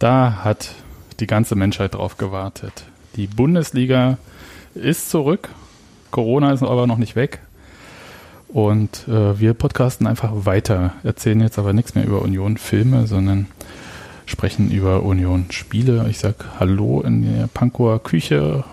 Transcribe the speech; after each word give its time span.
Da 0.00 0.40
hat 0.44 0.74
die 1.20 1.26
ganze 1.26 1.54
Menschheit 1.54 1.94
drauf 1.94 2.16
gewartet. 2.16 2.84
Die 3.16 3.26
Bundesliga 3.26 4.16
ist 4.74 5.10
zurück. 5.10 5.50
Corona 6.10 6.52
ist 6.52 6.62
aber 6.62 6.86
noch 6.86 6.96
nicht 6.96 7.16
weg. 7.16 7.40
Und 8.48 9.06
äh, 9.08 9.38
wir 9.38 9.52
podcasten 9.52 10.06
einfach 10.06 10.46
weiter. 10.46 10.94
Erzählen 11.04 11.42
jetzt 11.42 11.58
aber 11.58 11.74
nichts 11.74 11.94
mehr 11.94 12.06
über 12.06 12.22
Union 12.22 12.56
Filme, 12.56 13.06
sondern 13.06 13.46
sprechen 14.24 14.70
über 14.70 15.02
Union 15.02 15.44
Spiele. 15.50 16.06
Ich 16.08 16.18
sag 16.18 16.46
Hallo 16.58 17.02
in 17.02 17.36
der 17.36 17.46
Pankower 17.48 18.02
Küche. 18.02 18.64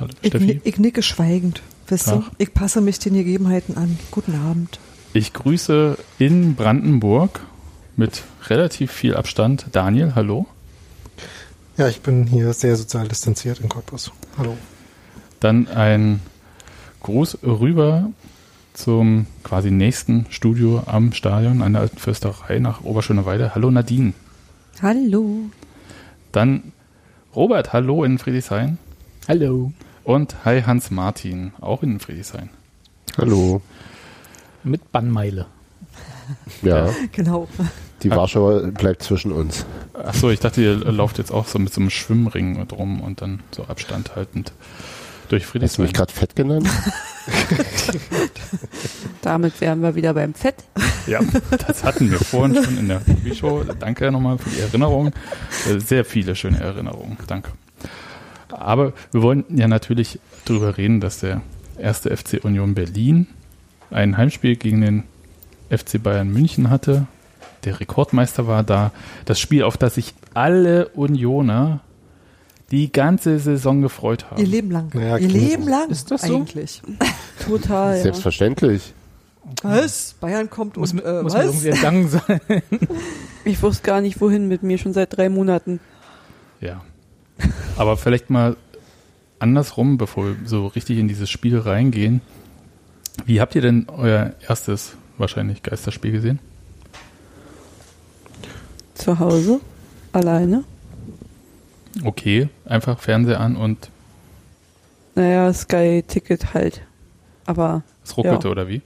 Hallo, 0.00 0.10
Steffi. 0.26 0.60
Ich, 0.64 0.74
ich 0.74 0.78
nicke 0.80 1.04
schweigend. 1.04 1.62
Wisst 1.86 2.08
ihr? 2.08 2.24
Ich 2.38 2.52
passe 2.52 2.80
mich 2.80 2.98
den 2.98 3.14
Gegebenheiten 3.14 3.76
an. 3.76 3.96
Guten 4.10 4.34
Abend. 4.34 4.80
Ich 5.12 5.32
grüße 5.32 5.96
in 6.18 6.56
Brandenburg 6.56 7.40
mit 7.96 8.22
relativ 8.48 8.92
viel 8.92 9.14
Abstand 9.14 9.66
Daniel. 9.72 10.14
Hallo. 10.14 10.46
Ja, 11.76 11.88
ich 11.88 12.00
bin 12.00 12.26
hier 12.26 12.52
sehr 12.52 12.76
sozial 12.76 13.08
distanziert 13.08 13.60
in 13.60 13.68
Cottbus. 13.68 14.12
Hallo. 14.36 14.56
Dann 15.40 15.68
ein 15.68 16.20
Gruß 17.00 17.38
rüber 17.42 18.10
zum 18.74 19.26
quasi 19.42 19.70
nächsten 19.70 20.26
Studio 20.30 20.82
am 20.86 21.12
Stadion 21.12 21.62
an 21.62 21.72
der 21.72 21.82
Alten 21.82 21.98
Fürsterei 21.98 22.58
nach 22.58 22.82
Oberschöneweide. 22.82 23.54
Hallo 23.54 23.70
Nadine. 23.70 24.12
Hallo. 24.80 25.50
Dann 26.30 26.72
Robert, 27.34 27.72
hallo 27.72 28.04
in 28.04 28.18
Friedrichshain. 28.18 28.78
Hallo. 29.28 29.72
Und 30.04 30.44
hi 30.44 30.62
Hans 30.62 30.90
Martin, 30.90 31.52
auch 31.60 31.82
in 31.82 32.00
Friedrichshain. 32.00 32.50
Hallo. 33.16 33.62
Mit 34.64 34.92
Bannmeile. 34.92 35.46
Ja. 36.62 36.88
genau. 37.12 37.48
Die 38.02 38.10
Warschauer 38.10 38.68
bleibt 38.68 39.02
zwischen 39.02 39.32
uns. 39.32 39.64
Achso, 39.94 40.30
ich 40.30 40.40
dachte, 40.40 40.62
ihr 40.62 40.76
lauft 40.76 41.18
jetzt 41.18 41.30
auch 41.30 41.46
so 41.46 41.58
mit 41.58 41.72
so 41.72 41.80
einem 41.80 41.90
Schwimmring 41.90 42.66
drum 42.66 43.00
und 43.00 43.20
dann 43.20 43.40
so 43.52 43.64
Abstand 43.64 44.16
haltend 44.16 44.52
durch 45.28 45.46
Friedrichshain. 45.46 45.68
Hast 45.68 45.78
du 45.78 45.82
mich 45.82 45.92
gerade 45.92 46.12
fett 46.12 46.36
genannt? 46.36 46.68
Damit 49.22 49.60
wären 49.60 49.80
wir 49.80 49.94
wieder 49.94 50.14
beim 50.14 50.34
Fett. 50.34 50.56
Ja, 51.06 51.20
das 51.66 51.84
hatten 51.84 52.10
wir 52.10 52.18
vorhin 52.18 52.62
schon 52.62 52.78
in 52.78 52.88
der 52.88 53.00
Show. 53.34 53.64
Danke 53.78 54.10
nochmal 54.10 54.38
für 54.38 54.50
die 54.50 54.60
Erinnerung. 54.60 55.12
Äh, 55.68 55.78
sehr 55.78 56.04
viele 56.04 56.34
schöne 56.36 56.60
Erinnerungen. 56.60 57.16
Danke. 57.26 57.52
Aber 58.50 58.92
wir 59.12 59.22
wollen 59.22 59.44
ja 59.48 59.68
natürlich 59.68 60.18
darüber 60.44 60.76
reden, 60.76 61.00
dass 61.00 61.20
der 61.20 61.40
erste 61.78 62.14
FC 62.14 62.44
Union 62.44 62.74
Berlin 62.74 63.26
ein 63.90 64.16
Heimspiel 64.16 64.56
gegen 64.56 64.80
den 64.80 65.02
FC 65.76 66.02
Bayern 66.02 66.28
München 66.28 66.70
hatte 66.70 67.06
der 67.64 67.80
Rekordmeister 67.80 68.46
war 68.46 68.62
da. 68.62 68.92
Das 69.24 69.38
Spiel, 69.38 69.62
auf 69.62 69.76
das 69.76 69.94
sich 69.94 70.14
alle 70.34 70.88
Unioner 70.88 71.80
die 72.70 72.90
ganze 72.90 73.38
Saison 73.38 73.82
gefreut 73.82 74.30
haben. 74.30 74.40
Ihr 74.40 74.46
Leben 74.46 74.70
lang. 74.70 74.90
Ja, 74.94 75.18
Ihr 75.18 75.28
Leben 75.28 75.68
lang. 75.68 75.90
Ist 75.90 76.10
das 76.10 76.22
so? 76.22 76.36
Eigentlich. 76.36 76.82
Total. 77.46 77.96
Ja. 77.96 78.02
Selbstverständlich. 78.02 78.94
Was? 79.62 80.14
Bayern 80.20 80.48
kommt 80.48 80.76
muss, 80.76 80.92
und 80.92 81.00
äh, 81.00 81.22
muss 81.22 81.34
was? 81.34 81.46
irgendwie 81.46 81.68
entgangen 81.68 82.08
sein. 82.08 82.40
Ich 83.44 83.60
wusste 83.60 83.82
gar 83.82 84.00
nicht, 84.00 84.20
wohin 84.20 84.46
mit 84.46 84.62
mir, 84.62 84.78
schon 84.78 84.92
seit 84.92 85.16
drei 85.16 85.28
Monaten. 85.28 85.80
Ja. 86.60 86.80
Aber 87.76 87.96
vielleicht 87.96 88.30
mal 88.30 88.56
andersrum, 89.40 89.98
bevor 89.98 90.26
wir 90.26 90.36
so 90.44 90.68
richtig 90.68 90.98
in 90.98 91.08
dieses 91.08 91.28
Spiel 91.28 91.58
reingehen. 91.58 92.20
Wie 93.26 93.40
habt 93.40 93.56
ihr 93.56 93.62
denn 93.62 93.88
euer 93.88 94.34
erstes 94.46 94.92
wahrscheinlich 95.22 95.62
Geisterspiel 95.62 96.12
gesehen? 96.12 96.38
Zu 98.94 99.18
Hause, 99.18 99.60
alleine. 100.12 100.64
Okay, 102.04 102.48
einfach 102.64 102.98
Fernseher 103.00 103.40
an 103.40 103.56
und 103.56 103.90
Naja, 105.14 105.52
Sky-Ticket 105.52 106.54
halt. 106.54 106.82
Aber 107.44 107.82
es 108.04 108.16
ruckelte 108.16 108.48
Ja. 108.48 108.52
oder 108.52 108.68
wie? 108.68 108.82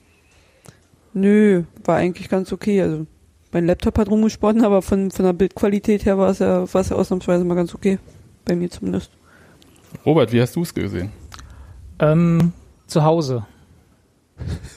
nö, 1.12 1.62
war 1.84 1.96
eigentlich 1.96 2.28
ganz 2.28 2.52
okay. 2.52 2.82
Also 2.82 3.06
mein 3.52 3.66
Laptop 3.66 3.96
hat 3.98 4.08
rumgesponnen, 4.10 4.64
aber 4.64 4.82
von, 4.82 5.10
von 5.10 5.24
der 5.24 5.32
Bildqualität 5.32 6.04
her 6.04 6.18
war 6.18 6.30
es 6.30 6.40
ja, 6.40 6.72
war 6.72 6.80
es 6.80 6.88
ja 6.90 6.96
ausnahmsweise 6.96 7.44
mal 7.44 7.54
ganz 7.54 7.74
okay. 7.74 7.98
Bei 8.44 8.54
mir 8.54 8.70
zumindest. 8.70 9.10
Robert, 10.04 10.32
wie 10.32 10.40
hast 10.40 10.54
du 10.56 10.62
es 10.62 10.74
gesehen? 10.74 11.10
ähm, 11.98 12.52
zu 12.86 13.02
Hause. 13.04 13.46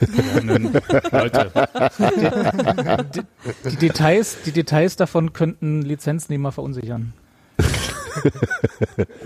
Ja, 0.02 0.42
nun, 0.42 0.72
Leute, 1.12 1.52
Die 3.70 3.76
Details, 3.76 4.38
die 4.46 4.52
Details 4.52 4.96
davon 4.96 5.34
könnten 5.34 5.82
Lizenznehmer 5.82 6.52
verunsichern. 6.52 7.14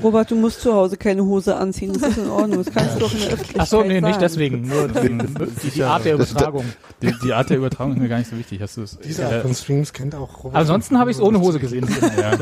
Robert, 0.03 0.29
du 0.31 0.35
musst 0.35 0.61
zu 0.61 0.73
Hause 0.73 0.97
keine 0.97 1.23
Hose 1.23 1.55
anziehen. 1.55 1.93
Das 1.93 2.03
ist 2.11 2.17
in 2.17 2.29
Ordnung. 2.29 2.63
Das 2.63 2.73
kannst 2.73 2.95
du 2.95 2.99
doch 2.99 3.13
in 3.13 3.19
der 3.19 3.27
Öffentlichkeit 3.29 3.61
Ach 3.61 3.67
so, 3.67 3.81
nee, 3.81 3.95
sagen. 3.95 4.05
nicht 4.07 4.21
deswegen. 4.21 4.67
Nur 4.67 4.87
die, 5.01 5.17
die, 5.63 5.69
die 5.71 5.83
Art 5.83 6.05
der 6.05 6.15
Übertragung. 6.15 6.65
die, 7.01 7.13
die 7.23 7.33
Art 7.33 7.49
der 7.49 7.57
Übertragung 7.57 7.93
ist 7.93 7.99
mir 7.99 8.09
gar 8.09 8.17
nicht 8.17 8.29
so 8.29 8.37
wichtig. 8.37 8.61
Hast 8.61 8.77
du 8.77 8.81
es? 8.83 8.97
Diese 8.99 9.25
Art 9.25 9.41
von 9.41 9.53
Streams 9.55 9.93
kennt 9.93 10.15
auch 10.15 10.43
Robert. 10.43 10.57
Ansonsten 10.59 10.99
habe 10.99 11.11
ich 11.11 11.17
es 11.17 11.23
ohne 11.23 11.39
Hose 11.39 11.59
gesehen. 11.59 11.87
Ja. 12.17 12.37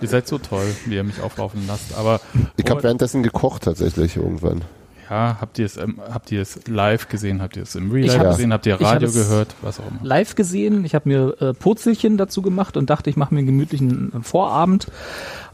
Ihr 0.00 0.08
seid 0.08 0.26
so 0.28 0.38
toll, 0.38 0.66
wie 0.86 0.94
ihr 0.96 1.04
mich 1.04 1.20
auflaufen 1.20 1.62
lasst. 1.66 1.94
Aber 1.96 2.20
Ich 2.56 2.64
habe 2.64 2.70
Robert, 2.70 2.84
währenddessen 2.84 3.22
gekocht 3.22 3.62
tatsächlich 3.62 4.16
irgendwann. 4.16 4.62
Ja, 5.10 5.36
habt 5.40 5.58
ihr 5.58 5.66
es, 5.66 5.76
ähm, 5.76 6.00
habt 6.12 6.32
ihr 6.32 6.42
es 6.42 6.66
live 6.68 7.08
gesehen? 7.08 7.40
Habt 7.42 7.56
ihr 7.56 7.62
es 7.62 7.74
im 7.74 7.90
Real 7.90 8.06
Life 8.08 8.18
hab- 8.18 8.28
gesehen? 8.30 8.52
Habt 8.52 8.66
ihr 8.66 8.80
Radio 8.80 9.10
gehört? 9.10 9.54
Was 9.62 9.78
auch 9.80 9.84
immer. 9.88 10.00
Live 10.02 10.34
gesehen. 10.34 10.84
Ich 10.84 10.94
habe 10.94 11.08
mir 11.08 11.40
äh, 11.40 11.54
Purzelchen 11.54 12.16
dazu 12.16 12.42
gemacht 12.42 12.76
und 12.76 12.90
dachte, 12.90 13.10
ich 13.10 13.16
mache 13.16 13.32
mir 13.34 13.38
einen 13.38 13.46
gemütlichen 13.46 14.12
äh, 14.14 14.20
Vorabend. 14.22 14.86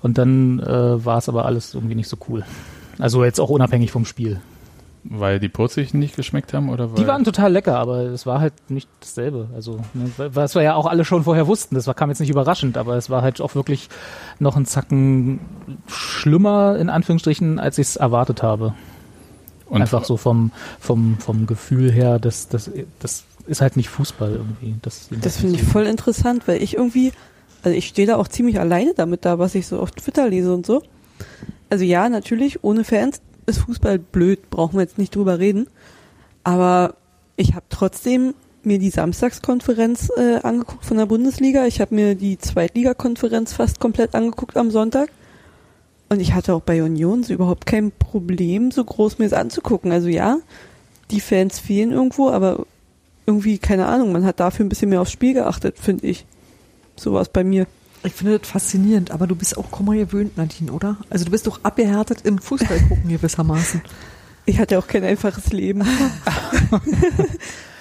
Und 0.03 0.19
dann 0.19 0.59
äh, 0.61 1.05
war 1.05 1.19
es 1.19 1.29
aber 1.29 1.45
alles 1.47 1.75
irgendwie 1.75 1.95
nicht 1.95 2.09
so 2.09 2.17
cool. 2.29 2.45
Also 2.99 3.25
jetzt 3.25 3.41
auch 3.41 3.51
unabhängig 3.51 3.93
vom 3.93 4.05
Spiel. 4.05 4.41
Weil 5.05 5.41
die 5.41 5.49
Purzelchen 5.49 5.99
nicht 5.99 6.15
geschmeckt 6.15 6.55
haben 6.55 6.69
oder 6.69 6.91
weil 6.93 6.97
Die 6.97 7.09
waren 7.09 7.25
total 7.25 7.51
lecker, 7.53 7.77
aber 7.77 8.03
es 8.03 8.25
war 8.25 8.41
halt 8.41 8.53
nicht 8.69 8.89
dasselbe. 9.01 9.49
Also, 9.53 9.81
ne, 9.95 10.11
was 10.17 10.55
wir 10.55 10.63
ja 10.63 10.75
auch 10.77 10.87
alle 10.87 11.05
schon 11.05 11.25
vorher 11.25 11.49
wussten, 11.49 11.75
das 11.75 11.89
war, 11.89 11.95
kam 11.95 12.09
jetzt 12.11 12.21
nicht 12.21 12.31
überraschend, 12.31 12.77
aber 12.79 12.97
es 12.97 13.11
war 13.11 13.21
halt 13.23 13.41
auch 13.41 13.57
wirklich 13.57 13.89
noch 14.39 14.57
ein 14.57 14.65
Zacken 14.65 15.41
schlimmer, 15.89 16.77
in 16.79 16.89
Anführungsstrichen, 16.89 17.59
als 17.59 17.79
ich 17.79 17.89
es 17.89 17.97
erwartet 17.97 18.45
habe. 18.45 18.75
Und 19.73 19.81
Einfach 19.81 20.05
so 20.05 20.19
vom, 20.19 20.53
vom, 20.79 21.17
vom 21.19 21.47
Gefühl 21.47 21.91
her, 21.91 22.19
das, 22.19 22.47
das, 22.47 22.71
das 22.99 23.25
ist 23.47 23.63
halt 23.63 23.79
nicht 23.79 23.89
Fußball 23.89 24.33
irgendwie. 24.33 24.75
Das, 24.83 25.09
Das 25.23 25.39
finde 25.39 25.55
ich 25.57 25.63
voll 25.63 25.87
interessant, 25.87 26.47
weil 26.47 26.63
ich 26.63 26.77
irgendwie, 26.77 27.11
also 27.63 27.75
ich 27.75 27.87
stehe 27.87 28.07
da 28.07 28.17
auch 28.17 28.29
ziemlich 28.29 28.61
alleine 28.61 28.93
damit 28.95 29.25
da, 29.25 29.39
was 29.39 29.55
ich 29.55 29.67
so 29.67 29.81
auf 29.81 29.91
Twitter 29.93 30.29
lese 30.29 30.53
und 30.53 30.67
so. 30.67 30.83
Also 31.71 31.85
ja, 31.85 32.11
natürlich, 32.11 32.63
ohne 32.63 32.85
Fans 32.85 33.23
ist 33.47 33.61
Fußball 33.61 33.99
blöd, 33.99 34.51
brauchen 34.51 34.75
wir 34.75 34.83
jetzt 34.83 34.99
nicht 34.99 35.17
drüber 35.17 35.39
reden. 35.39 35.69
Aber 36.45 36.97
ich 37.37 37.55
habe 37.55 37.65
trotzdem 37.71 38.35
mir 38.65 38.79
die 38.79 38.91
Samstagskonferenz 38.91 40.11
äh, 40.19 40.41
angeguckt 40.43 40.85
von 40.85 40.99
der 40.99 41.07
Bundesliga. 41.07 41.65
Ich 41.65 41.81
habe 41.81 41.95
mir 41.95 42.15
die 42.15 42.37
Zweitligakonferenz 42.37 43.55
fast 43.55 43.81
komplett 43.81 44.15
angeguckt 44.15 44.59
am 44.59 44.71
Sonntag. 44.71 45.09
Und 46.13 46.21
ich 46.21 46.35
hatte 46.35 46.53
auch 46.53 46.61
bei 46.61 46.83
Union 46.83 47.23
so 47.23 47.33
überhaupt 47.33 47.65
kein 47.65 47.91
Problem, 47.91 48.71
so 48.71 48.85
groß 48.85 49.19
mir 49.19 49.25
es 49.25 49.33
anzugucken. 49.33 49.93
Also 49.93 50.09
ja, 50.09 50.41
die 51.11 51.23
Fans 51.23 51.59
fehlen 51.59 51.91
irgendwo, 51.91 52.29
aber 52.29 52.67
irgendwie, 53.25 53.57
keine 53.57 53.87
Ahnung, 53.87 54.13
man 54.13 54.27
hat 54.27 54.39
dafür 54.39 54.67
ein 54.67 54.69
bisschen 54.69 54.91
mehr 54.91 55.01
aufs 55.01 55.11
Spiel 55.11 55.33
geachtet, 55.33 55.79
finde 55.79 56.07
ich. 56.07 56.27
So 56.97 57.15
war 57.15 57.23
es 57.23 57.31
bei 57.31 57.45
mir. 57.45 57.67
Ich 58.05 58.13
finde 58.13 58.39
das 58.39 58.47
faszinierend, 58.47 59.11
aber 59.11 59.27
du 59.27 59.35
bist 59.35 59.57
auch 59.57 59.71
Kummer 59.71 59.95
gewöhnt, 59.95 60.37
Nadine, 60.37 60.71
oder? 60.71 60.99
Also 61.09 61.25
du 61.25 61.31
bist 61.31 61.47
doch 61.47 61.61
abgehärtet 61.63 62.27
im 62.27 62.37
Fußball 62.39 62.79
gucken 62.81 63.09
gewissermaßen. 63.09 63.81
Ich 64.45 64.59
hatte 64.59 64.79
auch 64.79 64.87
kein 64.87 65.05
einfaches 65.05 65.51
Leben. 65.51 65.83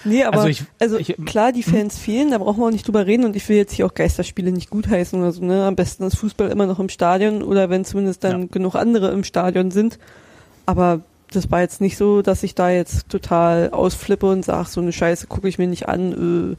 nee, 0.04 0.24
aber 0.24 0.42
Also 0.42 0.64
also, 0.80 0.98
ich- 0.98 1.10
ich- 1.18 1.26
klar, 1.26 1.52
die 1.52 1.64
Fans 1.64 1.98
fehlen, 1.98 2.32
da 2.32 2.38
brauchen 2.38 2.60
wir 2.60 2.68
auch 2.68 2.72
nicht 2.72 2.88
drüber 2.88 3.06
reden 3.06 3.26
und 3.26 3.36
ich 3.36 3.48
will 3.50 3.58
jetzt 3.58 3.74
hier 3.74 3.86
auch 3.86 3.94
Geisterspiele 3.94 4.52
nicht 4.52 4.70
gutheißen 4.70 5.20
oder 5.20 5.32
so, 5.32 5.44
ne? 5.44 5.66
Am 5.66 5.76
besten 5.76 6.04
ist 6.04 6.18
Fußball 6.18 6.50
immer 6.50 6.66
noch 6.66 6.80
im 6.80 6.90
Stadion 6.90 7.44
oder 7.44 7.70
wenn 7.70 7.86
zumindest 7.86 8.24
dann 8.24 8.42
Ja. 8.42 8.48
genug 8.52 8.76
andere 8.76 9.12
im 9.12 9.24
Stadion 9.24 9.72
sind. 9.72 10.00
Aber 10.66 11.02
das 11.32 11.50
war 11.52 11.62
jetzt 11.62 11.80
nicht 11.82 11.98
so, 11.98 12.22
dass 12.22 12.44
ich 12.44 12.56
da 12.56 12.70
jetzt 12.70 13.10
total 13.10 13.70
ausflippe 13.72 14.30
und 14.30 14.44
sag, 14.44 14.68
so 14.68 14.82
eine 14.82 14.92
Scheiße 14.92 15.28
gucke 15.28 15.48
ich 15.48 15.58
mir 15.58 15.68
nicht 15.68 15.88
an. 15.88 16.58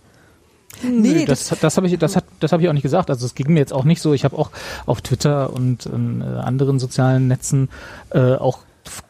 Äh. 0.82 0.86
Nee, 0.88 1.26
das, 1.26 1.52
das 1.60 1.76
habe 1.76 1.86
ich, 1.86 1.98
das 1.98 2.16
hat, 2.16 2.24
das 2.40 2.50
habe 2.52 2.62
ich 2.62 2.68
auch 2.70 2.72
nicht 2.72 2.82
gesagt. 2.82 3.10
Also 3.10 3.26
es 3.26 3.34
ging 3.34 3.52
mir 3.52 3.58
jetzt 3.58 3.74
auch 3.74 3.84
nicht 3.84 4.00
so. 4.00 4.14
Ich 4.14 4.24
habe 4.24 4.38
auch 4.38 4.50
auf 4.86 5.02
Twitter 5.02 5.52
und 5.52 5.84
in 5.84 6.22
äh, 6.22 6.24
anderen 6.24 6.78
sozialen 6.78 7.28
Netzen 7.28 7.68
äh, 8.10 8.36
auch 8.36 8.60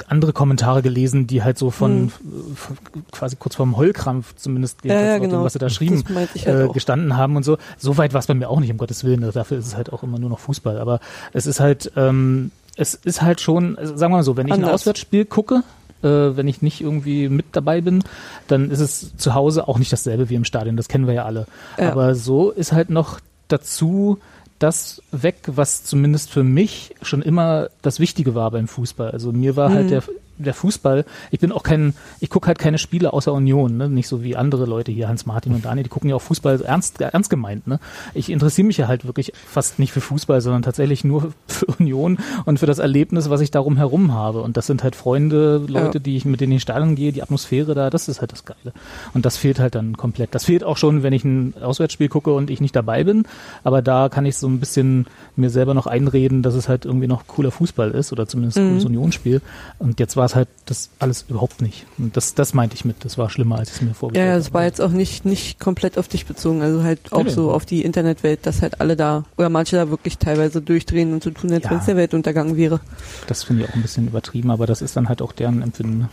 andere 0.09 0.33
Kommentare 0.33 0.83
gelesen, 0.83 1.27
die 1.27 1.43
halt 1.43 1.59
so 1.59 1.71
von, 1.71 2.11
von 2.55 2.77
quasi 3.11 3.37
kurz 3.37 3.57
vorm 3.57 3.77
Heulkrampf 3.77 4.35
zumindest 4.37 4.83
Hm. 4.83 4.91
Ja, 4.91 5.01
ja, 5.01 5.13
laut 5.13 5.23
dem, 5.23 5.31
genau. 5.31 5.45
was 5.45 5.53
sie 5.53 5.59
da 5.59 5.69
schrieben, 5.69 6.05
halt 6.15 6.47
äh, 6.47 6.69
gestanden 6.69 7.17
haben 7.17 7.37
und 7.37 7.43
so. 7.45 7.59
So 7.79 7.97
weit 7.99 8.13
war 8.13 8.21
es 8.21 8.27
bei 8.27 8.35
mir 8.35 8.49
auch 8.49 8.61
nicht, 8.61 8.71
um 8.71 8.79
Gottes 8.79 9.05
Willen. 9.05 9.21
Dafür 9.33 9.59
ist 9.59 9.67
es 9.67 9.77
halt 9.77 9.93
auch 9.93 10.03
immer 10.03 10.19
nur 10.19 10.31
noch 10.31 10.39
Fußball. 10.39 10.79
Aber 10.79 11.01
es 11.33 11.47
ist 11.47 11.61
halt, 11.61 11.93
ähm, 11.97 12.51
es 12.77 12.95
ist 12.95 13.23
halt 13.23 13.41
schon, 13.41 13.79
also 13.79 13.97
sagen 13.97 14.13
wir 14.13 14.19
mal 14.19 14.23
so, 14.23 14.37
wenn 14.37 14.47
ich 14.47 14.53
ein 14.53 14.61
Anders. 14.61 14.83
Auswärtsspiel 14.83 15.25
gucke, 15.25 15.63
äh, 16.03 16.07
wenn 16.09 16.49
ich 16.49 16.63
nicht 16.63 16.81
irgendwie 16.81 17.29
mit 17.29 17.47
dabei 17.53 17.81
bin, 17.81 18.03
dann 18.49 18.71
ist 18.71 18.81
es 18.81 19.17
zu 19.17 19.35
Hause 19.35 19.69
auch 19.69 19.79
nicht 19.79 19.93
dasselbe 19.93 20.29
wie 20.29 20.35
im 20.35 20.45
Stadion. 20.45 20.77
Das 20.77 20.89
kennen 20.89 21.07
wir 21.07 21.15
ja 21.15 21.25
alle. 21.25 21.47
Ja. 21.79 21.93
Aber 21.93 22.15
so 22.15 22.51
ist 22.51 22.73
halt 22.73 22.91
noch 22.91 23.21
dazu 23.49 24.19
das 24.63 25.03
weg, 25.11 25.37
was 25.47 25.85
zumindest 25.85 26.31
für 26.31 26.45
mich 26.45 26.95
schon 27.03 27.23
immer 27.23 27.69
das 27.83 27.99
Wichtige 28.01 28.35
war 28.35 28.51
beim 28.51 28.69
Fußball. 28.69 29.11
Also 29.11 29.33
mir 29.33 29.57
war 29.57 29.71
halt 29.71 29.87
mhm. 29.87 29.95
halt 29.95 30.09
der 30.09 30.15
der 30.43 30.55
Fußball, 30.55 31.05
ich 31.31 31.41
bin 31.41 31.53
auch 31.53 31.63
kein, 31.63 31.95
ich 32.21 32.31
gucke 32.31 32.47
halt 32.47 32.59
keine 32.59 32.79
Spiele 32.79 33.13
außer 33.13 33.33
Union, 33.33 33.77
ne? 33.77 33.89
nicht 33.89 34.09
so 34.09 34.23
wie 34.23 34.37
andere 34.37 34.67
Leute 34.67 34.93
hier, 34.93 35.09
Hans 35.09 35.27
Martin 35.27 35.55
und 35.55 35.65
Daniel, 35.65 35.85
die 35.85 35.91
gucken 35.91 36.11
ja 36.11 36.17
auch 36.17 36.23
Fußball 36.23 36.63
ernst, 36.63 37.01
ernst 37.01 37.31
gemeint. 37.31 37.67
Ne? 37.67 37.79
Ich 38.15 38.31
interessiere 38.31 38.67
mich 38.67 38.77
ja 38.77 38.89
halt 38.89 39.07
wirklich 39.07 39.33
fast 39.47 39.79
nicht 39.79 39.93
für 39.93 40.01
Fußball, 40.01 40.41
sondern 40.41 40.63
tatsächlich 40.63 41.05
nur 41.05 41.33
für 41.47 41.67
Union 41.67 42.19
und 42.45 42.59
für 42.59 42.67
das 42.67 42.79
Erlebnis, 42.79 43.31
was 43.31 43.41
ich 43.41 43.51
darum 43.51 43.77
herum 43.77 44.13
habe. 44.13 44.43
Und 44.43 44.57
das 44.57 44.67
sind 44.67 44.83
halt 44.83 44.97
Freunde, 44.97 45.59
Leute, 45.67 45.99
ja. 45.99 46.03
die 46.03 46.17
ich 46.17 46.25
mit 46.25 46.41
denen 46.41 46.53
in 46.53 46.57
die 46.57 46.61
Stadion 46.61 46.95
gehe, 46.95 47.13
die 47.13 47.23
Atmosphäre 47.23 47.75
da, 47.75 47.91
das 47.91 48.09
ist 48.09 48.21
halt 48.21 48.33
das 48.33 48.45
Geile. 48.45 48.73
Und 49.15 49.25
das 49.27 49.37
fehlt 49.37 49.59
halt 49.59 49.75
dann 49.75 49.97
komplett. 49.97 50.35
Das 50.35 50.45
fehlt 50.45 50.65
auch 50.65 50.77
schon, 50.77 51.03
wenn 51.03 51.13
ich 51.13 51.25
ein 51.25 51.55
Auswärtsspiel 51.61 52.09
gucke 52.09 52.33
und 52.33 52.51
ich 52.51 52.61
nicht 52.61 52.77
dabei 52.77 53.05
bin, 53.05 53.25
aber 53.65 53.83
da 53.83 54.09
kann 54.09 54.27
ich 54.27 54.37
so 54.37 54.47
ein 54.49 54.61
bisschen 54.61 55.07
mir 55.37 55.51
selber 55.51 55.75
noch 55.75 55.87
einreden, 55.87 56.43
dass 56.43 56.55
es 56.55 56.69
halt 56.69 56.85
irgendwie 56.85 57.07
noch 57.07 57.27
cooler 57.27 57.51
Fußball 57.51 57.91
ist 57.93 58.13
oder 58.13 58.27
zumindest 58.27 58.59
ein 58.59 58.65
mhm. 58.65 58.71
cooles 58.71 58.85
Unionsspiel. 58.85 59.41
Und 59.79 60.01
jetzt 60.01 60.17
war 60.17 60.25
es 60.25 60.32
halt 60.35 60.49
das 60.67 60.91
alles 60.99 61.25
überhaupt 61.29 61.63
nicht. 61.63 61.87
Und 61.99 62.17
das, 62.17 62.35
das 62.35 62.55
meinte 62.55 62.75
ich 62.77 62.85
mit, 62.85 63.05
das 63.05 63.19
war 63.19 63.31
schlimmer, 63.31 63.59
als 63.59 63.71
ich 63.71 63.77
es 63.77 63.83
mir 63.83 63.95
vorgestellt 63.95 64.29
habe. 64.29 64.41
Ja, 64.41 64.41
es 64.41 64.53
war 64.53 64.65
jetzt 64.65 64.81
auch 64.81 64.91
nicht, 64.91 65.25
nicht 65.25 65.59
komplett 65.59 65.99
auf 65.99 66.09
dich 66.09 66.27
bezogen, 66.27 66.63
also 66.63 66.83
halt 66.83 67.13
auch 67.13 67.25
ja, 67.25 67.31
so 67.31 67.53
auf 67.53 67.67
die 67.67 67.83
Internetwelt, 67.83 68.47
dass 68.47 68.63
halt 68.63 68.81
alle 68.81 68.97
da 68.97 69.25
oder 69.37 69.49
manche 69.49 69.77
da 69.77 69.91
wirklich 69.91 70.19
teilweise 70.19 70.61
durchdrehen 70.61 71.13
und 71.13 71.23
so 71.23 71.31
tun, 71.31 71.53
als 71.53 71.65
ja. 71.65 71.71
wenn 71.71 71.79
es 71.79 71.87
der 71.87 71.97
Weltuntergang 71.97 72.57
wäre. 72.57 72.81
Das 73.27 73.45
finde 73.45 73.65
ich 73.65 73.71
auch 73.71 73.75
ein 73.75 73.83
bisschen 73.83 74.07
übertrieben, 74.07 74.51
aber 74.51 74.67
das 74.67 74.83
ist 74.83 74.97
dann 74.97 75.09
halt 75.09 75.23
auch 75.23 75.33
deren 75.33 75.63
Empfinden. 75.63 75.99
Ne? 75.99 76.09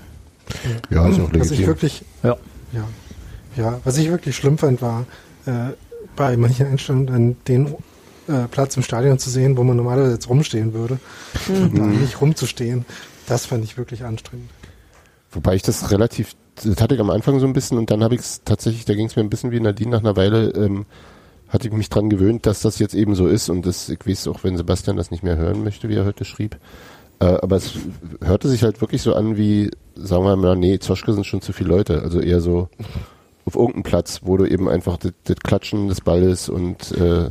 Ja, 0.89 1.07
ist 1.07 1.15
auch 1.15 1.31
legitim. 1.31 1.41
Was 1.41 1.51
ich 1.51 1.67
wirklich, 1.67 2.03
ja. 2.23 2.37
Ja, 2.71 2.83
ja, 3.57 3.79
was 3.83 3.97
ich 3.97 4.09
wirklich 4.09 4.35
schlimm 4.35 4.57
fand, 4.57 4.81
war 4.81 5.05
äh, 5.45 5.73
bei 6.15 6.37
manchen 6.37 6.67
Einstellungen 6.67 7.09
an 7.09 7.35
den 7.47 7.75
äh, 8.27 8.47
Platz 8.51 8.77
im 8.77 8.83
Stadion 8.83 9.17
zu 9.17 9.29
sehen, 9.29 9.57
wo 9.57 9.63
man 9.63 9.75
normalerweise 9.75 10.13
jetzt 10.13 10.29
rumstehen 10.29 10.73
würde 10.73 10.99
mhm. 11.47 11.63
und 11.63 11.77
da 11.77 11.83
nicht 11.83 12.21
rumzustehen. 12.21 12.85
Das 13.29 13.45
fand 13.45 13.63
ich 13.63 13.77
wirklich 13.77 14.03
anstrengend. 14.03 14.49
Wobei 15.31 15.55
ich 15.55 15.61
das 15.61 15.91
relativ, 15.91 16.35
das 16.55 16.81
hatte 16.81 16.95
ich 16.95 17.01
am 17.01 17.11
Anfang 17.11 17.39
so 17.39 17.45
ein 17.45 17.53
bisschen 17.53 17.77
und 17.77 17.91
dann 17.91 18.03
habe 18.03 18.15
ich 18.15 18.21
es 18.21 18.41
tatsächlich, 18.43 18.85
da 18.85 18.95
ging 18.95 19.05
es 19.05 19.15
mir 19.15 19.21
ein 19.21 19.29
bisschen 19.29 19.51
wie 19.51 19.59
Nadine 19.59 19.91
nach 19.91 19.99
einer 19.99 20.15
Weile, 20.15 20.49
ähm, 20.49 20.85
hatte 21.47 21.67
ich 21.67 21.73
mich 21.73 21.89
dran 21.89 22.09
gewöhnt, 22.09 22.45
dass 22.45 22.61
das 22.61 22.79
jetzt 22.79 22.95
eben 22.95 23.15
so 23.15 23.27
ist 23.27 23.49
und 23.49 23.65
das, 23.65 23.89
ich 23.89 24.05
weiß 24.05 24.27
auch, 24.27 24.43
wenn 24.43 24.57
Sebastian 24.57 24.97
das 24.97 25.11
nicht 25.11 25.23
mehr 25.23 25.37
hören 25.37 25.63
möchte, 25.63 25.89
wie 25.89 25.95
er 25.95 26.05
heute 26.05 26.25
schrieb. 26.25 26.57
Äh, 27.19 27.25
aber 27.25 27.57
es 27.57 27.73
hörte 28.23 28.47
sich 28.47 28.63
halt 28.63 28.81
wirklich 28.81 29.01
so 29.01 29.13
an 29.13 29.37
wie, 29.37 29.69
sagen 29.95 30.23
wir 30.23 30.35
mal, 30.35 30.55
nee, 30.55 30.79
Zoschke 30.79 31.13
sind 31.13 31.25
schon 31.25 31.41
zu 31.41 31.53
viele 31.53 31.69
Leute. 31.69 32.01
Also 32.01 32.19
eher 32.19 32.41
so 32.41 32.69
auf 33.45 33.55
irgendeinem 33.55 33.83
Platz, 33.83 34.21
wo 34.23 34.37
du 34.37 34.45
eben 34.45 34.69
einfach 34.69 34.97
das, 34.97 35.11
das 35.25 35.37
Klatschen 35.37 35.87
des 35.87 36.01
Balles 36.01 36.49
und 36.49 36.91
äh, 36.93 37.29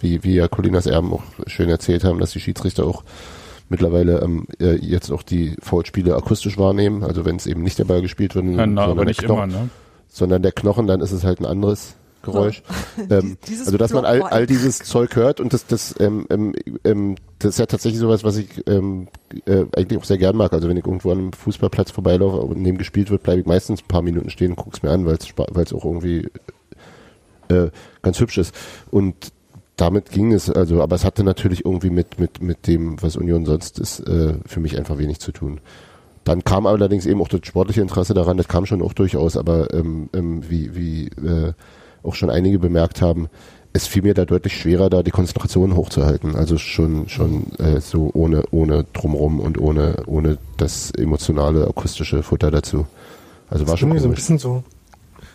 wie, 0.00 0.22
wie 0.22 0.34
ja 0.34 0.48
Colinas 0.48 0.86
Erben 0.86 1.12
auch 1.12 1.22
schön 1.46 1.70
erzählt 1.70 2.04
haben, 2.04 2.18
dass 2.18 2.32
die 2.32 2.40
Schiedsrichter 2.40 2.84
auch 2.84 3.04
mittlerweile 3.72 4.20
ähm, 4.20 4.46
äh, 4.60 4.76
jetzt 4.76 5.10
auch 5.10 5.22
die 5.22 5.56
Foulspiele 5.60 6.14
akustisch 6.14 6.58
wahrnehmen, 6.58 7.02
also 7.02 7.24
wenn 7.24 7.36
es 7.36 7.46
eben 7.46 7.62
nicht 7.62 7.78
der 7.78 7.84
Ball 7.84 8.02
gespielt 8.02 8.34
wird, 8.36 8.44
ja, 8.44 8.66
na, 8.66 8.84
aber 8.84 9.04
nicht 9.04 9.22
Knochen, 9.24 9.50
immer, 9.50 9.62
ne? 9.62 9.70
sondern 10.08 10.42
der 10.42 10.52
Knochen, 10.52 10.86
dann 10.86 11.00
ist 11.00 11.10
es 11.10 11.24
halt 11.24 11.40
ein 11.40 11.46
anderes 11.46 11.96
Geräusch. 12.22 12.62
Ähm, 13.10 13.38
also 13.48 13.78
dass 13.78 13.92
man 13.94 14.04
all, 14.04 14.22
all 14.22 14.46
dieses 14.46 14.78
Zeug 14.78 15.16
hört 15.16 15.40
und 15.40 15.54
das, 15.54 15.66
das, 15.66 15.94
ähm, 15.98 16.26
ähm, 16.28 16.54
ähm, 16.84 17.16
das 17.38 17.54
ist 17.54 17.58
ja 17.58 17.66
tatsächlich 17.66 17.98
sowas, 17.98 18.22
was 18.22 18.36
ich 18.36 18.62
ähm, 18.68 19.08
äh, 19.46 19.64
eigentlich 19.74 19.98
auch 19.98 20.04
sehr 20.04 20.18
gern 20.18 20.36
mag. 20.36 20.52
Also 20.52 20.68
wenn 20.68 20.76
ich 20.76 20.84
irgendwo 20.84 21.10
an 21.10 21.18
einem 21.18 21.32
Fußballplatz 21.32 21.90
vorbeilaufe 21.90 22.36
und 22.36 22.60
neben 22.60 22.76
gespielt 22.76 23.10
wird, 23.10 23.22
bleibe 23.22 23.40
ich 23.40 23.46
meistens 23.46 23.82
ein 23.82 23.88
paar 23.88 24.02
Minuten 24.02 24.28
stehen 24.28 24.52
und 24.52 24.56
guck's 24.56 24.82
mir 24.82 24.90
an, 24.90 25.06
weil 25.06 25.16
es 25.16 25.72
auch 25.72 25.84
irgendwie 25.84 26.28
äh, 27.48 27.70
ganz 28.02 28.20
hübsch 28.20 28.36
ist. 28.38 28.54
Und 28.90 29.32
damit 29.76 30.10
ging 30.10 30.32
es, 30.32 30.50
also, 30.50 30.82
aber 30.82 30.96
es 30.96 31.04
hatte 31.04 31.24
natürlich 31.24 31.64
irgendwie 31.64 31.90
mit, 31.90 32.18
mit, 32.18 32.42
mit 32.42 32.66
dem, 32.66 33.00
was 33.02 33.16
Union 33.16 33.44
sonst 33.44 33.78
ist, 33.78 34.00
äh, 34.00 34.34
für 34.46 34.60
mich 34.60 34.78
einfach 34.78 34.98
wenig 34.98 35.18
zu 35.18 35.32
tun. 35.32 35.60
Dann 36.24 36.44
kam 36.44 36.66
allerdings 36.66 37.06
eben 37.06 37.20
auch 37.20 37.28
das 37.28 37.40
sportliche 37.44 37.80
Interesse 37.80 38.14
daran, 38.14 38.36
das 38.36 38.48
kam 38.48 38.66
schon 38.66 38.82
auch 38.82 38.92
durchaus, 38.92 39.36
aber 39.36 39.72
ähm, 39.74 40.08
ähm, 40.12 40.48
wie, 40.48 40.76
wie 40.76 41.06
äh, 41.06 41.52
auch 42.02 42.14
schon 42.14 42.30
einige 42.30 42.58
bemerkt 42.58 43.02
haben, 43.02 43.28
es 43.72 43.86
fiel 43.86 44.02
mir 44.02 44.14
da 44.14 44.24
deutlich 44.24 44.56
schwerer, 44.56 44.90
da 44.90 45.02
die 45.02 45.10
Konzentration 45.10 45.74
hochzuhalten. 45.74 46.36
Also 46.36 46.58
schon, 46.58 47.08
schon 47.08 47.46
äh, 47.58 47.80
so 47.80 48.10
ohne, 48.12 48.44
ohne 48.50 48.84
drumrum 48.92 49.40
und 49.40 49.58
ohne, 49.58 50.02
ohne 50.06 50.38
das 50.58 50.90
emotionale, 50.90 51.66
akustische 51.66 52.22
Futter 52.22 52.50
dazu. 52.50 52.86
Also 53.48 53.66
war 53.66 53.72
das 53.72 53.80
schon 53.80 53.98
so 53.98 54.08
ein 54.08 54.14
bisschen 54.14 54.38
so, 54.38 54.62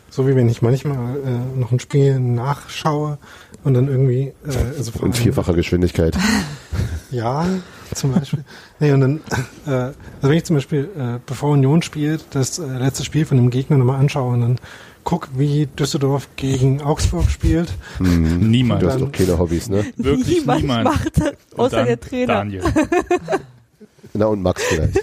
so 0.10 0.28
wie 0.28 0.36
wenn 0.36 0.50
ich 0.50 0.62
manchmal 0.62 1.18
äh, 1.18 1.60
noch 1.60 1.72
ein 1.72 1.80
Spiel 1.80 2.20
nachschaue 2.20 3.18
und 3.64 3.74
dann 3.74 3.88
irgendwie 3.88 4.34
äh, 4.46 4.78
also 4.78 4.92
in 5.04 5.14
vierfacher 5.14 5.54
Geschwindigkeit. 5.54 6.18
ja, 7.12 7.46
zum 7.94 8.14
Beispiel. 8.14 8.44
nee, 8.80 8.92
und 8.92 9.02
dann, 9.02 9.20
äh, 9.66 9.72
also 9.72 9.96
wenn 10.22 10.38
ich 10.38 10.46
zum 10.46 10.56
Beispiel, 10.56 10.90
äh, 10.98 11.20
bevor 11.26 11.52
Union 11.52 11.82
spielt, 11.82 12.26
das 12.32 12.60
äh, 12.60 12.66
letzte 12.66 13.04
Spiel 13.04 13.26
von 13.26 13.38
dem 13.38 13.50
Gegner 13.50 13.78
nochmal 13.78 14.00
anschaue 14.00 14.34
und 14.34 14.42
dann 14.42 14.56
guck, 15.04 15.30
wie 15.38 15.68
Düsseldorf 15.68 16.28
gegen 16.36 16.82
Augsburg 16.82 17.30
spielt. 17.30 17.70
Hm, 17.98 18.50
niemand. 18.50 18.82
Du 18.82 18.90
hast 18.90 19.00
doch 19.00 19.12
keine 19.12 19.40
Hobbys, 19.40 19.70
ne? 19.70 19.86
Wirklich 19.96 20.40
niemand. 20.40 20.62
niemand. 20.62 20.84
macht 20.84 21.12
außer 21.56 21.86
der 21.86 22.00
Trainer. 22.00 22.34
Daniel. 22.34 22.64
Na 24.14 24.26
und 24.26 24.42
Max 24.42 24.64
vielleicht. 24.64 25.00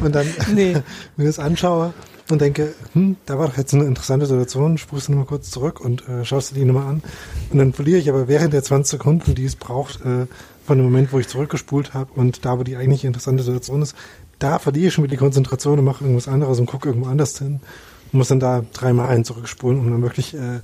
und 0.00 0.14
dann, 0.14 0.26
nee. 0.54 0.74
wenn 1.16 1.26
ich 1.26 1.36
das 1.36 1.44
anschaue, 1.44 1.92
und 2.32 2.40
denke, 2.40 2.74
hm, 2.92 3.16
da 3.26 3.38
war 3.38 3.48
doch 3.48 3.56
jetzt 3.56 3.74
eine 3.74 3.84
interessante 3.84 4.26
Situation, 4.26 4.78
spruchst 4.78 5.08
du 5.08 5.12
nochmal 5.12 5.26
kurz 5.26 5.50
zurück 5.50 5.80
und 5.80 6.08
äh, 6.08 6.24
schaust 6.24 6.50
du 6.50 6.54
die 6.54 6.64
nochmal 6.64 6.86
an. 6.86 7.02
Und 7.50 7.58
dann 7.58 7.72
verliere 7.72 7.98
ich 7.98 8.08
aber 8.08 8.28
während 8.28 8.52
der 8.52 8.62
20 8.62 8.90
Sekunden, 8.90 9.34
die 9.34 9.44
es 9.44 9.56
braucht, 9.56 10.00
äh, 10.04 10.26
von 10.66 10.78
dem 10.78 10.84
Moment, 10.84 11.12
wo 11.12 11.18
ich 11.18 11.28
zurückgespult 11.28 11.94
habe 11.94 12.10
und 12.14 12.44
da, 12.44 12.58
wo 12.58 12.62
die 12.62 12.76
eigentlich 12.76 13.04
interessante 13.04 13.42
Situation 13.42 13.82
ist, 13.82 13.96
da 14.38 14.58
verliere 14.58 14.88
ich 14.88 14.94
schon 14.94 15.04
wieder 15.04 15.12
die 15.12 15.18
Konzentration 15.18 15.78
und 15.78 15.84
mache 15.84 16.04
irgendwas 16.04 16.28
anderes 16.28 16.58
und 16.60 16.66
gucke 16.66 16.88
irgendwo 16.88 17.08
anders 17.08 17.38
hin. 17.38 17.60
Und 18.12 18.18
muss 18.18 18.28
dann 18.28 18.40
da 18.40 18.64
dreimal 18.72 19.08
ein 19.08 19.24
zurückspulen, 19.24 19.78
um 19.78 19.90
dann 19.90 20.02
wirklich 20.02 20.34
äh, 20.34 20.60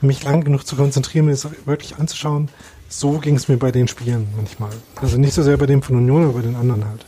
mich 0.00 0.22
lang 0.24 0.44
genug 0.44 0.66
zu 0.66 0.76
konzentrieren, 0.76 1.26
mir 1.26 1.32
das 1.32 1.46
wirklich 1.66 1.96
anzuschauen. 1.96 2.48
So 2.88 3.18
ging 3.18 3.36
es 3.36 3.48
mir 3.48 3.56
bei 3.56 3.70
den 3.70 3.88
Spielen 3.88 4.28
manchmal. 4.36 4.70
Also 4.96 5.16
nicht 5.16 5.32
so 5.32 5.42
sehr 5.42 5.56
bei 5.56 5.66
dem 5.66 5.82
von 5.82 5.96
Union, 5.96 6.24
aber 6.24 6.34
bei 6.34 6.42
den 6.42 6.56
anderen 6.56 6.84
halt. 6.86 7.06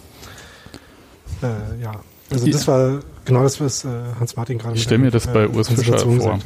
Äh, 1.43 1.83
ja. 1.83 2.01
Also 2.31 2.47
das 2.51 2.67
war 2.67 3.01
genau 3.25 3.43
das, 3.43 3.61
was 3.61 3.85
äh, 3.85 3.89
Hans-Martin 4.19 4.59
gerade 4.59 4.77
Ich 4.77 4.83
stelle 4.83 4.99
mir 4.99 5.11
das 5.11 5.27
bei 5.27 5.49
Urs 5.49 5.69
Fischer 5.69 5.99
vor, 5.99 6.39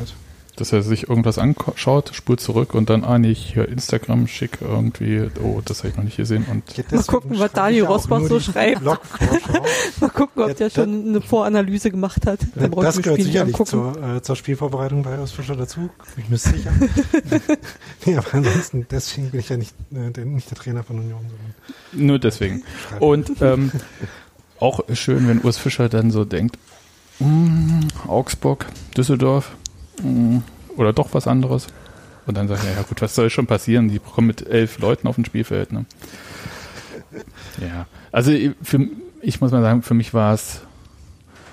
dass 0.56 0.72
er 0.72 0.82
sich 0.82 1.08
irgendwas 1.08 1.38
anschaut, 1.38 2.10
spult 2.14 2.40
zurück 2.40 2.74
und 2.74 2.90
dann, 2.90 3.04
ah 3.04 3.18
nee, 3.18 3.30
ich 3.30 3.54
höre 3.54 3.68
Instagram 3.68 4.26
schick 4.26 4.58
irgendwie, 4.60 5.28
oh, 5.42 5.60
das 5.64 5.78
habe 5.78 5.90
ich 5.90 5.96
noch 5.96 6.04
nicht 6.04 6.16
gesehen. 6.16 6.44
Und 6.50 6.76
ja, 6.76 6.84
Mal 6.90 7.04
gucken, 7.04 7.38
was 7.38 7.52
Daniel 7.52 7.84
Rosbach 7.84 8.22
so 8.22 8.40
schreibt. 8.40 8.82
Mal 10.00 10.10
gucken, 10.10 10.42
ob 10.42 10.56
der 10.56 10.70
schon 10.70 11.08
eine 11.08 11.20
Voranalyse 11.20 11.90
gemacht 11.90 12.26
hat. 12.26 12.40
Dann 12.56 12.72
das 12.72 13.00
gehört 13.00 13.22
sicherlich 13.22 13.56
zur, 13.64 14.16
äh, 14.16 14.22
zur 14.22 14.36
Spielvorbereitung 14.36 15.02
bei 15.02 15.18
Urs 15.18 15.32
Fischer 15.32 15.54
dazu, 15.54 15.90
bin 16.16 16.24
ich 16.24 16.28
mir 16.28 16.38
sicher. 16.38 16.72
nee, 18.06 18.16
aber 18.16 18.34
ansonsten, 18.34 18.86
deswegen 18.90 19.30
bin 19.30 19.40
ich 19.40 19.48
ja 19.48 19.56
nicht, 19.56 19.74
äh, 19.92 20.10
der, 20.10 20.24
nicht 20.24 20.50
der 20.50 20.58
Trainer 20.58 20.82
von 20.82 20.98
Union. 20.98 21.20
Nur 21.92 22.18
deswegen. 22.18 22.64
Und 22.98 23.40
ähm, 23.40 23.70
auch 24.60 24.80
schön, 24.92 25.28
wenn 25.28 25.40
Urs 25.42 25.58
Fischer 25.58 25.88
dann 25.88 26.10
so 26.10 26.24
denkt, 26.24 26.58
mm, 27.20 27.80
Augsburg, 28.06 28.66
Düsseldorf 28.96 29.52
mm, 30.02 30.38
oder 30.76 30.92
doch 30.92 31.14
was 31.14 31.26
anderes. 31.26 31.68
Und 32.26 32.36
dann 32.36 32.48
sagt 32.48 32.64
er, 32.64 32.74
ja 32.74 32.82
gut, 32.82 33.00
was 33.00 33.14
soll 33.14 33.30
schon 33.30 33.46
passieren? 33.46 33.88
Die 33.88 33.98
kommen 33.98 34.26
mit 34.26 34.46
elf 34.46 34.78
Leuten 34.78 35.08
auf 35.08 35.16
ein 35.16 35.24
Spielfeld. 35.24 35.72
Ne? 35.72 35.86
Ja, 37.60 37.86
also 38.12 38.32
für, 38.62 38.86
ich 39.22 39.40
muss 39.40 39.50
mal 39.50 39.62
sagen, 39.62 39.82
für 39.82 39.94
mich 39.94 40.12
war 40.12 40.34
es, 40.34 40.60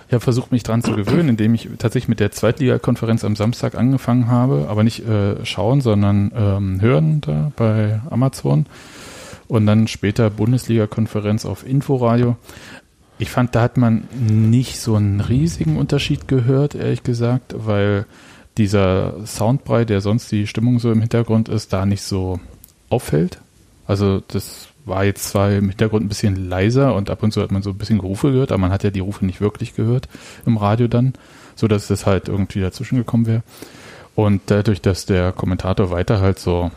ich 0.08 0.14
habe 0.14 0.22
versucht, 0.22 0.52
mich 0.52 0.64
dran 0.64 0.84
zu 0.84 0.94
gewöhnen, 0.96 1.30
indem 1.30 1.56
ich 1.56 1.70
tatsächlich 1.78 2.10
mit 2.10 2.20
der 2.20 2.32
Zweitligakonferenz 2.32 3.24
am 3.24 3.36
Samstag 3.36 3.76
angefangen 3.76 4.28
habe, 4.28 4.68
aber 4.70 4.84
nicht 4.84 5.08
äh, 5.08 5.46
schauen, 5.46 5.82
sondern 5.82 6.32
ähm, 6.36 6.82
hören 6.82 7.22
da 7.22 7.52
bei 7.56 8.02
Amazon 8.10 8.66
und 9.48 9.66
dann 9.66 9.88
später 9.88 10.30
Bundesliga-Konferenz 10.30 11.46
auf 11.46 11.66
Inforadio. 11.68 12.36
Ich 13.18 13.30
fand, 13.30 13.56
da 13.56 13.62
hat 13.62 13.78
man 13.78 14.08
nicht 14.20 14.80
so 14.80 14.96
einen 14.96 15.22
riesigen 15.22 15.78
Unterschied 15.78 16.28
gehört, 16.28 16.76
ehrlich 16.76 17.04
gesagt, 17.04 17.56
weil 17.58 18.06
dieser 18.58 19.26
Soundbrei, 19.26 19.86
der 19.86 20.02
sonst 20.02 20.32
die 20.32 20.48
Stimmung 20.48 20.80
so 20.80 20.92
im 20.92 21.02
Hintergrund 21.02 21.50
ist, 21.50 21.74
da 21.74 21.86
nicht 21.86 22.02
so 22.02 22.40
auffällt. 22.90 23.40
Also 23.88 24.22
das 24.28 24.70
war 24.86 25.04
jetzt 25.04 25.30
zwar 25.30 25.52
im 25.52 25.70
Hintergrund 25.70 26.06
ein 26.06 26.10
bisschen 26.10 26.50
leiser 26.50 26.96
und 26.96 27.10
ab 27.10 27.24
und 27.24 27.32
zu 27.32 27.42
hat 27.42 27.52
man 27.52 27.64
so 27.64 27.72
ein 27.72 27.78
bisschen 27.78 28.00
Gerufe 28.00 28.32
gehört, 28.32 28.52
aber 28.52 28.62
man 28.62 28.72
hat 28.72 28.84
ja 28.84 28.92
die 28.92 29.00
Rufe 29.00 29.26
nicht 29.26 29.42
wirklich 29.42 29.76
gehört 29.76 30.08
im 30.46 30.58
Radio 30.58 30.88
dann, 30.88 31.14
so 31.56 31.68
dass 31.68 31.88
das 31.88 32.06
halt 32.06 32.28
irgendwie 32.28 32.62
dazwischen 32.62 32.98
gekommen 32.98 33.26
wäre. 33.26 33.44
Und 34.14 34.44
dadurch, 34.48 34.82
dass 34.82 35.06
der 35.06 35.32
Kommentator 35.32 35.90
weiter 35.90 36.22
halt 36.22 36.40
so 36.40 36.72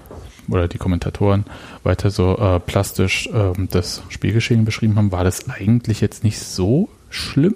oder 0.49 0.69
die 0.69 0.79
Kommentatoren 0.79 1.45
weiter 1.83 2.11
so 2.11 2.37
äh, 2.39 2.61
plastisch 2.61 3.29
ähm, 3.33 3.69
das 3.71 4.03
Spielgeschehen 4.09 4.65
beschrieben 4.65 4.97
haben, 4.97 5.13
war 5.13 5.25
das 5.25 5.49
eigentlich 5.49 6.01
jetzt 6.01 6.25
nicht 6.25 6.39
so 6.39 6.89
schlimm. 7.11 7.55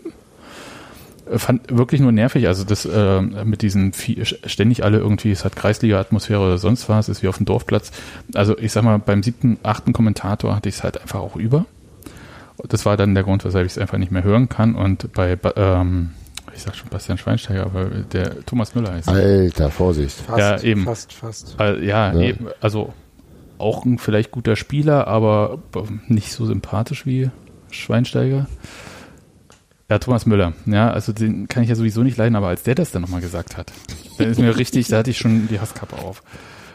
fand 1.36 1.76
wirklich 1.76 2.00
nur 2.00 2.12
nervig. 2.12 2.46
Also 2.46 2.64
das 2.64 2.84
äh, 2.84 3.20
mit 3.20 3.62
diesen 3.62 3.92
vier, 3.92 4.24
ständig 4.24 4.84
alle 4.84 4.98
irgendwie, 4.98 5.30
es 5.30 5.44
hat 5.44 5.56
Kreisliga-Atmosphäre 5.56 6.40
oder 6.40 6.58
sonst 6.58 6.88
was, 6.88 7.08
ist 7.08 7.22
wie 7.22 7.28
auf 7.28 7.38
dem 7.38 7.46
Dorfplatz. 7.46 7.92
Also 8.34 8.56
ich 8.58 8.72
sag 8.72 8.84
mal, 8.84 8.98
beim 8.98 9.22
siebten, 9.22 9.58
achten 9.62 9.92
Kommentator 9.92 10.54
hatte 10.54 10.68
ich 10.68 10.76
es 10.76 10.84
halt 10.84 11.00
einfach 11.00 11.20
auch 11.20 11.36
über. 11.36 11.66
Das 12.68 12.84
war 12.84 12.96
dann 12.96 13.14
der 13.14 13.24
Grund, 13.24 13.44
weshalb 13.44 13.66
ich 13.66 13.72
es 13.72 13.78
einfach 13.78 13.98
nicht 13.98 14.12
mehr 14.12 14.24
hören 14.24 14.48
kann. 14.48 14.74
Und 14.74 15.12
bei, 15.12 15.38
ähm, 15.56 16.10
ich 16.54 16.62
sag 16.62 16.74
schon 16.74 16.88
Bastian 16.88 17.18
Schweinsteiger, 17.18 17.64
aber 17.64 17.86
der 17.86 18.44
Thomas 18.44 18.74
Müller 18.74 18.92
heißt. 18.92 19.08
Alter, 19.08 19.70
Vorsicht. 19.70 20.16
Fast, 20.16 20.38
ja, 20.38 20.60
eben. 20.62 20.84
Fast, 20.84 21.12
fast. 21.12 21.56
Äh, 21.58 21.84
ja, 21.84 22.12
ja, 22.12 22.20
eben. 22.20 22.48
Also 22.60 22.92
auch 23.58 23.84
ein 23.84 23.98
vielleicht 23.98 24.30
guter 24.30 24.56
Spieler, 24.56 25.06
aber 25.06 25.58
nicht 26.08 26.32
so 26.32 26.46
sympathisch 26.46 27.06
wie 27.06 27.30
Schweinsteiger. 27.70 28.46
Ja, 29.88 29.98
Thomas 29.98 30.26
Müller. 30.26 30.54
Ja, 30.66 30.90
also 30.90 31.12
den 31.12 31.48
kann 31.48 31.62
ich 31.62 31.68
ja 31.68 31.74
sowieso 31.74 32.02
nicht 32.02 32.16
leiden, 32.16 32.34
aber 32.34 32.48
als 32.48 32.62
der 32.62 32.74
das 32.74 32.92
dann 32.92 33.02
nochmal 33.02 33.20
gesagt 33.20 33.56
hat, 33.56 33.72
dann 34.18 34.30
ist 34.30 34.40
mir 34.40 34.56
richtig, 34.58 34.88
da 34.88 34.98
hatte 34.98 35.10
ich 35.10 35.18
schon 35.18 35.48
die 35.48 35.60
Hasskappe 35.60 35.96
auf. 35.96 36.22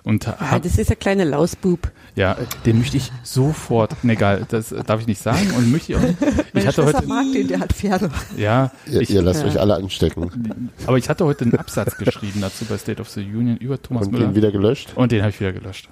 Und 0.07 0.25
ja, 0.25 0.57
das 0.57 0.77
ist 0.77 0.87
der 0.87 0.95
kleine 0.95 1.25
Lausbub. 1.25 1.91
Ja, 2.15 2.37
den 2.65 2.79
möchte 2.79 2.95
ich 2.95 3.11
sofort, 3.23 4.05
ne, 4.05 4.13
egal, 4.13 4.45
das 4.47 4.73
darf 4.85 5.01
ich 5.01 5.07
nicht 5.07 5.21
sagen 5.21 5.51
und 5.57 5.69
möchte 5.69 5.91
ich 5.91 5.97
auch 5.97 6.01
nicht. 6.01 6.17
Ich 6.53 6.65
hatte 6.65 6.85
heute, 6.85 7.05
mag 7.05 7.25
den, 7.33 7.49
der 7.49 7.59
hat 7.59 7.73
Pferde. 7.73 8.09
Ja. 8.37 8.71
Ihr, 8.85 9.01
ich, 9.01 9.09
ihr 9.09 9.21
lasst 9.21 9.41
ja. 9.41 9.47
euch 9.47 9.59
alle 9.59 9.75
anstecken. 9.75 10.71
Aber 10.85 10.97
ich 10.97 11.09
hatte 11.09 11.25
heute 11.25 11.43
einen 11.43 11.55
Absatz 11.55 11.97
geschrieben 11.97 12.39
dazu 12.39 12.63
bei 12.63 12.77
State 12.77 13.01
of 13.01 13.09
the 13.09 13.19
Union 13.19 13.57
über 13.57 13.81
Thomas 13.81 14.05
und 14.05 14.13
Müller. 14.13 14.27
Und 14.27 14.31
den 14.31 14.35
wieder 14.37 14.51
gelöscht? 14.53 14.93
Und 14.95 15.11
den 15.11 15.19
habe 15.23 15.31
ich 15.31 15.41
wieder 15.41 15.51
gelöscht. 15.51 15.89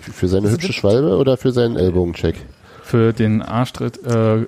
Für 0.00 0.26
seine 0.26 0.50
hübsche 0.50 0.72
Schwalbe 0.72 1.16
oder 1.16 1.36
für 1.36 1.52
seinen 1.52 1.76
Ellbogencheck? 1.76 2.44
Für 2.82 3.12
den 3.12 3.40
Arschtritt, 3.40 4.04
äh, 4.04 4.46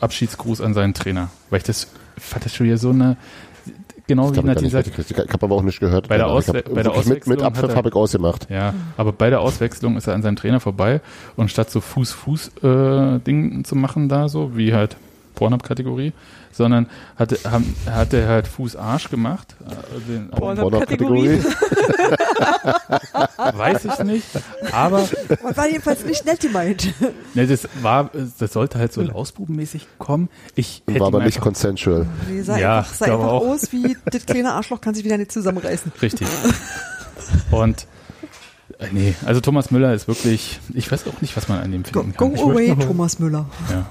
Abschiedsgruß 0.00 0.62
an 0.62 0.74
seinen 0.74 0.94
Trainer. 0.94 1.30
Weil 1.48 1.58
ich 1.58 1.64
das, 1.64 1.86
fand 2.18 2.44
das 2.44 2.52
schon 2.52 2.66
wieder 2.66 2.78
so 2.78 2.90
eine, 2.90 3.16
genau 4.06 4.30
ich 4.30 4.36
wie 4.36 4.46
Nadine 4.46 4.70
sagt. 4.70 4.90
Ich 4.98 5.16
habe 5.16 5.44
aber 5.44 5.54
auch 5.54 5.62
nicht 5.62 5.80
gehört. 5.80 6.08
Bei 6.08 6.16
der, 6.16 6.28
Auswe 6.28 6.62
bei 6.62 6.82
der 6.82 6.92
Auswechslung. 6.92 7.36
Mit, 7.36 7.40
mit 7.40 7.42
Abpfiff 7.42 7.74
habe 7.74 7.88
ich 7.88 7.94
ausgemacht. 7.94 8.48
Ja, 8.50 8.74
aber 8.96 9.12
bei 9.12 9.30
der 9.30 9.40
Auswechslung 9.40 9.96
ist 9.96 10.06
er 10.06 10.14
an 10.14 10.22
seinem 10.22 10.36
Trainer 10.36 10.60
vorbei 10.60 11.00
und 11.36 11.50
statt 11.50 11.70
so 11.70 11.80
Fuß-Fuß-Ding 11.80 13.60
äh, 13.60 13.62
zu 13.62 13.76
machen 13.76 14.08
da 14.08 14.28
so, 14.28 14.56
wie 14.56 14.74
halt 14.74 14.96
Pornhub-Kategorie, 15.34 16.12
sondern 16.52 16.86
hatte, 17.16 17.38
haben, 17.50 17.74
hat 17.90 18.12
er 18.12 18.28
halt 18.28 18.46
Fuß-Arsch 18.46 19.10
gemacht. 19.10 19.56
Äh, 20.08 20.36
Pornhub-Kategorie? 20.36 21.40
Weiß 23.54 23.84
ich 23.84 23.98
nicht, 24.04 24.26
aber... 24.72 25.08
War 25.54 25.68
jedenfalls 25.68 26.04
nicht 26.04 26.24
nett 26.24 26.40
gemeint. 26.40 26.94
Ne, 27.34 27.46
das 27.46 27.68
war, 27.80 28.10
das 28.38 28.52
sollte 28.52 28.78
halt 28.78 28.92
so 28.92 29.02
lausbubenmäßig 29.02 29.86
kommen. 29.98 30.28
Ich 30.54 30.82
war 30.86 31.08
aber 31.08 31.24
nicht 31.24 31.40
consensual. 31.40 32.06
Nee, 32.28 32.42
sah 32.42 32.58
ja, 32.58 32.78
einfach, 32.78 32.94
sah 32.94 33.04
einfach 33.06 33.24
aus 33.24 33.72
wie, 33.72 33.96
das 34.04 34.26
kleine 34.26 34.52
Arschloch 34.52 34.80
kann 34.80 34.94
sich 34.94 35.04
wieder 35.04 35.18
nicht 35.18 35.32
zusammenreißen. 35.32 35.92
Richtig. 36.00 36.28
Und 37.50 37.86
Nee, 38.90 39.14
also 39.24 39.40
Thomas 39.40 39.70
Müller 39.70 39.94
ist 39.94 40.08
wirklich, 40.08 40.60
ich 40.74 40.90
weiß 40.90 41.06
auch 41.06 41.20
nicht, 41.20 41.36
was 41.36 41.48
man 41.48 41.60
an 41.60 41.70
dem 41.70 41.84
finden 41.84 42.14
go, 42.16 42.28
kann. 42.28 42.34
Go 42.34 42.50
away, 42.50 42.74
Thomas 42.74 43.18
Müller. 43.18 43.46
Ja. 43.70 43.88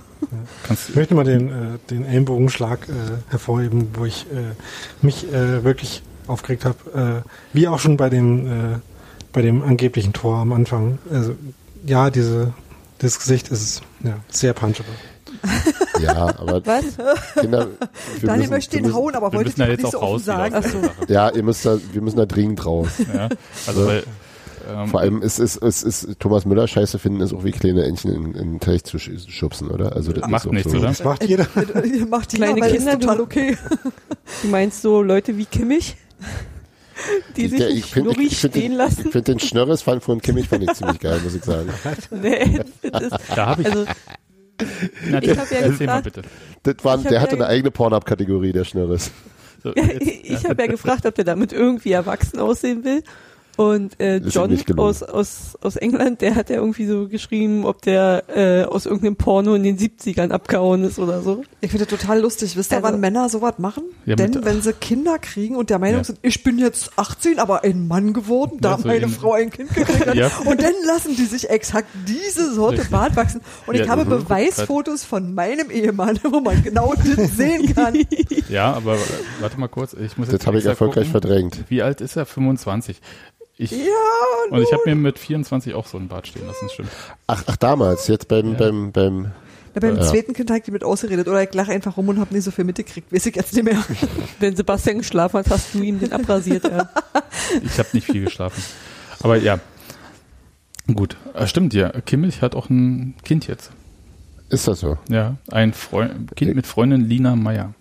ich 0.69 0.95
möchte 0.95 1.15
mal 1.15 1.23
den, 1.23 1.49
äh, 1.49 1.53
den 1.89 2.05
Ellenbogenschlag 2.05 2.87
äh, 2.89 2.91
hervorheben, 3.29 3.89
wo 3.93 4.05
ich 4.05 4.25
äh, 4.31 4.55
mich 5.05 5.31
äh, 5.31 5.63
wirklich 5.63 6.03
aufgeregt 6.27 6.65
habe. 6.65 7.23
Äh, 7.23 7.29
wie 7.53 7.67
auch 7.67 7.79
schon 7.79 7.97
bei 7.97 8.09
dem, 8.09 8.47
äh, 8.47 8.77
bei 9.33 9.41
dem 9.41 9.63
angeblichen 9.63 10.13
Tor 10.13 10.37
am 10.37 10.53
Anfang. 10.53 10.99
Also, 11.11 11.35
ja, 11.85 12.09
diese, 12.09 12.53
das 12.99 13.19
Gesicht 13.19 13.49
ist 13.49 13.81
ja, 14.03 14.17
sehr 14.29 14.53
punchable. 14.53 14.93
Ja, 16.01 16.27
aber 16.37 16.65
Was? 16.65 16.85
Kinder, 17.39 17.67
Daniel 18.21 18.49
möchte 18.49 18.77
den 18.77 18.93
hauen, 18.93 19.15
aber 19.15 19.33
wollte 19.33 19.49
es 19.49 19.57
nicht 19.57 19.81
so 19.91 20.01
offen 20.01 20.23
sagen. 20.23 20.61
So. 20.61 20.81
Ja, 21.11 21.29
ihr 21.29 21.43
müsst 21.43 21.65
da, 21.65 21.77
wir 21.91 22.01
müssen 22.01 22.17
da 22.17 22.25
dringend 22.25 22.65
raus. 22.65 22.89
Ja, 23.13 23.29
also 23.67 23.87
weil, 23.87 24.03
ähm, 24.69 24.87
Vor 24.87 24.99
allem 24.99 25.21
ist, 25.21 25.39
ist, 25.39 25.57
ist, 25.57 25.83
ist 25.83 26.19
Thomas 26.19 26.45
Müller 26.45 26.67
scheiße 26.67 26.99
finden, 26.99 27.21
ist 27.21 27.33
auch 27.33 27.43
wie 27.43 27.51
kleine 27.51 27.83
Entchen 27.85 28.13
in, 28.13 28.25
in 28.33 28.51
den 28.53 28.59
Teich 28.59 28.83
zu 28.83 28.99
schubsen, 28.99 29.69
oder? 29.69 29.95
Also 29.95 30.11
das 30.13 30.27
macht 30.27 30.51
nichts, 30.51 30.71
so. 30.71 30.77
oder? 30.77 30.87
Das 30.87 31.03
macht 31.03 31.23
jeder. 31.23 31.47
macht 32.09 32.33
kleine 32.33 32.61
Kinder 32.61 32.99
total 32.99 33.21
okay. 33.21 33.57
Du 34.41 34.47
meinst 34.47 34.81
so 34.81 35.01
Leute 35.01 35.37
wie 35.37 35.45
Kimmich? 35.45 35.97
Die 37.35 37.47
sich 37.47 37.59
der, 37.59 37.69
ich 37.69 37.85
find, 37.85 38.11
ich, 38.11 38.19
ich 38.19 38.37
stehen 38.37 38.51
den, 38.51 38.71
lassen. 38.73 39.05
Ich 39.05 39.11
finde 39.11 39.33
den 39.33 39.39
Schnörres 39.39 39.81
von, 39.81 40.01
von 40.01 40.21
Kimmich 40.21 40.47
fand 40.47 40.63
ich 40.63 40.73
ziemlich 40.73 40.99
geil, 40.99 41.19
muss 41.23 41.33
ich 41.33 41.43
sagen. 41.43 41.69
nee, 42.11 42.59
das, 42.83 43.13
da 43.35 43.45
habe 43.47 43.63
ich, 43.63 43.67
also, 43.67 43.85
na, 45.09 45.23
ich 45.23 45.37
habe 45.37 45.55
ja 45.55 45.67
gefragt, 45.67 46.03
bitte. 46.03 46.21
Das 46.61 46.75
war, 46.83 46.97
der 46.99 47.21
hatte 47.21 47.37
ja 47.37 47.41
eine 47.41 47.47
eigene 47.47 47.71
Pornhub-Kategorie, 47.71 48.51
der 48.51 48.65
Schnörres. 48.65 49.11
So, 49.63 49.73
ich 49.75 50.45
habe 50.45 50.63
ja 50.63 50.69
gefragt, 50.69 51.05
ob 51.05 51.15
der 51.15 51.25
damit 51.25 51.53
irgendwie 51.53 51.91
erwachsen 51.91 52.39
aussehen 52.39 52.83
will. 52.83 53.03
Und 53.61 53.99
äh, 53.99 54.17
John 54.17 54.57
aus, 54.77 55.03
aus, 55.03 55.55
aus 55.61 55.75
England, 55.75 56.21
der 56.21 56.33
hat 56.33 56.49
ja 56.49 56.55
irgendwie 56.55 56.87
so 56.87 57.07
geschrieben, 57.07 57.63
ob 57.63 57.83
der 57.83 58.23
äh, 58.35 58.63
aus 58.63 58.87
irgendeinem 58.87 59.17
Porno 59.17 59.53
in 59.53 59.61
den 59.61 59.77
70ern 59.77 60.31
abgehauen 60.31 60.83
ist 60.83 60.97
oder 60.97 61.21
so. 61.21 61.43
Ich 61.61 61.69
finde 61.69 61.85
das 61.85 61.99
total 61.99 62.21
lustig. 62.21 62.57
Wisst 62.57 62.71
ihr, 62.71 62.77
also, 62.77 62.87
wann 62.87 62.99
Männer 62.99 63.29
sowas 63.29 63.59
machen? 63.59 63.83
Ja, 64.07 64.15
Denn 64.15 64.43
wenn 64.43 64.63
sie 64.63 64.73
Kinder 64.73 65.19
kriegen 65.19 65.55
und 65.55 65.69
der 65.69 65.77
Meinung 65.77 65.99
ja. 65.99 66.05
sind, 66.05 66.17
ich 66.23 66.43
bin 66.43 66.57
jetzt 66.57 66.97
18, 66.97 67.37
aber 67.37 67.63
ein 67.63 67.87
Mann 67.87 68.13
geworden, 68.13 68.57
da 68.61 68.79
so 68.79 68.87
meine 68.87 69.07
Frau 69.09 69.33
ein 69.33 69.51
Kind 69.51 69.75
gekriegt 69.75 70.07
hat. 70.07 70.15
ja. 70.15 70.31
Und 70.43 70.59
dann 70.59 70.73
lassen 70.87 71.15
die 71.15 71.25
sich 71.25 71.51
exakt 71.51 71.89
diese 72.07 72.51
Sorte 72.55 72.83
Bart 72.89 73.15
wachsen. 73.15 73.41
Und 73.67 73.75
ich 73.75 73.87
habe 73.87 74.05
Beweisfotos 74.05 75.03
von 75.03 75.35
meinem 75.35 75.69
Ehemann, 75.69 76.19
wo 76.31 76.39
man 76.39 76.63
genau 76.63 76.95
das 76.95 77.37
sehen 77.37 77.75
kann. 77.75 77.95
Ja, 78.49 78.73
aber 78.73 78.97
warte 79.39 79.59
mal 79.59 79.67
kurz. 79.67 79.93
Ich 79.93 80.17
muss 80.17 80.29
das 80.29 80.47
habe 80.47 80.57
ich 80.57 80.65
erfolgreich 80.65 81.11
gucken. 81.11 81.21
verdrängt. 81.21 81.65
Wie 81.69 81.83
alt 81.83 82.01
ist 82.01 82.15
er? 82.15 82.25
25. 82.25 82.99
Ich, 83.61 83.69
ja, 83.69 83.77
und 84.49 84.59
ich 84.59 84.73
habe 84.73 84.81
mir 84.85 84.95
mit 84.95 85.19
24 85.19 85.75
auch 85.75 85.85
so 85.85 85.99
ein 85.99 86.07
Bart 86.07 86.25
stehen 86.25 86.47
lassen, 86.47 86.67
stimmt. 86.69 86.89
Ach, 87.27 87.43
ach 87.45 87.57
damals, 87.57 88.07
jetzt 88.07 88.27
beim, 88.27 88.53
ja. 88.53 88.57
beim, 88.57 88.91
beim 88.91 89.31
ja, 89.75 89.81
beim 89.81 89.97
ja. 89.97 90.01
zweiten 90.01 90.33
Kind 90.33 90.49
habe 90.49 90.61
ich 90.65 90.71
mit 90.71 90.83
ausgeredet 90.83 91.27
oder 91.27 91.43
ich 91.43 91.53
lache 91.53 91.71
einfach 91.71 91.95
rum 91.95 92.09
und 92.09 92.19
habe 92.19 92.33
nicht 92.33 92.43
so 92.43 92.49
viel 92.49 92.65
mitgekriegt, 92.65 93.13
weiß 93.13 93.27
ich 93.27 93.35
jetzt 93.35 93.53
nicht 93.53 93.63
mehr. 93.63 93.77
Wenn 94.39 94.55
Sebastian 94.55 94.97
geschlafen 94.97 95.37
hat, 95.37 95.49
hast 95.51 95.75
du 95.75 95.81
ihm 95.83 95.99
den 95.99 96.11
abrasiert. 96.11 96.63
Ja. 96.63 96.89
Ich 97.63 97.77
habe 97.77 97.89
nicht 97.93 98.05
viel 98.07 98.23
geschlafen. 98.25 98.63
Aber 99.19 99.35
ja, 99.35 99.59
gut. 100.93 101.17
Ah, 101.33 101.47
stimmt, 101.47 101.73
ja. 101.73 101.89
Kimmich 101.89 102.41
hat 102.41 102.55
auch 102.55 102.69
ein 102.69 103.13
Kind 103.23 103.45
jetzt. 103.47 103.71
Ist 104.49 104.67
das 104.67 104.79
so? 104.79 104.97
Ja, 105.07 105.37
ein 105.51 105.73
Freund, 105.73 106.35
Kind 106.35 106.55
mit 106.55 106.65
Freundin 106.65 107.01
Lina 107.01 107.35
Meyer. 107.35 107.73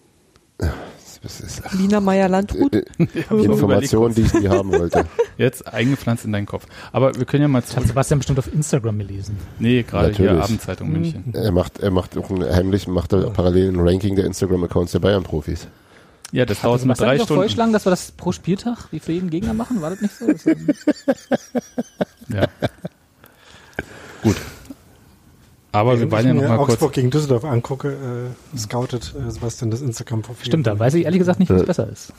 Lina 1.72 2.00
Meyer-Landrut. 2.00 2.74
Äh, 2.74 2.84
äh, 2.98 3.06
Informationen, 3.44 4.14
die 4.14 4.22
ich 4.22 4.34
nie 4.34 4.48
haben 4.48 4.72
wollte. 4.72 5.04
Jetzt 5.38 5.66
eingepflanzt 5.66 6.24
in 6.24 6.32
deinen 6.32 6.46
Kopf. 6.46 6.66
Aber 6.92 7.14
wir 7.14 7.24
können 7.26 7.42
ja 7.42 7.48
mal... 7.48 7.60
Das 7.60 7.76
hat 7.76 7.86
Sebastian 7.86 8.20
bestimmt 8.20 8.38
auf 8.38 8.52
Instagram 8.52 8.98
gelesen. 8.98 9.36
Nee, 9.58 9.82
gerade 9.82 10.12
hier 10.12 10.42
Abendzeitung 10.42 10.88
mhm. 10.88 10.92
München. 10.94 11.24
Er 11.34 11.52
macht, 11.52 11.78
er 11.80 11.90
macht 11.90 12.16
auch 12.16 12.30
ein, 12.30 12.42
heimlich, 12.42 12.86
macht 12.86 13.12
er 13.12 13.30
parallel 13.30 13.68
ein 13.72 13.80
Ranking 13.80 14.16
der 14.16 14.24
Instagram-Accounts 14.24 14.92
der 14.92 15.00
Bayern-Profis. 15.00 15.66
Ja, 16.32 16.46
das 16.46 16.60
dauert 16.62 16.84
mal 16.84 16.94
drei 16.94 17.16
Stunden. 17.16 17.34
vorgeschlagen, 17.34 17.72
dass 17.72 17.86
wir 17.86 17.90
das 17.90 18.12
pro 18.12 18.32
Spieltag 18.32 18.86
wie 18.92 19.00
für 19.00 19.12
jeden 19.12 19.30
Gegner 19.30 19.52
machen? 19.52 19.82
War 19.82 19.90
das 19.90 20.00
nicht 20.00 20.14
so? 20.14 20.26
ja. 22.28 22.46
Gut. 24.22 24.36
Aber 25.72 26.00
wir 26.00 26.10
wollen 26.10 26.26
ja 26.26 26.34
noch 26.34 26.42
mal 26.42 26.58
Augsburg 26.58 26.78
kurz 26.78 26.92
gegen 26.94 27.10
Düsseldorf 27.10 27.44
angucke, 27.44 27.92
äh, 28.54 28.58
scoutet 28.58 29.14
äh, 29.14 29.30
Sebastian 29.30 29.70
das 29.70 29.82
Instagram-Profil. 29.82 30.46
Stimmt, 30.46 30.66
da 30.66 30.78
weiß 30.78 30.94
ich 30.94 31.04
ehrlich 31.04 31.20
gesagt 31.20 31.38
nicht, 31.38 31.50
was 31.50 31.64
besser 31.64 31.88
ist. 31.88 32.12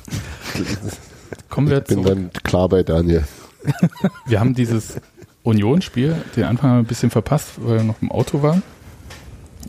Kommen 1.49 1.69
wir 1.69 1.79
ich 1.79 1.83
bin 1.83 2.03
dann 2.03 2.31
klar 2.43 2.69
bei 2.69 2.83
Daniel. 2.83 3.25
wir 4.25 4.39
haben 4.39 4.55
dieses 4.55 4.95
Union-Spiel, 5.43 6.15
den 6.35 6.45
Anfang 6.45 6.69
haben 6.69 6.77
wir 6.77 6.83
ein 6.83 6.87
bisschen 6.87 7.09
verpasst, 7.09 7.49
weil 7.57 7.77
wir 7.77 7.83
noch 7.83 8.01
im 8.01 8.11
Auto 8.11 8.41
waren 8.41 8.63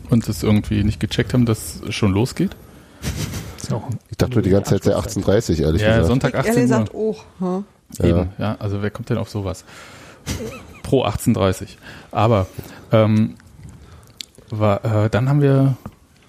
und 0.09 0.27
es 0.27 0.43
irgendwie 0.43 0.83
nicht 0.83 0.99
gecheckt 0.99 1.33
haben, 1.33 1.45
dass 1.45 1.81
es 1.87 1.93
schon 1.95 2.13
losgeht. 2.13 2.55
Ich 4.09 4.17
dachte 4.17 4.41
die 4.41 4.49
ganze 4.49 4.71
Zeit 4.71 4.83
sei 4.83 4.95
18.30 4.95 5.61
ehrlich 5.61 5.81
ja, 5.81 5.87
gesagt. 5.87 5.97
Ja, 5.97 6.03
Sonntag 6.03 6.35
18 6.35 6.53
Uhr. 6.53 6.61
Gesagt, 6.61 6.93
oh, 6.93 7.15
huh? 7.39 7.63
Eben, 7.99 8.29
ja. 8.37 8.53
ja, 8.53 8.55
also 8.59 8.81
wer 8.81 8.91
kommt 8.91 9.09
denn 9.09 9.17
auf 9.17 9.29
sowas? 9.29 9.65
Pro 10.83 11.05
18.30. 11.05 11.69
Aber 12.11 12.47
ähm, 12.91 13.35
war, 14.59 15.05
äh, 15.05 15.09
dann 15.09 15.29
haben 15.29 15.41
wir 15.41 15.75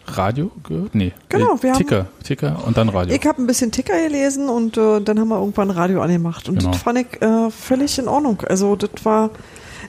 Radio 0.06 0.50
gehört? 0.62 0.94
Nee. 0.94 1.12
Genau, 1.28 1.62
wir 1.62 1.72
Ticker, 1.72 1.98
haben, 1.98 2.08
Ticker 2.22 2.62
und 2.66 2.76
dann 2.76 2.88
Radio. 2.88 3.14
Ich 3.14 3.26
habe 3.26 3.42
ein 3.42 3.46
bisschen 3.46 3.72
Ticker 3.72 4.00
gelesen 4.00 4.48
und 4.48 4.76
äh, 4.76 5.00
dann 5.00 5.18
haben 5.18 5.28
wir 5.28 5.38
irgendwann 5.38 5.70
Radio 5.70 6.02
angemacht. 6.02 6.48
Und 6.48 6.58
genau. 6.58 6.72
das 6.72 6.82
fand 6.82 6.98
ich 6.98 7.22
äh, 7.22 7.50
völlig 7.50 7.98
in 7.98 8.08
Ordnung. 8.08 8.42
Also 8.42 8.76
das 8.76 9.04
war, 9.04 9.30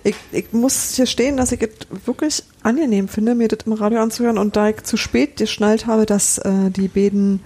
ich, 0.04 0.16
ich 0.32 0.54
muss 0.54 0.94
hier 0.96 1.06
stehen, 1.06 1.38
dass 1.38 1.52
ich 1.52 1.62
es 1.62 2.06
wirklich 2.06 2.44
angenehm 2.64 3.08
finde, 3.08 3.36
mir 3.36 3.48
das 3.48 3.60
im 3.66 3.74
Radio 3.74 4.02
anzuhören. 4.02 4.38
Und 4.38 4.56
da 4.56 4.70
ich 4.70 4.84
zu 4.84 4.98
spät 4.98 5.38
geschnallt 5.38 5.86
habe, 5.86 6.06
dass 6.06 6.38
äh, 6.38 6.70
die 6.70 6.88
beiden 6.88 7.42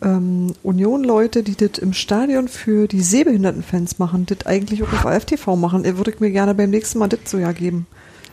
ähm, 0.00 0.54
Union-Leute, 0.62 1.42
die 1.42 1.56
das 1.56 1.78
im 1.78 1.92
Stadion 1.92 2.48
für 2.48 2.86
die 2.88 3.00
Sehbehindertenfans 3.00 3.98
machen, 3.98 4.26
das 4.26 4.46
eigentlich 4.46 4.82
auch 4.82 4.92
auf 4.92 5.06
AFTV 5.06 5.56
machen, 5.56 5.84
würde 5.84 6.10
ich 6.10 6.20
mir 6.20 6.30
gerne 6.30 6.54
beim 6.54 6.70
nächsten 6.70 6.98
Mal 6.98 7.08
das 7.08 7.20
so 7.26 7.38
ja 7.38 7.52
geben. 7.52 7.86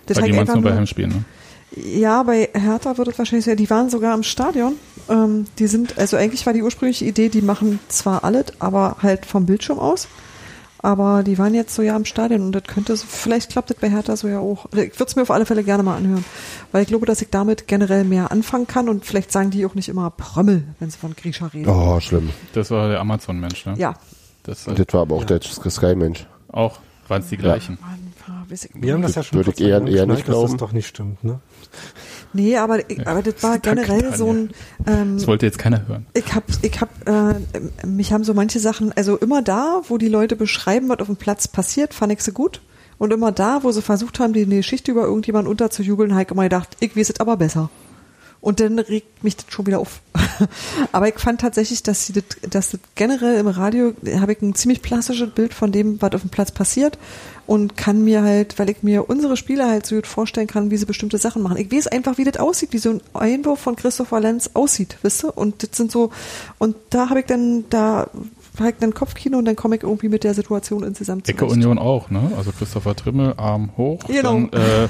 Das 0.05 0.17
Weil 0.17 0.31
die 0.31 0.33
nur 0.33 0.61
bei 0.61 0.75
Heimspielen, 0.75 1.09
ne? 1.11 1.25
Ja, 1.71 2.23
bei 2.23 2.49
Hertha 2.53 2.97
wird 2.97 3.09
es 3.09 3.17
wahrscheinlich 3.17 3.45
sein. 3.45 3.57
Die 3.57 3.69
waren 3.69 3.89
sogar 3.89 4.15
im 4.15 4.23
Stadion 4.23 4.75
Ähm, 5.09 5.45
die 5.59 5.67
sind, 5.67 5.97
also 5.97 6.17
eigentlich 6.17 6.45
war 6.45 6.53
die 6.53 6.63
ursprüngliche 6.63 7.05
Idee, 7.05 7.29
die 7.29 7.41
machen 7.41 7.79
zwar 7.89 8.23
alles, 8.23 8.45
aber 8.59 8.97
halt 9.01 9.25
vom 9.25 9.45
Bildschirm 9.45 9.79
aus. 9.79 10.07
Aber 10.79 11.23
die 11.23 11.37
waren 11.39 11.55
jetzt 11.55 11.73
so 11.73 11.81
ja 11.81 11.95
im 11.95 12.05
Stadion 12.05 12.41
und 12.41 12.51
das 12.51 12.63
könnte, 12.63 12.95
vielleicht 12.95 13.51
klappt 13.51 13.71
das 13.71 13.77
bei 13.77 13.89
Hertha 13.89 14.15
so 14.15 14.27
ja 14.27 14.39
auch. 14.39 14.65
Also 14.71 14.85
ich 14.85 14.93
würde 14.99 15.09
es 15.09 15.15
mir 15.15 15.23
auf 15.23 15.31
alle 15.31 15.45
Fälle 15.45 15.63
gerne 15.63 15.81
mal 15.81 15.97
anhören, 15.97 16.23
weil 16.71 16.83
ich 16.83 16.87
glaube, 16.87 17.07
dass 17.07 17.21
ich 17.21 17.29
damit 17.31 17.67
generell 17.67 18.03
mehr 18.03 18.31
anfangen 18.31 18.67
kann 18.67 18.87
und 18.87 19.03
vielleicht 19.03 19.31
sagen 19.31 19.49
die 19.49 19.65
auch 19.65 19.73
nicht 19.73 19.89
immer 19.89 20.11
Prömmel, 20.11 20.63
wenn 20.79 20.91
sie 20.91 20.97
von 20.97 21.15
Grisha 21.15 21.47
reden. 21.47 21.69
Oh, 21.69 21.99
schlimm. 21.99 22.29
Das 22.53 22.69
war 22.69 22.89
der 22.89 22.99
Amazon-Mensch, 22.99 23.65
ne? 23.65 23.73
Ja. 23.77 23.95
Das, 24.43 24.65
das 24.65 24.85
war 24.91 25.01
aber 25.01 25.15
auch 25.15 25.27
ja. 25.27 25.39
der 25.39 25.41
Sky-Mensch. 25.41 26.27
Auch? 26.51 26.79
Waren 27.07 27.21
es 27.21 27.29
die 27.29 27.37
gleichen? 27.37 27.77
Ja. 27.81 27.87
Mann, 27.87 28.53
Wir 28.73 28.93
haben 28.93 29.01
das 29.01 29.15
ja 29.15 29.23
schon 29.23 29.37
würde 29.37 29.51
ich 29.51 29.61
eher, 29.61 29.85
eher 29.85 30.05
nicht 30.05 30.25
glauben. 30.25 30.43
Dass 30.43 30.51
das 30.51 30.59
doch 30.59 30.71
nicht 30.71 30.87
stimmt, 30.87 31.23
ne? 31.23 31.39
Nee, 32.33 32.57
aber, 32.57 32.79
aber 33.05 33.21
das 33.21 33.41
war 33.43 33.59
generell 33.59 34.13
so 34.15 34.31
ein. 34.31 34.49
Ähm, 34.85 35.17
das 35.17 35.27
wollte 35.27 35.45
jetzt 35.45 35.57
keiner 35.57 35.87
hören. 35.87 36.05
Ich 36.13 36.35
hab, 36.35 36.43
ich 36.61 36.81
hab, 36.81 36.89
äh, 37.07 37.35
mich 37.87 38.11
haben 38.11 38.23
so 38.23 38.33
manche 38.33 38.59
Sachen, 38.59 38.91
also 38.91 39.17
immer 39.17 39.41
da, 39.41 39.81
wo 39.87 39.97
die 39.97 40.09
Leute 40.09 40.35
beschreiben, 40.35 40.89
was 40.89 40.99
auf 40.99 41.07
dem 41.07 41.15
Platz 41.15 41.47
passiert, 41.47 41.93
fand 41.93 42.11
ich 42.11 42.21
sie 42.21 42.33
gut. 42.33 42.61
Und 42.97 43.11
immer 43.11 43.31
da, 43.31 43.63
wo 43.63 43.71
sie 43.71 43.81
versucht 43.81 44.19
haben, 44.19 44.33
die 44.33 44.45
Geschichte 44.45 44.91
über 44.91 45.03
irgendjemanden 45.03 45.49
unterzujubeln, 45.51 46.13
habe 46.13 46.23
ich 46.23 46.31
immer 46.31 46.43
gedacht, 46.43 46.77
ich 46.79 46.95
weiß 46.95 47.09
es 47.09 47.19
aber 47.19 47.37
besser. 47.37 47.69
Und 48.45 48.59
dann 48.59 48.77
regt 48.77 49.23
mich 49.23 49.37
das 49.37 49.47
schon 49.49 49.65
wieder 49.65 49.79
auf. 49.79 50.01
Aber 50.91 51.07
ich 51.07 51.17
fand 51.17 51.41
tatsächlich, 51.41 51.81
dass 51.81 52.05
sie 52.05 52.13
das, 52.13 52.23
dass 52.47 52.69
das 52.69 52.79
generell 52.93 53.39
im 53.39 53.47
Radio 53.47 53.95
habe 54.19 54.33
ich 54.33 54.41
ein 54.43 54.53
ziemlich 54.53 54.83
plastisches 54.83 55.31
Bild 55.31 55.51
von 55.51 55.71
dem, 55.71 55.99
was 55.99 56.13
auf 56.13 56.21
dem 56.21 56.29
Platz 56.29 56.51
passiert 56.51 56.99
und 57.47 57.75
kann 57.75 58.03
mir 58.03 58.21
halt, 58.21 58.59
weil 58.59 58.69
ich 58.69 58.83
mir 58.83 59.09
unsere 59.09 59.35
Spieler 59.35 59.67
halt 59.67 59.87
so 59.87 59.95
gut 59.95 60.05
vorstellen 60.05 60.45
kann, 60.45 60.69
wie 60.69 60.77
sie 60.77 60.85
bestimmte 60.85 61.17
Sachen 61.17 61.41
machen. 61.41 61.57
Ich 61.57 61.71
weiß 61.71 61.87
einfach, 61.87 62.19
wie 62.19 62.23
das 62.23 62.37
aussieht, 62.37 62.71
wie 62.71 62.77
so 62.77 62.91
ein 62.91 63.01
Einwurf 63.15 63.61
von 63.61 63.75
Christopher 63.75 64.19
Lenz 64.19 64.51
aussieht, 64.53 64.99
wisst 65.01 65.25
ihr? 65.25 65.35
Und 65.35 65.63
das 65.63 65.75
sind 65.75 65.91
so, 65.91 66.11
und 66.59 66.75
da 66.91 67.09
habe 67.09 67.21
ich 67.21 67.25
dann, 67.25 67.65
da 67.71 68.11
habe 68.59 68.69
ich 68.69 68.75
dann 68.79 68.93
Kopfkino 68.93 69.39
und 69.39 69.45
dann 69.45 69.55
komme 69.55 69.77
ich 69.77 69.81
irgendwie 69.81 70.09
mit 70.09 70.23
der 70.23 70.35
Situation 70.35 70.83
insgesamt 70.83 71.25
zurecht. 71.25 71.41
Ecke 71.41 71.51
Union 71.51 71.79
auch, 71.79 72.11
ne? 72.11 72.31
Also 72.37 72.51
Christopher 72.51 72.95
Trimmel, 72.95 73.33
Arm 73.37 73.71
hoch, 73.75 74.03
genau. 74.05 74.33
dann 74.33 74.53
äh, 74.53 74.87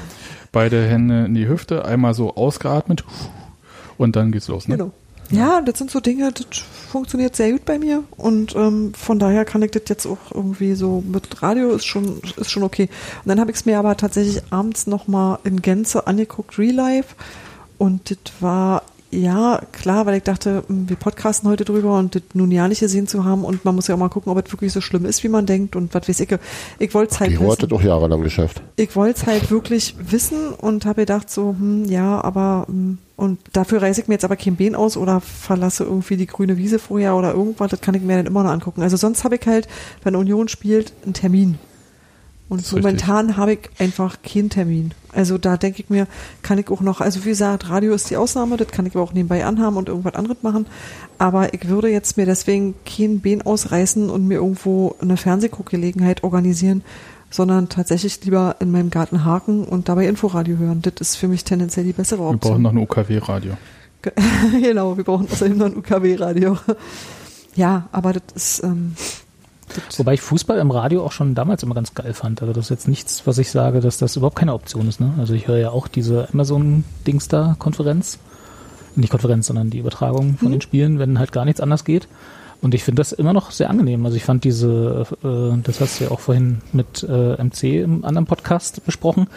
beide 0.52 0.86
Hände 0.86 1.24
in 1.24 1.34
die 1.34 1.48
Hüfte, 1.48 1.86
einmal 1.86 2.12
so 2.12 2.36
ausgeatmet 2.36 3.02
und 3.98 4.16
dann 4.16 4.32
geht's 4.32 4.48
los. 4.48 4.68
Ne? 4.68 4.76
Genau. 4.76 4.92
Ja, 5.30 5.60
das 5.60 5.78
sind 5.78 5.90
so 5.90 5.98
Dinge, 5.98 6.30
das 6.30 6.58
funktioniert 6.58 7.34
sehr 7.34 7.50
gut 7.50 7.64
bei 7.64 7.80
mir 7.80 8.04
und 8.16 8.54
ähm, 8.54 8.94
von 8.94 9.18
daher 9.18 9.44
kann 9.44 9.60
ich 9.62 9.72
das 9.72 9.82
jetzt 9.88 10.06
auch 10.06 10.18
irgendwie 10.32 10.74
so 10.74 11.02
mit 11.04 11.42
Radio 11.42 11.70
ist 11.70 11.84
schon 11.84 12.20
ist 12.36 12.50
schon 12.50 12.62
okay. 12.62 12.88
Und 13.24 13.28
dann 13.28 13.40
habe 13.40 13.50
ich 13.50 13.56
es 13.56 13.66
mir 13.66 13.78
aber 13.78 13.96
tatsächlich 13.96 14.42
abends 14.50 14.86
nochmal 14.86 15.40
in 15.42 15.62
Gänze 15.62 16.06
angeguckt, 16.06 16.58
Real 16.58 16.74
Life 16.74 17.16
und 17.76 18.10
das 18.10 18.18
war 18.38 18.82
ja, 19.16 19.60
klar, 19.72 20.04
weil 20.06 20.18
ich 20.18 20.22
dachte, 20.22 20.62
hm, 20.66 20.88
wir 20.88 20.96
podcasten 20.96 21.48
heute 21.48 21.64
drüber 21.64 21.98
und 21.98 22.14
das 22.14 22.22
nun 22.34 22.50
ja 22.50 22.68
nicht 22.68 22.80
gesehen 22.80 23.08
zu 23.08 23.24
haben 23.24 23.44
und 23.44 23.64
man 23.64 23.74
muss 23.74 23.86
ja 23.88 23.94
auch 23.94 23.98
mal 23.98 24.08
gucken, 24.08 24.30
ob 24.30 24.44
es 24.44 24.52
wirklich 24.52 24.72
so 24.72 24.80
schlimm 24.80 25.06
ist, 25.06 25.24
wie 25.24 25.28
man 25.28 25.46
denkt 25.46 25.74
und 25.74 25.94
was 25.94 26.08
weiß 26.08 26.20
ich. 26.20 26.28
Ich 26.78 26.94
wollte 26.94 27.14
es 27.14 27.20
halt 27.20 27.30
Die 27.32 27.40
wissen. 27.40 27.68
doch 27.68 27.82
jahrelang 27.82 28.20
geschafft. 28.20 28.60
Ich 28.76 28.94
wollte 28.94 29.20
es 29.20 29.26
halt 29.26 29.50
wirklich 29.50 29.94
wissen 29.98 30.50
und 30.50 30.84
habe 30.84 31.02
gedacht 31.02 31.30
so, 31.30 31.56
hm, 31.58 31.86
ja, 31.86 32.22
aber 32.22 32.66
hm, 32.68 32.98
und 33.16 33.38
dafür 33.54 33.80
reiße 33.80 34.02
ich 34.02 34.08
mir 34.08 34.14
jetzt 34.14 34.24
aber 34.26 34.36
kein 34.36 34.56
Bein 34.56 34.74
aus 34.74 34.98
oder 34.98 35.20
verlasse 35.22 35.84
irgendwie 35.84 36.18
die 36.18 36.26
grüne 36.26 36.58
Wiese 36.58 36.78
vorher 36.78 37.16
oder 37.16 37.32
irgendwas, 37.32 37.70
das 37.70 37.80
kann 37.80 37.94
ich 37.94 38.02
mir 38.02 38.16
dann 38.16 38.26
immer 38.26 38.42
noch 38.42 38.50
angucken. 38.50 38.82
Also 38.82 38.98
sonst 38.98 39.24
habe 39.24 39.36
ich 39.36 39.46
halt, 39.46 39.66
wenn 40.04 40.14
Union 40.14 40.48
spielt, 40.48 40.92
einen 41.04 41.14
Termin. 41.14 41.58
Und 42.48 42.70
momentan 42.72 43.36
habe 43.36 43.54
ich 43.54 43.58
einfach 43.78 44.22
keinen 44.22 44.50
Termin. 44.50 44.92
Also 45.12 45.36
da 45.36 45.56
denke 45.56 45.82
ich 45.82 45.90
mir, 45.90 46.06
kann 46.42 46.58
ich 46.58 46.70
auch 46.70 46.80
noch, 46.80 47.00
also 47.00 47.24
wie 47.24 47.30
gesagt, 47.30 47.68
Radio 47.68 47.92
ist 47.92 48.08
die 48.10 48.16
Ausnahme, 48.16 48.56
das 48.56 48.68
kann 48.68 48.86
ich 48.86 48.94
aber 48.94 49.02
auch 49.02 49.12
nebenbei 49.12 49.44
anhaben 49.44 49.76
und 49.76 49.88
irgendwas 49.88 50.14
anderes 50.14 50.42
machen. 50.42 50.66
Aber 51.18 51.54
ich 51.54 51.68
würde 51.68 51.88
jetzt 51.88 52.16
mir 52.16 52.26
deswegen 52.26 52.74
kein 52.84 53.20
Bein 53.20 53.42
ausreißen 53.42 54.08
und 54.10 54.28
mir 54.28 54.34
irgendwo 54.34 54.94
eine 55.00 55.16
Fernsehguckgelegenheit 55.16 56.22
organisieren, 56.22 56.84
sondern 57.30 57.68
tatsächlich 57.68 58.24
lieber 58.24 58.56
in 58.60 58.70
meinem 58.70 58.90
Garten 58.90 59.24
haken 59.24 59.64
und 59.64 59.88
dabei 59.88 60.06
Inforadio 60.06 60.56
hören. 60.56 60.82
Das 60.82 60.94
ist 61.00 61.16
für 61.16 61.26
mich 61.26 61.42
tendenziell 61.42 61.84
die 61.84 61.92
bessere 61.92 62.22
Option. 62.22 62.40
Wir 62.42 62.48
brauchen 62.48 62.62
noch 62.62 62.70
ein 62.70 62.78
UKW-Radio. 62.78 63.56
genau, 64.60 64.96
wir 64.96 65.02
brauchen 65.02 65.26
außerdem 65.28 65.58
noch 65.58 65.66
ein 65.66 65.76
UKW-Radio. 65.76 66.58
Ja, 67.56 67.88
aber 67.90 68.12
das 68.12 68.22
ist, 68.34 68.64
ähm, 68.64 68.94
Wobei 69.96 70.14
ich 70.14 70.20
Fußball 70.20 70.58
im 70.58 70.70
Radio 70.70 71.04
auch 71.04 71.12
schon 71.12 71.34
damals 71.34 71.62
immer 71.62 71.74
ganz 71.74 71.94
geil 71.94 72.14
fand. 72.14 72.40
Also 72.40 72.52
das 72.52 72.66
ist 72.66 72.70
jetzt 72.70 72.88
nichts, 72.88 73.26
was 73.26 73.38
ich 73.38 73.50
sage, 73.50 73.80
dass 73.80 73.98
das 73.98 74.16
überhaupt 74.16 74.36
keine 74.36 74.54
Option 74.54 74.88
ist. 74.88 75.00
Ne? 75.00 75.12
Also 75.18 75.34
ich 75.34 75.48
höre 75.48 75.58
ja 75.58 75.70
auch 75.70 75.88
diese 75.88 76.28
Amazon-Dings 76.32 77.28
da, 77.28 77.56
Konferenz. 77.58 78.18
Nicht 78.94 79.10
Konferenz, 79.10 79.46
sondern 79.46 79.70
die 79.70 79.78
Übertragung 79.78 80.38
von 80.38 80.48
mhm. 80.48 80.52
den 80.52 80.60
Spielen, 80.60 80.98
wenn 80.98 81.18
halt 81.18 81.32
gar 81.32 81.44
nichts 81.44 81.60
anders 81.60 81.84
geht. 81.84 82.08
Und 82.66 82.74
ich 82.74 82.82
finde 82.82 82.98
das 82.98 83.12
immer 83.12 83.32
noch 83.32 83.52
sehr 83.52 83.70
angenehm. 83.70 84.04
Also 84.06 84.16
ich 84.16 84.24
fand 84.24 84.42
diese, 84.42 85.06
äh, 85.22 85.62
das 85.62 85.80
hast 85.80 86.00
du 86.00 86.04
ja 86.06 86.10
auch 86.10 86.18
vorhin 86.18 86.62
mit 86.72 87.06
äh, 87.08 87.40
MC 87.40 87.62
im 87.84 88.04
anderen 88.04 88.26
Podcast 88.26 88.84
besprochen, 88.84 89.28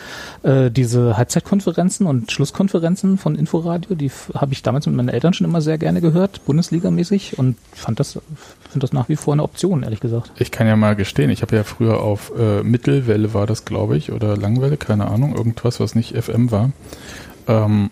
äh, 0.42 0.72
diese 0.72 1.16
Halbzeitkonferenzen 1.16 2.08
und 2.08 2.32
Schlusskonferenzen 2.32 3.20
von 3.20 3.36
Inforadio, 3.36 3.94
die 3.94 4.10
habe 4.34 4.54
ich 4.54 4.64
damals 4.64 4.88
mit 4.88 4.96
meinen 4.96 5.10
Eltern 5.10 5.34
schon 5.34 5.46
immer 5.46 5.62
sehr 5.62 5.78
gerne 5.78 6.02
gehört, 6.02 6.44
Bundesligamäßig 6.46 7.38
und 7.38 7.56
fand 7.72 8.00
das, 8.00 8.14
finde 8.14 8.80
das 8.80 8.94
nach 8.94 9.10
wie 9.10 9.16
vor 9.16 9.34
eine 9.34 9.44
Option, 9.44 9.84
ehrlich 9.84 10.00
gesagt. 10.00 10.32
Ich 10.40 10.50
kann 10.50 10.66
ja 10.66 10.76
mal 10.76 10.96
gestehen, 10.96 11.30
ich 11.30 11.44
habe 11.44 11.56
ja 11.56 11.64
früher 11.64 12.02
auf 12.02 12.32
äh, 12.36 12.64
Mittelwelle 12.64 13.36
war 13.36 13.46
das, 13.46 13.64
glaube 13.64 13.96
ich, 13.96 14.12
oder 14.12 14.38
Langwelle, 14.38 14.78
keine 14.78 15.06
Ahnung, 15.06 15.36
irgendwas, 15.36 15.80
was 15.80 15.94
nicht 15.94 16.18
FM 16.18 16.50
war. 16.50 16.72
Ähm, 17.46 17.92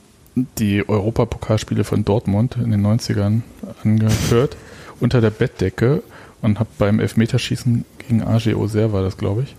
die 0.57 0.89
Europapokalspiele 0.89 1.83
von 1.83 2.03
Dortmund 2.05 2.57
in 2.57 2.71
den 2.71 2.83
90ern 2.83 3.41
angehört 3.83 4.57
unter 4.99 5.21
der 5.21 5.29
Bettdecke 5.29 6.03
und 6.41 6.59
habe 6.59 6.69
beim 6.77 6.99
Elfmeterschießen 6.99 7.85
gegen 7.99 8.23
AG 8.23 8.53
Auxerre 8.55 8.93
war 8.93 9.01
das, 9.01 9.17
glaube 9.17 9.43
ich, 9.43 9.55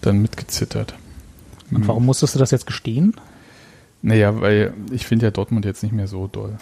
dann 0.00 0.20
mitgezittert. 0.20 0.94
Und 1.70 1.88
warum 1.88 2.04
musstest 2.04 2.34
du 2.34 2.38
das 2.38 2.50
jetzt 2.50 2.66
gestehen? 2.66 3.14
Naja, 4.02 4.40
weil 4.40 4.74
ich 4.90 5.06
finde 5.06 5.26
ja 5.26 5.30
Dortmund 5.30 5.64
jetzt 5.64 5.82
nicht 5.82 5.92
mehr 5.92 6.06
so 6.06 6.26
doll. 6.26 6.58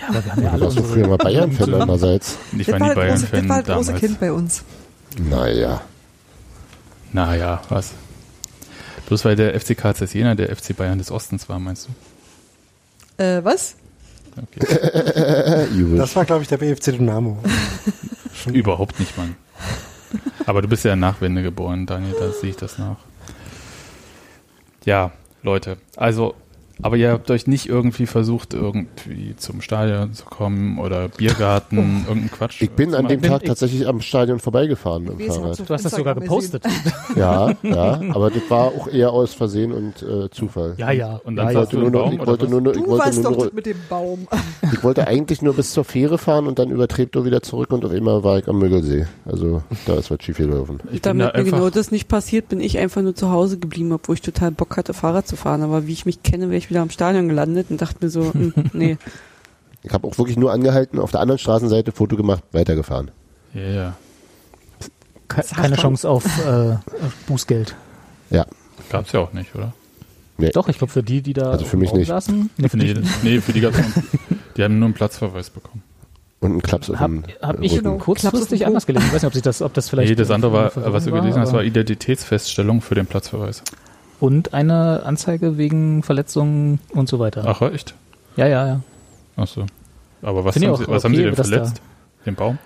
Ja, 0.00 0.08
aber 0.08 0.24
wir 0.24 0.32
haben 0.32 0.42
ja 0.42 0.50
alle 0.52 0.60
warst 0.66 0.78
du 0.78 0.84
früher 0.84 1.08
mal 1.08 1.16
Bayern-Fan 1.16 1.74
einerseits. 1.74 2.38
Ich 2.56 2.70
war 2.70 2.78
nie 2.78 2.94
Bayern-Fan 2.94 3.48
damals. 3.48 3.66
Das 3.66 3.68
war 3.68 3.76
große 3.76 3.94
Kind 3.94 4.20
bei 4.20 4.30
uns. 4.32 4.62
Naja. 5.18 5.80
Naja, 7.12 7.62
was? 7.68 7.92
Bloß 9.06 9.24
weil 9.24 9.36
der 9.36 9.58
FC 9.58 9.76
KZ 9.76 10.12
Jena 10.14 10.34
der 10.34 10.54
FC 10.54 10.76
Bayern 10.76 10.98
des 10.98 11.10
Ostens 11.10 11.48
war, 11.48 11.58
meinst 11.58 11.88
du? 11.88 13.22
Äh, 13.22 13.44
was? 13.44 13.76
Okay. 14.36 15.96
das 15.96 16.16
war, 16.16 16.24
glaube 16.24 16.42
ich, 16.42 16.48
der 16.48 16.58
BFC 16.58 16.92
Dynamo. 16.92 17.38
Überhaupt 18.52 18.98
nicht, 18.98 19.16
Mann. 19.16 19.36
Aber 20.46 20.62
du 20.62 20.68
bist 20.68 20.84
ja 20.84 20.96
nach 20.96 21.20
Wende 21.20 21.42
geboren, 21.42 21.86
Daniel, 21.86 22.14
da 22.18 22.30
sehe 22.30 22.50
ich 22.50 22.56
das 22.56 22.78
nach. 22.78 22.98
Ja, 24.84 25.12
Leute, 25.42 25.78
also 25.96 26.34
aber 26.82 26.96
ihr 26.96 27.10
habt 27.10 27.30
euch 27.30 27.46
nicht 27.46 27.68
irgendwie 27.68 28.06
versucht, 28.06 28.52
irgendwie 28.52 29.36
zum 29.36 29.60
Stadion 29.60 30.12
zu 30.12 30.24
kommen 30.24 30.78
oder 30.78 31.08
Biergarten, 31.08 31.76
irgendeinen 32.08 32.30
Quatsch. 32.30 32.62
Ich 32.62 32.70
bin 32.70 32.94
an 32.94 33.08
dem 33.08 33.22
Tag 33.22 33.42
ich 33.42 33.48
tatsächlich 33.48 33.86
am 33.86 34.00
Stadion 34.00 34.40
vorbeigefahren 34.40 35.04
mit 35.04 35.20
dem 35.20 35.28
Fahrrad. 35.28 35.58
Du 35.58 35.74
hast 35.74 35.84
das 35.84 35.94
sogar 35.94 36.14
gepostet. 36.14 36.64
Ja, 37.16 37.52
ja, 37.62 38.00
aber 38.10 38.30
das 38.30 38.42
war 38.48 38.66
auch 38.66 38.88
eher 38.88 39.12
aus 39.12 39.34
Versehen 39.34 39.72
und 39.72 40.02
äh, 40.02 40.30
Zufall. 40.30 40.74
Ja, 40.78 40.90
ja. 40.90 41.20
Und 41.22 41.36
dann 41.36 41.48
ja, 41.48 41.54
wollte 41.54 41.78
nur 41.78 41.90
noch, 41.90 42.12
ich 42.12 42.26
wollte 42.26 42.48
nur, 42.48 42.60
nur, 42.60 42.74
ich 42.74 42.86
wollte 42.86 43.20
nur, 43.20 43.32
doch 43.32 43.52
mit 43.52 43.66
dem 43.66 43.76
Baum. 43.88 44.26
Ich 44.72 44.82
wollte 44.82 45.06
eigentlich 45.06 45.42
nur 45.42 45.54
bis 45.54 45.72
zur 45.72 45.84
Fähre 45.84 46.18
fahren 46.18 46.46
und 46.46 46.58
dann 46.58 46.70
über 46.70 46.88
Treptow 46.88 47.24
wieder 47.24 47.42
zurück 47.42 47.70
und 47.72 47.84
auf 47.84 47.92
einmal 47.92 48.24
war 48.24 48.38
ich 48.38 48.48
am 48.48 48.58
Müggelsee. 48.58 49.06
Also 49.24 49.62
da 49.86 49.94
ist 49.94 50.10
was 50.10 50.22
schief 50.22 50.38
gelaufen. 50.38 50.80
Damit 51.02 51.34
da 51.34 51.38
mir 51.38 51.44
genau 51.44 51.70
das 51.70 51.90
nicht 51.90 52.08
passiert, 52.08 52.48
bin 52.48 52.60
ich 52.60 52.78
einfach 52.78 53.02
nur 53.02 53.14
zu 53.14 53.30
Hause 53.30 53.58
geblieben, 53.58 53.92
obwohl 53.92 54.14
ich 54.16 54.22
total 54.22 54.50
Bock 54.50 54.76
hatte, 54.76 54.94
Fahrrad 54.94 55.28
zu 55.28 55.36
fahren. 55.36 55.62
Aber 55.62 55.86
wie 55.86 55.92
ich 55.92 56.06
mich 56.06 56.22
kenne, 56.22 56.50
wäre 56.50 56.63
ich 56.64 56.70
wieder 56.70 56.82
am 56.82 56.90
Stadion 56.90 57.28
gelandet 57.28 57.70
und 57.70 57.80
dachte 57.80 57.96
mir 58.00 58.10
so, 58.10 58.32
hm, 58.32 58.52
nee. 58.72 58.96
Ich 59.82 59.92
habe 59.92 60.06
auch 60.06 60.16
wirklich 60.18 60.36
nur 60.36 60.52
angehalten, 60.52 60.98
auf 60.98 61.10
der 61.10 61.20
anderen 61.20 61.38
Straßenseite 61.38 61.92
Foto 61.92 62.16
gemacht, 62.16 62.42
weitergefahren. 62.52 63.10
Ja, 63.52 63.60
yeah. 63.60 63.96
Keine 65.28 65.76
Chance 65.76 66.08
auf 66.08 66.24
äh, 66.46 66.76
Bußgeld. 67.26 67.74
Ja. 68.30 68.46
Gab's 68.90 69.12
ja 69.12 69.20
auch 69.20 69.32
nicht, 69.32 69.54
oder? 69.54 69.72
Nee. 70.36 70.50
Doch, 70.50 70.68
ich 70.68 70.78
glaube 70.78 70.92
für 70.92 71.02
die, 71.02 71.22
die 71.22 71.32
da 71.32 71.52
also 71.52 71.64
für 71.64 71.76
mich 71.76 71.92
nicht. 71.92 72.08
Saßen, 72.08 72.50
nee, 72.56 72.68
für, 72.68 72.76
nee, 72.76 72.94
nee, 73.22 73.40
für 73.40 73.52
die 73.52 73.60
gab's 73.60 73.78
Die 74.56 74.62
haben 74.62 74.78
nur 74.78 74.86
einen 74.86 74.94
Platzverweis 74.94 75.50
bekommen. 75.50 75.82
Und 76.40 76.50
einen 76.50 76.62
Klaps 76.62 76.90
auf 76.90 76.98
Habe 76.98 77.22
hab 77.40 77.60
ich 77.60 77.76
genau, 77.76 77.96
kurzfristig 77.96 78.66
anders 78.66 78.86
gelesen. 78.86 79.06
Ich 79.06 79.14
weiß 79.14 79.22
nicht, 79.22 79.28
ob 79.28 79.32
sich 79.34 79.42
das, 79.42 79.62
ob 79.62 79.72
das 79.74 79.88
vielleicht. 79.88 80.10
Nee, 80.10 80.14
das 80.14 80.30
andere 80.30 80.52
war, 80.52 80.92
was 80.92 81.04
du 81.04 81.12
gelesen 81.12 81.40
hast, 81.40 81.52
war 81.52 81.64
Identitätsfeststellung 81.64 82.82
für 82.82 82.94
den 82.94 83.06
Platzverweis 83.06 83.62
und 84.24 84.54
eine 84.54 85.02
Anzeige 85.04 85.58
wegen 85.58 86.02
Verletzungen 86.02 86.80
und 86.94 87.10
so 87.10 87.18
weiter. 87.18 87.44
Ach, 87.46 87.60
echt? 87.60 87.94
Ja, 88.36 88.46
ja, 88.46 88.66
ja. 88.66 88.80
Ach 89.36 89.46
so. 89.46 89.66
Aber 90.22 90.46
was, 90.46 90.56
haben, 90.56 90.62
Sie, 90.62 90.70
was 90.70 90.80
okay, 90.80 90.92
haben 90.92 91.14
Sie 91.14 91.22
denn 91.24 91.34
verletzt? 91.34 91.82
Den 92.24 92.34
Baum? 92.34 92.58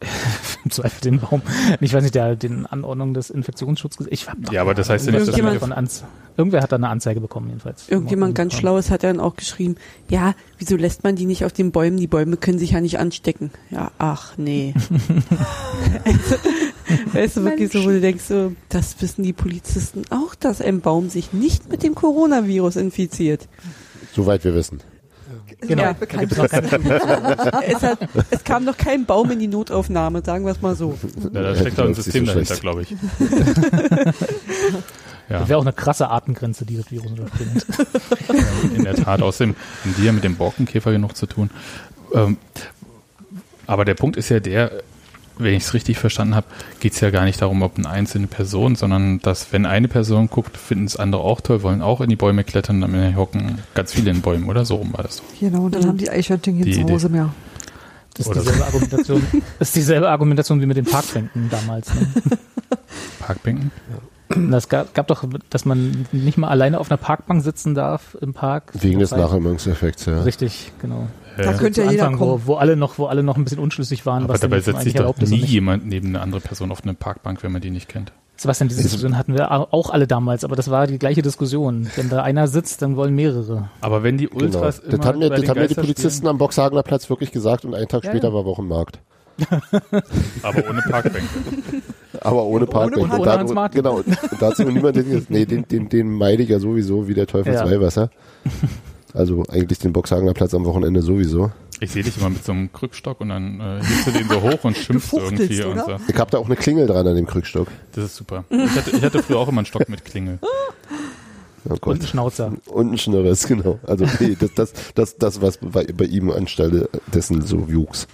im 0.64 0.70
Zweifel 0.70 1.00
den 1.00 1.20
Baum. 1.20 1.40
Ich 1.80 1.94
weiß 1.94 2.02
nicht, 2.02 2.14
der 2.14 2.36
den 2.36 2.66
Anordnungen 2.66 3.14
des 3.14 3.30
Infektionsschutzes. 3.30 4.06
Ich 4.10 4.28
hab 4.28 4.36
ja, 4.52 4.60
aber 4.60 4.74
das 4.74 4.90
heißt 4.90 5.06
ja 5.06 5.12
nicht, 5.12 5.28
dass 5.28 5.58
von 5.58 5.72
Anz 5.72 6.04
Irgendwer 6.36 6.62
hat 6.62 6.72
da 6.72 6.76
eine 6.76 6.88
Anzeige 6.88 7.20
bekommen 7.20 7.48
jedenfalls. 7.48 7.88
Irgendjemand 7.88 8.34
ganz 8.34 8.54
Schlaues 8.54 8.90
hat 8.90 9.04
dann 9.04 9.20
auch 9.20 9.36
geschrieben, 9.36 9.76
ja, 10.08 10.34
wieso 10.58 10.74
lässt 10.74 11.04
man 11.04 11.14
die 11.14 11.26
nicht 11.26 11.44
auf 11.44 11.52
den 11.52 11.70
Bäumen? 11.70 11.96
Die 11.96 12.08
Bäume 12.08 12.36
können 12.36 12.58
sich 12.58 12.72
ja 12.72 12.80
nicht 12.80 12.98
anstecken. 12.98 13.52
Ja, 13.70 13.92
ach 13.98 14.36
nee. 14.36 14.74
weißt 17.12 17.36
du, 17.36 17.44
wirklich 17.44 17.70
so, 17.70 17.84
wo 17.84 17.88
du 17.88 18.00
denkst, 18.00 18.24
so, 18.24 18.52
das 18.68 19.00
wissen 19.00 19.22
die 19.22 19.32
Polizisten 19.32 20.02
auch, 20.10 20.34
dass 20.34 20.60
ein 20.60 20.80
Baum 20.80 21.08
sich 21.08 21.32
nicht 21.32 21.70
mit 21.70 21.84
dem 21.84 21.94
Coronavirus 21.94 22.74
infiziert. 22.76 23.46
Soweit 24.12 24.42
wir 24.42 24.56
wissen. 24.56 24.80
Genau, 25.66 25.82
ja, 25.82 25.92
bekannt. 25.92 26.32
es, 27.66 27.82
hat, 27.82 27.98
es 28.30 28.44
kam 28.44 28.64
noch 28.64 28.76
kein 28.76 29.04
Baum 29.06 29.30
in 29.30 29.38
die 29.38 29.48
Notaufnahme, 29.48 30.22
sagen 30.24 30.44
wir 30.44 30.52
es 30.52 30.60
mal 30.60 30.74
so. 30.74 30.98
Ja, 31.32 31.42
da 31.42 31.56
steckt 31.56 31.80
auch 31.80 31.86
ein 31.86 31.94
System 31.94 32.26
dahinter, 32.26 32.56
glaube 32.56 32.82
ich. 32.82 32.94
Ja. 35.30 35.38
Das 35.38 35.48
wäre 35.48 35.58
auch 35.58 35.64
eine 35.64 35.72
krasse 35.72 36.08
Artengrenze, 36.08 36.66
die 36.66 36.76
das 36.76 36.90
Virus 36.90 37.12
unterspringt. 37.12 37.64
in 38.76 38.84
der 38.84 38.94
Tat. 38.94 39.22
Außerdem 39.22 39.54
haben 39.82 39.94
die 39.96 40.04
ja 40.04 40.12
mit 40.12 40.22
dem 40.22 40.36
Borkenkäfer 40.36 40.92
genug 40.92 41.16
zu 41.16 41.24
tun. 41.24 41.48
Ähm, 42.12 42.36
aber 43.66 43.86
der 43.86 43.94
Punkt 43.94 44.18
ist 44.18 44.28
ja 44.28 44.40
der, 44.40 44.82
wenn 45.38 45.54
ich 45.54 45.64
es 45.64 45.74
richtig 45.74 45.98
verstanden 45.98 46.34
habe, 46.34 46.46
geht 46.80 46.92
es 46.92 47.00
ja 47.00 47.10
gar 47.10 47.24
nicht 47.24 47.40
darum, 47.42 47.62
ob 47.62 47.76
eine 47.76 47.88
einzelne 47.88 48.26
Person, 48.26 48.76
sondern 48.76 49.20
dass, 49.20 49.52
wenn 49.52 49.66
eine 49.66 49.88
Person 49.88 50.28
guckt, 50.28 50.56
finden 50.56 50.84
es 50.84 50.96
andere 50.96 51.22
auch 51.22 51.40
toll, 51.40 51.62
wollen 51.62 51.82
auch 51.82 52.00
in 52.00 52.08
die 52.08 52.16
Bäume 52.16 52.44
klettern, 52.44 52.80
dann 52.80 53.16
hocken 53.16 53.58
ganz 53.74 53.92
viele 53.92 54.10
in 54.10 54.20
Bäumen, 54.20 54.48
oder? 54.48 54.64
So 54.64 54.76
rum 54.76 54.92
war 54.92 55.02
das. 55.02 55.22
Genau, 55.40 55.64
und 55.64 55.74
dann 55.74 55.82
mhm. 55.82 55.88
haben 55.88 55.98
die 55.98 56.10
Eichhörnchen 56.10 56.54
hier 56.54 56.72
zu 56.72 56.92
Hause 56.92 57.08
mehr. 57.08 57.30
Das 58.14 58.28
ist, 58.28 58.34
dieselbe 58.36 58.64
Argumentation, 58.64 59.26
das 59.58 59.68
ist 59.68 59.76
dieselbe 59.76 60.08
Argumentation 60.08 60.60
wie 60.60 60.66
mit 60.66 60.76
den 60.76 60.84
Parkbänken 60.84 61.50
damals. 61.50 61.92
Ne? 61.92 62.06
Parkbänken? 63.18 63.72
Das 64.28 64.68
gab, 64.68 64.94
gab 64.94 65.08
doch, 65.08 65.24
dass 65.50 65.64
man 65.64 66.06
nicht 66.12 66.38
mal 66.38 66.48
alleine 66.48 66.78
auf 66.78 66.90
einer 66.90 66.96
Parkbank 66.96 67.42
sitzen 67.42 67.74
darf 67.74 68.16
im 68.20 68.32
Park. 68.32 68.72
Wegen 68.74 69.00
des 69.00 69.10
Nachahmungseffekts, 69.10 70.06
ja. 70.06 70.22
Richtig, 70.22 70.72
genau. 70.80 71.08
Da 71.36 71.44
ja. 71.44 71.52
könnte 71.54 71.82
ja 71.82 71.90
jeder 71.90 72.04
Anfang, 72.04 72.18
kommen. 72.18 72.42
Wo, 72.44 72.52
wo, 72.52 72.54
alle 72.56 72.76
noch, 72.76 72.98
wo 72.98 73.06
alle 73.06 73.22
noch 73.22 73.36
ein 73.36 73.44
bisschen 73.44 73.58
unschlüssig 73.58 74.06
waren. 74.06 74.24
Aber 74.24 74.38
dabei 74.38 74.60
setzt 74.60 74.82
sich 74.82 74.94
doch 74.94 75.16
nie 75.18 75.36
jemand 75.36 75.86
neben 75.86 76.08
eine 76.08 76.20
andere 76.20 76.40
Person 76.40 76.70
auf 76.70 76.82
eine 76.82 76.94
Parkbank, 76.94 77.42
wenn 77.42 77.52
man 77.52 77.60
die 77.60 77.70
nicht 77.70 77.88
kennt. 77.88 78.12
Sebastian, 78.36 78.68
diese 78.68 78.82
Diskussion 78.82 79.16
hatten 79.16 79.34
wir 79.34 79.52
auch 79.52 79.90
alle 79.90 80.08
damals, 80.08 80.44
aber 80.44 80.56
das 80.56 80.68
war 80.68 80.88
die 80.88 80.98
gleiche 80.98 81.22
Diskussion. 81.22 81.88
Wenn 81.94 82.08
da 82.08 82.22
einer 82.22 82.48
sitzt, 82.48 82.82
dann 82.82 82.96
wollen 82.96 83.14
mehrere. 83.14 83.68
Aber 83.80 84.02
wenn 84.02 84.18
die 84.18 84.28
Ultras 84.28 84.82
genau. 84.82 84.96
Das 84.96 85.06
haben 85.06 85.18
mir, 85.20 85.30
das 85.30 85.48
haben 85.48 85.60
mir 85.60 85.68
die 85.68 85.74
Polizisten 85.74 86.10
spielen. 86.10 86.30
am 86.30 86.38
Boxhagener 86.38 86.82
Platz 86.82 87.08
wirklich 87.08 87.30
gesagt 87.30 87.64
und 87.64 87.74
einen 87.74 87.86
Tag 87.86 88.04
ja, 88.04 88.10
später 88.10 88.28
ja. 88.28 88.34
war 88.34 88.44
Wochenmarkt. 88.44 88.98
aber 90.42 90.68
ohne 90.68 90.80
Parkbänke. 90.88 91.28
Aber 92.20 92.44
ohne 92.44 92.66
Parkbänke. 92.66 93.08
Ohne, 93.08 93.20
ohne 93.20 93.32
Hans 93.32 93.52
Martin. 93.52 93.82
Genau. 93.82 93.96
Und 93.96 94.06
dazu 94.40 94.64
niemand 94.64 94.96
den, 94.96 95.26
nee, 95.28 95.44
den, 95.44 95.66
den, 95.66 95.88
den 95.88 96.10
meide 96.10 96.42
ich 96.42 96.48
ja 96.48 96.58
sowieso 96.58 97.08
wie 97.08 97.14
der 97.14 97.26
Teufel 97.26 97.54
ja. 97.54 97.64
Weihwasser. 97.64 98.10
Also 99.14 99.44
eigentlich 99.48 99.78
den 99.78 99.92
Boxhagener 99.92 100.34
Platz 100.34 100.54
am 100.54 100.64
Wochenende 100.64 101.00
sowieso. 101.00 101.52
Ich 101.80 101.92
sehe 101.92 102.02
dich 102.02 102.16
immer 102.18 102.30
mit 102.30 102.44
so 102.44 102.52
einem 102.52 102.72
Krückstock 102.72 103.20
und 103.20 103.28
dann 103.28 103.60
äh, 103.60 103.80
hebst 103.82 104.06
du 104.08 104.10
den 104.10 104.28
so 104.28 104.42
hoch 104.42 104.64
und 104.64 104.76
schimpfst 104.76 105.12
irgendwie. 105.12 105.62
Und 105.62 105.78
so. 105.78 105.96
Ich 106.08 106.16
habe 106.16 106.30
da 106.30 106.38
auch 106.38 106.46
eine 106.46 106.56
Klingel 106.56 106.86
dran 106.86 107.06
an 107.06 107.14
dem 107.14 107.26
Krückstock. 107.26 107.68
Das 107.92 108.04
ist 108.04 108.16
super. 108.16 108.44
Ich 108.50 108.70
hatte, 108.76 108.90
ich 108.90 109.02
hatte 109.02 109.22
früher 109.22 109.38
auch 109.38 109.48
immer 109.48 109.58
einen 109.58 109.66
Stock 109.66 109.88
mit 109.88 110.04
Klingel. 110.04 110.38
Oh 110.42 111.76
und 111.80 112.02
ein 112.02 112.06
Schnauzer. 112.06 112.52
Und 112.66 112.92
ein 112.92 112.98
Schnürres, 112.98 113.46
genau. 113.46 113.78
Also 113.86 114.06
nee, 114.20 114.36
das, 114.38 114.52
das, 114.54 114.72
das, 114.94 115.16
das 115.16 115.40
was 115.40 115.58
bei, 115.58 115.84
bei 115.84 116.04
ihm 116.04 116.30
anstelle 116.30 116.88
dessen 117.06 117.40
so 117.40 117.72
wuchs. 117.72 118.06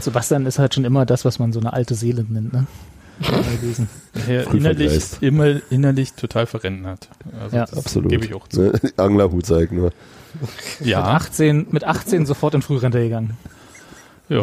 Sebastian 0.00 0.46
ist 0.46 0.58
halt 0.58 0.74
schon 0.74 0.84
immer 0.84 1.06
das, 1.06 1.24
was 1.24 1.38
man 1.38 1.52
so 1.52 1.60
eine 1.60 1.72
alte 1.72 1.94
Seele 1.94 2.24
nennt, 2.28 2.52
ne? 2.52 2.66
Ja, 4.28 4.42
innerlich, 4.52 5.04
immer 5.20 5.60
innerlich 5.70 6.12
total 6.12 6.46
verrendert. 6.46 7.08
Also 7.40 7.56
ja, 7.56 7.64
absolut. 7.64 8.10
Gebe 8.10 8.24
ich 8.24 8.34
auch 8.34 8.46
zu. 8.46 8.62
Ne? 8.62 8.80
Anglerhut 8.96 9.44
zeigt 9.44 9.72
nur. 9.72 9.92
Ja. 10.80 10.98
Mit 10.98 11.08
18, 11.08 11.66
mit 11.70 11.84
18 11.84 12.26
sofort 12.26 12.54
in 12.54 12.62
Frührente 12.62 13.00
gegangen. 13.00 13.36
Ja. 14.28 14.42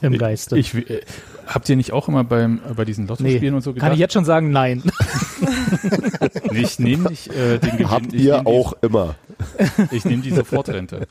Im 0.00 0.16
Geiste. 0.16 0.56
Ich, 0.56 0.74
ich, 0.74 0.90
äh, 0.90 1.02
habt 1.46 1.68
ihr 1.68 1.76
nicht 1.76 1.92
auch 1.92 2.08
immer 2.08 2.24
beim, 2.24 2.60
bei 2.74 2.86
diesen 2.86 3.06
Lottospielen 3.06 3.42
nee, 3.42 3.50
und 3.50 3.62
so 3.62 3.74
gedacht? 3.74 3.86
Kann 3.86 3.92
ich 3.92 4.00
jetzt 4.00 4.14
schon 4.14 4.24
sagen, 4.24 4.50
nein. 4.50 4.82
ich 6.52 6.78
nehme 6.78 7.10
nicht 7.10 7.28
äh, 7.28 7.58
den 7.58 7.72
Gewinn. 7.72 7.90
Habt 7.90 8.14
ihr 8.14 8.46
auch 8.46 8.72
die, 8.72 8.86
immer. 8.86 9.14
Ich 9.90 10.06
nehme 10.06 10.22
die 10.22 10.32
Sofortrente. 10.32 11.06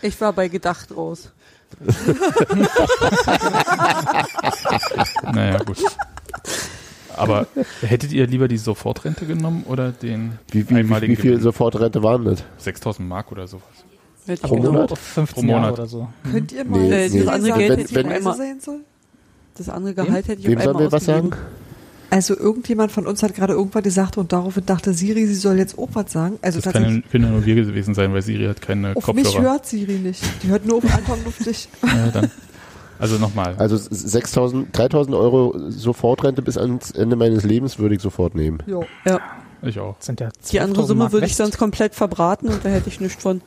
Ich 0.00 0.18
war 0.20 0.32
bei 0.32 0.48
Gedacht 0.48 0.96
raus. 0.96 1.32
naja, 5.32 5.58
gut. 5.58 5.82
Aber 7.16 7.46
hättet 7.82 8.12
ihr 8.12 8.26
lieber 8.26 8.48
die 8.48 8.56
Sofortrente 8.56 9.26
genommen 9.26 9.64
oder 9.68 9.92
den 9.92 10.38
wie, 10.50 10.68
wie, 10.68 10.74
einmaligen 10.74 11.14
Wie, 11.14 11.18
wie 11.18 11.22
viel 11.22 11.40
Sofortrente 11.40 12.02
waren 12.02 12.24
das? 12.24 12.44
6000 12.58 13.08
Mark 13.08 13.32
oder 13.32 13.46
sowas. 13.46 13.84
Pro 14.40 14.56
Monat? 14.56 14.92
Auf 14.92 14.98
15 14.98 15.34
Pro 15.34 15.42
Monat. 15.42 15.72
oder 15.72 15.86
so. 15.86 16.08
Könnt 16.30 16.52
ihr 16.52 16.64
mal 16.64 16.80
nee, 16.80 17.08
nee. 17.08 17.18
das 17.24 17.28
andere 17.28 17.58
Geld 17.58 17.70
wenn, 17.70 17.78
hätte 17.78 17.90
ich 17.90 17.94
wenn, 17.94 18.08
einmal 18.08 18.36
sein 18.36 18.60
soll? 18.60 18.80
Das 19.56 19.68
andere 19.68 19.94
Gehalt 19.94 20.28
hätte 20.28 20.40
ich 20.40 20.48
Wem 20.48 20.60
sollen 20.60 20.78
wir 20.78 20.92
was 20.92 21.04
sagen? 21.04 21.30
Also 22.10 22.36
irgendjemand 22.36 22.92
von 22.92 23.06
uns 23.06 23.22
hat 23.22 23.34
gerade 23.34 23.54
irgendwas 23.54 23.82
gesagt 23.82 24.18
und 24.18 24.32
daraufhin 24.32 24.64
dachte 24.64 24.92
Siri, 24.92 25.26
sie 25.26 25.34
soll 25.34 25.58
jetzt 25.58 25.76
was 25.76 26.12
sagen. 26.12 26.38
Also 26.42 26.60
das 26.60 26.72
kann, 26.72 27.02
können 27.10 27.24
ja 27.24 27.30
nur 27.30 27.44
wir 27.44 27.54
gewesen 27.56 27.94
sein, 27.94 28.12
weil 28.12 28.22
Siri 28.22 28.46
hat 28.46 28.62
keine 28.62 28.94
auf 28.94 29.04
Kopfhörer. 29.04 29.28
Auf 29.28 29.34
mich 29.34 29.42
hört 29.42 29.66
Siri 29.66 29.94
nicht. 29.94 30.22
Die 30.42 30.48
hört 30.48 30.64
nur 30.64 30.76
auf 30.78 30.94
Anton 30.94 31.18
auf 31.26 31.38
dich. 31.38 31.68
Ja, 31.82 32.10
dann. 32.12 32.30
Also 32.98 33.18
nochmal. 33.18 33.54
Also 33.58 33.76
6.000, 33.76 34.72
3.000 34.72 35.18
Euro 35.18 35.54
Sofortrente 35.68 36.42
bis 36.42 36.56
ans 36.56 36.90
Ende 36.90 37.16
meines 37.16 37.44
Lebens 37.44 37.78
würde 37.78 37.94
ich 37.94 38.00
sofort 38.00 38.34
nehmen. 38.34 38.62
Jo. 38.66 38.84
Ja. 39.04 39.20
Ich 39.62 39.80
auch. 39.80 39.96
Sind 39.98 40.20
ja 40.20 40.28
Die 40.50 40.60
andere 40.60 40.84
Summe 40.84 41.10
würde 41.12 41.26
ich 41.26 41.36
sonst 41.36 41.56
komplett 41.58 41.94
verbraten 41.94 42.48
und 42.48 42.64
da 42.64 42.68
hätte 42.68 42.88
ich 42.88 43.00
nichts 43.00 43.22
von. 43.22 43.40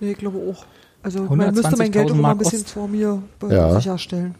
Nee, 0.00 0.12
ich 0.12 0.18
glaube 0.18 0.38
auch. 0.38 0.64
Also 1.02 1.22
man 1.22 1.54
müsste 1.54 1.76
mein 1.76 1.92
Geld 1.92 2.10
auch 2.10 2.16
mal 2.16 2.32
ein 2.32 2.38
bisschen 2.38 2.64
vor 2.64 2.88
mir 2.88 3.22
ja. 3.48 3.74
sicherstellen. 3.74 4.34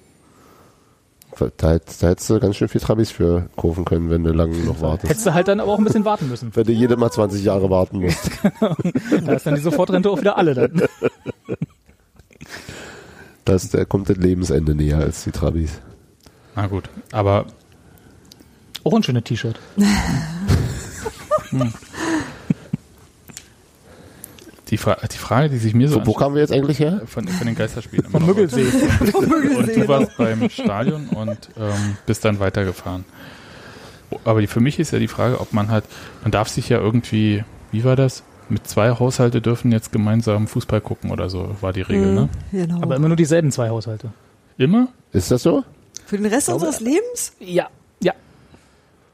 Da, 1.39 1.79
da 1.79 2.09
hättest 2.09 2.29
du 2.29 2.41
ganz 2.41 2.57
schön 2.57 2.69
viel 2.69 2.81
Trabis 2.81 3.11
für 3.11 3.49
kaufen 3.57 3.85
können, 3.85 4.11
wenn 4.11 4.25
du 4.25 4.33
lange 4.33 4.57
noch 4.59 4.81
wartest. 4.81 5.11
Hättest 5.11 5.27
du 5.27 5.35
halt 5.35 5.49
dann 5.49 5.61
aber 5.61 5.73
auch 5.73 5.79
ein 5.79 5.85
bisschen 5.85 6.05
warten 6.05 6.29
müssen. 6.29 6.51
Wenn 6.55 6.65
du 6.65 6.73
jede 6.73 6.97
Mal 6.97 7.11
20 7.11 7.43
Jahre 7.43 7.71
warten 7.71 8.01
musst. 8.01 8.31
Da 9.25 9.33
ist 9.33 9.47
dann 9.47 9.55
die 9.55 9.61
Sofortrente 9.61 10.11
auch 10.11 10.21
wieder 10.21 10.37
alle 10.37 10.55
dann. 10.55 10.83
Das, 13.45 13.71
da 13.71 13.85
kommt 13.85 14.09
das 14.09 14.17
Lebensende 14.17 14.75
näher 14.75 14.99
als 14.99 15.25
die 15.25 15.31
Trabis. 15.31 15.81
Na 16.55 16.67
gut, 16.67 16.89
aber 17.13 17.47
auch 18.83 18.95
ein 18.95 19.03
schönes 19.03 19.25
T-Shirt. 19.25 19.59
hm. 21.51 21.73
Die, 24.69 24.77
Fra 24.77 24.97
die 25.13 25.19
Frage, 25.19 25.51
die 25.51 25.59
sich 25.59 25.75
mir 25.75 25.89
so. 25.89 26.01
Wo, 26.03 26.07
wo 26.07 26.13
kamen 26.15 26.37
wir 26.37 26.43
jetzt 26.43 26.53
eigentlich 26.53 26.79
her? 26.79 27.03
Von, 27.07 27.27
von 27.27 27.47
den 27.47 27.57
Geisterspielen. 27.57 28.09
Vom 28.09 28.25
Müggelsee. 28.25 28.63
und 28.63 29.77
du 29.77 29.89
warst 29.89 30.17
beim 30.17 30.49
Stadion 30.49 31.09
und 31.09 31.51
ähm, 31.59 31.97
bist 32.07 32.25
dann 32.25 32.39
weitergefahren. 32.39 33.05
Aber 34.25 34.47
für 34.47 34.61
mich 34.61 34.79
ist 34.79 34.93
ja 34.93 34.99
die 34.99 35.09
Frage, 35.09 35.41
ob 35.41 35.53
man 35.53 35.71
halt, 35.71 35.85
man 36.23 36.31
darf 36.31 36.49
sich 36.49 36.69
ja 36.69 36.79
irgendwie, 36.79 37.45
wie 37.73 37.85
war 37.85 37.97
das? 37.97 38.23
Mit 38.51 38.67
zwei 38.67 38.91
Haushalte 38.91 39.41
dürfen 39.41 39.73
jetzt 39.73 39.93
gemeinsam 39.93 40.49
Fußball 40.49 40.81
gucken 40.81 41.11
oder 41.11 41.31
so, 41.31 41.57
war 41.61 41.73
die 41.73 41.83
Regel, 41.83 42.09
mhm, 42.09 42.15
ne? 42.15 42.29
Genau. 42.53 42.83
Aber 42.83 42.97
immer 42.97 43.09
nur 43.09 43.17
dieselben 43.17 43.53
zwei 43.53 43.71
Haushalte. 43.71 44.13
Immer? 44.59 44.89
Ist 45.13 45.31
das 45.31 45.43
so? 45.43 45.65
Für 46.05 46.17
den 46.19 46.27
Rest 46.27 46.49
unseres 46.49 46.81
Lebens? 46.81 47.33
Ja. 47.39 47.69
Ja, 48.03 48.13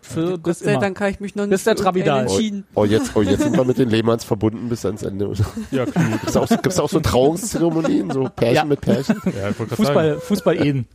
für 0.06 0.38
Gott 0.38 0.56
sei 0.56 0.76
Dank 0.76 0.96
kann 0.96 1.10
ich 1.10 1.20
mich 1.20 1.34
noch 1.34 1.44
nicht 1.44 1.50
bis 1.50 1.64
der 1.64 1.74
Trabidal. 1.74 2.22
entschieden. 2.22 2.64
Oh, 2.74 2.82
oh, 2.82 2.84
jetzt, 2.84 3.14
oh, 3.16 3.22
jetzt 3.22 3.42
sind 3.42 3.56
wir 3.56 3.64
mit 3.64 3.76
den 3.76 3.90
Lehmanns 3.90 4.24
verbunden 4.24 4.68
bis 4.68 4.86
ans 4.86 5.02
Ende. 5.02 5.32
Ja, 5.70 5.84
Knut. 5.84 6.20
Gibt's 6.20 6.36
auch, 6.36 6.48
gibt's 6.48 6.78
auch 6.78 6.88
so 6.88 7.00
Trauungszeremonien, 7.00 8.10
so 8.10 8.28
Pärchen 8.34 8.54
ja. 8.54 8.64
mit 8.64 8.80
Pärchen? 8.80 9.20
Ja, 9.24 9.52
Fußball, 9.52 10.20
Fußball 10.20 10.64
Ehen. 10.64 10.86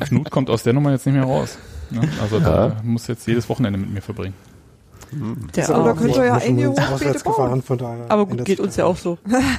Knut 0.00 0.30
kommt 0.30 0.50
aus 0.50 0.64
der 0.64 0.72
Nummer 0.72 0.90
jetzt 0.90 1.06
nicht 1.06 1.14
mehr 1.14 1.24
raus. 1.24 1.58
Ne? 1.90 2.00
Also 2.20 2.38
ja. 2.38 2.68
da 2.68 2.76
muss 2.82 3.06
jetzt 3.06 3.26
jedes 3.26 3.48
Wochenende 3.48 3.78
mit 3.78 3.90
mir 3.90 4.02
verbringen. 4.02 4.34
Der 5.54 5.64
so, 5.66 5.72
da 5.72 5.92
könnt 5.92 6.16
ihr 6.16 6.24
ja 6.24 6.34
einige 6.34 6.70
Hochbeete 6.70 7.22
bauen. 7.24 7.62
Von 7.62 7.78
daher 7.78 8.10
aber 8.10 8.26
gut, 8.26 8.44
geht 8.44 8.60
uns 8.60 8.76
ja 8.76 8.86
auch 8.86 8.96
so. 8.96 9.18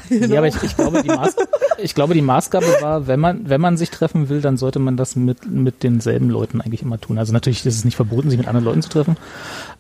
genau. 0.10 0.28
Ja, 0.34 0.40
aber 0.40 0.48
ich, 0.48 0.62
ich, 0.64 0.76
glaube, 0.76 1.04
die 1.04 1.10
Maß, 1.10 1.36
ich 1.78 1.96
glaube, 1.96 2.14
die 2.14 2.22
Maßgabe 2.22 2.66
war, 2.82 3.08
wenn 3.08 3.20
man, 3.20 3.50
wenn 3.50 3.62
man 3.62 3.78
sich 3.78 3.92
treffen 3.92 4.30
will, 4.30 4.42
dann 4.42 4.58
sollte 4.58 4.80
man 4.80 4.98
das 4.98 5.16
mit, 5.16 5.46
mit 5.50 5.84
denselben 5.84 6.30
Leuten 6.30 6.62
eigentlich 6.62 6.82
immer 6.82 7.00
tun. 7.00 7.18
Also 7.18 7.34
natürlich 7.34 7.66
ist 7.66 7.76
es 7.76 7.86
nicht 7.86 7.96
verboten, 7.96 8.30
sich 8.30 8.38
mit 8.38 8.48
anderen 8.48 8.66
Leuten 8.66 8.82
zu 8.82 8.90
treffen, 8.90 9.18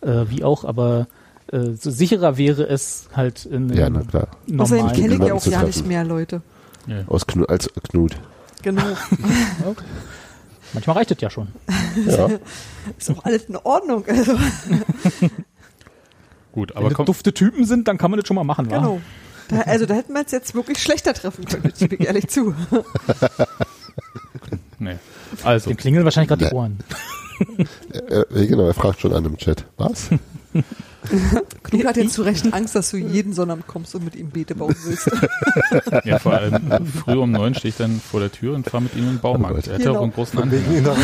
äh, 0.01 0.25
wie 0.29 0.43
auch, 0.43 0.63
aber 0.63 1.07
äh, 1.51 1.71
so 1.79 1.89
sicherer 1.89 2.37
wäre 2.37 2.63
es 2.63 3.07
halt 3.15 3.45
in 3.45 3.73
ja, 3.73 3.89
na 3.89 4.01
klar. 4.01 4.27
Außerdem 4.57 4.91
kenne 4.91 5.15
ich 5.15 5.21
ja 5.21 5.33
auch 5.33 5.49
gar 5.49 5.63
nicht 5.63 5.87
mehr 5.87 6.03
Leute. 6.03 6.41
Ja. 6.87 7.03
Aus 7.07 7.25
Knu 7.25 7.45
als 7.45 7.69
Knut. 7.89 8.17
Genau. 8.61 8.83
okay. 9.65 9.83
Manchmal 10.73 10.97
reicht 10.97 11.11
es 11.11 11.21
ja 11.21 11.29
schon. 11.29 11.49
Ja. 12.07 12.29
Ist 12.97 13.09
doch 13.09 13.23
alles 13.23 13.45
in 13.45 13.55
Ordnung. 13.57 14.03
Also. 14.07 14.35
Gut, 16.53 16.75
aber 16.75 16.89
Wenn 16.89 16.95
das 16.95 17.05
dufte 17.05 17.33
Typen 17.33 17.65
sind, 17.65 17.87
dann 17.87 17.97
kann 17.97 18.11
man 18.11 18.19
das 18.19 18.27
schon 18.27 18.35
mal 18.35 18.43
machen, 18.43 18.69
wa? 18.71 18.77
Genau. 18.77 19.01
Da, 19.49 19.61
also 19.61 19.85
da 19.85 19.95
hätten 19.95 20.13
wir 20.13 20.21
uns 20.21 20.31
jetzt 20.31 20.55
wirklich 20.55 20.79
schlechter 20.79 21.13
treffen 21.13 21.43
können, 21.45 21.73
ich 21.75 21.89
gebe 21.89 22.03
ehrlich 22.03 22.27
zu. 22.29 22.55
Nee. 24.79 24.97
Also. 25.43 25.69
Dem 25.69 25.77
klingeln 25.77 26.03
wahrscheinlich 26.03 26.27
gerade 26.27 26.45
die 26.45 26.53
Ohren. 26.53 26.79
äh, 28.09 28.19
äh, 28.19 28.47
genau, 28.47 28.65
er 28.65 28.73
fragt 28.73 28.99
schon 28.99 29.13
an 29.13 29.23
im 29.23 29.37
Chat. 29.37 29.65
Was? 29.77 30.09
Knut 31.63 31.85
hat 31.85 31.97
jetzt 31.97 32.13
zu 32.13 32.23
Recht 32.23 32.53
Angst, 32.53 32.75
dass 32.75 32.91
du 32.91 32.97
jeden 32.97 33.33
Sonnabend 33.33 33.65
kommst 33.65 33.95
und 33.95 34.03
mit 34.03 34.15
ihm 34.15 34.29
Beete 34.29 34.55
bauen 34.55 34.75
willst. 34.83 35.09
ja, 36.03 36.19
vor 36.19 36.33
allem 36.33 36.85
früh 36.85 37.17
um 37.17 37.31
neun 37.31 37.55
stehe 37.55 37.69
ich 37.69 37.77
dann 37.77 38.01
vor 38.01 38.19
der 38.19 38.31
Tür 38.31 38.55
und 38.55 38.69
fahre 38.69 38.83
mit 38.83 38.95
ihm 38.95 39.03
in 39.03 39.09
den 39.15 39.19
Baumarkt. 39.19 39.67
Er 39.67 39.75
hat 39.75 39.83
ja 39.83 39.91
auch 39.91 40.01
einen 40.01 40.13
großen 40.13 40.39
Anhänger. 40.39 40.95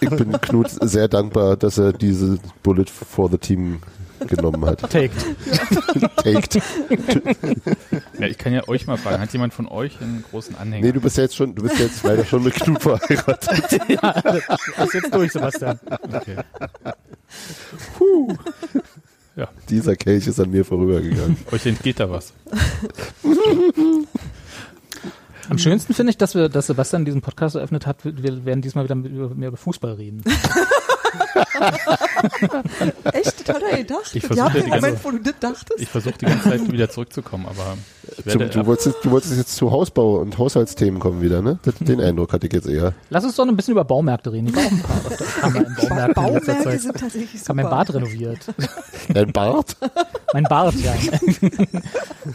Ich 0.00 0.10
bin 0.10 0.32
Knut 0.40 0.70
sehr 0.70 1.08
dankbar, 1.08 1.56
dass 1.56 1.78
er 1.78 1.92
diese 1.92 2.38
Bullet 2.62 2.86
for 2.86 3.30
the 3.30 3.38
Team 3.38 3.80
genommen 4.28 4.64
hat. 4.64 4.80
Taked. 4.90 5.14
Taked. 6.22 6.54
Ja, 8.18 8.26
ich 8.26 8.38
kann 8.38 8.52
ja 8.52 8.66
euch 8.68 8.86
mal 8.86 8.96
fragen, 8.96 9.20
hat 9.20 9.32
jemand 9.32 9.54
von 9.54 9.68
euch 9.68 10.00
einen 10.00 10.24
großen 10.30 10.56
Anhänger? 10.56 10.86
Nee, 10.86 10.92
du 10.92 11.00
bist 11.00 11.16
ja 11.16 11.24
jetzt 11.24 11.36
schon, 11.36 11.54
du 11.54 11.62
bist 11.62 11.78
jetzt 11.78 12.02
leider 12.02 12.24
schon 12.24 12.42
mit 12.42 12.54
Knut 12.54 12.82
verheiratet. 12.82 13.88
ja, 13.88 14.12
das 14.22 14.86
ist 14.86 14.94
jetzt 14.94 15.14
durch, 15.14 15.32
Sebastian. 15.32 15.78
Okay. 16.12 16.36
Puh. 17.96 18.34
Ja. 19.36 19.48
Dieser 19.68 19.96
Kelch 19.96 20.26
ist 20.26 20.38
an 20.38 20.50
mir 20.50 20.64
vorübergegangen. 20.64 21.36
Euch 21.50 21.66
entgeht 21.66 21.98
da 21.98 22.08
was. 22.08 22.32
Am 25.48 25.58
schönsten 25.58 25.94
finde 25.94 26.10
ich, 26.10 26.18
dass 26.18 26.34
wir, 26.34 26.48
dass 26.48 26.68
Sebastian 26.68 27.04
diesen 27.04 27.20
Podcast 27.20 27.56
eröffnet 27.56 27.86
hat. 27.86 28.04
Wir 28.04 28.44
werden 28.44 28.62
diesmal 28.62 28.84
wieder 28.84 28.94
mehr 28.94 29.48
über 29.48 29.56
Fußball 29.56 29.94
reden. 29.94 30.22
Echt? 33.12 33.48
Das 33.48 33.56
hat 33.56 33.62
er 33.62 33.78
gedacht? 33.78 34.14
Ich 34.14 34.26
versuche 34.26 34.58
ja, 34.58 34.66
Moment, 34.66 35.04
wo 35.04 35.10
du 35.10 35.18
das 35.18 35.34
dachtest. 35.40 35.80
Ich 35.80 35.88
versuche 35.88 36.14
die 36.20 36.26
ganze 36.26 36.50
Zeit 36.50 36.70
wieder 36.72 36.90
zurückzukommen, 36.90 37.46
aber 37.46 37.76
Zum, 38.30 38.50
du, 38.50 38.66
wolltest, 38.66 38.96
du 39.02 39.10
wolltest 39.10 39.36
jetzt 39.36 39.56
zu 39.56 39.70
Hausbau 39.70 40.18
und 40.18 40.38
Haushaltsthemen 40.38 41.00
kommen 41.00 41.22
wieder, 41.22 41.42
ne? 41.42 41.58
Den 41.80 42.00
Eindruck 42.00 42.32
hatte 42.32 42.46
ich 42.46 42.52
jetzt 42.52 42.68
eher. 42.68 42.94
Lass 43.10 43.24
uns 43.24 43.36
doch 43.36 43.46
ein 43.46 43.56
bisschen 43.56 43.72
über 43.72 43.84
Baumärkte 43.84 44.32
reden. 44.32 44.48
Ich 44.48 44.56
war 44.56 44.64
auch 44.64 44.70
ein 44.70 44.82
paar 44.82 45.56
in 45.56 45.74
Baumärkten 45.74 46.14
Baumärkte 46.14 46.78
sind 46.78 46.96
tatsächlich 46.96 47.42
super. 47.42 47.42
Ich 47.42 47.48
habe 47.48 47.62
mein 47.62 47.70
Bad 47.70 47.94
renoviert. 47.94 48.40
Dein 49.08 49.32
Bart? 49.32 49.76
mein 50.32 50.44
Bart, 50.44 50.74
ja. 50.76 50.94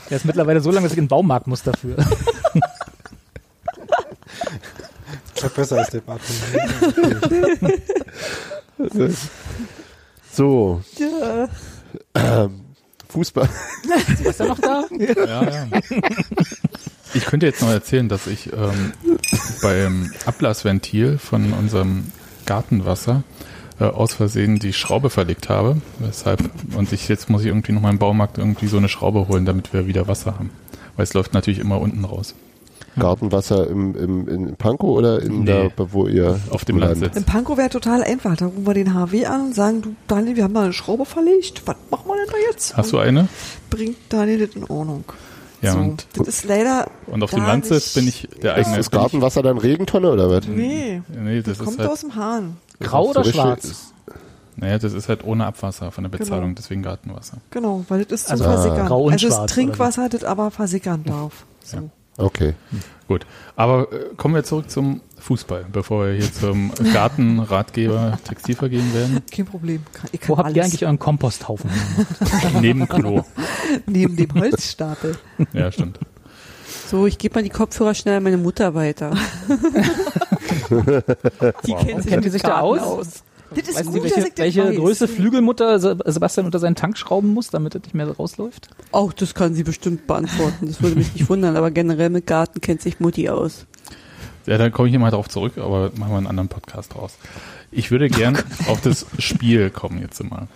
Der 0.09 0.17
ist 0.17 0.25
mittlerweile 0.25 0.61
so 0.61 0.71
lang, 0.71 0.83
dass 0.83 0.93
ich 0.93 0.97
in 0.97 1.05
den 1.05 1.09
Baumarkt 1.09 1.47
muss 1.47 1.63
dafür. 1.63 1.97
Ich 5.39 5.43
glaube, 5.43 5.55
besser 5.55 5.77
als 5.77 5.89
der 5.89 6.01
Bart. 6.01 6.19
So. 10.31 10.81
Ja. 10.97 11.49
Ähm, 12.13 12.61
Fußball. 13.07 13.49
Ist 14.23 14.39
er 14.39 14.47
noch 14.47 14.59
da? 14.59 14.85
Ja, 14.99 15.43
ja. 15.43 15.67
Ich 17.13 17.25
könnte 17.25 17.45
jetzt 17.45 17.61
noch 17.61 17.71
erzählen, 17.71 18.07
dass 18.09 18.27
ich 18.27 18.51
ähm, 18.53 18.91
beim 19.61 20.11
Ablassventil 20.25 21.17
von 21.17 21.53
unserem 21.53 22.11
Gartenwasser 22.45 23.23
äh, 23.79 23.85
aus 23.85 24.13
Versehen 24.13 24.59
die 24.59 24.73
Schraube 24.73 25.09
verlegt 25.09 25.49
habe. 25.49 25.81
Weshalb, 25.99 26.49
und 26.75 26.91
ich 26.93 27.07
jetzt 27.07 27.29
muss 27.29 27.41
ich 27.41 27.47
irgendwie 27.47 27.71
noch 27.71 27.81
mal 27.81 27.89
im 27.91 27.99
Baumarkt 27.99 28.37
irgendwie 28.37 28.67
so 28.67 28.77
eine 28.77 28.89
Schraube 28.89 29.27
holen, 29.29 29.45
damit 29.45 29.73
wir 29.73 29.87
wieder 29.87 30.07
Wasser 30.07 30.35
haben. 30.35 30.51
Weil 30.95 31.03
es 31.03 31.13
läuft 31.13 31.33
natürlich 31.33 31.59
immer 31.59 31.79
unten 31.79 32.05
raus. 32.05 32.35
Gartenwasser 32.99 33.67
im, 33.67 33.95
im, 33.95 34.27
in 34.27 34.55
Pankow 34.55 34.89
oder 34.89 35.21
in 35.21 35.39
nee, 35.39 35.45
der, 35.45 35.71
wo 35.77 36.07
ihr 36.07 36.39
auf 36.49 36.65
dem 36.65 36.77
Land 36.77 36.97
sitzt? 36.97 37.17
In 37.17 37.23
Pankow 37.23 37.57
wäre 37.57 37.69
total 37.69 38.03
einfach. 38.03 38.35
Da 38.37 38.45
rufen 38.45 38.65
wir 38.65 38.73
den 38.73 38.93
HW 38.93 39.25
an 39.25 39.47
und 39.47 39.55
sagen, 39.55 39.81
du 39.81 39.95
Daniel, 40.07 40.35
wir 40.35 40.43
haben 40.43 40.53
da 40.53 40.63
eine 40.63 40.73
Schraube 40.73 41.05
verlegt. 41.05 41.63
Was 41.65 41.77
machen 41.89 42.07
wir 42.07 42.15
denn 42.15 42.31
da 42.31 42.37
jetzt? 42.51 42.77
Hast 42.77 42.91
du 42.91 42.99
eine? 42.99 43.27
Bringt 43.69 43.97
Daniel 44.09 44.45
das 44.45 44.55
in 44.55 44.63
Ordnung. 44.65 45.03
Ja, 45.61 45.73
so, 45.73 45.79
und, 45.79 46.07
das 46.13 46.27
ist 46.27 46.45
leider. 46.45 46.87
Und 47.07 47.21
auf 47.21 47.31
dem 47.31 47.43
Land 47.43 47.65
sitzt 47.65 47.95
bin 47.95 48.07
ich 48.07 48.29
der 48.41 48.55
eigene. 48.55 48.77
Ist 48.77 48.91
das 48.91 48.91
Gartenwasser 48.91 49.43
dann 49.43 49.57
Regentonne 49.57 50.11
oder 50.11 50.29
was? 50.29 50.47
Nee. 50.47 51.01
nee 51.09 51.41
das, 51.41 51.57
das 51.57 51.65
kommt 51.65 51.79
halt 51.79 51.89
aus 51.89 52.01
dem 52.01 52.15
Hahn. 52.15 52.57
Grau 52.79 53.09
oder 53.09 53.23
schwarz? 53.25 53.93
Naja, 54.55 54.77
das 54.77 54.93
ist 54.93 55.07
halt 55.07 55.23
ohne 55.23 55.45
Abwasser 55.45 55.91
von 55.91 56.03
der 56.03 56.09
Bezahlung, 56.09 56.49
genau. 56.49 56.55
deswegen 56.57 56.81
Gartenwasser. 56.81 57.37
Genau, 57.49 57.85
weil 57.87 58.03
das 58.05 58.21
ist 58.21 58.27
zum 58.27 58.31
also, 58.33 58.43
Versickern. 58.43 58.87
Grau 58.87 59.03
und 59.03 59.13
also 59.13 59.29
das 59.29 59.45
Trinkwasser, 59.45 60.09
das 60.09 60.23
aber 60.23 60.51
versickern 60.51 61.03
darf. 61.05 61.45
So. 61.63 61.77
Ja. 61.77 61.83
Okay. 62.19 62.53
Gut. 63.07 63.25
Aber 63.55 63.91
äh, 63.91 64.13
kommen 64.17 64.35
wir 64.35 64.43
zurück 64.43 64.69
zum 64.69 65.01
Fußball, 65.17 65.65
bevor 65.71 66.07
wir 66.07 66.13
hier 66.13 66.31
zum 66.31 66.71
Gartenratgeber 66.93 68.19
Textilver 68.27 68.69
gehen 68.69 68.93
werden. 68.93 69.21
Kein 69.31 69.45
Problem. 69.45 69.83
Ich 70.11 70.27
Wo 70.27 70.37
habt 70.37 70.45
alles. 70.45 70.57
ihr 70.57 70.63
eigentlich 70.63 70.85
euren 70.85 70.99
Komposthaufen? 70.99 71.69
Neben 72.61 72.87
Klo. 72.87 73.25
Neben 73.85 74.15
dem 74.15 74.33
Holzstapel. 74.33 75.17
Ja, 75.53 75.71
stimmt. 75.71 75.99
So, 76.87 77.07
ich 77.07 77.17
gebe 77.17 77.35
mal 77.35 77.43
die 77.43 77.49
Kopfhörer 77.49 77.93
schnell 77.93 78.17
an 78.17 78.23
meine 78.23 78.37
Mutter 78.37 78.75
weiter. 78.75 79.11
die 80.69 81.71
wow. 81.71 81.85
kennt, 81.85 82.07
kennt 82.07 82.25
die 82.25 82.29
sich 82.29 82.41
da 82.41 82.59
aus? 82.59 82.79
aus? 82.79 83.23
Das 83.55 83.67
ist 83.67 83.79
Weißt 83.79 83.87
gut, 83.87 84.03
Sie, 84.03 84.15
welche, 84.15 84.37
welche 84.37 84.75
Größe 84.75 85.07
Flügelmutter 85.07 85.79
Sebastian 85.79 86.45
unter 86.45 86.59
seinen 86.59 86.75
Tank 86.75 86.97
schrauben 86.97 87.33
muss, 87.33 87.49
damit 87.49 87.75
er 87.75 87.81
nicht 87.81 87.95
mehr 87.95 88.09
rausläuft? 88.09 88.69
Auch 88.91 89.13
das 89.13 89.33
kann 89.33 89.55
sie 89.55 89.63
bestimmt 89.63 90.07
beantworten. 90.07 90.67
Das 90.67 90.81
würde 90.81 90.95
mich 90.95 91.13
nicht 91.13 91.29
wundern, 91.29 91.55
aber 91.55 91.71
generell 91.71 92.09
mit 92.09 92.27
Garten 92.27 92.61
kennt 92.61 92.81
sich 92.81 92.99
Mutti 92.99 93.29
aus. 93.29 93.65
Ja, 94.45 94.57
da 94.57 94.69
komme 94.69 94.89
ich 94.89 94.95
immer 94.95 95.11
drauf 95.11 95.29
zurück, 95.29 95.57
aber 95.57 95.91
machen 95.95 96.11
wir 96.11 96.17
einen 96.17 96.27
anderen 96.27 96.49
Podcast 96.49 96.95
raus. 96.95 97.17
Ich 97.71 97.91
würde 97.91 98.09
gern 98.09 98.37
oh 98.67 98.71
auf 98.71 98.81
das 98.81 99.05
Spiel 99.17 99.69
kommen 99.69 100.01
jetzt 100.01 100.19
immer. 100.19 100.47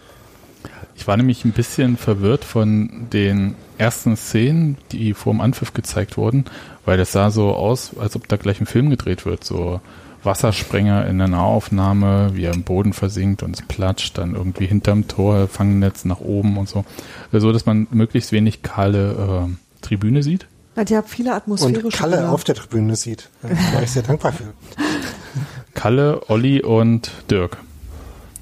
Ich 0.96 1.08
war 1.08 1.18
nämlich 1.18 1.44
ein 1.44 1.52
bisschen 1.52 1.98
verwirrt 1.98 2.46
von 2.46 3.08
den 3.12 3.56
ersten 3.78 4.16
Szenen, 4.16 4.78
die 4.92 5.14
vor 5.14 5.34
dem 5.34 5.42
Anpfiff 5.42 5.74
gezeigt 5.74 6.18
wurden, 6.18 6.46
weil 6.86 6.98
das 6.98 7.12
sah 7.12 7.32
so 7.32 7.54
aus, 7.54 7.92
als 7.98 8.16
ob 8.16 8.28
da 8.28 8.38
gleich 8.38 8.62
ein 8.62 8.68
Film 8.68 8.90
gedreht 8.90 9.26
wird. 9.26 9.44
So 9.44 9.82
Wassersprenger 10.24 11.06
in 11.08 11.18
der 11.18 11.28
Nahaufnahme, 11.28 12.32
wie 12.34 12.46
er 12.46 12.54
im 12.54 12.64
Boden 12.64 12.94
versinkt 12.94 13.44
und 13.44 13.56
es 13.56 13.62
platscht, 13.62 14.18
dann 14.18 14.36
irgendwie 14.36 14.66
hinterm 14.66 15.08
Tor, 15.08 15.48
Fangnetz 15.48 16.06
nach 16.06 16.20
oben 16.20 16.58
und 16.58 16.70
so. 16.70 16.86
So, 17.32 17.52
dass 17.52 17.66
man 17.66 17.88
möglichst 17.92 18.32
wenig 18.32 18.62
kahle 18.62 19.48
äh, 19.50 19.82
Tribüne 19.82 20.24
sieht. 20.24 20.48
Ja, 20.76 20.84
die 20.84 20.96
haben 20.96 21.08
viele 21.08 21.34
atmosphärische 21.34 21.86
Und 21.86 21.94
Kalle 21.94 22.18
Bilder. 22.18 22.32
auf 22.32 22.44
der 22.44 22.56
Tribüne 22.56 22.96
sieht. 22.96 23.30
Da 23.42 23.50
war 23.50 23.84
ich 23.84 23.92
sehr 23.92 24.04
dankbar 24.04 24.32
für. 24.34 24.46
Kalle, 25.74 26.30
Olli 26.30 26.62
und 26.62 27.12
Dirk 27.30 27.58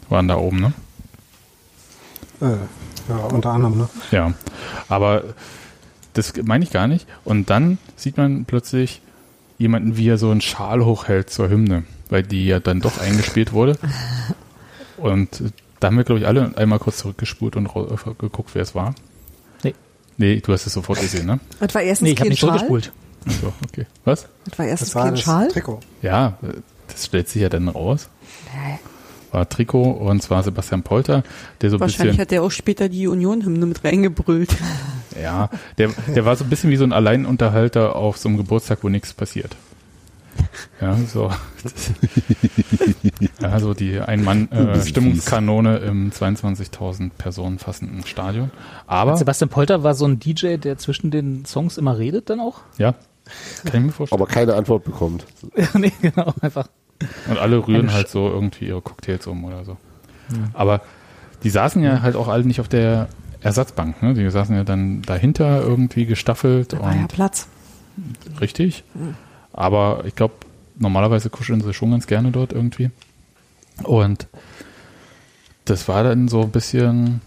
waren 0.09 0.27
da 0.27 0.37
oben, 0.37 0.59
ne? 0.59 0.73
Äh, 2.41 2.57
ja, 3.09 3.17
unter 3.25 3.51
anderem, 3.51 3.77
ne? 3.77 3.89
Ja, 4.11 4.33
aber 4.87 5.23
das 6.13 6.33
meine 6.43 6.63
ich 6.63 6.71
gar 6.71 6.87
nicht. 6.87 7.07
Und 7.23 7.49
dann 7.49 7.77
sieht 7.95 8.17
man 8.17 8.45
plötzlich 8.45 9.01
jemanden, 9.62 9.97
wie 9.97 10.10
er 10.10 10.17
so 10.17 10.32
einen 10.32 10.41
Schal 10.41 10.84
hochhält 10.84 11.30
zur 11.30 11.50
Hymne, 11.50 11.84
weil 12.10 12.24
die 12.24 12.45
ja 12.45 12.60
dann 12.60 12.82
doch 12.82 13.00
eingespielt 13.00 13.54
wurde. 13.54 13.78
Und 14.97 15.43
da 15.80 15.88
haben 15.88 15.97
wir, 15.97 16.04
glaube 16.04 16.19
ich, 16.19 16.28
alle 16.28 16.56
einmal 16.58 16.78
kurz 16.78 16.97
zurückgespult 16.97 17.56
und 17.56 17.67
geguckt, 18.19 18.52
wer 18.54 18.62
es 18.62 18.76
war. 18.76 18.93
Nee. 19.63 19.74
Nee, 20.17 20.39
du 20.39 20.54
hast 20.54 20.67
es 20.67 20.74
sofort 20.74 21.02
gesehen, 21.02 21.26
ne? 21.26 21.39
Das 21.60 21.74
war 21.74 21.82
erstens 21.82 22.06
nee, 22.06 22.12
ich 22.12 22.19
habe 22.19 22.30
nicht 22.30 22.39
zurückgespult. 22.39 22.91
Achso, 23.26 23.52
okay. 23.67 23.88
Was? 24.06 24.28
Das 24.45 24.60
war 24.60 24.65
erstens 24.67 24.89
das 24.89 24.95
war 24.95 25.06
kein 25.06 25.17
Schal? 25.17 25.47
Trikot. 25.47 25.80
Ja, 26.04 26.38
das 26.88 27.06
stellt 27.08 27.30
sich 27.30 27.41
ja 27.41 27.50
dann 27.50 27.67
raus. 27.67 28.10
Nee. 28.54 28.78
War 29.31 29.47
Trikot 29.47 29.91
und 29.91 30.21
zwar 30.21 30.43
Sebastian 30.43 30.83
Polter, 30.83 31.23
der 31.61 31.69
so 31.69 31.79
Wahrscheinlich 31.79 32.17
bisschen, 32.17 32.21
hat 32.21 32.31
der 32.31 32.43
auch 32.43 32.51
später 32.51 32.89
die 32.89 33.07
Union-Hymne 33.07 33.65
mit 33.65 33.83
reingebrüllt. 33.83 34.55
Ja, 35.21 35.49
der, 35.77 35.89
der 36.15 36.23
war 36.23 36.37
so 36.37 36.45
ein 36.45 36.49
bisschen 36.49 36.69
wie 36.69 36.77
so 36.77 36.85
ein 36.85 36.93
Alleinunterhalter 36.93 37.97
auf 37.97 38.17
so 38.17 38.29
einem 38.29 38.37
Geburtstag, 38.37 38.79
wo 38.81 38.87
nichts 38.87 39.13
passiert. 39.13 39.57
Ja, 40.79 40.95
so. 40.95 41.31
ja, 43.41 43.59
so 43.59 43.73
die 43.73 43.99
Ein-Mann-Stimmungskanone 43.99 45.79
äh, 45.79 45.87
im 45.87 46.11
22.000 46.11 47.11
Personen 47.17 47.59
fassenden 47.59 48.05
Stadion. 48.05 48.51
Aber. 48.87 49.17
Sebastian 49.17 49.49
Polter 49.49 49.83
war 49.83 49.93
so 49.93 50.05
ein 50.05 50.19
DJ, 50.19 50.57
der 50.57 50.77
zwischen 50.77 51.11
den 51.11 51.45
Songs 51.45 51.77
immer 51.77 51.97
redet 51.97 52.29
dann 52.29 52.39
auch? 52.39 52.61
Ja. 52.77 52.95
Kann 53.65 53.81
ich 53.81 53.85
mir 53.87 53.91
vorstellen. 53.91 54.21
Aber 54.21 54.31
keine 54.31 54.55
Antwort 54.55 54.83
bekommt. 54.83 55.25
nee, 55.75 55.91
genau, 56.01 56.33
einfach. 56.41 56.67
Und 57.29 57.37
alle 57.37 57.67
rühren 57.67 57.91
halt 57.93 58.09
so 58.09 58.27
irgendwie 58.27 58.67
ihre 58.67 58.81
Cocktails 58.81 59.27
um 59.27 59.43
oder 59.43 59.65
so. 59.65 59.77
Mhm. 60.29 60.49
Aber 60.53 60.81
die 61.43 61.49
saßen 61.49 61.81
ja 61.83 62.01
halt 62.01 62.15
auch 62.15 62.27
alle 62.27 62.43
nicht 62.45 62.59
auf 62.59 62.67
der 62.67 63.07
Ersatzbank, 63.41 64.03
ne? 64.03 64.13
Die 64.13 64.29
saßen 64.29 64.55
ja 64.55 64.63
dann 64.63 65.01
dahinter 65.01 65.61
irgendwie 65.61 66.05
gestaffelt. 66.05 66.73
Da 66.73 66.79
war 66.79 66.95
ja 66.95 67.07
Platz. 67.07 67.47
Richtig. 68.39 68.83
Aber 69.51 70.03
ich 70.05 70.15
glaube, 70.15 70.35
normalerweise 70.77 71.29
kuscheln 71.29 71.61
sie 71.61 71.73
schon 71.73 71.91
ganz 71.91 72.07
gerne 72.07 72.31
dort 72.31 72.53
irgendwie. 72.53 72.91
Und 73.83 74.27
das 75.65 75.87
war 75.87 76.03
dann 76.03 76.27
so 76.27 76.41
ein 76.43 76.51
bisschen, 76.51 77.21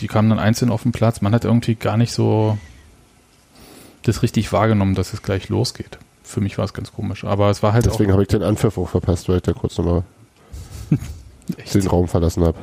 die 0.00 0.08
kamen 0.08 0.30
dann 0.30 0.38
einzeln 0.38 0.70
auf 0.70 0.82
den 0.82 0.92
Platz. 0.92 1.20
Man 1.20 1.34
hat 1.34 1.44
irgendwie 1.44 1.74
gar 1.74 1.96
nicht 1.96 2.12
so 2.12 2.58
das 4.02 4.22
richtig 4.22 4.52
wahrgenommen, 4.52 4.94
dass 4.94 5.12
es 5.12 5.22
gleich 5.22 5.48
losgeht. 5.48 5.98
Für 6.32 6.40
mich 6.40 6.56
war 6.56 6.64
es 6.64 6.72
ganz 6.72 6.92
komisch. 6.92 7.24
Aber 7.24 7.50
es 7.50 7.62
war 7.62 7.74
halt 7.74 7.84
Deswegen 7.84 8.10
habe 8.10 8.22
ich 8.22 8.28
den 8.28 8.42
Anpfiff 8.42 8.78
auch 8.78 8.88
verpasst, 8.88 9.28
weil 9.28 9.36
ich 9.36 9.42
da 9.42 9.52
kurz 9.52 9.76
nochmal 9.76 10.02
den 11.74 11.86
Raum 11.86 12.08
verlassen 12.08 12.42
habe. 12.42 12.58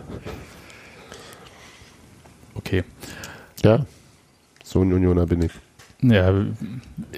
Okay. 2.55 2.83
Ja, 3.63 3.85
so 4.63 4.81
ein 4.81 4.91
Unioner 4.91 5.27
bin 5.27 5.43
ich. 5.43 5.51
Ja, 6.01 6.33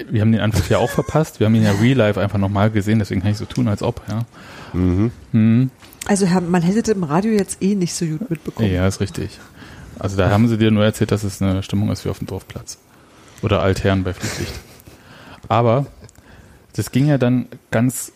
wir 0.09 0.21
haben 0.21 0.31
den 0.31 0.41
Anpfiff 0.41 0.69
ja 0.69 0.79
auch 0.79 0.89
verpasst. 0.89 1.39
Wir 1.39 1.45
haben 1.45 1.55
ihn 1.55 1.63
ja 1.63 1.71
real 1.71 1.97
life 1.97 2.19
einfach 2.19 2.37
nochmal 2.37 2.69
gesehen, 2.69 2.99
deswegen 2.99 3.21
kann 3.21 3.31
ich 3.31 3.37
so 3.37 3.45
tun, 3.45 3.69
als 3.69 3.81
ob, 3.81 4.01
ja. 4.09 4.25
Mhm. 4.73 5.11
Mhm. 5.31 5.69
Also 6.07 6.25
man 6.25 6.61
hätte 6.63 6.81
das 6.81 6.95
im 6.95 7.03
Radio 7.03 7.31
jetzt 7.31 7.61
eh 7.61 7.75
nicht 7.75 7.93
so 7.93 8.05
gut 8.05 8.29
mitbekommen. 8.29 8.71
Ja, 8.71 8.87
ist 8.87 8.99
richtig. 8.99 9.39
Also 9.99 10.17
da 10.17 10.29
haben 10.29 10.47
sie 10.49 10.57
dir 10.57 10.71
nur 10.71 10.83
erzählt, 10.83 11.11
dass 11.11 11.23
es 11.23 11.41
eine 11.41 11.63
Stimmung 11.63 11.91
ist 11.91 12.03
wie 12.03 12.09
auf 12.09 12.17
dem 12.17 12.27
Dorfplatz. 12.27 12.77
Oder 13.41 13.61
Altherren 13.61 14.03
bei 14.03 14.13
Flutlicht. 14.13 14.53
Aber 15.47 15.85
das 16.75 16.91
ging 16.91 17.07
ja 17.07 17.17
dann 17.17 17.47
ganz, 17.69 18.11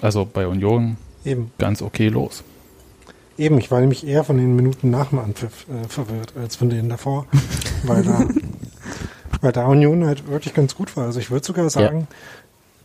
also 0.00 0.24
bei 0.24 0.46
Union 0.46 0.96
Eben. 1.24 1.50
ganz 1.58 1.82
okay 1.82 2.08
los. 2.08 2.42
Eben, 3.36 3.58
ich 3.58 3.70
war 3.70 3.80
nämlich 3.80 4.04
eher 4.06 4.24
von 4.24 4.36
den 4.36 4.56
Minuten 4.56 4.90
nach 4.90 5.10
dem 5.10 5.20
Anpfiff 5.20 5.66
äh, 5.68 5.88
verwirrt 5.88 6.32
als 6.36 6.56
von 6.56 6.70
denen 6.70 6.88
davor, 6.88 7.26
weil 7.84 8.02
da, 8.02 8.26
weil 9.40 9.52
da 9.52 9.66
Union 9.66 10.04
halt 10.04 10.26
wirklich 10.26 10.54
ganz 10.54 10.74
gut 10.74 10.96
war. 10.96 11.04
Also 11.04 11.20
ich 11.20 11.30
würde 11.30 11.46
sogar 11.46 11.70
sagen, 11.70 12.00
ja. 12.00 12.16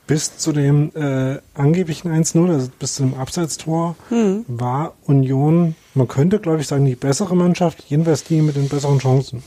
bis 0.05 0.37
zu 0.37 0.51
dem 0.51 0.91
äh, 0.95 1.39
angeblichen 1.55 2.11
1-0, 2.11 2.51
also 2.51 2.69
bis 2.77 2.95
zu 2.95 3.03
dem 3.03 3.15
Abseitstor, 3.15 3.95
hm. 4.09 4.45
war 4.47 4.93
Union, 5.05 5.75
man 5.95 6.07
könnte 6.07 6.37
glaube 6.37 6.61
ich 6.61 6.67
sagen, 6.67 6.85
die 6.85 6.95
bessere 6.95 7.35
Mannschaft, 7.35 7.83
jedenfalls 7.87 8.23
die 8.23 8.41
mit 8.41 8.55
den 8.55 8.69
besseren 8.69 8.99
Chancen. 8.99 9.41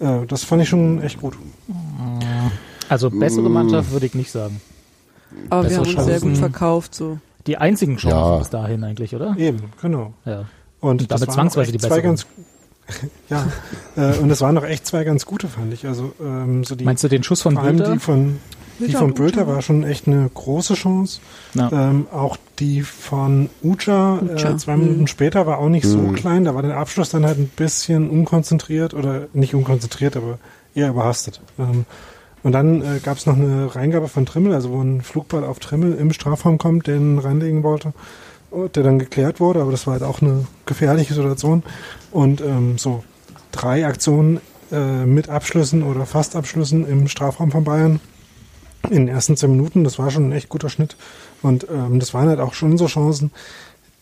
Äh, 0.00 0.26
das 0.26 0.42
fand 0.42 0.62
ich 0.62 0.68
schon 0.68 1.00
echt 1.00 1.20
gut. 1.20 1.34
Also 2.92 3.10
bessere 3.10 3.48
Mannschaft 3.48 3.90
würde 3.90 4.06
ich 4.06 4.14
nicht 4.14 4.30
sagen. 4.30 4.60
Aber 5.48 5.68
wir 5.68 5.78
haben 5.78 5.86
uns 5.86 6.04
sehr 6.04 6.20
gut 6.20 6.36
verkauft 6.36 6.94
so 6.94 7.18
die 7.46 7.56
einzigen 7.56 7.96
Chancen 7.96 8.18
ja. 8.18 8.38
bis 8.38 8.50
dahin 8.50 8.84
eigentlich, 8.84 9.14
oder? 9.14 9.34
Eben, 9.36 9.64
genau. 9.80 10.12
Ja. 10.24 10.44
Und, 10.80 11.02
und 11.02 11.10
damit 11.10 11.32
zwangsweise 11.32 11.72
die 11.72 11.78
besseren. 11.78 12.02
Ganz, 12.02 12.26
ja, 13.30 13.46
äh, 13.96 14.18
und 14.18 14.30
es 14.30 14.40
waren 14.40 14.54
noch 14.54 14.64
echt 14.64 14.86
zwei 14.86 15.04
ganz 15.04 15.26
gute, 15.26 15.48
fand 15.48 15.72
ich. 15.72 15.86
Also 15.86 16.12
ähm, 16.20 16.64
so 16.64 16.74
die. 16.74 16.84
Meinst 16.84 17.02
du 17.02 17.08
den 17.08 17.22
Schuss 17.22 17.42
von 17.42 17.54
Bülter? 17.54 17.92
Die 17.92 17.98
von 17.98 18.38
die 18.78 18.92
von 18.92 19.14
Bülter 19.14 19.46
war 19.46 19.62
schon 19.62 19.84
echt 19.84 20.08
eine 20.08 20.28
große 20.32 20.74
Chance. 20.74 21.20
Ähm, 21.56 22.06
auch 22.12 22.36
die 22.58 22.82
von 22.82 23.48
Ucha, 23.62 24.18
äh, 24.18 24.56
zwei 24.56 24.76
Minuten 24.76 25.02
mhm. 25.02 25.06
später 25.06 25.46
war 25.46 25.58
auch 25.58 25.68
nicht 25.68 25.84
mhm. 25.84 25.90
so 25.90 26.12
klein. 26.12 26.44
Da 26.44 26.54
war 26.54 26.62
der 26.62 26.76
Abschluss 26.76 27.10
dann 27.10 27.24
halt 27.24 27.38
ein 27.38 27.48
bisschen 27.48 28.10
unkonzentriert 28.10 28.94
oder 28.94 29.26
nicht 29.32 29.54
unkonzentriert, 29.54 30.16
aber 30.16 30.38
eher 30.74 30.88
überhastet. 30.88 31.40
Ähm, 31.58 31.84
und 32.42 32.52
dann 32.52 32.82
äh, 32.82 32.98
gab 33.02 33.18
es 33.18 33.26
noch 33.26 33.36
eine 33.36 33.74
Reingabe 33.74 34.08
von 34.08 34.26
Trimmel, 34.26 34.54
also 34.54 34.70
wo 34.70 34.80
ein 34.80 35.02
Flugball 35.02 35.44
auf 35.44 35.58
Trimmel 35.58 35.94
im 35.94 36.12
Strafraum 36.12 36.58
kommt, 36.58 36.86
den 36.86 37.18
reinlegen 37.18 37.62
wollte, 37.62 37.92
der 38.74 38.82
dann 38.82 38.98
geklärt 38.98 39.40
wurde, 39.40 39.60
aber 39.60 39.70
das 39.70 39.86
war 39.86 39.94
halt 39.94 40.02
auch 40.02 40.20
eine 40.20 40.46
gefährliche 40.66 41.14
Situation. 41.14 41.62
Und 42.10 42.40
ähm, 42.40 42.78
so 42.78 43.04
drei 43.52 43.86
Aktionen 43.86 44.40
äh, 44.72 45.06
mit 45.06 45.28
Abschlüssen 45.28 45.82
oder 45.82 46.06
fast 46.06 46.34
Abschlüssen 46.34 46.86
im 46.86 47.08
Strafraum 47.08 47.50
von 47.52 47.64
Bayern 47.64 48.00
in 48.90 49.06
den 49.06 49.08
ersten 49.08 49.36
zehn 49.36 49.50
Minuten, 49.50 49.84
das 49.84 49.98
war 49.98 50.10
schon 50.10 50.28
ein 50.28 50.32
echt 50.32 50.48
guter 50.48 50.68
Schnitt. 50.68 50.96
Und 51.42 51.66
ähm, 51.70 52.00
das 52.00 52.14
waren 52.14 52.28
halt 52.28 52.40
auch 52.40 52.54
schon 52.54 52.76
so 52.76 52.86
Chancen. 52.86 53.30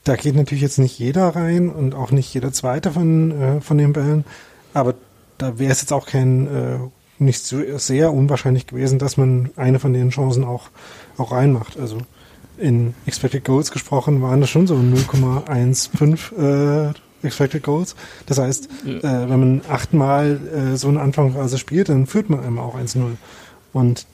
Da 0.04 0.16
geht 0.16 0.34
natürlich 0.34 0.62
jetzt 0.62 0.78
nicht 0.78 0.98
jeder 0.98 1.28
rein 1.28 1.68
und 1.68 1.94
auch 1.94 2.10
nicht 2.10 2.32
jeder 2.32 2.52
zweite 2.52 2.92
von, 2.92 3.30
äh, 3.30 3.60
von 3.60 3.76
den 3.76 3.92
Bällen, 3.92 4.24
aber 4.72 4.94
da 5.36 5.58
wäre 5.58 5.72
es 5.72 5.82
jetzt 5.82 5.92
auch 5.92 6.06
kein 6.06 6.46
äh, 6.46 6.78
nicht 7.20 7.44
so 7.44 7.60
sehr 7.78 8.12
unwahrscheinlich 8.12 8.66
gewesen, 8.66 8.98
dass 8.98 9.16
man 9.16 9.50
eine 9.56 9.78
von 9.78 9.92
den 9.92 10.10
Chancen 10.10 10.44
auch, 10.44 10.70
auch 11.16 11.32
reinmacht. 11.32 11.78
Also 11.78 11.98
in 12.58 12.94
Expected 13.06 13.44
Goals 13.44 13.70
gesprochen 13.70 14.22
waren 14.22 14.40
das 14.40 14.50
schon 14.50 14.66
so 14.66 14.74
0,15 14.74 16.90
äh, 16.90 17.26
Expected 17.26 17.62
Goals. 17.62 17.96
Das 18.26 18.38
heißt, 18.38 18.68
ja. 18.84 18.98
äh, 18.98 19.30
wenn 19.30 19.40
man 19.40 19.62
achtmal 19.68 20.72
äh, 20.72 20.76
so 20.76 20.88
eine 20.88 21.00
Anfangsphase 21.00 21.58
spielt, 21.58 21.88
dann 21.88 22.06
führt 22.06 22.30
man 22.30 22.44
immer 22.44 22.62
auch 22.62 22.78
1-0. 22.78 23.16
Und 23.72 24.06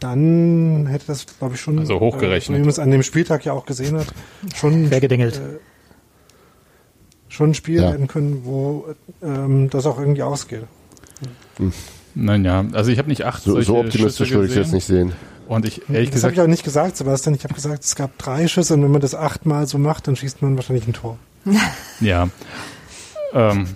dann 0.00 0.86
hätte 0.86 1.06
das, 1.06 1.26
glaube 1.38 1.54
ich, 1.54 1.60
schon, 1.60 1.78
also 1.78 2.00
hochgerechnet. 2.00 2.56
Äh, 2.56 2.60
wie 2.60 2.64
man 2.64 2.70
es 2.70 2.78
an 2.78 2.90
dem 2.90 3.02
Spieltag 3.02 3.44
ja 3.44 3.52
auch 3.52 3.66
gesehen 3.66 3.98
hat, 3.98 4.06
schon, 4.54 4.90
äh, 4.90 5.30
schon 7.28 7.50
ein 7.50 7.54
Spiel 7.54 7.82
ja. 7.82 7.90
werden 7.90 8.06
können, 8.06 8.42
wo 8.44 8.86
ähm, 9.22 9.70
das 9.70 9.86
auch 9.86 9.98
irgendwie 9.98 10.22
ausgeht. 10.22 10.64
Hm. 11.58 11.72
Nein, 12.14 12.44
ja, 12.44 12.64
also 12.72 12.90
ich 12.90 12.98
habe 12.98 13.08
nicht 13.08 13.24
acht 13.24 13.42
So, 13.42 13.60
so 13.60 13.78
optimistisch 13.78 14.30
würde 14.30 14.48
ich 14.48 14.54
jetzt 14.54 14.72
nicht 14.72 14.86
sehen. 14.86 15.12
Und 15.46 15.66
ich 15.66 15.88
ehrlich 15.90 16.10
das 16.10 16.22
habe 16.22 16.32
ich 16.32 16.40
auch 16.40 16.46
nicht 16.46 16.64
gesagt, 16.64 16.96
Sebastian. 16.96 17.34
Ich 17.34 17.44
habe 17.44 17.54
gesagt, 17.54 17.84
es 17.84 17.96
gab 17.96 18.16
drei 18.18 18.48
Schüsse 18.48 18.74
und 18.74 18.82
wenn 18.82 18.90
man 18.90 19.00
das 19.00 19.14
achtmal 19.14 19.66
so 19.66 19.78
macht, 19.78 20.08
dann 20.08 20.16
schießt 20.16 20.40
man 20.42 20.56
wahrscheinlich 20.56 20.86
ein 20.86 20.94
Tor. 20.94 21.18
ja. 22.00 22.28
Ähm, 23.34 23.66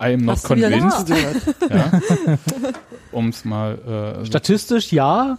I 0.00 0.14
am 0.14 0.24
not 0.24 0.36
Hast 0.36 0.44
convinced. 0.46 1.08
ja. 1.08 2.00
Um 3.10 3.28
es 3.28 3.44
mal. 3.44 4.22
Äh, 4.22 4.26
Statistisch 4.26 4.92
ja. 4.92 5.36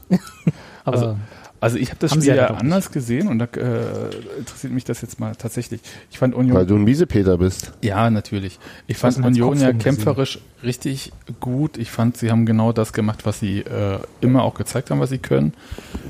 Aber 0.85 0.97
also, 0.97 1.17
also 1.63 1.77
ich 1.77 1.91
habe 1.91 1.99
das 1.99 2.11
Spiel 2.11 2.25
ja 2.25 2.47
anders 2.47 2.91
gesehen 2.91 3.29
und 3.29 3.39
da 3.39 3.45
äh, 3.45 4.37
interessiert 4.37 4.73
mich 4.73 4.83
das 4.83 5.01
jetzt 5.01 5.21
mal 5.21 5.33
tatsächlich. 5.33 5.79
Ich 6.11 6.19
fand 6.19 6.35
Union. 6.35 6.57
Weil 6.57 6.65
du 6.65 6.75
ein 6.75 6.83
Miesepeter 6.83 7.37
bist. 7.37 7.71
Ja, 7.81 8.09
natürlich. 8.09 8.59
Ich 8.85 8.97
fand 8.97 9.17
Union 9.23 9.57
ja 9.57 9.71
kämpferisch 9.71 10.33
gesehen. 10.33 10.49
richtig 10.61 11.13
gut. 11.39 11.77
Ich 11.77 11.89
fand, 11.89 12.17
sie 12.17 12.31
haben 12.31 12.45
genau 12.45 12.73
das 12.73 12.91
gemacht, 12.91 13.25
was 13.25 13.39
sie 13.39 13.59
äh, 13.59 13.99
immer 14.19 14.43
auch 14.43 14.55
gezeigt 14.55 14.91
haben, 14.91 14.99
was 14.99 15.09
sie 15.09 15.19
können. 15.19 15.53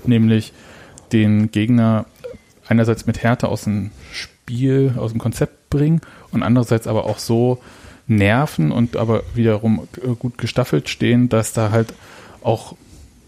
Nämlich 0.08 0.54
den 1.12 1.52
Gegner 1.52 2.08
einerseits 2.68 3.06
mit 3.06 3.22
Härte 3.22 3.48
aus 3.48 3.66
dem 3.66 3.92
Spiel, 4.12 4.96
aus 4.98 5.12
dem 5.12 5.20
Konzept 5.20 5.70
bringen 5.70 6.02
und 6.32 6.42
andererseits 6.42 6.88
aber 6.88 7.06
auch 7.06 7.20
so 7.20 7.62
nerven 8.08 8.72
und 8.72 8.98
aber 8.98 9.22
wiederum 9.36 9.88
äh, 10.04 10.16
gut 10.16 10.40
gestaffelt 10.40 10.90
stehen, 10.90 11.30
dass 11.30 11.54
da 11.54 11.70
halt 11.70 11.94
auch 12.42 12.76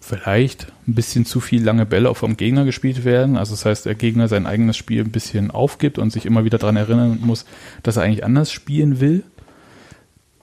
vielleicht 0.06 0.68
ein 0.88 0.94
bisschen 0.94 1.26
zu 1.26 1.40
viel 1.40 1.64
lange 1.64 1.86
Bälle 1.86 2.14
vom 2.14 2.38
Gegner 2.38 2.64
gespielt 2.64 3.04
werden. 3.06 3.38
Also 3.38 3.54
das 3.54 3.66
heißt, 3.66 3.86
der 3.86 3.96
Gegner 3.96 4.28
sein 4.28 4.46
eigenes 4.46 4.78
Spiel 4.78 5.02
ein 5.02 5.12
bisschen 5.12 5.50
aufgibt 5.50 5.98
und 5.98 6.12
sich 6.12 6.26
immer 6.26 6.46
wieder 6.46 6.60
daran 6.60 6.78
erinnern 6.78 7.20
muss, 7.22 7.46
dass 7.82 7.98
er 7.98 8.04
eigentlich 8.04 8.24
anders 8.24 8.52
spielen 8.52 9.00
will. 9.00 9.24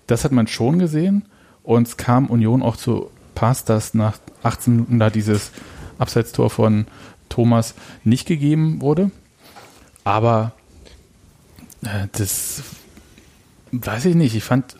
Das 0.08 0.24
hat 0.24 0.32
man 0.32 0.48
schon 0.48 0.78
gesehen. 0.78 1.26
Und 1.62 1.86
es 1.86 1.96
kam 1.96 2.26
Union 2.26 2.60
auch 2.60 2.76
zu 2.76 3.10
Pass, 3.36 3.64
dass 3.64 3.94
nach 3.94 4.18
18 4.42 4.74
Minuten 4.74 4.98
da 4.98 5.10
dieses 5.10 5.52
Abseitstor 5.98 6.50
von 6.50 6.86
Thomas 7.28 7.74
nicht 8.02 8.26
gegeben 8.26 8.80
wurde. 8.80 9.12
Aber 10.02 10.52
äh, 11.84 12.08
das 12.12 12.62
weiß 13.70 14.06
ich 14.06 14.16
nicht. 14.16 14.34
Ich 14.34 14.42
fand 14.42 14.76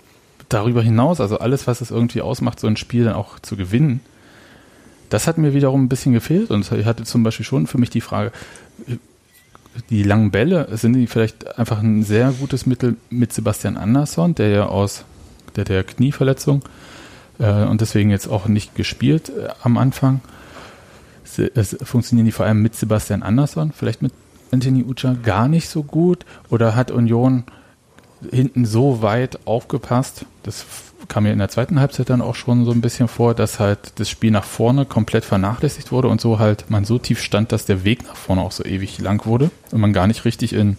darüber 0.49 0.83
hinaus, 0.83 1.21
also 1.21 1.38
alles, 1.38 1.68
was 1.68 1.81
es 1.81 1.92
irgendwie 1.92 2.21
ausmacht, 2.21 2.59
so 2.59 2.66
ein 2.66 2.77
Spiel 2.77 3.05
dann 3.05 3.14
auch 3.14 3.38
zu 3.38 3.57
gewinnen, 3.57 4.01
das 5.12 5.27
hat 5.27 5.37
mir 5.37 5.53
wiederum 5.53 5.85
ein 5.85 5.88
bisschen 5.88 6.14
gefehlt 6.14 6.51
und 6.51 6.70
ich 6.72 6.87
hatte 6.87 7.05
zum 7.05 7.22
Beispiel 7.22 7.44
schon 7.44 7.66
für 7.66 7.77
mich 7.77 7.90
die 7.90 8.01
Frage, 8.01 8.33
die 9.90 10.03
langen 10.03 10.31
Bälle, 10.31 10.68
sind 10.77 10.94
die 10.94 11.07
vielleicht 11.07 11.59
einfach 11.59 11.83
ein 11.83 12.03
sehr 12.03 12.33
gutes 12.33 12.64
Mittel 12.64 12.96
mit 13.11 13.33
Sebastian 13.33 13.77
Andersson, 13.77 14.35
der 14.35 14.48
ja 14.48 14.66
aus 14.66 15.05
der, 15.57 15.64
der 15.64 15.85
Knieverletzung 15.85 16.62
äh, 17.38 17.64
und 17.64 17.83
deswegen 17.83 18.11
jetzt 18.11 18.27
auch 18.27 18.46
nicht 18.46 18.75
gespielt 18.75 19.31
äh, 19.31 19.48
am 19.62 19.77
Anfang. 19.77 20.20
Es, 21.55 21.77
funktionieren 21.83 22.27
die 22.27 22.33
vor 22.33 22.46
allem 22.46 22.62
mit 22.62 22.75
Sebastian 22.75 23.22
Andersson, 23.22 23.72
vielleicht 23.72 24.03
mit 24.03 24.12
Anthony 24.51 24.82
Ucha 24.82 25.14
gar 25.22 25.49
nicht 25.49 25.68
so 25.68 25.82
gut 25.82 26.24
oder 26.51 26.74
hat 26.74 26.91
Union 26.91 27.45
hinten 28.30 28.64
so 28.64 29.03
weit 29.03 29.47
aufgepasst, 29.47 30.26
das 30.43 30.64
kam 31.09 31.24
mir 31.24 31.32
in 31.32 31.38
der 31.38 31.48
zweiten 31.48 31.80
Halbzeit 31.80 32.11
dann 32.11 32.20
auch 32.20 32.34
schon 32.34 32.64
so 32.64 32.72
ein 32.72 32.80
bisschen 32.80 33.09
vor, 33.09 33.34
dass 33.34 33.61
halt 33.61 33.92
das 33.96 34.09
Spiel 34.09 34.30
nach 34.30 34.44
vorne 34.44 34.86
komplett 34.86 35.24
vernachlässigt 35.24 35.92
wurde 35.92 36.09
und 36.09 36.20
so 36.20 36.38
halt 36.38 36.70
man 36.70 36.84
so 36.84 36.98
tief 36.98 37.20
stand, 37.20 37.53
dass 37.53 37.66
der 37.66 37.84
Weg 37.84 38.05
nach 38.05 38.16
vorne 38.16 38.42
auch 38.42 38.53
so 38.53 38.64
ewig 38.64 38.98
lang 38.98 39.26
wurde 39.26 39.50
und 39.70 39.80
man 39.80 39.92
gar 39.92 40.07
nicht 40.07 40.24
richtig 40.24 40.53
in 40.53 40.76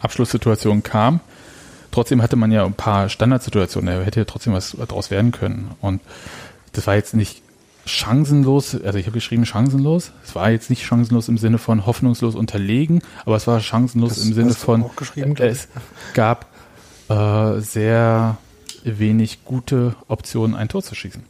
Abschlusssituationen 0.00 0.82
kam. 0.82 1.20
Trotzdem 1.90 2.22
hatte 2.22 2.36
man 2.36 2.50
ja 2.50 2.64
ein 2.64 2.74
paar 2.74 3.08
Standardsituationen, 3.08 3.94
da 3.94 4.04
hätte 4.04 4.20
ja 4.20 4.24
trotzdem 4.24 4.52
was 4.52 4.76
daraus 4.76 5.10
werden 5.10 5.30
können. 5.30 5.70
Und 5.80 6.00
das 6.72 6.86
war 6.86 6.96
jetzt 6.96 7.14
nicht 7.14 7.42
chancenlos, 7.86 8.74
also 8.82 8.98
ich 8.98 9.06
habe 9.06 9.14
geschrieben 9.14 9.46
chancenlos. 9.46 10.12
Es 10.24 10.34
war 10.34 10.50
jetzt 10.50 10.70
nicht 10.70 10.84
chancenlos 10.84 11.28
im 11.28 11.38
Sinne 11.38 11.58
von 11.58 11.86
hoffnungslos 11.86 12.34
unterlegen, 12.34 13.02
aber 13.24 13.36
es 13.36 13.46
war 13.46 13.60
chancenlos 13.60 14.16
das 14.16 14.24
im 14.24 14.32
Sinne 14.32 14.54
von 14.54 14.84
es 15.38 15.68
gab 16.14 16.46
äh, 17.08 17.60
sehr 17.60 18.38
wenig 18.84 19.44
gute 19.44 19.96
Optionen, 20.08 20.54
ein 20.54 20.68
Tor 20.68 20.82
zu 20.82 20.94
schießen. 20.94 21.22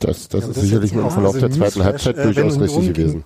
Das, 0.00 0.28
das 0.28 0.42
ja, 0.42 0.48
ist 0.48 0.56
das 0.56 0.64
sicherlich 0.64 0.92
im 0.92 1.10
Verlauf 1.10 1.38
der 1.38 1.50
zweiten 1.50 1.84
Halbzeit 1.84 2.16
äh, 2.18 2.24
durchaus 2.24 2.60
richtig 2.60 2.94
gewesen. 2.94 3.24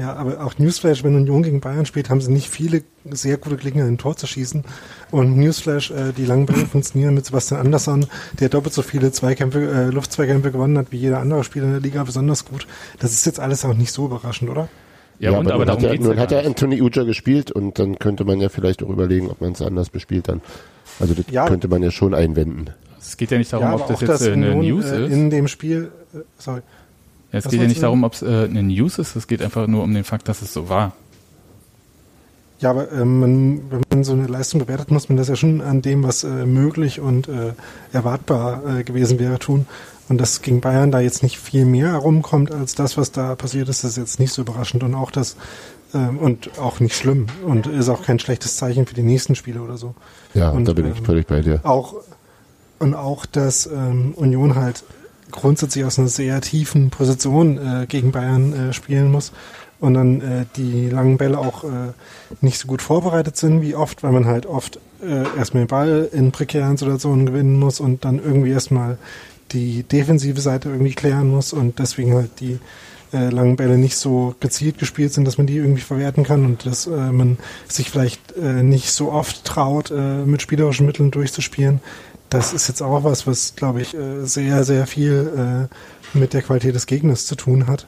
Ja, 0.00 0.14
aber 0.14 0.42
auch 0.42 0.56
Newsflash, 0.56 1.04
wenn 1.04 1.14
Union 1.14 1.42
gegen 1.42 1.60
Bayern 1.60 1.84
spielt, 1.84 2.08
haben 2.08 2.22
sie 2.22 2.32
nicht 2.32 2.48
viele 2.48 2.84
sehr 3.10 3.36
gute 3.36 3.56
Gelegenheiten, 3.56 3.94
ein 3.94 3.98
Tor 3.98 4.16
zu 4.16 4.26
schießen. 4.26 4.64
Und 5.10 5.36
Newsflash, 5.36 5.90
äh, 5.90 6.12
die 6.16 6.24
langen 6.24 6.46
Bälle 6.46 6.64
funktionieren 6.64 7.12
mit 7.12 7.26
Sebastian 7.26 7.60
Andersson, 7.60 8.06
der 8.38 8.48
doppelt 8.48 8.72
so 8.72 8.80
viele 8.80 9.12
Zweikämpfe, 9.12 9.60
äh, 9.60 9.90
Luftzweikämpfe 9.90 10.52
gewonnen 10.52 10.78
hat 10.78 10.86
wie 10.90 10.96
jeder 10.96 11.18
andere 11.18 11.44
Spieler 11.44 11.66
in 11.66 11.72
der 11.72 11.80
Liga, 11.80 12.02
besonders 12.02 12.46
gut. 12.46 12.66
Das 12.98 13.12
ist 13.12 13.26
jetzt 13.26 13.40
alles 13.40 13.62
auch 13.66 13.74
nicht 13.74 13.92
so 13.92 14.06
überraschend, 14.06 14.48
oder? 14.48 14.70
Ja, 15.18 15.32
ja 15.32 15.38
und, 15.38 15.50
aber, 15.50 15.64
aber 15.64 15.72
hat 15.72 15.82
ja, 15.82 15.94
nun 15.94 16.18
hat 16.18 16.32
ja 16.32 16.40
Anthony 16.40 16.80
Uja 16.80 17.02
gespielt 17.02 17.50
und 17.50 17.78
dann 17.78 17.98
könnte 17.98 18.24
man 18.24 18.40
ja 18.40 18.48
vielleicht 18.48 18.82
auch 18.82 18.88
überlegen, 18.88 19.28
ob 19.28 19.42
man 19.42 19.52
es 19.52 19.60
anders 19.60 19.90
bespielt 19.90 20.28
dann. 20.28 20.40
Also 21.00 21.14
das 21.14 21.24
ja. 21.30 21.46
könnte 21.46 21.68
man 21.68 21.82
ja 21.82 21.90
schon 21.90 22.14
einwenden. 22.14 22.70
Es 23.00 23.16
geht 23.16 23.30
ja 23.30 23.38
nicht 23.38 23.52
darum, 23.52 23.66
ja, 23.66 23.74
ob 23.74 23.88
das 23.88 24.00
jetzt 24.00 24.22
eine 24.22 24.52
Union, 24.52 24.76
News 24.76 24.84
äh, 24.84 25.06
ist. 25.06 25.12
In 25.12 25.30
dem 25.30 25.48
Spiel, 25.48 25.90
äh, 26.14 26.18
sorry. 26.38 26.60
Ja, 27.32 27.38
es 27.38 27.44
Was 27.44 27.50
geht 27.50 27.60
ja 27.62 27.66
nicht 27.66 27.82
darum, 27.82 28.04
ob 28.04 28.12
es 28.12 28.22
äh, 28.22 28.44
eine 28.44 28.62
News 28.62 28.98
ist, 28.98 29.16
es 29.16 29.26
geht 29.26 29.42
einfach 29.42 29.66
nur 29.66 29.82
um 29.82 29.94
den 29.94 30.04
Fakt, 30.04 30.28
dass 30.28 30.42
es 30.42 30.52
so 30.52 30.68
war. 30.68 30.92
Ja, 32.60 32.70
aber 32.70 32.92
ähm, 32.92 33.20
man, 33.20 33.70
wenn 33.70 33.80
man 33.88 34.04
so 34.04 34.12
eine 34.12 34.26
Leistung 34.26 34.60
bewertet, 34.60 34.90
muss 34.90 35.08
man 35.08 35.16
das 35.16 35.28
ja 35.28 35.36
schon 35.36 35.62
an 35.62 35.80
dem, 35.80 36.02
was 36.02 36.24
äh, 36.24 36.44
möglich 36.44 37.00
und 37.00 37.26
äh, 37.28 37.54
erwartbar 37.92 38.78
äh, 38.80 38.84
gewesen 38.84 39.18
wäre, 39.18 39.38
tun. 39.38 39.66
Und 40.10 40.20
dass 40.20 40.42
gegen 40.42 40.60
Bayern 40.60 40.90
da 40.90 41.00
jetzt 41.00 41.22
nicht 41.22 41.38
viel 41.38 41.64
mehr 41.64 41.92
herumkommt 41.92 42.52
als 42.52 42.74
das, 42.74 42.98
was 42.98 43.12
da 43.12 43.34
passiert 43.34 43.68
ist, 43.68 43.84
ist 43.84 43.96
jetzt 43.96 44.18
nicht 44.18 44.32
so 44.32 44.42
überraschend. 44.42 44.82
Und 44.82 44.94
auch 44.94 45.10
das, 45.10 45.36
ähm, 45.94 46.18
und 46.18 46.58
auch 46.58 46.80
nicht 46.80 46.96
schlimm. 46.96 47.26
Und 47.46 47.66
ist 47.66 47.88
auch 47.88 48.02
kein 48.02 48.18
schlechtes 48.18 48.56
Zeichen 48.56 48.86
für 48.86 48.94
die 48.94 49.02
nächsten 49.02 49.36
Spiele 49.36 49.62
oder 49.62 49.78
so. 49.78 49.94
Ja, 50.34 50.50
und, 50.50 50.66
da 50.66 50.72
bin 50.72 50.90
ich 50.90 50.98
ähm, 50.98 51.04
völlig 51.04 51.26
bei 51.26 51.40
dir. 51.40 51.60
Auch, 51.64 51.94
und 52.78 52.94
auch, 52.94 53.26
dass 53.26 53.66
ähm, 53.66 54.14
Union 54.14 54.54
halt 54.54 54.84
grundsätzlich 55.30 55.84
aus 55.84 55.98
einer 55.98 56.08
sehr 56.08 56.40
tiefen 56.40 56.90
Position 56.90 57.58
äh, 57.58 57.86
gegen 57.86 58.12
Bayern 58.12 58.52
äh, 58.52 58.72
spielen 58.72 59.10
muss 59.10 59.32
und 59.80 59.94
dann 59.94 60.20
äh, 60.20 60.44
die 60.56 60.88
langen 60.88 61.16
Bälle 61.16 61.38
auch 61.38 61.64
äh, 61.64 61.92
nicht 62.40 62.58
so 62.58 62.68
gut 62.68 62.82
vorbereitet 62.82 63.36
sind 63.36 63.62
wie 63.62 63.74
oft, 63.74 64.02
weil 64.02 64.12
man 64.12 64.26
halt 64.26 64.46
oft 64.46 64.78
äh, 65.02 65.24
erstmal 65.36 65.64
den 65.64 65.68
Ball 65.68 66.08
in 66.12 66.32
prekären 66.32 66.76
Situationen 66.76 67.26
gewinnen 67.26 67.58
muss 67.58 67.80
und 67.80 68.04
dann 68.04 68.22
irgendwie 68.22 68.50
erstmal 68.50 68.98
die 69.52 69.82
defensive 69.82 70.40
Seite 70.40 70.68
irgendwie 70.68 70.94
klären 70.94 71.28
muss 71.28 71.52
und 71.52 71.78
deswegen 71.78 72.14
halt 72.14 72.40
die 72.40 72.58
äh, 73.12 73.30
langen 73.30 73.56
Bälle 73.56 73.78
nicht 73.78 73.96
so 73.96 74.34
gezielt 74.40 74.78
gespielt 74.78 75.12
sind, 75.12 75.24
dass 75.24 75.38
man 75.38 75.46
die 75.46 75.56
irgendwie 75.56 75.80
verwerten 75.80 76.24
kann 76.24 76.44
und 76.44 76.66
dass 76.66 76.86
äh, 76.86 77.12
man 77.12 77.38
sich 77.68 77.90
vielleicht 77.90 78.36
äh, 78.36 78.62
nicht 78.62 78.92
so 78.92 79.12
oft 79.12 79.44
traut, 79.44 79.90
äh, 79.90 80.24
mit 80.24 80.42
spielerischen 80.42 80.86
Mitteln 80.86 81.10
durchzuspielen. 81.10 81.80
Das 82.28 82.52
ist 82.52 82.68
jetzt 82.68 82.82
auch 82.82 83.02
was, 83.02 83.26
was, 83.26 83.56
glaube 83.56 83.82
ich, 83.82 83.94
äh, 83.94 84.24
sehr, 84.24 84.64
sehr 84.64 84.86
viel 84.86 85.68
äh, 86.14 86.18
mit 86.18 86.32
der 86.32 86.42
Qualität 86.42 86.74
des 86.74 86.86
Gegners 86.86 87.26
zu 87.26 87.34
tun 87.34 87.66
hat. 87.66 87.86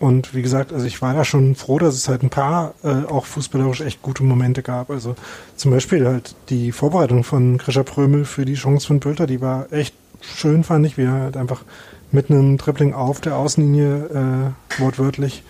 Und 0.00 0.34
wie 0.34 0.40
gesagt, 0.40 0.72
also 0.72 0.86
ich 0.86 1.02
war 1.02 1.12
da 1.12 1.24
schon 1.26 1.54
froh, 1.54 1.78
dass 1.78 1.94
es 1.94 2.08
halt 2.08 2.22
ein 2.22 2.30
paar 2.30 2.72
äh, 2.82 3.04
auch 3.04 3.26
fußballerisch 3.26 3.82
echt 3.82 4.00
gute 4.00 4.22
Momente 4.24 4.62
gab. 4.62 4.90
Also 4.90 5.14
zum 5.56 5.72
Beispiel 5.72 6.06
halt 6.06 6.34
die 6.48 6.72
Vorbereitung 6.72 7.22
von 7.22 7.58
Grisha 7.58 7.82
Prömel 7.82 8.24
für 8.24 8.46
die 8.46 8.54
Chance 8.54 8.86
von 8.86 8.98
Bülter, 8.98 9.26
die 9.26 9.42
war 9.42 9.70
echt 9.72 9.94
schön, 10.22 10.64
fand 10.64 10.86
ich, 10.86 10.96
wie 10.96 11.02
er 11.02 11.12
halt 11.12 11.36
einfach 11.36 11.64
mit 12.12 12.30
einem 12.30 12.58
Dribbling 12.58 12.94
auf 12.94 13.20
der 13.20 13.36
Außenlinie 13.36 14.54
äh, 14.78 14.80
wortwörtlich 14.80 15.44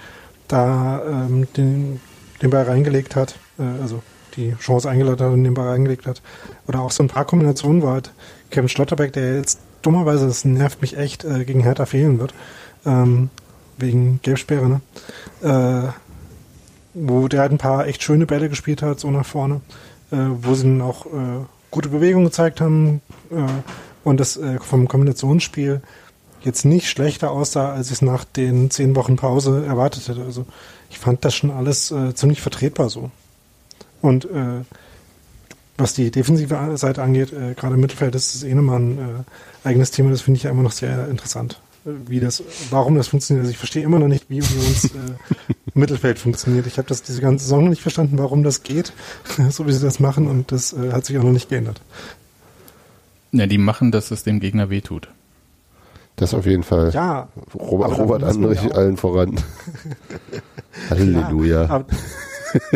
da 0.48 1.02
ähm, 1.06 1.46
den, 1.56 2.00
den 2.42 2.50
Ball 2.50 2.64
reingelegt 2.64 3.16
hat, 3.16 3.36
äh, 3.58 3.82
also 3.82 4.02
die 4.36 4.54
Chance 4.60 4.88
eingeleitet 4.88 5.20
hat 5.20 5.32
und 5.32 5.44
den 5.44 5.54
Ball 5.54 5.68
reingelegt 5.68 6.06
hat. 6.06 6.22
Oder 6.66 6.80
auch 6.80 6.90
so 6.90 7.02
ein 7.02 7.08
paar 7.08 7.24
Kombinationen 7.24 7.82
war 7.82 7.94
halt 7.94 8.12
Kevin 8.50 8.68
Schlotterbeck, 8.68 9.12
der 9.12 9.36
jetzt 9.36 9.60
dummerweise, 9.82 10.26
das 10.26 10.44
nervt 10.44 10.82
mich 10.82 10.96
echt, 10.96 11.24
äh, 11.24 11.44
gegen 11.44 11.62
Hertha 11.62 11.86
fehlen 11.86 12.18
wird. 12.18 12.34
Ähm, 12.84 13.30
wegen 13.78 14.20
Gelbsperre, 14.22 14.68
ne? 14.68 14.80
Äh, 15.42 15.92
wo 16.92 17.28
der 17.28 17.40
halt 17.40 17.52
ein 17.52 17.58
paar 17.58 17.86
echt 17.86 18.02
schöne 18.02 18.26
Bälle 18.26 18.48
gespielt 18.48 18.82
hat, 18.82 19.00
so 19.00 19.10
nach 19.10 19.24
vorne, 19.24 19.60
äh, 20.10 20.16
wo 20.42 20.54
sie 20.54 20.64
dann 20.64 20.82
auch 20.82 21.06
äh, 21.06 21.44
gute 21.70 21.88
Bewegungen 21.88 22.26
gezeigt 22.26 22.60
haben 22.60 23.00
äh, 23.30 23.44
und 24.02 24.18
das 24.18 24.36
äh, 24.36 24.58
vom 24.58 24.88
Kombinationsspiel 24.88 25.82
jetzt 26.42 26.64
nicht 26.64 26.88
schlechter 26.88 27.30
aussah, 27.30 27.72
als 27.72 27.88
ich 27.88 27.94
es 27.94 28.02
nach 28.02 28.24
den 28.24 28.70
zehn 28.70 28.94
Wochen 28.96 29.16
Pause 29.16 29.64
erwartet 29.66 30.08
hätte. 30.08 30.22
Also 30.22 30.46
ich 30.90 30.98
fand 30.98 31.24
das 31.24 31.34
schon 31.34 31.50
alles 31.50 31.90
äh, 31.90 32.14
ziemlich 32.14 32.40
vertretbar 32.40 32.90
so. 32.90 33.10
Und 34.02 34.24
äh, 34.24 34.64
was 35.76 35.94
die 35.94 36.10
defensive 36.10 36.76
Seite 36.76 37.02
angeht, 37.02 37.32
äh, 37.32 37.54
gerade 37.54 37.74
im 37.74 37.80
Mittelfeld 37.80 38.14
ist 38.14 38.34
es 38.34 38.42
eh 38.42 38.54
nochmal 38.54 38.80
ein 38.80 38.98
äh, 38.98 39.68
eigenes 39.68 39.90
Thema, 39.90 40.10
das 40.10 40.22
finde 40.22 40.38
ich 40.38 40.44
ja 40.44 40.50
immer 40.50 40.62
noch 40.62 40.72
sehr 40.72 41.08
interessant 41.08 41.60
wie 41.84 42.20
das, 42.20 42.42
warum 42.70 42.94
das 42.94 43.08
funktioniert. 43.08 43.44
Also 43.44 43.52
ich 43.52 43.58
verstehe 43.58 43.82
immer 43.82 43.98
noch 43.98 44.08
nicht, 44.08 44.28
wie 44.28 44.42
Unions 44.42 44.86
äh, 44.86 44.98
Mittelfeld 45.74 46.18
funktioniert. 46.18 46.66
Ich 46.66 46.78
habe 46.78 46.88
das 46.88 47.02
diese 47.02 47.20
ganze 47.20 47.44
Saison 47.44 47.64
noch 47.64 47.70
nicht 47.70 47.82
verstanden, 47.82 48.18
warum 48.18 48.42
das 48.42 48.62
geht, 48.62 48.92
so 49.50 49.66
wie 49.66 49.72
sie 49.72 49.82
das 49.82 50.00
machen 50.00 50.26
und 50.26 50.52
das 50.52 50.72
äh, 50.72 50.92
hat 50.92 51.04
sich 51.04 51.18
auch 51.18 51.22
noch 51.22 51.32
nicht 51.32 51.48
geändert. 51.48 51.80
Ja, 53.32 53.46
die 53.46 53.58
machen, 53.58 53.92
dass 53.92 54.10
es 54.10 54.24
dem 54.24 54.40
Gegner 54.40 54.70
wehtut. 54.70 55.08
Das 56.20 56.34
auf 56.34 56.44
jeden 56.44 56.62
Fall. 56.64 56.90
Ja. 56.92 57.28
Robert, 57.58 57.98
Robert 57.98 58.22
Andrich 58.24 58.74
allen 58.74 58.98
voran. 58.98 59.36
Halleluja. 60.90 61.62
Ja, 61.62 61.70
aber, 61.70 61.86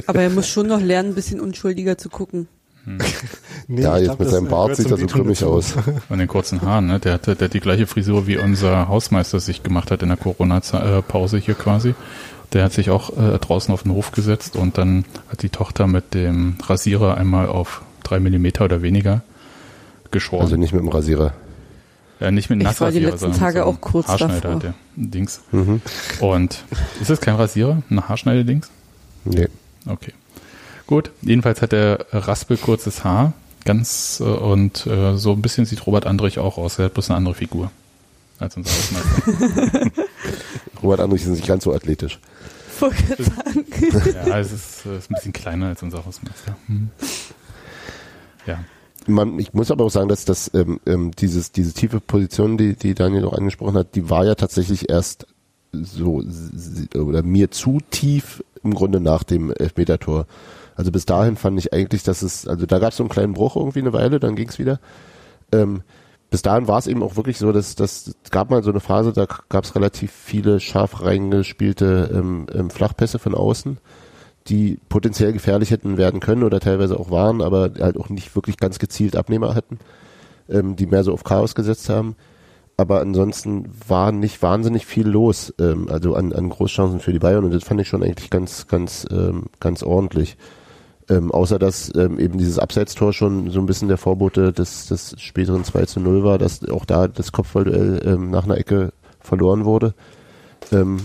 aber 0.06 0.22
er 0.22 0.30
muss 0.30 0.48
schon 0.48 0.66
noch 0.66 0.80
lernen, 0.80 1.10
ein 1.10 1.14
bisschen 1.14 1.40
unschuldiger 1.40 1.98
zu 1.98 2.08
gucken. 2.08 2.48
Hm. 2.84 2.98
nee, 3.68 3.82
ja, 3.82 3.98
jetzt 3.98 4.06
glaub, 4.06 4.20
mit 4.20 4.30
seinem 4.30 4.48
Bart 4.48 4.76
sieht 4.76 4.90
er 4.90 4.96
so 4.96 5.06
grimmig 5.06 5.44
aus. 5.44 5.74
Von 6.08 6.18
den 6.18 6.26
kurzen 6.26 6.62
Haaren, 6.62 6.86
ne? 6.86 6.98
Der 7.00 7.12
hat, 7.12 7.26
der 7.26 7.36
hat 7.38 7.52
die 7.52 7.60
gleiche 7.60 7.86
Frisur 7.86 8.26
wie 8.26 8.38
unser 8.38 8.88
Hausmeister 8.88 9.38
sich 9.40 9.62
gemacht 9.62 9.90
hat 9.90 10.02
in 10.02 10.08
der 10.08 10.16
Corona-Pause 10.16 11.36
hier 11.36 11.54
quasi. 11.54 11.94
Der 12.54 12.64
hat 12.64 12.72
sich 12.72 12.88
auch 12.88 13.10
äh, 13.10 13.38
draußen 13.38 13.74
auf 13.74 13.82
den 13.82 13.92
Hof 13.92 14.12
gesetzt 14.12 14.56
und 14.56 14.78
dann 14.78 15.04
hat 15.28 15.42
die 15.42 15.50
Tochter 15.50 15.86
mit 15.86 16.14
dem 16.14 16.56
Rasierer 16.66 17.18
einmal 17.18 17.48
auf 17.48 17.82
drei 18.04 18.20
Millimeter 18.20 18.64
oder 18.64 18.80
weniger 18.80 19.20
geschoren. 20.10 20.44
Also 20.44 20.56
nicht 20.56 20.72
mit 20.72 20.80
dem 20.80 20.88
Rasierer. 20.88 21.34
Ja, 22.24 22.30
nicht 22.30 22.48
mit 22.48 22.58
einem 22.58 22.72
Ich 22.72 22.80
war 22.80 22.90
die 22.90 23.00
letzten 23.00 23.34
Tage 23.34 23.58
so 23.58 23.64
auch 23.66 23.80
kurz 23.82 24.08
Haarschneider 24.08 24.40
davor. 24.40 24.60
der 24.60 24.74
Dings. 24.96 25.42
Mhm. 25.52 25.82
Und 26.20 26.64
ist 26.98 27.10
das 27.10 27.20
kein 27.20 27.34
Rasierer? 27.34 27.82
Ein 27.90 28.08
Haarschneiderdings? 28.08 28.70
Nee. 29.26 29.48
Okay. 29.84 30.14
Gut, 30.86 31.10
jedenfalls 31.20 31.60
hat 31.60 31.74
er 31.74 32.06
raspelkurzes 32.12 33.04
Haar, 33.04 33.34
ganz 33.66 34.20
äh, 34.20 34.24
und 34.24 34.86
äh, 34.86 35.18
so 35.18 35.32
ein 35.32 35.42
bisschen 35.42 35.66
sieht 35.66 35.86
Robert 35.86 36.06
Andrich 36.06 36.38
auch 36.38 36.56
aus. 36.56 36.78
Er 36.78 36.86
hat 36.86 36.94
bloß 36.94 37.10
eine 37.10 37.18
andere 37.18 37.34
Figur 37.34 37.70
als 38.38 38.56
unser 38.56 38.70
Hausmeister. 38.70 39.90
Robert 40.82 41.00
Andrich 41.00 41.24
ist 41.24 41.28
nicht 41.28 41.46
ganz 41.46 41.64
so 41.64 41.74
athletisch. 41.74 42.18
ja, 42.80 44.38
es 44.38 44.50
ist, 44.50 44.86
äh, 44.86 44.96
ist, 44.96 45.10
ein 45.10 45.14
bisschen 45.14 45.34
kleiner 45.34 45.66
als 45.66 45.82
unser 45.82 46.06
Hausmeister. 46.06 46.56
Hm. 46.68 46.88
Ja. 48.46 48.64
Man, 49.06 49.38
ich 49.38 49.52
muss 49.54 49.70
aber 49.70 49.84
auch 49.84 49.90
sagen, 49.90 50.08
dass 50.08 50.24
das 50.24 50.50
ähm, 50.54 50.80
ähm, 50.86 51.10
dieses 51.12 51.52
diese 51.52 51.72
tiefe 51.72 52.00
Position, 52.00 52.56
die 52.56 52.74
die 52.74 52.94
Daniel 52.94 53.26
auch 53.26 53.34
angesprochen 53.34 53.76
hat, 53.76 53.94
die 53.94 54.08
war 54.10 54.24
ja 54.24 54.34
tatsächlich 54.34 54.88
erst 54.88 55.26
so 55.72 56.22
oder 56.94 57.22
mir 57.22 57.50
zu 57.50 57.80
tief 57.90 58.42
im 58.62 58.74
Grunde 58.74 59.00
nach 59.00 59.22
dem 59.22 59.52
Elfmetertor. 59.52 60.26
Also 60.76 60.90
bis 60.90 61.06
dahin 61.06 61.36
fand 61.36 61.58
ich 61.58 61.72
eigentlich, 61.72 62.02
dass 62.02 62.22
es, 62.22 62.46
also 62.46 62.66
da 62.66 62.78
gab 62.78 62.90
es 62.90 62.96
so 62.96 63.04
einen 63.04 63.10
kleinen 63.10 63.34
Bruch 63.34 63.56
irgendwie 63.56 63.80
eine 63.80 63.92
Weile, 63.92 64.18
dann 64.18 64.34
ging 64.36 64.48
es 64.48 64.58
wieder. 64.58 64.80
Ähm, 65.52 65.82
bis 66.30 66.42
dahin 66.42 66.66
war 66.66 66.78
es 66.78 66.88
eben 66.88 67.02
auch 67.02 67.16
wirklich 67.16 67.38
so, 67.38 67.52
dass 67.52 67.76
das 67.76 68.16
gab 68.30 68.50
mal 68.50 68.62
so 68.64 68.70
eine 68.70 68.80
Phase, 68.80 69.12
da 69.12 69.26
gab 69.48 69.64
es 69.64 69.76
relativ 69.76 70.10
viele 70.10 70.58
scharf 70.58 71.02
reingespielte 71.02 72.10
ähm, 72.12 72.46
ähm, 72.52 72.70
Flachpässe 72.70 73.20
von 73.20 73.34
außen, 73.34 73.78
die 74.48 74.78
potenziell 74.88 75.32
gefährlich 75.32 75.70
hätten 75.70 75.96
werden 75.96 76.20
können 76.20 76.42
oder 76.42 76.60
teilweise 76.60 76.98
auch 76.98 77.10
waren, 77.10 77.40
aber 77.40 77.70
halt 77.80 77.96
auch 77.96 78.10
nicht 78.10 78.34
wirklich 78.36 78.58
ganz 78.58 78.78
gezielt 78.78 79.16
Abnehmer 79.16 79.54
hatten, 79.54 79.78
ähm, 80.48 80.76
die 80.76 80.86
mehr 80.86 81.04
so 81.04 81.12
auf 81.12 81.24
Chaos 81.24 81.54
gesetzt 81.54 81.88
haben. 81.88 82.16
Aber 82.76 83.00
ansonsten 83.00 83.70
war 83.86 84.10
nicht 84.12 84.42
wahnsinnig 84.42 84.84
viel 84.84 85.06
los, 85.06 85.54
ähm, 85.60 85.88
also 85.88 86.14
an, 86.14 86.32
an 86.32 86.50
Großchancen 86.50 87.00
für 87.00 87.12
die 87.12 87.20
Bayern 87.20 87.44
und 87.44 87.54
das 87.54 87.64
fand 87.64 87.80
ich 87.80 87.88
schon 87.88 88.02
eigentlich 88.02 88.30
ganz, 88.30 88.66
ganz, 88.66 89.06
ähm, 89.10 89.44
ganz 89.60 89.82
ordentlich. 89.82 90.36
Ähm, 91.08 91.30
außer 91.30 91.58
dass 91.58 91.94
ähm, 91.94 92.18
eben 92.18 92.38
dieses 92.38 92.58
Abseitstor 92.58 93.12
schon 93.12 93.50
so 93.50 93.60
ein 93.60 93.66
bisschen 93.66 93.88
der 93.88 93.98
Vorbote 93.98 94.52
des, 94.52 94.86
des 94.86 95.14
späteren 95.18 95.62
2 95.62 95.84
zu 95.84 96.00
0 96.00 96.24
war, 96.24 96.38
dass 96.38 96.66
auch 96.68 96.86
da 96.86 97.08
das 97.08 97.30
Kopfballduell 97.30 98.02
ähm, 98.06 98.30
nach 98.30 98.44
einer 98.44 98.56
Ecke 98.56 98.92
verloren 99.20 99.66
wurde. 99.66 99.94
Ähm, 100.72 100.98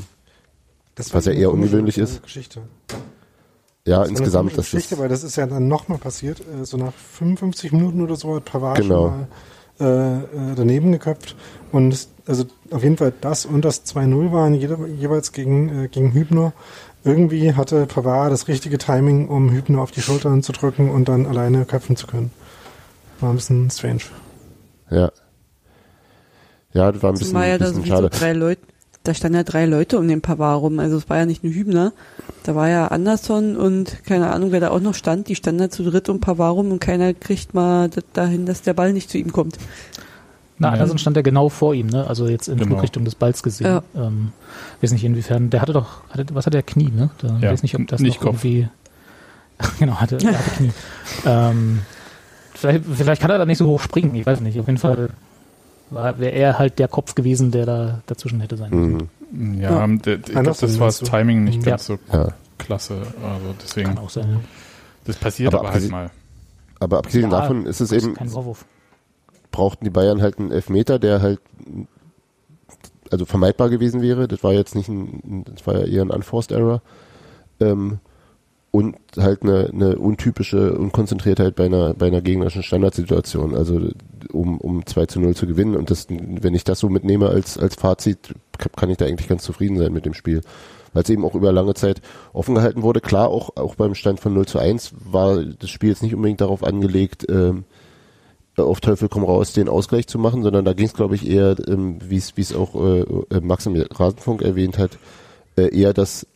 was 0.95 1.25
ja 1.25 1.31
eher 1.31 1.51
ungewöhnlich 1.51 1.97
ist. 1.97 2.23
Geschichte. 2.23 2.61
Ja, 3.85 3.99
das 3.99 4.09
insgesamt. 4.09 4.51
Das 4.57 4.65
Geschichte, 4.65 4.95
ist 4.95 5.01
weil 5.01 5.09
das 5.09 5.23
ist 5.23 5.35
ja 5.35 5.45
dann 5.45 5.67
nochmal 5.67 5.97
passiert. 5.97 6.41
Äh, 6.41 6.65
so 6.65 6.77
nach 6.77 6.93
55 6.93 7.71
Minuten 7.71 8.01
oder 8.01 8.15
so 8.15 8.35
hat 8.35 8.45
Pavard 8.45 8.77
genau. 8.77 9.09
schon 9.09 9.17
mal 9.19 9.27
äh, 9.79 10.51
äh, 10.51 10.55
daneben 10.55 10.91
geköpft. 10.91 11.35
Und 11.71 12.07
also 12.25 12.45
auf 12.71 12.83
jeden 12.83 12.97
Fall 12.97 13.13
das 13.21 13.45
und 13.45 13.65
das 13.65 13.85
2-0 13.85 14.31
waren 14.31 14.53
jeder, 14.53 14.85
jeweils 14.87 15.31
gegen, 15.31 15.85
äh, 15.85 15.87
gegen 15.87 16.13
Hübner 16.13 16.53
irgendwie 17.03 17.53
hatte 17.53 17.85
Pavard 17.85 18.31
das 18.31 18.47
richtige 18.47 18.77
Timing, 18.77 19.29
um 19.29 19.51
Hübner 19.51 19.81
auf 19.81 19.91
die 19.91 20.01
Schultern 20.01 20.43
zu 20.43 20.51
drücken 20.51 20.89
und 20.89 21.07
dann 21.07 21.25
alleine 21.25 21.65
köpfen 21.65 21.95
zu 21.95 22.07
können. 22.07 22.31
War 23.19 23.29
ein 23.29 23.35
bisschen 23.35 23.69
strange. 23.69 24.01
Ja. 24.89 25.11
Ja, 26.73 26.91
das 26.91 27.01
war 27.01 27.11
ein 27.11 27.17
bisschen, 27.17 27.33
war 27.33 27.47
ja 27.47 27.57
bisschen 27.57 27.85
schade. 27.85 28.09
drei 28.09 28.33
Leute, 28.33 28.61
da 29.03 29.13
standen 29.13 29.37
ja 29.37 29.43
drei 29.43 29.65
Leute 29.65 29.97
um 29.97 30.07
den 30.07 30.21
Pavard 30.21 30.61
rum. 30.61 30.79
Also 30.79 30.97
es 30.97 31.09
war 31.09 31.17
ja 31.17 31.25
nicht 31.25 31.43
nur 31.43 31.53
Hübner. 31.53 31.93
Da 32.43 32.55
war 32.55 32.69
ja 32.69 32.87
Anderson 32.87 33.55
und 33.55 34.03
keine 34.05 34.31
Ahnung, 34.31 34.51
wer 34.51 34.59
da 34.59 34.69
auch 34.69 34.81
noch 34.81 34.93
stand. 34.93 35.29
Die 35.29 35.35
standen 35.35 35.59
da 35.59 35.69
zu 35.69 35.83
dritt 35.83 36.09
um 36.09 36.19
Pavard 36.19 36.55
rum 36.55 36.71
und 36.71 36.79
keiner 36.79 37.13
kriegt 37.13 37.53
mal 37.53 37.89
dahin, 38.13 38.45
dass 38.45 38.61
der 38.61 38.73
Ball 38.73 38.93
nicht 38.93 39.09
zu 39.09 39.17
ihm 39.17 39.31
kommt. 39.31 39.57
Na, 40.57 40.71
Anderson 40.71 40.97
stand 40.97 41.15
ja 41.15 41.21
genau 41.21 41.47
vor 41.47 41.73
ihm, 41.73 41.87
ne? 41.87 42.05
Also 42.05 42.27
jetzt 42.27 42.49
in 42.49 42.57
genau. 42.57 42.71
Flugrichtung 42.71 43.05
des 43.05 43.15
Balls 43.15 43.41
gesehen. 43.43 43.67
Ja. 43.67 43.83
Ähm, 43.95 44.33
weiß 44.81 44.91
nicht 44.91 45.05
inwiefern. 45.05 45.49
Der 45.49 45.61
hatte 45.61 45.71
doch, 45.71 46.03
hatte, 46.09 46.25
was 46.35 46.45
hat 46.45 46.53
der 46.53 46.63
Knie, 46.63 46.91
ne? 46.91 47.09
Da, 47.19 47.39
ja, 47.41 47.51
weiß 47.51 47.63
nicht, 47.63 47.75
ob 47.75 47.87
das 47.87 48.01
nicht 48.01 48.19
noch 48.21 48.31
Kopf. 48.31 48.43
irgendwie. 48.43 48.67
genau, 49.79 49.95
hatte, 49.95 50.17
er 50.21 50.37
hatte 50.37 50.51
Knie. 50.57 50.71
ähm, 51.25 51.79
vielleicht, 52.53 52.83
vielleicht 52.93 53.21
kann 53.21 53.31
er 53.31 53.37
da 53.37 53.45
nicht 53.45 53.57
so 53.57 53.67
hoch 53.67 53.79
springen, 53.79 54.13
ich 54.15 54.25
weiß 54.25 54.41
nicht. 54.41 54.59
Auf 54.59 54.67
jeden 54.67 54.77
Fall 54.77 55.11
wäre 55.91 56.31
er 56.31 56.59
halt 56.59 56.79
der 56.79 56.87
Kopf 56.87 57.15
gewesen, 57.15 57.51
der 57.51 57.65
da 57.65 58.01
dazwischen 58.05 58.39
hätte 58.41 58.57
sein 58.57 58.69
müssen. 58.71 59.09
Mhm. 59.31 59.61
Ja, 59.61 59.85
ja. 59.85 59.97
Der, 59.97 60.15
ich 60.15 60.23
glaube, 60.25 60.57
das 60.59 60.79
war 60.79 60.87
das 60.87 60.99
Timing 60.99 61.43
nicht 61.43 61.63
ja. 61.63 61.71
ganz 61.71 61.85
so 61.85 61.97
ja. 62.11 62.29
klasse. 62.57 63.01
Also 63.23 63.55
deswegen. 63.61 63.89
Kann 63.89 63.97
auch 63.97 64.09
sein. 64.09 64.29
Ja. 64.29 64.39
Das 65.05 65.17
passiert 65.17 65.53
aber, 65.53 65.67
aber 65.67 65.73
halt 65.73 65.89
mal. 65.89 66.11
Aber 66.79 66.97
abgesehen 66.99 67.29
davon 67.29 67.65
ist 67.65 67.79
es 67.79 67.91
eben. 67.91 68.13
Kein 68.13 68.29
Vorwurf. 68.29 68.65
Brauchten 69.51 69.83
die 69.83 69.89
Bayern 69.89 70.21
halt 70.21 70.37
einen 70.37 70.51
Elfmeter, 70.51 70.99
der 70.99 71.21
halt 71.21 71.39
also 73.11 73.25
vermeidbar 73.25 73.69
gewesen 73.69 74.01
wäre. 74.01 74.27
Das 74.27 74.43
war 74.43 74.53
jetzt 74.53 74.75
nicht 74.75 74.89
ein, 74.89 75.43
das 75.45 75.65
war 75.65 75.79
ja 75.79 75.85
eher 75.85 76.01
ein 76.03 76.11
Unforced 76.11 76.51
Error. 76.51 76.81
Ähm, 77.59 77.99
und 78.71 78.95
halt 79.17 79.43
eine, 79.43 79.69
eine 79.73 79.97
untypische 79.97 80.77
Unkonzentriertheit 80.77 81.55
bei 81.55 81.65
einer, 81.65 81.93
bei 81.95 82.07
einer 82.07 82.21
gegnerischen 82.21 82.61
Standardsituation, 82.61 83.55
also 83.55 83.89
um, 84.31 84.59
um 84.59 84.85
2 84.85 85.07
zu 85.07 85.19
0 85.19 85.35
zu 85.35 85.47
gewinnen. 85.47 85.75
Und 85.75 85.89
das, 85.89 86.07
wenn 86.09 86.53
ich 86.53 86.63
das 86.63 86.79
so 86.79 86.89
mitnehme 86.89 87.29
als, 87.29 87.57
als 87.57 87.75
Fazit, 87.75 88.35
kann 88.75 88.89
ich 88.89 88.97
da 88.97 89.05
eigentlich 89.05 89.27
ganz 89.27 89.43
zufrieden 89.43 89.77
sein 89.77 89.91
mit 89.91 90.05
dem 90.05 90.13
Spiel. 90.13 90.41
Weil 90.93 91.03
es 91.03 91.09
eben 91.09 91.25
auch 91.25 91.35
über 91.35 91.51
lange 91.51 91.73
Zeit 91.73 92.01
offen 92.33 92.55
gehalten 92.55 92.83
wurde. 92.83 93.01
Klar, 93.01 93.29
auch, 93.29 93.55
auch 93.55 93.75
beim 93.75 93.95
Stand 93.95 94.19
von 94.19 94.33
0 94.33 94.45
zu 94.45 94.59
1 94.59 94.93
war 95.11 95.43
das 95.43 95.69
Spiel 95.69 95.89
jetzt 95.89 96.03
nicht 96.03 96.15
unbedingt 96.15 96.41
darauf 96.41 96.63
angelegt, 96.63 97.25
ähm, 97.29 97.65
auf 98.57 98.81
Teufel 98.81 99.07
komm 99.07 99.23
raus 99.23 99.53
den 99.53 99.69
Ausgleich 99.69 100.07
zu 100.07 100.19
machen, 100.19 100.43
sondern 100.43 100.65
da 100.65 100.73
ging 100.73 100.87
es, 100.87 100.93
glaube 100.93 101.15
ich, 101.15 101.27
eher, 101.27 101.55
ähm, 101.67 101.99
wie 102.03 102.17
es 102.17 102.53
auch 102.53 102.75
äh, 102.75 102.99
äh, 103.01 103.39
Max 103.41 103.65
im 103.65 103.75
Rasenfunk 103.75 104.41
erwähnt 104.41 104.77
hat, 104.77 104.97
äh, 105.55 105.73
eher 105.73 105.93
das 105.93 106.27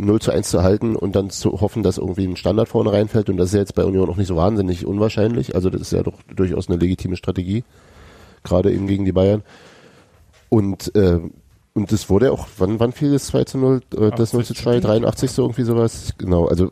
0 0.00 0.20
zu 0.20 0.30
1 0.32 0.50
zu 0.50 0.62
halten 0.62 0.96
und 0.96 1.16
dann 1.16 1.30
zu 1.30 1.60
hoffen, 1.60 1.82
dass 1.82 1.98
irgendwie 1.98 2.26
ein 2.26 2.36
Standard 2.36 2.68
vorne 2.68 2.92
reinfällt. 2.92 3.28
Und 3.28 3.36
das 3.36 3.48
ist 3.48 3.54
ja 3.54 3.60
jetzt 3.60 3.74
bei 3.74 3.84
Union 3.84 4.08
auch 4.08 4.16
nicht 4.16 4.28
so 4.28 4.36
wahnsinnig 4.36 4.86
unwahrscheinlich. 4.86 5.54
Also 5.54 5.70
das 5.70 5.82
ist 5.82 5.92
ja 5.92 6.02
doch 6.02 6.22
durchaus 6.34 6.68
eine 6.68 6.78
legitime 6.78 7.16
Strategie, 7.16 7.64
gerade 8.42 8.72
eben 8.72 8.86
gegen 8.86 9.04
die 9.04 9.12
Bayern. 9.12 9.42
Und 10.48 10.94
äh, 10.94 11.20
und 11.72 11.92
das 11.92 12.10
wurde 12.10 12.32
auch, 12.32 12.48
wann, 12.58 12.80
wann 12.80 12.92
fiel 12.92 13.12
das 13.12 13.26
2 13.28 13.44
zu 13.44 13.58
0? 13.58 13.80
Äh, 13.96 14.10
das 14.10 14.32
0 14.32 14.44
zu 14.44 14.54
2, 14.54 14.80
83 14.80 15.30
so 15.30 15.42
irgendwie 15.42 15.62
sowas? 15.62 16.14
Genau, 16.18 16.46
also 16.46 16.68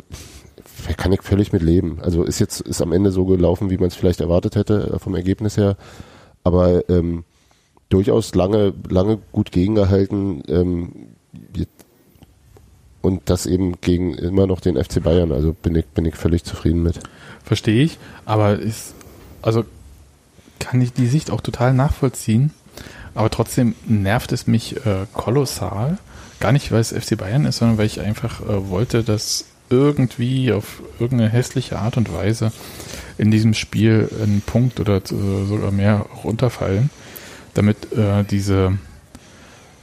kann 0.97 1.13
ich 1.13 1.23
völlig 1.23 1.53
mit 1.53 1.63
leben. 1.63 1.99
Also 2.03 2.25
ist 2.25 2.39
jetzt, 2.39 2.61
ist 2.61 2.83
am 2.83 2.93
Ende 2.93 3.11
so 3.11 3.25
gelaufen, 3.25 3.71
wie 3.71 3.79
man 3.79 3.89
es 3.89 3.95
vielleicht 3.95 4.21
erwartet 4.21 4.57
hätte, 4.57 4.95
äh, 4.95 4.99
vom 4.99 5.15
Ergebnis 5.15 5.57
her. 5.57 5.77
Aber 6.43 6.89
ähm, 6.89 7.25
durchaus 7.89 8.35
lange, 8.35 8.75
lange 8.89 9.19
gut 9.33 9.53
gegengehalten. 9.53 10.43
Ähm, 10.49 10.93
und 13.09 13.23
das 13.29 13.47
eben 13.47 13.81
gegen 13.81 14.15
immer 14.15 14.47
noch 14.47 14.61
den 14.61 14.83
FC 14.83 15.03
Bayern. 15.03 15.33
Also 15.33 15.53
bin 15.53 15.75
ich, 15.75 15.87
bin 15.87 16.05
ich 16.05 16.15
völlig 16.15 16.45
zufrieden 16.45 16.83
mit. 16.83 17.01
Verstehe 17.45 17.83
ich, 17.83 17.99
aber 18.25 18.59
ist, 18.59 18.95
also 19.43 19.65
kann 20.61 20.81
ich 20.81 20.93
die 20.93 21.07
Sicht 21.07 21.31
auch 21.31 21.41
total 21.41 21.73
nachvollziehen. 21.75 22.53
Aber 23.15 23.31
trotzdem 23.31 23.75
nervt 23.87 24.31
es 24.33 24.47
mich 24.47 24.77
äh, 24.87 25.07
kolossal. 25.13 25.99
Gar 26.39 26.53
nicht, 26.53 26.71
weil 26.71 26.81
es 26.81 26.93
FC 26.93 27.17
Bayern 27.17 27.47
ist, 27.47 27.59
sondern 27.59 27.79
weil 27.79 27.87
ich 27.87 28.01
einfach 28.01 28.43
äh, 28.43 28.69
wollte, 28.69 29.03
dass 29.03 29.47
irgendwie 29.71 30.53
auf 30.53 30.83
irgendeine 31.01 31.31
hässliche 31.31 31.79
Art 31.79 31.97
und 31.97 32.13
Weise 32.13 32.53
in 33.19 33.31
diesem 33.31 33.55
Spiel 33.55 34.09
ein 34.23 34.43
Punkt 34.45 34.79
oder 34.81 35.03
sogar 35.05 35.73
mehr 35.73 36.07
runterfallen, 36.25 36.91
damit 37.55 37.93
äh, 37.93 38.25
diese 38.25 38.79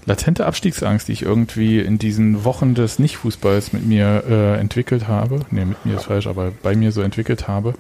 latente 0.06 0.46
Abstiegsangst, 0.46 1.08
die 1.08 1.14
ich 1.14 1.22
irgendwie 1.24 1.80
in 1.80 1.98
diesen 1.98 2.44
Wochen 2.44 2.76
des 2.76 3.00
Nicht-Fußballs 3.00 3.74
mit 3.74 3.86
mir 3.86 4.24
äh, 4.30 4.60
entwickelt 4.60 5.08
habe, 5.08 5.42
nee, 5.52 5.66
mit 5.66 5.86
mir 5.86 5.98
ist 5.98 6.06
falsch, 6.06 6.28
aber 6.28 6.52
bei 6.64 6.76
mir 6.76 6.92
so 6.92 7.02
entwickelt 7.02 7.48
habe, 7.48 7.74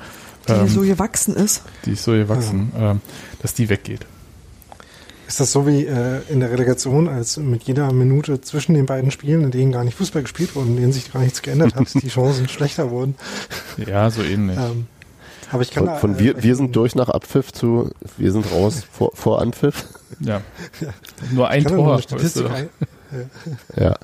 die 0.47 0.53
ähm, 0.53 0.67
so 0.67 0.81
gewachsen 0.81 1.35
ist, 1.35 1.63
die 1.85 1.91
ist 1.91 2.03
so 2.03 2.11
gewachsen, 2.11 2.71
ja. 2.77 2.91
ähm, 2.91 3.01
dass 3.41 3.53
die 3.53 3.69
weggeht. 3.69 4.05
Ist 5.27 5.39
das 5.39 5.51
so 5.51 5.65
wie 5.65 5.85
äh, 5.85 6.21
in 6.29 6.39
der 6.39 6.51
Relegation, 6.51 7.07
als 7.07 7.37
mit 7.37 7.63
jeder 7.63 7.91
Minute 7.91 8.41
zwischen 8.41 8.75
den 8.75 8.85
beiden 8.85 9.09
Spielen, 9.09 9.43
in 9.43 9.51
denen 9.51 9.71
gar 9.71 9.83
nicht 9.83 9.97
Fußball 9.97 10.21
gespielt 10.21 10.55
wurde, 10.55 10.67
in 10.67 10.75
denen 10.75 10.93
sich 10.93 11.11
gar 11.11 11.21
nichts 11.21 11.41
geändert 11.41 11.75
hat, 11.75 11.87
die 11.95 12.09
Chancen 12.09 12.47
schlechter 12.47 12.91
wurden? 12.91 13.15
Ja, 13.77 14.11
so 14.11 14.21
ähnlich. 14.21 14.57
Ähm, 14.57 14.85
aber 15.51 15.61
ich 15.61 15.71
kann 15.71 15.85
von, 15.85 15.97
von 15.97 16.13
da, 16.13 16.19
äh, 16.19 16.23
wir, 16.23 16.43
wir 16.43 16.55
sind 16.55 16.75
durch 16.75 16.95
nach 16.95 17.09
Abpfiff 17.09 17.51
zu 17.51 17.91
wir 18.17 18.31
sind 18.31 18.51
raus 18.51 18.83
vor, 18.91 19.11
vor 19.13 19.41
Anpfiff. 19.41 19.85
Ja. 20.19 20.41
Nur 21.31 21.49
ein 21.49 21.65
Tor. 21.65 22.01
Statistik 22.01 22.49
ein, 22.49 22.69
ja. 23.75 23.83
ja. 23.83 23.95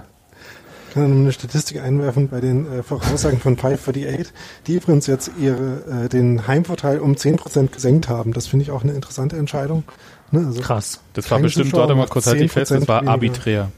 Ich 0.87 0.95
kann 0.95 1.05
eine 1.05 1.31
Statistik 1.31 1.79
einwerfen 1.81 2.27
bei 2.27 2.41
den 2.41 2.69
äh, 2.69 2.83
Voraussagen 2.83 3.39
von 3.39 3.55
548, 3.55 4.33
die 4.67 4.75
übrigens 4.75 5.07
jetzt 5.07 5.31
ihre, 5.39 6.05
äh, 6.05 6.09
den 6.09 6.47
Heimvorteil 6.47 6.99
um 6.99 7.13
10% 7.13 7.67
gesenkt 7.69 8.09
haben. 8.09 8.33
Das 8.33 8.47
finde 8.47 8.63
ich 8.63 8.71
auch 8.71 8.83
eine 8.83 8.91
interessante 8.91 9.37
Entscheidung. 9.37 9.85
Ne? 10.31 10.45
Also 10.47 10.59
Krass. 10.59 10.99
Das 11.13 11.31
war 11.31 11.39
bestimmt, 11.39 11.71
warte 11.71 11.95
mal 11.95 12.07
kurz, 12.07 12.27
halt 12.27 12.41
die 12.41 12.49
fest, 12.49 12.71
das 12.71 12.89
war 12.89 13.07
arbiträr. 13.07 13.71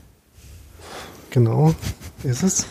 Genau, 1.30 1.76
ist 2.24 2.42
es. 2.42 2.66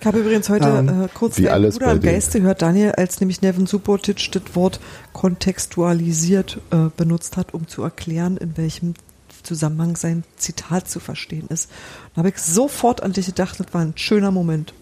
Ich 0.00 0.06
habe 0.06 0.20
übrigens 0.20 0.48
heute 0.48 0.68
ähm, 0.68 1.04
äh, 1.04 1.08
kurz 1.12 1.38
wie 1.38 1.48
alles 1.48 1.78
Bruder 1.78 1.92
am 1.92 2.00
Geiste 2.00 2.40
gehört, 2.40 2.62
Daniel, 2.62 2.92
als 2.92 3.20
nämlich 3.20 3.42
Nevin 3.42 3.66
Subotic 3.66 4.30
das 4.30 4.42
Wort 4.54 4.78
kontextualisiert 5.12 6.60
äh, 6.70 6.88
benutzt 6.96 7.36
hat, 7.36 7.52
um 7.52 7.66
zu 7.66 7.82
erklären, 7.82 8.36
in 8.36 8.56
welchem 8.56 8.94
Zusammenhang 9.42 9.96
sein 9.96 10.24
Zitat 10.36 10.88
zu 10.88 11.00
verstehen 11.00 11.48
ist. 11.48 11.70
Da 12.14 12.18
habe 12.18 12.28
ich 12.28 12.38
sofort 12.38 13.02
an 13.02 13.12
dich 13.12 13.26
gedacht, 13.26 13.58
das 13.58 13.74
war 13.74 13.80
ein 13.80 13.94
schöner 13.96 14.30
Moment. 14.30 14.72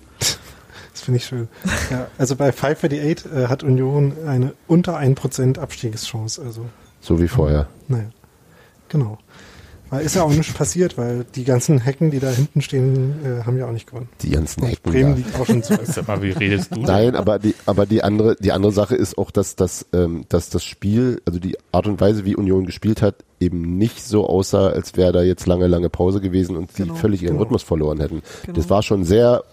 Das 0.93 1.03
finde 1.03 1.19
ich 1.19 1.27
schön. 1.27 1.49
Ja, 1.91 2.09
also 2.19 2.37
bei 2.37 2.53
548 2.53 3.31
äh, 3.31 3.47
hat 3.49 3.63
Union 3.63 4.15
eine 4.27 4.55
unter 4.67 4.99
1% 4.99 5.59
Abstiegschance. 5.59 6.41
Also. 6.43 6.67
So 7.01 7.21
wie 7.21 7.29
vorher. 7.29 7.69
Naja, 7.89 8.11
genau. 8.89 9.19
Weil 9.91 10.05
ist 10.05 10.17
ja 10.17 10.25
auch 10.25 10.31
nichts 10.31 10.53
passiert, 10.53 10.99
weil 10.99 11.25
die 11.35 11.45
ganzen 11.45 11.79
Hecken, 11.79 12.11
die 12.11 12.19
da 12.19 12.31
hinten 12.31 12.61
stehen, 12.61 13.15
äh, 13.25 13.45
haben 13.45 13.57
ja 13.57 13.67
auch 13.67 13.73
nicht 13.73 13.87
gewonnen. 13.87 14.09
Die 14.21 14.31
ganzen 14.31 14.63
Und 14.63 14.69
Hecken. 14.71 14.91
Bremen 14.91 15.11
da. 15.13 15.17
liegt 15.19 15.41
auch 15.41 15.47
schon 15.47 15.63
zu. 15.63 15.79
Sag 15.85 16.09
mal, 16.09 16.23
wie 16.23 16.31
redest 16.31 16.75
du? 16.75 16.81
Nein, 16.81 17.15
aber 17.15 17.39
die, 17.39 17.55
aber 17.67 17.87
die 17.87 18.03
andere, 18.03 18.37
die 18.37 18.51
andere 18.51 18.73
Sache 18.73 18.97
ist 18.97 19.17
auch, 19.17 19.31
dass 19.31 19.55
das, 19.55 19.87
ähm, 19.93 20.25
dass 20.29 20.51
das 20.51 20.65
Spiel, 20.65 21.23
also 21.25 21.39
die 21.39 21.57
Art 21.71 21.87
und 21.87 22.01
Weise, 22.01 22.25
wie 22.25 22.35
Union 22.35 22.67
gespielt 22.67 23.01
hat, 23.01 23.17
eben 23.39 23.79
nicht 23.79 24.03
so 24.03 24.27
aussah, 24.27 24.69
als 24.69 24.97
wäre 24.97 25.13
da 25.13 25.23
jetzt 25.23 25.47
lange, 25.47 25.69
lange 25.69 25.89
Pause 25.89 26.21
gewesen 26.21 26.57
und 26.57 26.75
genau, 26.75 26.95
sie 26.95 27.01
völlig 27.01 27.23
ihren 27.23 27.35
genau. 27.35 27.43
Rhythmus 27.45 27.63
verloren 27.63 28.01
hätten. 28.01 28.23
Genau. 28.43 28.57
Das 28.57 28.69
war 28.71 28.83
schon 28.83 29.05
sehr 29.05 29.45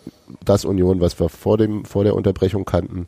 das 0.43 0.65
Union, 0.65 0.99
was 0.99 1.19
wir 1.19 1.29
vor 1.29 1.57
dem, 1.57 1.85
vor 1.85 2.03
der 2.03 2.15
Unterbrechung 2.15 2.65
kannten. 2.65 3.07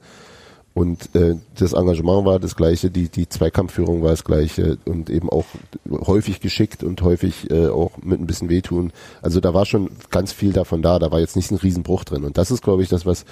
Und 0.76 1.16
äh, 1.16 1.36
das 1.58 1.72
Engagement 1.72 2.26
war 2.26 2.38
das 2.38 2.58
gleiche, 2.58 2.92
die, 2.92 3.08
die 3.08 3.30
Zweikampfführung 3.30 4.04
war 4.04 4.10
das 4.10 4.26
gleiche 4.26 4.78
und 4.84 5.10
eben 5.10 5.30
auch 5.30 5.46
häufig 5.90 6.42
geschickt 6.42 6.84
und 6.84 7.02
häufig 7.02 7.50
äh, 7.50 7.68
auch 7.68 7.92
mit 8.04 8.20
ein 8.20 8.28
bisschen 8.28 8.50
wehtun. 8.50 8.92
Also 9.22 9.40
da 9.40 9.54
war 9.54 9.66
schon 9.66 9.90
ganz 10.12 10.34
viel 10.34 10.52
davon 10.52 10.82
da, 10.82 11.00
da 11.00 11.12
war 11.12 11.22
jetzt 11.22 11.38
nicht 11.38 11.50
ein 11.50 11.58
Riesenbruch 11.58 12.04
drin. 12.04 12.26
Und 12.26 12.38
das 12.38 12.52
ist, 12.52 12.62
glaube 12.62 12.84
ich, 12.84 12.90
das, 12.90 13.06
was, 13.06 13.24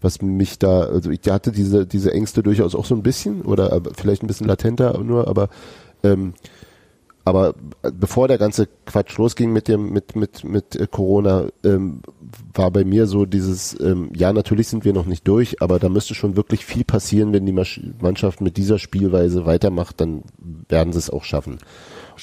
was 0.00 0.22
mich 0.22 0.60
da, 0.60 0.82
also 0.82 1.10
ich 1.10 1.18
hatte 1.28 1.50
diese, 1.50 1.84
diese 1.84 2.12
Ängste 2.12 2.44
durchaus 2.44 2.76
auch 2.76 2.86
so 2.86 2.94
ein 2.94 3.02
bisschen 3.02 3.42
oder 3.42 3.82
vielleicht 3.96 4.22
ein 4.22 4.28
bisschen 4.28 4.46
latenter 4.46 4.96
nur, 5.02 5.26
aber 5.26 5.48
ähm, 6.04 6.34
aber 7.24 7.54
bevor 7.98 8.28
der 8.28 8.36
ganze 8.36 8.68
Quatsch 8.84 9.16
losging 9.16 9.52
mit 9.52 9.66
dem 9.68 9.92
mit 9.92 10.14
mit 10.14 10.44
mit 10.44 10.76
äh, 10.76 10.86
Corona, 10.86 11.46
ähm, 11.64 12.00
war 12.52 12.70
bei 12.70 12.84
mir 12.84 13.06
so 13.06 13.24
dieses 13.24 13.78
ähm, 13.80 14.10
ja 14.14 14.32
natürlich 14.32 14.68
sind 14.68 14.84
wir 14.84 14.92
noch 14.92 15.06
nicht 15.06 15.26
durch, 15.26 15.62
aber 15.62 15.78
da 15.78 15.88
müsste 15.88 16.14
schon 16.14 16.36
wirklich 16.36 16.66
viel 16.66 16.84
passieren, 16.84 17.32
wenn 17.32 17.46
die 17.46 17.58
Mannschaft 18.00 18.40
mit 18.42 18.58
dieser 18.58 18.78
Spielweise 18.78 19.46
weitermacht, 19.46 20.00
dann 20.00 20.22
werden 20.68 20.92
sie 20.92 20.98
es 20.98 21.10
auch 21.10 21.24
schaffen. 21.24 21.58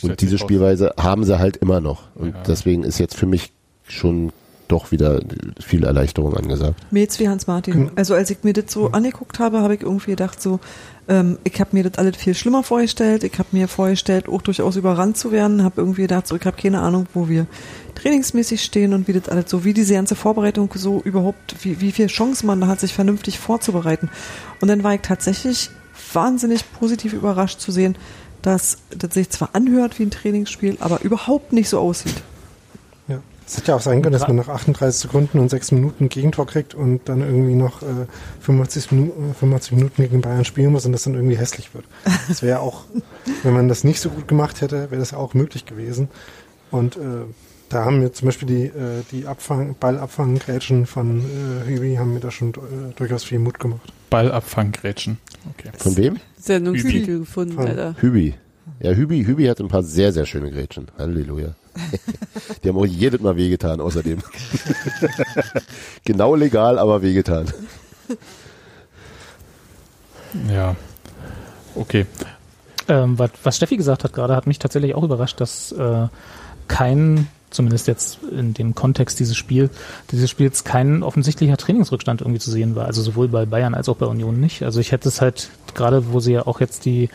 Und 0.03 0.21
diese 0.21 0.37
Spielweise 0.37 0.93
haben 0.97 1.25
sie 1.25 1.37
halt 1.37 1.57
immer 1.57 1.81
noch 1.81 2.15
und 2.15 2.35
ja. 2.35 2.43
deswegen 2.47 2.83
ist 2.83 2.99
jetzt 2.99 3.17
für 3.17 3.25
mich 3.25 3.51
schon 3.87 4.31
doch 4.71 4.91
wieder 4.91 5.19
viel 5.59 5.83
Erleichterung 5.83 6.35
angesagt. 6.35 6.75
Mir 6.91 7.01
jetzt 7.01 7.19
wie 7.19 7.27
Hans-Martin. 7.27 7.73
Hm. 7.73 7.91
Also 7.95 8.13
als 8.13 8.29
ich 8.29 8.43
mir 8.43 8.53
das 8.53 8.71
so 8.71 8.91
angeguckt 8.91 9.39
habe, 9.39 9.61
habe 9.61 9.75
ich 9.75 9.81
irgendwie 9.81 10.11
gedacht 10.11 10.41
so, 10.41 10.59
ähm, 11.07 11.37
ich 11.43 11.59
habe 11.59 11.71
mir 11.73 11.83
das 11.83 11.97
alles 11.97 12.17
viel 12.17 12.33
schlimmer 12.33 12.63
vorgestellt. 12.63 13.23
Ich 13.23 13.37
habe 13.37 13.49
mir 13.51 13.67
vorgestellt, 13.67 14.29
auch 14.29 14.41
durchaus 14.41 14.75
überrannt 14.75 15.17
zu 15.17 15.31
werden. 15.31 15.63
Habe 15.63 15.81
irgendwie 15.81 16.03
gedacht, 16.03 16.27
so, 16.27 16.35
ich 16.35 16.45
habe 16.45 16.57
keine 16.57 16.79
Ahnung, 16.79 17.07
wo 17.13 17.27
wir 17.27 17.47
trainingsmäßig 17.95 18.63
stehen 18.63 18.93
und 18.93 19.07
wie 19.07 19.13
das 19.13 19.29
alles 19.29 19.49
so, 19.49 19.63
wie 19.65 19.73
diese 19.73 19.93
ganze 19.93 20.15
Vorbereitung 20.15 20.69
so 20.75 21.01
überhaupt, 21.01 21.55
wie, 21.63 21.81
wie 21.81 21.91
viel 21.91 22.07
Chancen 22.07 22.47
man 22.47 22.61
da 22.61 22.67
hat, 22.67 22.79
sich 22.79 22.93
vernünftig 22.93 23.39
vorzubereiten. 23.39 24.09
Und 24.61 24.67
dann 24.67 24.83
war 24.83 24.93
ich 24.93 25.01
tatsächlich 25.01 25.69
wahnsinnig 26.13 26.63
positiv 26.73 27.13
überrascht 27.13 27.59
zu 27.59 27.71
sehen, 27.71 27.97
dass 28.41 28.79
das 28.97 29.13
sich 29.13 29.29
zwar 29.29 29.49
anhört 29.53 29.99
wie 29.99 30.03
ein 30.03 30.11
Trainingsspiel, 30.11 30.77
aber 30.79 31.01
überhaupt 31.01 31.53
nicht 31.53 31.69
so 31.69 31.79
aussieht. 31.79 32.23
Es 33.51 33.57
hätte 33.57 33.73
ja 33.73 33.75
auch 33.75 33.81
sein 33.81 34.01
können, 34.01 34.13
dass 34.13 34.29
man 34.29 34.37
nach 34.37 34.47
38 34.47 35.01
Sekunden 35.01 35.37
und 35.37 35.49
6 35.49 35.73
Minuten 35.73 36.05
ein 36.05 36.09
Gegentor 36.09 36.47
kriegt 36.47 36.73
und 36.73 37.01
dann 37.09 37.19
irgendwie 37.19 37.55
noch 37.55 37.81
äh, 37.81 38.07
85, 38.39 38.93
Minuten, 38.93 39.35
85 39.35 39.73
Minuten 39.73 40.01
gegen 40.03 40.21
Bayern 40.21 40.45
spielen 40.45 40.71
muss 40.71 40.85
und 40.85 40.93
das 40.93 41.03
dann 41.03 41.15
irgendwie 41.15 41.37
hässlich 41.37 41.73
wird. 41.73 41.83
Das 42.29 42.41
wäre 42.43 42.61
auch, 42.61 42.85
wenn 43.43 43.53
man 43.53 43.67
das 43.67 43.83
nicht 43.83 43.99
so 43.99 44.09
gut 44.09 44.29
gemacht 44.29 44.61
hätte, 44.61 44.89
wäre 44.89 45.01
das 45.01 45.11
ja 45.11 45.17
auch 45.17 45.33
möglich 45.33 45.65
gewesen. 45.65 46.07
Und 46.71 46.95
äh, 46.95 47.25
da 47.67 47.83
haben 47.83 47.99
mir 47.99 48.13
zum 48.13 48.27
Beispiel 48.27 48.47
die, 48.47 48.63
äh, 48.67 49.03
die 49.11 49.27
Abfang, 49.27 49.75
Ballabfanggrätschen 49.77 50.85
von 50.85 51.19
äh, 51.19 51.67
Hübi 51.67 51.95
haben 51.95 52.13
mir 52.13 52.21
da 52.21 52.31
schon 52.31 52.51
äh, 52.51 52.93
durchaus 52.95 53.25
viel 53.25 53.39
Mut 53.39 53.59
gemacht. 53.59 53.81
Ballabfanggrätschen. 54.09 55.17
Okay. 55.49 55.71
Von 55.77 55.97
wem? 55.97 56.19
Sendungstitel 56.37 57.19
gefunden, 57.19 57.55
Von 57.55 57.67
Alter. 57.67 57.95
Hübi. 57.99 58.33
Ja, 58.81 58.91
Hübi, 58.91 59.23
Hübi 59.25 59.45
hat 59.45 59.59
ein 59.59 59.67
paar 59.67 59.83
sehr, 59.83 60.11
sehr 60.11 60.25
schöne 60.25 60.49
Grätschen. 60.49 60.87
Halleluja. 60.97 61.49
Die 62.63 62.69
haben 62.69 62.77
auch 62.77 62.85
jedes 62.85 63.21
Mal 63.21 63.35
wehgetan, 63.35 63.79
außerdem. 63.79 64.19
genau 66.03 66.33
legal, 66.33 66.79
aber 66.79 67.03
wehgetan. 67.03 67.45
Ja. 70.49 70.75
Okay. 71.75 72.07
Ähm, 72.87 73.19
was, 73.19 73.31
was 73.43 73.57
Steffi 73.57 73.77
gesagt 73.77 74.03
hat 74.03 74.13
gerade, 74.13 74.35
hat 74.35 74.47
mich 74.47 74.57
tatsächlich 74.57 74.95
auch 74.95 75.03
überrascht, 75.03 75.39
dass 75.39 75.71
äh, 75.73 76.07
kein, 76.67 77.27
zumindest 77.51 77.87
jetzt 77.87 78.19
in 78.23 78.53
dem 78.53 78.73
Kontext 78.73 79.19
dieses 79.19 79.37
Spiel, 79.37 79.69
dieses 80.11 80.29
Spiels 80.29 80.63
kein 80.63 81.03
offensichtlicher 81.03 81.57
Trainingsrückstand 81.57 82.21
irgendwie 82.21 82.39
zu 82.39 82.49
sehen 82.49 82.75
war. 82.75 82.85
Also 82.85 83.01
sowohl 83.01 83.27
bei 83.27 83.45
Bayern 83.45 83.75
als 83.75 83.89
auch 83.89 83.97
bei 83.97 84.07
Union 84.07 84.39
nicht. 84.39 84.63
Also 84.63 84.79
ich 84.79 84.91
hätte 84.91 85.09
es 85.09 85.21
halt, 85.21 85.49
gerade 85.75 86.11
wo 86.11 86.19
sie 86.19 86.33
ja 86.33 86.47
auch 86.47 86.59
jetzt 86.59 86.85
die 86.85 87.09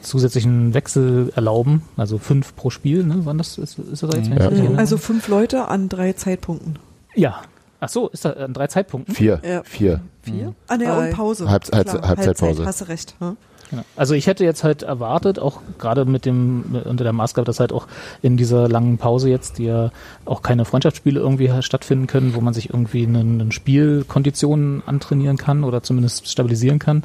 zusätzlichen 0.00 0.74
Wechsel 0.74 1.32
erlauben, 1.36 1.82
also 1.96 2.18
fünf 2.18 2.56
pro 2.56 2.70
Spiel, 2.70 3.04
ne? 3.04 3.20
Wann 3.24 3.38
das 3.38 3.58
ist, 3.58 3.78
ist 3.78 4.02
das 4.02 4.14
jetzt? 4.14 4.28
Ja. 4.28 4.50
Ja. 4.50 4.70
Also 4.76 4.98
fünf 4.98 5.28
Leute 5.28 5.68
an 5.68 5.88
drei 5.88 6.12
Zeitpunkten. 6.12 6.78
Ja. 7.14 7.42
Ach 7.78 7.88
so, 7.88 8.08
ist 8.08 8.24
das 8.24 8.36
an 8.36 8.52
drei 8.52 8.66
Zeitpunkten? 8.66 9.14
Vier. 9.14 9.40
Ja. 9.44 9.62
Vier. 9.64 10.00
Vier? 10.22 10.54
Ah, 10.68 10.76
ne, 10.76 10.92
und 10.96 11.10
Pause. 11.10 11.50
Halb, 11.50 11.64
Halb, 11.72 11.88
Halbzeitpause. 11.88 12.64
Halbzeit, 12.64 12.66
hast 12.66 12.80
du 12.80 12.84
recht. 12.88 13.14
Hm? 13.18 13.36
Genau. 13.72 13.84
Also 13.96 14.12
ich 14.12 14.26
hätte 14.26 14.44
jetzt 14.44 14.64
halt 14.64 14.82
erwartet, 14.82 15.38
auch 15.38 15.62
gerade 15.78 16.04
mit 16.04 16.26
dem 16.26 16.76
unter 16.84 17.04
der 17.04 17.14
Maßgabe, 17.14 17.46
dass 17.46 17.58
halt 17.58 17.72
auch 17.72 17.86
in 18.20 18.36
dieser 18.36 18.68
langen 18.68 18.98
Pause 18.98 19.30
jetzt, 19.30 19.56
die 19.56 19.64
ja 19.64 19.90
auch 20.26 20.42
keine 20.42 20.66
Freundschaftsspiele 20.66 21.18
irgendwie 21.18 21.50
stattfinden 21.62 22.06
können, 22.06 22.34
wo 22.34 22.42
man 22.42 22.52
sich 22.52 22.68
irgendwie 22.68 23.06
einen, 23.06 23.50
Spielkonditionen 23.50 24.82
antrainieren 24.84 25.38
kann 25.38 25.64
oder 25.64 25.82
zumindest 25.82 26.30
stabilisieren 26.30 26.78
kann, 26.78 27.02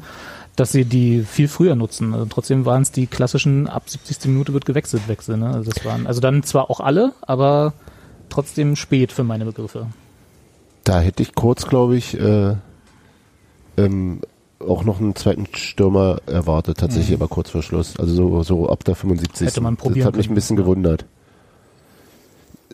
dass 0.56 0.70
sie 0.70 0.84
die 0.84 1.22
viel 1.22 1.48
früher 1.48 1.74
nutzen. 1.74 2.12
Also 2.12 2.26
trotzdem 2.26 2.66
waren 2.66 2.82
es 2.82 2.92
die 2.92 3.06
klassischen 3.06 3.66
ab 3.66 3.84
70. 3.88 4.26
Minute 4.26 4.52
wird 4.52 4.66
gewechselt 4.66 5.08
Wechsel. 5.08 5.38
Ne? 5.38 5.46
Also 5.46 5.70
das 5.70 5.82
waren 5.86 6.06
also 6.06 6.20
dann 6.20 6.42
zwar 6.42 6.70
auch 6.70 6.80
alle, 6.80 7.14
aber 7.22 7.72
trotzdem 8.28 8.76
spät 8.76 9.10
für 9.10 9.24
meine 9.24 9.46
Begriffe. 9.46 9.86
Da 10.84 11.00
hätte 11.00 11.22
ich 11.22 11.34
kurz, 11.34 11.66
glaube 11.66 11.96
ich, 11.96 12.18
äh, 12.20 12.56
ähm, 13.78 14.20
auch 14.60 14.84
noch 14.84 15.00
einen 15.00 15.14
zweiten 15.14 15.46
Stürmer 15.54 16.18
erwartet, 16.26 16.78
tatsächlich 16.78 17.16
mhm. 17.16 17.22
aber 17.22 17.28
kurz 17.28 17.50
vor 17.50 17.62
Schluss. 17.62 17.98
Also 17.98 18.14
so, 18.14 18.42
so 18.42 18.68
ab 18.68 18.84
der 18.84 18.94
75. 18.94 19.46
Hätte 19.46 19.60
man 19.60 19.76
probieren 19.76 19.98
das 19.98 20.06
hat 20.06 20.16
mich 20.16 20.28
ein 20.28 20.34
bisschen 20.34 20.56
gewundert. 20.56 21.04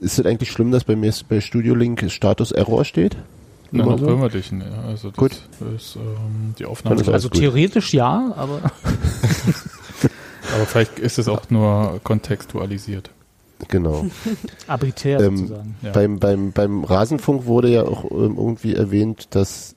Ist 0.00 0.18
es 0.18 0.26
eigentlich 0.26 0.50
schlimm, 0.50 0.70
dass 0.70 0.84
bei 0.84 0.96
mir 0.96 1.12
bei 1.28 1.40
Studio 1.40 1.74
Link 1.74 2.10
Status 2.10 2.52
Error 2.52 2.84
steht? 2.84 3.16
Nein, 3.70 3.88
noch 3.88 3.98
so? 3.98 4.06
immer 4.08 4.28
dich. 4.28 4.52
Ne? 4.52 4.66
Also 4.86 5.08
das 5.08 5.16
Gut. 5.16 5.32
ist 5.76 5.96
ähm, 5.96 6.54
die 6.58 6.64
Aufnahme. 6.64 6.96
Also, 6.96 7.12
also 7.12 7.28
theoretisch 7.28 7.92
ja, 7.92 8.32
aber. 8.36 8.60
aber 10.54 10.66
vielleicht 10.66 10.98
ist 10.98 11.18
es 11.18 11.28
auch 11.28 11.50
nur 11.50 12.00
kontextualisiert. 12.04 13.10
Genau. 13.68 14.06
Arbiträr 14.66 15.20
ähm, 15.20 15.36
sozusagen. 15.36 15.76
Ja. 15.82 15.92
Beim, 15.92 16.18
beim, 16.18 16.52
beim 16.52 16.84
Rasenfunk 16.84 17.46
wurde 17.46 17.68
ja 17.68 17.82
auch 17.82 18.04
ähm, 18.10 18.36
irgendwie 18.36 18.74
erwähnt, 18.74 19.28
dass 19.30 19.73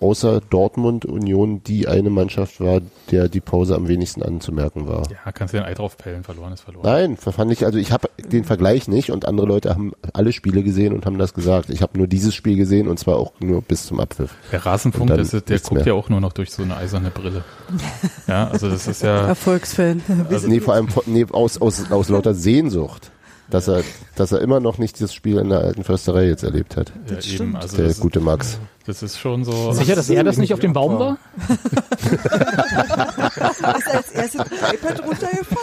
außer 0.00 0.40
Dortmund 0.40 1.04
Union 1.04 1.62
die 1.62 1.88
eine 1.88 2.10
Mannschaft 2.10 2.60
war, 2.60 2.80
der 3.10 3.28
die 3.28 3.40
Pause 3.40 3.74
am 3.74 3.88
wenigsten 3.88 4.22
anzumerken 4.22 4.86
war. 4.86 5.02
Ja, 5.10 5.32
kannst 5.32 5.54
du 5.54 5.58
den 5.58 5.66
Ei 5.66 5.74
drauf 5.74 5.96
pellen, 5.96 6.24
verloren 6.24 6.52
ist 6.52 6.62
verloren. 6.62 6.84
Nein, 6.84 7.16
fand 7.16 7.52
ich, 7.52 7.64
also 7.64 7.78
ich 7.78 7.92
habe 7.92 8.08
den 8.18 8.44
Vergleich 8.44 8.88
nicht 8.88 9.10
und 9.10 9.26
andere 9.26 9.46
Leute 9.46 9.70
haben 9.70 9.92
alle 10.12 10.32
Spiele 10.32 10.62
gesehen 10.62 10.92
und 10.92 11.06
haben 11.06 11.18
das 11.18 11.34
gesagt. 11.34 11.70
Ich 11.70 11.82
habe 11.82 11.98
nur 11.98 12.06
dieses 12.06 12.34
Spiel 12.34 12.56
gesehen 12.56 12.88
und 12.88 12.98
zwar 12.98 13.16
auch 13.16 13.32
nur 13.40 13.62
bis 13.62 13.86
zum 13.86 14.00
Abpfiff. 14.00 14.34
Der 14.52 14.64
Rasenfunk, 14.64 15.10
ist, 15.10 15.32
der 15.32 15.58
guckt 15.58 15.72
mehr. 15.72 15.86
ja 15.86 15.94
auch 15.94 16.08
nur 16.08 16.20
noch 16.20 16.32
durch 16.32 16.50
so 16.50 16.62
eine 16.62 16.76
eiserne 16.76 17.10
Brille. 17.10 17.44
ja, 18.26 18.48
also 18.48 18.68
das 18.68 18.86
ist 18.86 19.02
ja... 19.02 19.26
Erfolgsfan. 19.26 20.02
Also 20.28 20.48
nee, 20.48 20.60
vor 20.60 20.74
allem 20.74 20.88
nee, 21.06 21.26
aus, 21.30 21.60
aus, 21.60 21.90
aus 21.90 22.08
lauter 22.08 22.34
Sehnsucht 22.34 23.10
dass 23.50 23.68
er, 23.68 23.82
dass 24.14 24.32
er 24.32 24.40
immer 24.40 24.60
noch 24.60 24.78
nicht 24.78 25.00
das 25.00 25.14
Spiel 25.14 25.38
in 25.38 25.48
der 25.48 25.60
alten 25.60 25.84
Försterei 25.84 26.26
jetzt 26.26 26.42
erlebt 26.42 26.76
hat. 26.76 26.92
Ja, 27.08 27.16
das 27.16 27.26
eben, 27.26 27.56
also 27.56 27.76
der 27.76 27.94
gute 27.94 28.20
Max. 28.20 28.58
Das 28.88 29.02
ist 29.02 29.18
schon 29.18 29.44
so. 29.44 29.72
Sicher, 29.72 29.96
dass 29.96 30.08
er 30.08 30.24
das 30.24 30.38
nicht 30.38 30.54
auf 30.54 30.60
dem 30.60 30.72
Baum 30.72 30.98
war? 30.98 31.18
ist 31.48 33.64
als 33.64 34.12
erstes 34.12 34.40
ein 34.40 34.74
iPad 34.74 35.04
runtergefallen? 35.04 35.58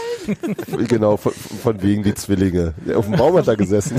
Genau, 0.88 1.18
von, 1.18 1.34
von, 1.34 1.82
wegen 1.82 2.04
die 2.04 2.14
Zwillinge. 2.14 2.76
Auf 2.96 3.06
dem 3.06 3.16
Baum 3.16 3.36
hat 3.38 3.48
er 3.48 3.56
gesessen. 3.56 3.98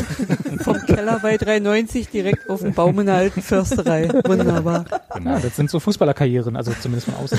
Vom 0.61 0.78
Keller 0.87 1.18
bei 1.20 1.37
390 1.37 2.09
direkt 2.09 2.49
auf 2.51 2.61
dem 2.61 2.72
Baum 2.72 3.01
in 3.01 3.07
der 3.07 3.16
alten 3.16 3.43
Försterei. 3.43 4.09
Wunderbar. 4.24 4.84
Genau, 5.14 5.39
das 5.39 5.57
sind 5.57 5.70
so 5.70 5.80
Fußballerkarrieren, 5.80 6.57
also 6.57 6.72
zumindest 6.80 7.11
von 7.11 7.24
außen. 7.24 7.39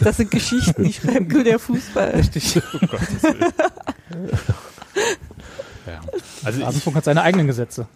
Das 0.00 0.16
sind 0.16 0.30
Geschichten, 0.30 0.84
die 0.84 0.92
schreibt 0.92 1.32
nur 1.32 1.44
der 1.44 1.58
Fußball. 1.58 2.10
Richtig. 2.10 2.60
Oh 2.74 2.86
Gottes 2.86 3.22
Willen. 3.22 3.44
Ja. 5.88 6.00
Also 6.44 6.62
Rasenfunk 6.62 6.96
hat 6.96 7.04
seine 7.04 7.22
eigenen 7.22 7.46
Gesetze. 7.46 7.86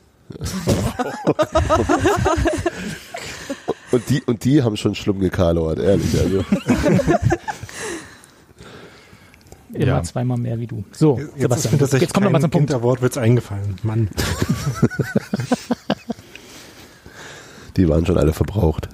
Und 3.91 4.09
die, 4.09 4.23
und 4.23 4.45
die 4.45 4.63
haben 4.63 4.79
schon 4.79 4.95
schlimm 4.95 5.21
gekalort, 5.21 5.79
ehrlich. 5.79 6.19
Also. 6.19 6.39
Immer 9.75 9.87
ja. 9.87 10.03
zweimal 10.03 10.39
mehr 10.39 10.59
wie 10.59 10.67
du. 10.67 10.85
So, 10.93 11.19
jetzt 11.19 11.41
Sebastian, 11.41 11.79
jetzt, 11.79 11.93
jetzt 11.95 12.15
kommt 12.15 12.25
noch 12.25 12.33
mal 12.33 12.41
zum 12.41 12.51
Punkt. 12.51 12.71
Der 12.71 12.83
Wortwitz 12.83 13.17
eingefallen. 13.17 13.77
Mann. 13.83 14.09
die 17.77 17.89
waren 17.89 18.05
schon 18.05 18.19
alle 18.19 18.33
verbraucht. 18.33 18.89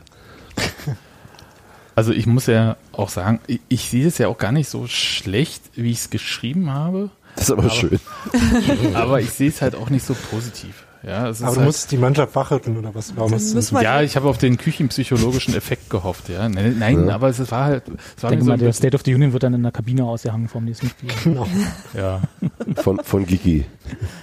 Also 1.94 2.12
ich 2.12 2.26
muss 2.26 2.46
ja 2.46 2.76
auch 2.92 3.08
sagen, 3.08 3.40
ich, 3.48 3.60
ich 3.68 3.90
sehe 3.90 4.06
es 4.06 4.18
ja 4.18 4.28
auch 4.28 4.38
gar 4.38 4.52
nicht 4.52 4.68
so 4.68 4.86
schlecht, 4.86 5.62
wie 5.74 5.90
ich 5.90 5.98
es 5.98 6.10
geschrieben 6.10 6.70
habe. 6.70 7.10
Das 7.38 7.44
ist 7.44 7.52
aber, 7.52 7.62
aber 7.64 7.70
schön. 7.70 8.00
aber 8.94 9.20
ich 9.20 9.30
sehe 9.30 9.48
es 9.48 9.62
halt 9.62 9.76
auch 9.76 9.90
nicht 9.90 10.04
so 10.04 10.14
positiv. 10.30 10.84
Ja, 11.02 11.26
aber 11.26 11.32
du 11.32 11.46
halt 11.46 11.60
musst 11.60 11.92
die 11.92 11.96
Mannschaft 11.96 12.34
wachrütteln 12.34 12.76
oder 12.76 12.94
was? 12.94 13.16
Warum 13.16 13.32
hast 13.32 13.54
du 13.54 13.78
ja, 13.78 14.02
ich 14.02 14.16
habe 14.16 14.28
auf 14.28 14.38
den 14.38 14.56
küchenpsychologischen 14.56 15.54
Effekt 15.54 15.90
gehofft. 15.90 16.28
Ja, 16.28 16.48
nein, 16.48 16.76
nein 16.78 17.06
ja. 17.06 17.14
aber 17.14 17.28
es 17.28 17.38
war 17.50 17.64
halt. 17.64 17.84
Es 18.16 18.22
war 18.22 18.30
ich 18.30 18.38
denke 18.38 18.44
so 18.44 18.50
mal, 18.50 18.58
der 18.58 18.72
State 18.72 18.96
of 18.96 19.02
the 19.04 19.14
Union 19.14 19.32
wird 19.32 19.44
dann 19.44 19.54
in 19.54 19.62
der 19.62 19.70
Kabine 19.70 20.04
ausgehangen 20.04 20.48
vom 20.48 20.64
nächsten 20.64 20.88
Spiel. 20.88 21.10
Genau. 21.28 21.46
Ja. 21.94 22.22
Von 22.76 23.00
von 23.02 23.26
Gigi. 23.26 23.64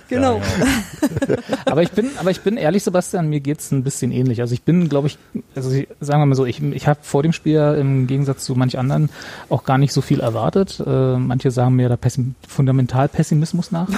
Genau. 0.10 0.38
Ja, 0.38 1.36
aber 1.66 1.84
ich 1.84 1.92
bin, 1.92 2.10
aber 2.18 2.32
ich 2.32 2.42
bin 2.42 2.58
ehrlich, 2.58 2.84
Sebastian, 2.84 3.30
mir 3.30 3.40
geht's 3.40 3.72
ein 3.72 3.84
bisschen 3.84 4.12
ähnlich. 4.12 4.42
Also 4.42 4.54
ich 4.54 4.64
bin, 4.64 4.90
glaube 4.90 5.08
ich, 5.08 5.18
also 5.56 5.70
sagen 5.70 6.22
wir 6.22 6.26
mal 6.26 6.36
so, 6.36 6.46
ich, 6.46 6.62
ich 6.62 6.88
habe 6.88 7.00
vor 7.04 7.24
dem 7.24 7.32
Spiel 7.32 7.76
im 7.80 8.08
Gegensatz 8.08 8.46
zu 8.46 8.56
manch 8.56 8.78
anderen 8.78 9.10
auch 9.50 9.66
gar 9.66 9.78
nicht 9.78 9.94
so 9.94 10.02
viel 10.02 10.20
erwartet. 10.20 10.82
Äh, 10.86 11.18
manche 11.18 11.52
sagen 11.52 11.76
mir 11.76 11.90
da 11.90 11.98
Pessim 11.98 12.36
fundamental 12.48 13.08
Pessimismus 13.08 13.72
nach. 13.72 13.90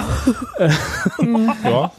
ja. 1.64 1.92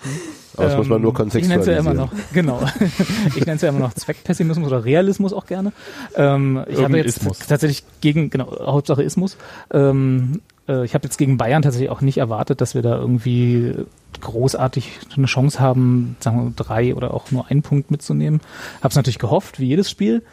Aber 0.55 0.63
das 0.63 0.73
ähm, 0.73 0.79
muss 0.79 0.87
man 0.87 1.01
nur 1.01 1.13
kontextualisieren. 1.13 1.61
Ich 1.61 1.67
nenne 1.67 1.77
es 1.77 1.85
ja 1.85 1.91
immer 1.91 2.01
noch, 2.01 2.11
genau. 2.33 2.61
ich 3.35 3.45
nenne 3.45 3.55
es 3.55 3.61
ja 3.61 3.69
immer 3.69 3.79
noch 3.79 3.93
Zweckpessimismus 3.93 4.67
oder 4.67 4.83
Realismus 4.83 5.33
auch 5.33 5.45
gerne. 5.45 5.71
Ähm, 6.15 6.63
ich 6.67 6.81
habe 6.81 6.97
jetzt 6.97 7.17
Ismus. 7.17 7.39
tatsächlich 7.39 7.83
gegen, 8.01 8.29
genau, 8.29 8.51
Hauptsache 8.65 9.03
Ismus. 9.03 9.37
Ähm, 9.71 10.41
äh, 10.67 10.85
ich 10.85 10.93
habe 10.93 11.05
jetzt 11.05 11.17
gegen 11.17 11.37
Bayern 11.37 11.61
tatsächlich 11.61 11.89
auch 11.89 12.01
nicht 12.01 12.17
erwartet, 12.17 12.61
dass 12.61 12.75
wir 12.75 12.81
da 12.81 12.97
irgendwie 12.97 13.75
großartig 14.21 14.99
eine 15.15 15.25
Chance 15.25 15.59
haben, 15.59 16.15
sagen 16.19 16.43
wir 16.43 16.53
drei 16.55 16.95
oder 16.95 17.13
auch 17.13 17.31
nur 17.31 17.47
einen 17.47 17.61
Punkt 17.61 17.91
mitzunehmen. 17.91 18.41
Habe 18.79 18.89
es 18.89 18.95
natürlich 18.95 19.19
gehofft, 19.19 19.59
wie 19.59 19.67
jedes 19.67 19.89
Spiel. 19.89 20.23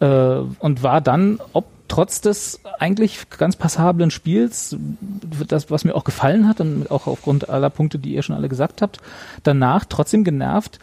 Äh, 0.00 0.06
und 0.58 0.82
war 0.82 1.00
dann, 1.00 1.40
ob 1.52 1.66
trotz 1.90 2.20
des 2.20 2.60
eigentlich 2.78 3.28
ganz 3.36 3.56
passablen 3.56 4.10
Spiels, 4.10 4.76
das, 5.48 5.70
was 5.70 5.84
mir 5.84 5.94
auch 5.94 6.04
gefallen 6.04 6.48
hat 6.48 6.60
und 6.60 6.90
auch 6.90 7.06
aufgrund 7.06 7.50
aller 7.50 7.68
Punkte, 7.68 7.98
die 7.98 8.14
ihr 8.14 8.22
schon 8.22 8.36
alle 8.36 8.48
gesagt 8.48 8.80
habt, 8.80 8.98
danach 9.42 9.84
trotzdem 9.84 10.22
genervt 10.22 10.78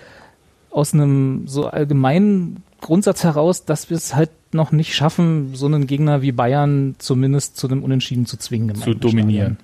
aus 0.69 0.93
einem 0.93 1.47
so 1.47 1.67
allgemeinen 1.67 2.61
Grundsatz 2.81 3.23
heraus, 3.23 3.63
dass 3.63 3.89
wir 3.89 3.95
es 3.95 4.15
halt 4.15 4.29
noch 4.51 4.71
nicht 4.71 4.93
schaffen, 4.93 5.55
so 5.55 5.65
einen 5.65 5.87
Gegner 5.87 6.21
wie 6.21 6.33
Bayern 6.33 6.95
zumindest 6.97 7.57
zu 7.57 7.67
einem 7.67 7.83
Unentschieden 7.83 8.25
zu 8.25 8.37
zwingen. 8.37 8.75
Zu 8.75 8.93
dominieren. 8.93 9.57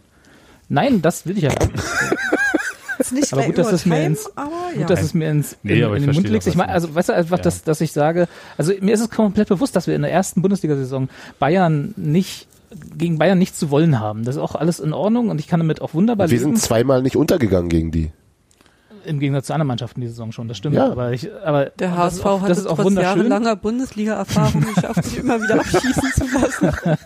Nein, 0.69 1.01
das 1.01 1.25
will 1.25 1.37
ich 1.37 1.43
ja 1.43 1.51
nicht. 3.13 3.33
aber 3.33 3.43
gut, 3.43 3.57
dass 3.57 3.71
es 3.71 3.85
mir 3.85 4.03
ins, 4.03 4.29
aber, 4.35 4.51
ja. 4.73 4.79
gut, 4.79 4.89
dass 4.89 5.01
es 5.01 5.13
mir 5.13 5.29
ins 5.29 5.57
nee, 5.63 5.79
in, 5.79 5.93
in 5.95 6.05
den 6.05 6.15
Mund 6.15 6.29
legst. 6.29 6.47
Ich 6.47 6.55
meine, 6.55 6.71
also 6.71 6.93
weißt 6.93 7.09
du 7.09 7.13
einfach, 7.13 7.37
ja. 7.37 7.43
dass, 7.43 7.63
dass 7.63 7.81
ich 7.81 7.91
sage, 7.91 8.27
also 8.57 8.73
mir 8.81 8.93
ist 8.93 9.01
es 9.01 9.09
komplett 9.09 9.49
bewusst, 9.49 9.75
dass 9.75 9.87
wir 9.87 9.95
in 9.95 10.01
der 10.01 10.11
ersten 10.11 10.41
Bundesliga-Saison 10.41 11.09
Bayern 11.39 11.93
nicht 11.97 12.47
gegen 12.97 13.19
Bayern 13.19 13.37
nichts 13.37 13.59
zu 13.59 13.69
wollen 13.69 13.99
haben. 13.99 14.25
Das 14.25 14.35
ist 14.35 14.41
auch 14.41 14.55
alles 14.55 14.79
in 14.79 14.93
Ordnung 14.93 15.29
und 15.29 15.39
ich 15.39 15.47
kann 15.47 15.59
damit 15.59 15.81
auch 15.81 15.93
wunderbar 15.93 16.27
wir 16.27 16.37
leben. 16.37 16.51
Wir 16.51 16.57
sind 16.57 16.61
zweimal 16.61 17.01
nicht 17.01 17.15
untergegangen 17.15 17.69
gegen 17.69 17.91
die 17.91 18.11
im 19.05 19.19
Gegensatz 19.19 19.47
zu 19.47 19.53
anderen 19.53 19.67
Mannschaften 19.67 20.01
die 20.01 20.07
Saison 20.07 20.31
schon, 20.31 20.47
das 20.47 20.57
stimmt. 20.57 20.75
Ja. 20.75 20.91
Aber, 20.91 21.11
ich, 21.11 21.29
aber 21.43 21.65
der 21.65 21.95
HSV 21.95 22.23
hat 22.23 22.49
das 22.49 22.59
ist 22.59 22.67
auch 22.67 22.77
trotz 22.77 22.93
jahrelanger 22.95 23.55
Bundesliga-Erfahrung 23.55 24.65
geschafft, 24.73 25.03
sich 25.05 25.17
immer 25.19 25.41
wieder 25.41 25.55
abschießen 25.55 26.11
zu 26.15 26.25
lassen. 26.33 26.71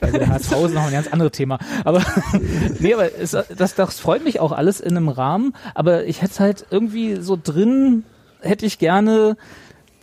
Also 0.00 0.18
der 0.18 0.28
HSV 0.28 0.52
ist 0.52 0.74
noch 0.74 0.86
ein 0.86 0.92
ganz 0.92 1.08
anderes 1.08 1.32
Thema. 1.32 1.58
Aber 1.84 2.02
nee, 2.78 2.94
aber 2.94 3.16
es, 3.18 3.30
das, 3.56 3.74
das 3.74 4.00
freut 4.00 4.24
mich 4.24 4.40
auch 4.40 4.52
alles 4.52 4.80
in 4.80 4.96
einem 4.96 5.08
Rahmen. 5.08 5.54
Aber 5.74 6.04
ich 6.04 6.22
hätte 6.22 6.40
halt 6.40 6.66
irgendwie 6.70 7.16
so 7.16 7.38
drin, 7.42 8.04
hätte 8.40 8.66
ich 8.66 8.78
gerne 8.78 9.36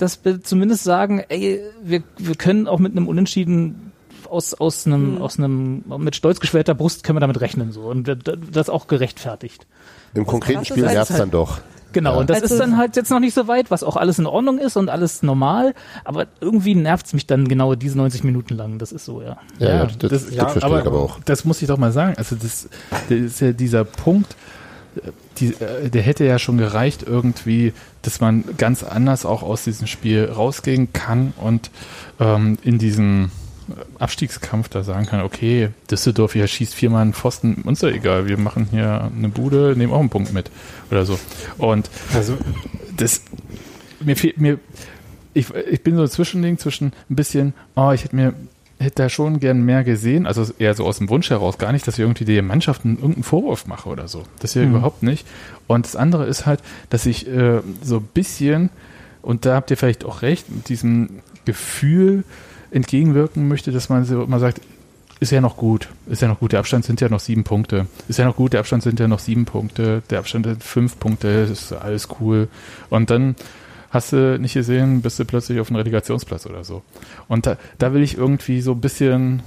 dass 0.01 0.25
wir 0.25 0.41
zumindest 0.41 0.83
sagen, 0.83 1.23
ey, 1.29 1.61
wir, 1.83 2.01
wir 2.17 2.35
können 2.35 2.67
auch 2.67 2.79
mit 2.79 2.93
einem 2.93 3.07
Unentschieden 3.07 3.91
aus, 4.27 4.53
aus 4.53 4.87
einem, 4.87 5.15
mhm. 5.15 5.21
aus 5.21 5.37
einem, 5.37 5.83
mit 5.99 6.15
stolz 6.15 6.39
geschwellter 6.39 6.73
Brust 6.73 7.03
können 7.03 7.17
wir 7.17 7.21
damit 7.21 7.39
rechnen, 7.41 7.71
so. 7.71 7.81
Und 7.81 8.09
das 8.51 8.69
auch 8.69 8.87
gerechtfertigt. 8.87 9.67
Im 10.13 10.25
konkreten 10.25 10.65
Spiel 10.65 10.83
nervt 10.83 11.11
es 11.11 11.17
dann 11.17 11.31
doch. 11.31 11.59
Genau, 11.93 12.13
ja. 12.13 12.19
und 12.19 12.29
das 12.29 12.41
also, 12.41 12.55
ist 12.55 12.59
dann 12.59 12.77
halt 12.77 12.95
jetzt 12.95 13.11
noch 13.11 13.19
nicht 13.19 13.33
so 13.33 13.47
weit, 13.47 13.69
was 13.69 13.83
auch 13.83 13.97
alles 13.97 14.17
in 14.17 14.25
Ordnung 14.25 14.59
ist 14.59 14.77
und 14.77 14.89
alles 14.89 15.23
normal, 15.23 15.73
aber 16.05 16.27
irgendwie 16.39 16.75
nervt 16.75 17.07
es 17.07 17.13
mich 17.13 17.27
dann 17.27 17.47
genau 17.47 17.75
diese 17.75 17.97
90 17.97 18.23
Minuten 18.23 18.55
lang. 18.55 18.77
Das 18.77 18.91
ist 18.91 19.05
so, 19.05 19.21
ja. 19.21 19.37
Ja, 19.59 19.69
ja 19.69 19.85
das, 19.85 19.97
das, 19.97 20.09
das 20.25 20.33
ja, 20.33 20.47
verstehe 20.47 20.63
aber, 20.63 20.79
ich 20.81 20.87
aber 20.87 20.99
auch. 20.99 21.19
Das 21.25 21.43
muss 21.43 21.61
ich 21.61 21.67
doch 21.67 21.77
mal 21.77 21.91
sagen. 21.91 22.13
Also 22.17 22.35
das, 22.35 22.69
das 23.09 23.17
ist 23.17 23.41
ja 23.41 23.51
dieser 23.51 23.83
Punkt, 23.83 24.35
die, 25.37 25.53
äh, 25.53 25.89
der 25.89 26.01
hätte 26.01 26.25
ja 26.25 26.39
schon 26.39 26.57
gereicht 26.57 27.03
irgendwie, 27.05 27.73
dass 28.01 28.19
man 28.19 28.43
ganz 28.57 28.83
anders 28.83 29.25
auch 29.25 29.43
aus 29.43 29.63
diesem 29.63 29.87
Spiel 29.87 30.25
rausgehen 30.25 30.93
kann 30.93 31.33
und 31.37 31.71
ähm, 32.19 32.57
in 32.63 32.77
diesem 32.77 33.31
Abstiegskampf 33.99 34.69
da 34.69 34.83
sagen 34.83 35.05
kann, 35.05 35.21
okay, 35.21 35.69
Düsseldorf 35.89 36.33
hier 36.33 36.47
schießt 36.47 36.73
viermal 36.73 37.03
einen 37.03 37.13
Pfosten, 37.13 37.61
uns 37.65 37.81
ist 37.83 37.93
egal, 37.93 38.27
wir 38.27 38.37
machen 38.37 38.67
hier 38.71 39.11
eine 39.15 39.29
Bude, 39.29 39.75
nehmen 39.77 39.93
auch 39.93 39.99
einen 39.99 40.09
Punkt 40.09 40.33
mit 40.33 40.51
oder 40.89 41.05
so. 41.05 41.19
Und 41.57 41.89
also 42.13 42.37
das 42.97 43.21
mir 44.03 44.15
fehlt 44.15 44.39
mir 44.39 44.59
ich, 45.33 45.53
ich 45.53 45.81
bin 45.81 45.95
so 45.95 46.01
ein 46.01 46.09
Zwischending 46.09 46.57
zwischen 46.57 46.91
ein 47.09 47.15
bisschen, 47.15 47.53
oh, 47.75 47.91
ich 47.91 48.03
hätte 48.03 48.15
mir 48.15 48.33
hätte 48.79 49.03
da 49.03 49.09
schon 49.09 49.39
gern 49.39 49.63
mehr 49.63 49.83
gesehen, 49.83 50.25
also 50.25 50.45
eher 50.57 50.73
so 50.73 50.85
aus 50.85 50.97
dem 50.97 51.09
Wunsch 51.09 51.29
heraus, 51.29 51.59
gar 51.59 51.71
nicht, 51.71 51.85
dass 51.87 51.95
ich 51.95 51.99
irgendwie 51.99 52.25
die 52.25 52.41
Mannschaften 52.41 52.95
irgendeinen 52.95 53.23
Vorwurf 53.23 53.67
mache 53.67 53.87
oder 53.89 54.07
so. 54.07 54.23
Das 54.39 54.53
hier 54.53 54.63
mhm. 54.63 54.75
überhaupt 54.75 55.03
nicht. 55.03 55.27
Und 55.67 55.85
das 55.85 55.95
andere 55.95 56.25
ist 56.25 56.47
halt, 56.47 56.61
dass 56.89 57.05
ich 57.05 57.27
äh, 57.27 57.61
so 57.83 57.97
ein 57.97 58.09
bisschen, 58.13 58.71
und 59.21 59.45
da 59.45 59.55
habt 59.55 59.69
ihr 59.69 59.77
vielleicht 59.77 60.03
auch 60.03 60.23
recht, 60.23 60.49
mit 60.49 60.67
diesem 60.67 61.21
Gefühl 61.45 62.23
entgegenwirken 62.71 63.47
möchte, 63.47 63.71
dass 63.71 63.89
man 63.89 64.05
immer 64.07 64.39
sagt, 64.39 64.61
ist 65.19 65.31
ja 65.31 65.39
noch 65.39 65.55
gut, 65.55 65.87
ist 66.07 66.23
ja 66.23 66.27
noch 66.27 66.39
gut, 66.39 66.51
der 66.51 66.59
Abstand 66.59 66.83
sind 66.83 66.99
ja 66.99 67.07
noch 67.07 67.19
sieben 67.19 67.43
Punkte, 67.43 67.85
ist 68.07 68.17
ja 68.17 68.25
noch 68.25 68.35
gut, 68.35 68.53
der 68.53 68.59
Abstand 68.61 68.81
sind 68.81 68.99
ja 68.99 69.07
noch 69.07 69.19
sieben 69.19 69.45
Punkte, 69.45 70.01
der 70.09 70.19
Abstand 70.19 70.47
sind 70.47 70.63
fünf 70.63 70.99
Punkte, 70.99 71.27
ist 71.27 71.71
alles 71.73 72.07
cool. 72.19 72.47
Und 72.89 73.11
dann 73.11 73.35
hast 73.91 74.13
du 74.13 74.39
nicht 74.39 74.53
gesehen, 74.53 75.01
bist 75.01 75.19
du 75.19 75.25
plötzlich 75.25 75.59
auf 75.59 75.69
einem 75.69 75.75
Relegationsplatz 75.75 76.47
oder 76.47 76.63
so. 76.63 76.81
Und 77.27 77.45
da, 77.45 77.57
da 77.77 77.93
will 77.93 78.01
ich 78.01 78.17
irgendwie 78.17 78.61
so 78.61 78.71
ein 78.71 78.81
bisschen 78.81 79.43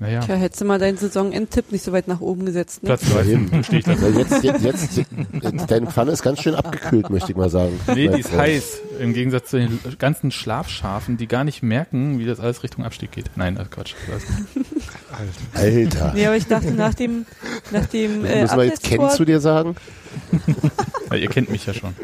naja. 0.00 0.20
Tja, 0.20 0.34
hättest 0.34 0.60
du 0.60 0.64
mal 0.64 0.78
deinen 0.78 0.96
Saisonendtipp 0.96 1.70
nicht 1.72 1.84
so 1.84 1.92
weit 1.92 2.08
nach 2.08 2.20
oben 2.20 2.46
gesetzt. 2.46 2.82
Ne? 2.82 2.88
Platz 2.88 3.02
13, 3.10 3.64
steht 3.64 3.86
da. 3.86 3.92
Jetzt, 3.92 4.42
jetzt, 4.42 4.96
jetzt, 4.96 5.70
deine 5.70 5.86
Pfanne 5.86 6.12
ist 6.12 6.22
ganz 6.22 6.40
schön 6.40 6.54
abgekühlt, 6.54 7.10
möchte 7.10 7.32
ich 7.32 7.36
mal 7.36 7.50
sagen. 7.50 7.78
Nee, 7.86 8.08
die 8.08 8.20
ist 8.20 8.32
heiß. 8.32 8.78
Im 8.98 9.14
Gegensatz 9.14 9.50
zu 9.50 9.58
den 9.58 9.78
ganzen 9.98 10.30
Schlafschafen, 10.30 11.16
die 11.16 11.26
gar 11.26 11.44
nicht 11.44 11.62
merken, 11.62 12.18
wie 12.18 12.26
das 12.26 12.40
alles 12.40 12.62
Richtung 12.62 12.84
Abstieg 12.84 13.12
geht. 13.12 13.26
Nein, 13.36 13.54
das 13.54 13.70
Quatsch. 13.70 13.94
Alter. 15.54 15.76
Alter. 16.00 16.12
Nee, 16.14 16.26
aber 16.26 16.36
ich 16.36 16.46
dachte, 16.46 16.72
nach 16.72 16.94
dem, 16.94 17.26
nach 17.70 17.86
dem, 17.86 18.24
äh, 18.24 18.42
Müssen 18.42 18.56
wir 18.56 18.64
jetzt 18.64 18.82
Ken 18.82 19.08
zu 19.10 19.24
dir 19.24 19.40
sagen? 19.40 19.76
ja, 21.10 21.16
ihr 21.16 21.28
kennt 21.28 21.50
mich 21.50 21.66
ja 21.66 21.74
schon. 21.74 21.94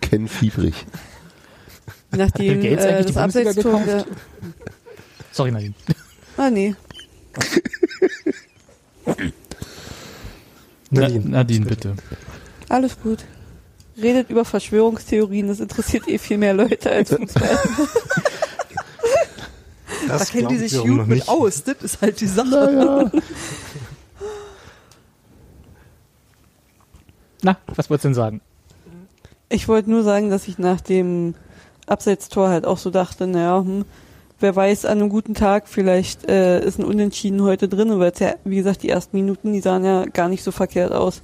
Ken 0.00 0.28
Fiebrig. 0.28 0.86
Nachdem, 2.12 2.62
äh, 2.62 3.02
das 3.04 3.16
Abseitstor. 3.16 4.04
Sorry, 5.32 5.52
Nadine. 5.52 5.74
Ah, 6.36 6.50
nee. 6.50 6.74
Nadine, 10.90 11.28
Nadine 11.28 11.66
bitte. 11.66 11.94
Alles 12.68 13.00
gut. 13.00 13.24
Redet 13.96 14.30
über 14.30 14.44
Verschwörungstheorien, 14.44 15.48
das 15.48 15.60
interessiert 15.60 16.08
eh 16.08 16.18
viel 16.18 16.38
mehr 16.38 16.54
Leute 16.54 16.90
als 16.90 17.10
Fußball. 17.10 17.58
da 20.08 20.24
kennen 20.24 20.48
die 20.48 20.56
sich 20.56 20.76
gut 20.78 21.06
mit 21.06 21.28
aus, 21.28 21.62
das 21.64 21.76
ist 21.82 22.00
halt 22.00 22.20
die 22.20 22.26
Sache. 22.26 23.10
Ja. 23.12 23.12
Na, 27.42 27.56
was 27.74 27.88
wolltest 27.88 28.04
du 28.04 28.08
denn 28.08 28.14
sagen? 28.14 28.40
Ich 29.48 29.66
wollte 29.68 29.90
nur 29.90 30.02
sagen, 30.02 30.30
dass 30.30 30.46
ich 30.46 30.58
nach 30.58 30.80
dem 30.80 31.34
Abseitstor 31.86 32.48
halt 32.48 32.66
auch 32.66 32.78
so 32.78 32.90
dachte, 32.90 33.26
naja, 33.26 33.58
hm, 33.58 33.84
wer 34.40 34.56
weiß, 34.56 34.86
an 34.86 34.98
einem 34.98 35.10
guten 35.10 35.34
Tag 35.34 35.68
vielleicht 35.68 36.28
äh, 36.28 36.64
ist 36.64 36.78
ein 36.78 36.84
Unentschieden 36.84 37.42
heute 37.42 37.68
drin, 37.68 37.98
weil 37.98 38.12
ja, 38.18 38.34
wie 38.44 38.56
gesagt, 38.56 38.82
die 38.82 38.88
ersten 38.88 39.16
Minuten, 39.16 39.52
die 39.52 39.60
sahen 39.60 39.84
ja 39.84 40.06
gar 40.06 40.28
nicht 40.28 40.42
so 40.42 40.50
verkehrt 40.50 40.92
aus. 40.92 41.22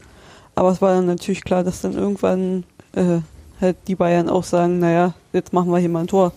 Aber 0.55 0.71
es 0.71 0.81
war 0.81 0.95
dann 0.95 1.07
natürlich 1.07 1.43
klar, 1.43 1.65
dass 1.65 1.81
dann 1.81 1.95
irgendwann 1.95 2.65
äh, 2.95 3.19
halt 3.61 3.77
die 3.89 3.95
Bayern 3.95 4.29
auch 4.29 4.45
sagen, 4.45 4.79
naja, 4.79 5.15
jetzt 5.33 5.53
machen 5.53 5.71
wir 5.71 5.79
hier 5.79 5.89
mal 5.89 6.01
ein 6.01 6.07
Tor. 6.07 6.33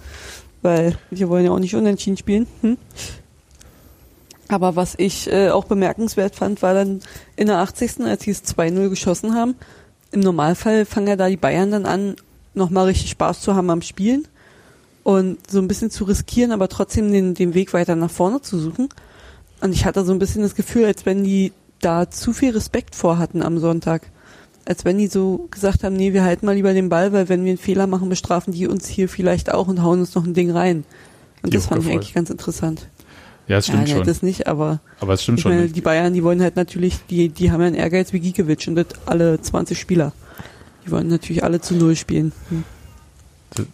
Weil 0.61 0.97
wir 1.09 1.29
wollen 1.29 1.45
ja 1.45 1.51
auch 1.51 1.59
nicht 1.59 1.75
unentschieden 1.75 2.17
spielen. 2.17 2.47
Hm? 2.61 2.77
Aber 4.49 4.75
was 4.75 4.95
ich 4.97 5.31
äh, 5.31 5.51
auch 5.51 5.65
bemerkenswert 5.65 6.35
fand, 6.35 6.61
war 6.61 6.73
dann 6.73 7.01
in 7.35 7.47
der 7.47 7.59
80. 7.59 8.01
als 8.01 8.23
sie 8.23 8.31
es 8.31 8.43
2-0 8.43 8.89
geschossen 8.89 9.35
haben. 9.35 9.55
Im 10.11 10.21
Normalfall 10.21 10.85
fangen 10.85 11.07
ja 11.07 11.15
da 11.15 11.29
die 11.29 11.37
Bayern 11.37 11.71
dann 11.71 11.85
an, 11.85 12.15
nochmal 12.53 12.85
richtig 12.85 13.11
Spaß 13.11 13.41
zu 13.41 13.55
haben 13.55 13.69
am 13.69 13.81
Spielen 13.81 14.27
und 15.03 15.37
so 15.49 15.59
ein 15.59 15.67
bisschen 15.67 15.91
zu 15.91 16.03
riskieren, 16.03 16.51
aber 16.51 16.67
trotzdem 16.67 17.11
den, 17.11 17.33
den 17.33 17.53
Weg 17.53 17.73
weiter 17.73 17.95
nach 17.95 18.11
vorne 18.11 18.41
zu 18.41 18.59
suchen. 18.59 18.89
Und 19.61 19.73
ich 19.73 19.85
hatte 19.85 20.05
so 20.05 20.11
ein 20.11 20.19
bisschen 20.19 20.41
das 20.41 20.55
Gefühl, 20.55 20.85
als 20.85 21.05
wenn 21.05 21.23
die 21.23 21.51
da 21.81 22.09
zu 22.09 22.33
viel 22.33 22.51
Respekt 22.51 22.95
vorhatten 22.95 23.41
am 23.41 23.57
Sonntag. 23.59 24.11
Als 24.65 24.85
wenn 24.85 24.97
die 24.97 25.07
so 25.07 25.47
gesagt 25.49 25.83
haben, 25.83 25.95
nee, 25.95 26.13
wir 26.13 26.23
halten 26.23 26.45
mal 26.45 26.53
lieber 26.53 26.73
den 26.73 26.89
Ball, 26.89 27.11
weil 27.11 27.27
wenn 27.27 27.43
wir 27.43 27.49
einen 27.49 27.57
Fehler 27.57 27.87
machen, 27.87 28.09
bestrafen 28.09 28.53
die 28.53 28.67
uns 28.67 28.87
hier 28.87 29.09
vielleicht 29.09 29.51
auch 29.51 29.67
und 29.67 29.81
hauen 29.81 29.99
uns 29.99 30.15
noch 30.15 30.25
ein 30.25 30.33
Ding 30.33 30.51
rein. 30.51 30.83
Und 31.41 31.53
das 31.53 31.67
fand 31.67 31.83
ich 31.83 31.91
eigentlich 31.91 32.13
ganz 32.13 32.29
interessant. 32.29 32.87
Ja, 33.47 33.57
es 33.57 33.65
stimmt 33.65 33.89
ja, 33.89 33.95
schon. 33.95 34.05
Das 34.05 34.21
nicht, 34.21 34.47
aber, 34.47 34.79
aber 34.99 35.13
es 35.13 35.23
stimmt 35.23 35.39
schon. 35.39 35.55
Meine, 35.55 35.69
die 35.69 35.81
Bayern, 35.81 36.13
die 36.13 36.23
wollen 36.23 36.41
halt 36.41 36.55
natürlich, 36.55 36.99
die, 37.09 37.29
die 37.29 37.51
haben 37.51 37.61
ja 37.61 37.67
einen 37.67 37.75
Ehrgeiz 37.75 38.13
wie 38.13 38.19
Giekewitsch 38.19 38.67
und 38.67 38.75
das 38.75 38.87
alle 39.07 39.41
20 39.41 39.79
Spieler. 39.79 40.13
Die 40.85 40.91
wollen 40.91 41.07
natürlich 41.07 41.43
alle 41.43 41.59
zu 41.59 41.73
Null 41.73 41.95
spielen. 41.95 42.31
Hm. 42.49 42.63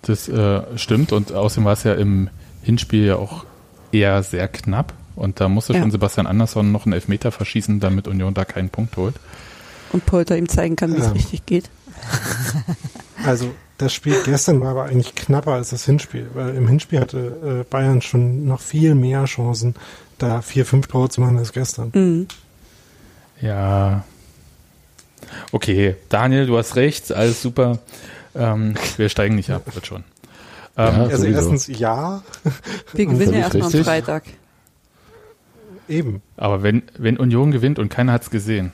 Das, 0.03 0.29
äh, 0.29 0.61
stimmt 0.77 1.11
und 1.11 1.33
außerdem 1.33 1.65
war 1.65 1.73
es 1.73 1.83
ja 1.83 1.93
im 1.93 2.29
Hinspiel 2.61 3.05
ja 3.05 3.15
auch 3.17 3.45
eher 3.91 4.23
sehr 4.23 4.47
knapp 4.47 4.93
und 5.15 5.39
da 5.39 5.49
musste 5.49 5.73
ja. 5.73 5.79
schon 5.79 5.91
Sebastian 5.91 6.27
Andersson 6.27 6.71
noch 6.71 6.85
einen 6.85 6.93
Elfmeter 6.93 7.31
verschießen, 7.31 7.79
damit 7.79 8.07
Union 8.07 8.33
da 8.33 8.45
keinen 8.45 8.69
Punkt 8.69 8.97
holt. 8.97 9.15
Und 9.91 10.05
Polter 10.05 10.37
ihm 10.37 10.49
zeigen 10.49 10.75
kann, 10.75 10.93
wie 10.93 10.99
es 10.99 11.05
ja. 11.05 11.11
richtig 11.11 11.45
geht. 11.45 11.69
Also 13.23 13.55
das 13.77 13.93
Spiel 13.93 14.15
gestern 14.23 14.61
war 14.61 14.69
aber 14.69 14.83
eigentlich 14.83 15.15
knapper 15.15 15.53
als 15.53 15.71
das 15.71 15.85
Hinspiel, 15.85 16.29
weil 16.33 16.55
im 16.55 16.67
Hinspiel 16.67 16.99
hatte 16.99 17.61
äh, 17.61 17.63
Bayern 17.63 18.01
schon 18.01 18.45
noch 18.45 18.61
viel 18.61 18.93
mehr 18.93 19.25
Chancen, 19.25 19.75
da 20.17 20.41
vier, 20.41 20.65
fünf 20.65 20.87
Tore 20.87 21.09
zu 21.09 21.21
machen 21.21 21.37
als 21.37 21.51
gestern. 21.51 21.91
Mhm. 21.93 22.27
Ja. 23.41 24.03
Okay, 25.51 25.95
Daniel, 26.09 26.45
du 26.45 26.57
hast 26.57 26.75
recht, 26.75 27.11
alles 27.11 27.41
super. 27.41 27.79
Ähm, 28.35 28.75
wir 28.97 29.09
steigen 29.09 29.35
nicht 29.35 29.49
ab, 29.49 29.63
wird 29.73 29.87
schon. 29.87 30.03
Ähm, 30.77 30.95
ja, 30.95 31.03
also 31.05 31.25
erstens 31.25 31.67
ja. 31.67 32.21
Wir 32.93 33.05
gewinnen 33.05 33.33
ja 33.33 33.39
erstmal 33.39 33.73
am 33.73 33.83
Freitag. 33.83 34.23
Eben. 35.87 36.21
Aber 36.35 36.63
wenn, 36.63 36.83
wenn 36.97 37.17
Union 37.17 37.51
gewinnt 37.51 37.79
und 37.79 37.89
keiner 37.89 38.11
hat 38.11 38.23
es 38.23 38.29
gesehen. 38.29 38.71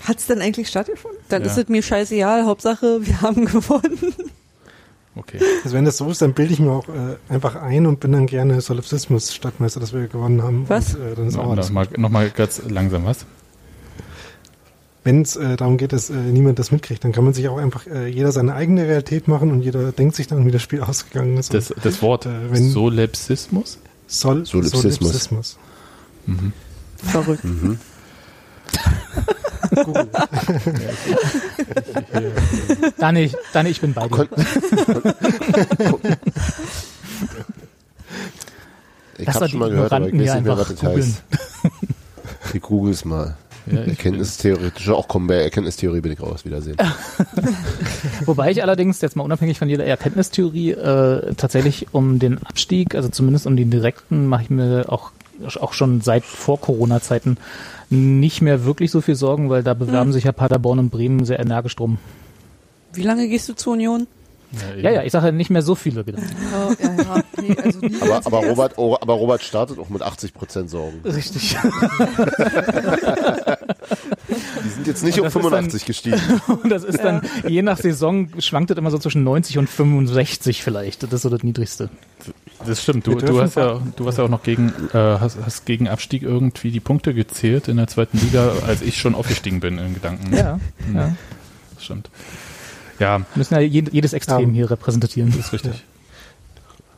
Hat 0.00 0.18
es 0.18 0.26
denn 0.26 0.40
eigentlich 0.40 0.68
stattgefunden? 0.68 1.20
Dann 1.28 1.42
ja. 1.42 1.48
ist 1.48 1.58
es 1.58 1.68
mir 1.68 1.82
scheißegal. 1.82 2.46
Hauptsache, 2.46 3.06
wir 3.06 3.20
haben 3.20 3.44
gewonnen. 3.44 4.14
Okay. 5.16 5.40
Also 5.64 5.76
wenn 5.76 5.84
das 5.84 5.96
so 5.96 6.08
ist, 6.08 6.22
dann 6.22 6.32
bilde 6.32 6.52
ich 6.54 6.60
mir 6.60 6.70
auch 6.70 6.88
äh, 6.88 7.16
einfach 7.28 7.56
ein 7.56 7.86
und 7.86 8.00
bin 8.00 8.12
dann 8.12 8.26
gerne 8.26 8.60
Solipsismus-Stadtmeister, 8.60 9.80
dass 9.80 9.92
wir 9.92 10.06
gewonnen 10.06 10.42
haben. 10.42 10.64
Was? 10.68 10.94
Und, 10.94 11.02
äh, 11.02 11.14
dann 11.16 11.26
ist 11.26 11.36
auch 11.36 11.54
Nochmal 11.54 11.88
noch 11.96 12.08
mal 12.08 12.30
ganz 12.30 12.62
langsam, 12.68 13.04
was? 13.04 13.26
Wenn 15.02 15.22
es 15.22 15.36
äh, 15.36 15.56
darum 15.56 15.78
geht, 15.78 15.92
dass 15.92 16.10
äh, 16.10 16.14
niemand 16.14 16.58
das 16.58 16.72
mitkriegt, 16.72 17.04
dann 17.04 17.12
kann 17.12 17.24
man 17.24 17.32
sich 17.32 17.48
auch 17.48 17.58
einfach 17.58 17.86
äh, 17.86 18.08
jeder 18.08 18.32
seine 18.32 18.54
eigene 18.54 18.84
Realität 18.84 19.28
machen 19.28 19.50
und 19.50 19.62
jeder 19.62 19.92
denkt 19.92 20.14
sich 20.14 20.26
dann, 20.26 20.44
wie 20.46 20.50
das 20.50 20.62
Spiel 20.62 20.80
ausgegangen 20.82 21.38
ist. 21.38 21.54
Das, 21.54 21.72
das 21.82 22.02
Wort 22.02 22.26
äh, 22.26 22.50
wenn, 22.50 22.70
Solipsismus? 22.70 23.78
Sol 24.06 24.44
Solipsismus. 24.44 24.98
Solipsismus. 24.98 25.58
Mhm. 26.26 26.52
Verrückt. 26.96 27.44
Mhm. 27.44 27.78
Dani, 32.98 33.30
Dani, 33.52 33.68
ich 33.70 33.80
bin 33.80 33.94
bei 33.94 34.08
dir. 34.08 34.28
ich 39.18 39.28
habe 39.28 39.48
schon 39.48 39.60
mal 39.60 39.70
gehört, 39.70 39.92
aber 39.92 40.08
ich 40.08 40.14
weiß 40.14 40.34
nicht 40.34 40.44
mehr, 40.44 40.58
was 40.58 40.68
das 40.68 40.82
heißt. 40.82 41.22
Ich 42.52 42.62
google 42.62 42.92
es 42.92 43.04
mal. 43.04 43.36
Ja, 43.66 43.80
Erkenntnistheoretisch, 43.80 44.88
auch 44.88 45.08
kommen 45.08 45.26
bei 45.26 45.34
Erkenntnistheorie 45.36 46.00
bin 46.00 46.12
ich 46.12 46.20
raus. 46.20 46.44
Wiedersehen. 46.44 46.76
Wobei 48.24 48.50
ich 48.50 48.62
allerdings 48.62 49.00
jetzt 49.00 49.16
mal 49.16 49.22
unabhängig 49.22 49.58
von 49.58 49.68
jeder 49.68 49.84
Erkenntnistheorie 49.84 50.72
äh, 50.72 51.34
tatsächlich 51.34 51.88
um 51.92 52.18
den 52.18 52.38
Abstieg, 52.42 52.94
also 52.94 53.08
zumindest 53.08 53.46
um 53.46 53.56
den 53.56 53.70
direkten, 53.70 54.26
mache 54.26 54.44
ich 54.44 54.50
mir 54.50 54.86
auch 54.88 55.12
auch 55.58 55.72
schon 55.72 56.02
seit 56.02 56.24
vor 56.24 56.60
Corona-Zeiten 56.60 57.38
nicht 57.88 58.42
mehr 58.42 58.64
wirklich 58.64 58.90
so 58.90 59.00
viel 59.00 59.14
Sorgen, 59.14 59.48
weil 59.50 59.62
da 59.62 59.74
bewerben 59.74 60.08
hm. 60.08 60.12
sich 60.12 60.24
ja 60.24 60.32
Paderborn 60.32 60.78
und 60.78 60.90
Bremen 60.90 61.24
sehr 61.24 61.40
energisch 61.40 61.76
drum. 61.76 61.98
Wie 62.92 63.02
lange 63.02 63.28
gehst 63.28 63.48
du 63.48 63.54
zur 63.54 63.72
Union? 63.72 64.06
Ja, 64.82 64.90
ja, 64.90 65.02
ich 65.04 65.12
sage 65.12 65.26
ja 65.26 65.32
nicht 65.32 65.50
mehr 65.50 65.62
so 65.62 65.76
viele 65.76 66.02
Gedanken. 66.02 66.34
Oh, 66.52 66.72
ja, 66.82 67.02
ja. 67.02 67.22
Nee, 67.40 67.56
also 67.56 67.80
aber, 68.00 68.26
aber, 68.26 68.38
Robert, 68.48 68.72
oh, 68.78 68.96
aber 69.00 69.14
Robert 69.14 69.42
startet 69.42 69.78
auch 69.78 69.88
mit 69.90 70.02
80 70.02 70.34
Prozent 70.34 70.70
Sorgen. 70.70 71.00
Richtig. 71.04 71.56
Die 74.64 74.68
sind 74.68 74.86
jetzt 74.86 75.04
nicht 75.04 75.20
um 75.20 75.30
85 75.30 75.80
dann, 75.80 75.86
gestiegen. 75.86 76.40
Und 76.62 76.70
das 76.70 76.82
ist 76.82 76.98
dann, 76.98 77.22
je 77.46 77.62
nach 77.62 77.78
Saison, 77.78 78.28
schwankt 78.40 78.70
das 78.70 78.78
immer 78.78 78.90
so 78.90 78.98
zwischen 78.98 79.22
90 79.22 79.58
und 79.58 79.68
65 79.68 80.64
vielleicht. 80.64 81.04
Das 81.04 81.12
ist 81.12 81.22
so 81.22 81.30
das 81.30 81.44
Niedrigste. 81.44 81.88
Das 82.66 82.82
stimmt. 82.82 83.06
Du, 83.06 83.14
du 83.14 83.40
hast 83.40 83.54
ja, 83.56 83.80
du 83.96 84.06
hast 84.06 84.18
ja 84.18 84.24
auch 84.24 84.28
noch 84.28 84.42
gegen, 84.42 84.72
äh, 84.92 84.98
hast, 84.98 85.38
hast 85.44 85.64
gegen 85.64 85.88
Abstieg 85.88 86.22
irgendwie 86.22 86.72
die 86.72 86.80
Punkte 86.80 87.14
gezählt 87.14 87.68
in 87.68 87.76
der 87.76 87.86
zweiten 87.86 88.18
Liga, 88.18 88.52
als 88.66 88.82
ich 88.82 88.98
schon 88.98 89.14
aufgestiegen 89.14 89.60
bin 89.60 89.78
in 89.78 89.94
Gedanken. 89.94 90.34
Ja, 90.36 90.58
mhm. 90.86 90.96
ja. 90.96 91.14
Das 91.74 91.84
stimmt. 91.84 92.10
Ja. 93.00 93.18
Wir 93.18 93.26
müssen 93.34 93.54
ja 93.54 93.60
jedes 93.60 94.12
Extrem 94.12 94.50
um, 94.50 94.52
hier 94.52 94.70
repräsentieren. 94.70 95.30
Das 95.30 95.46
ist 95.46 95.52
richtig. 95.52 95.84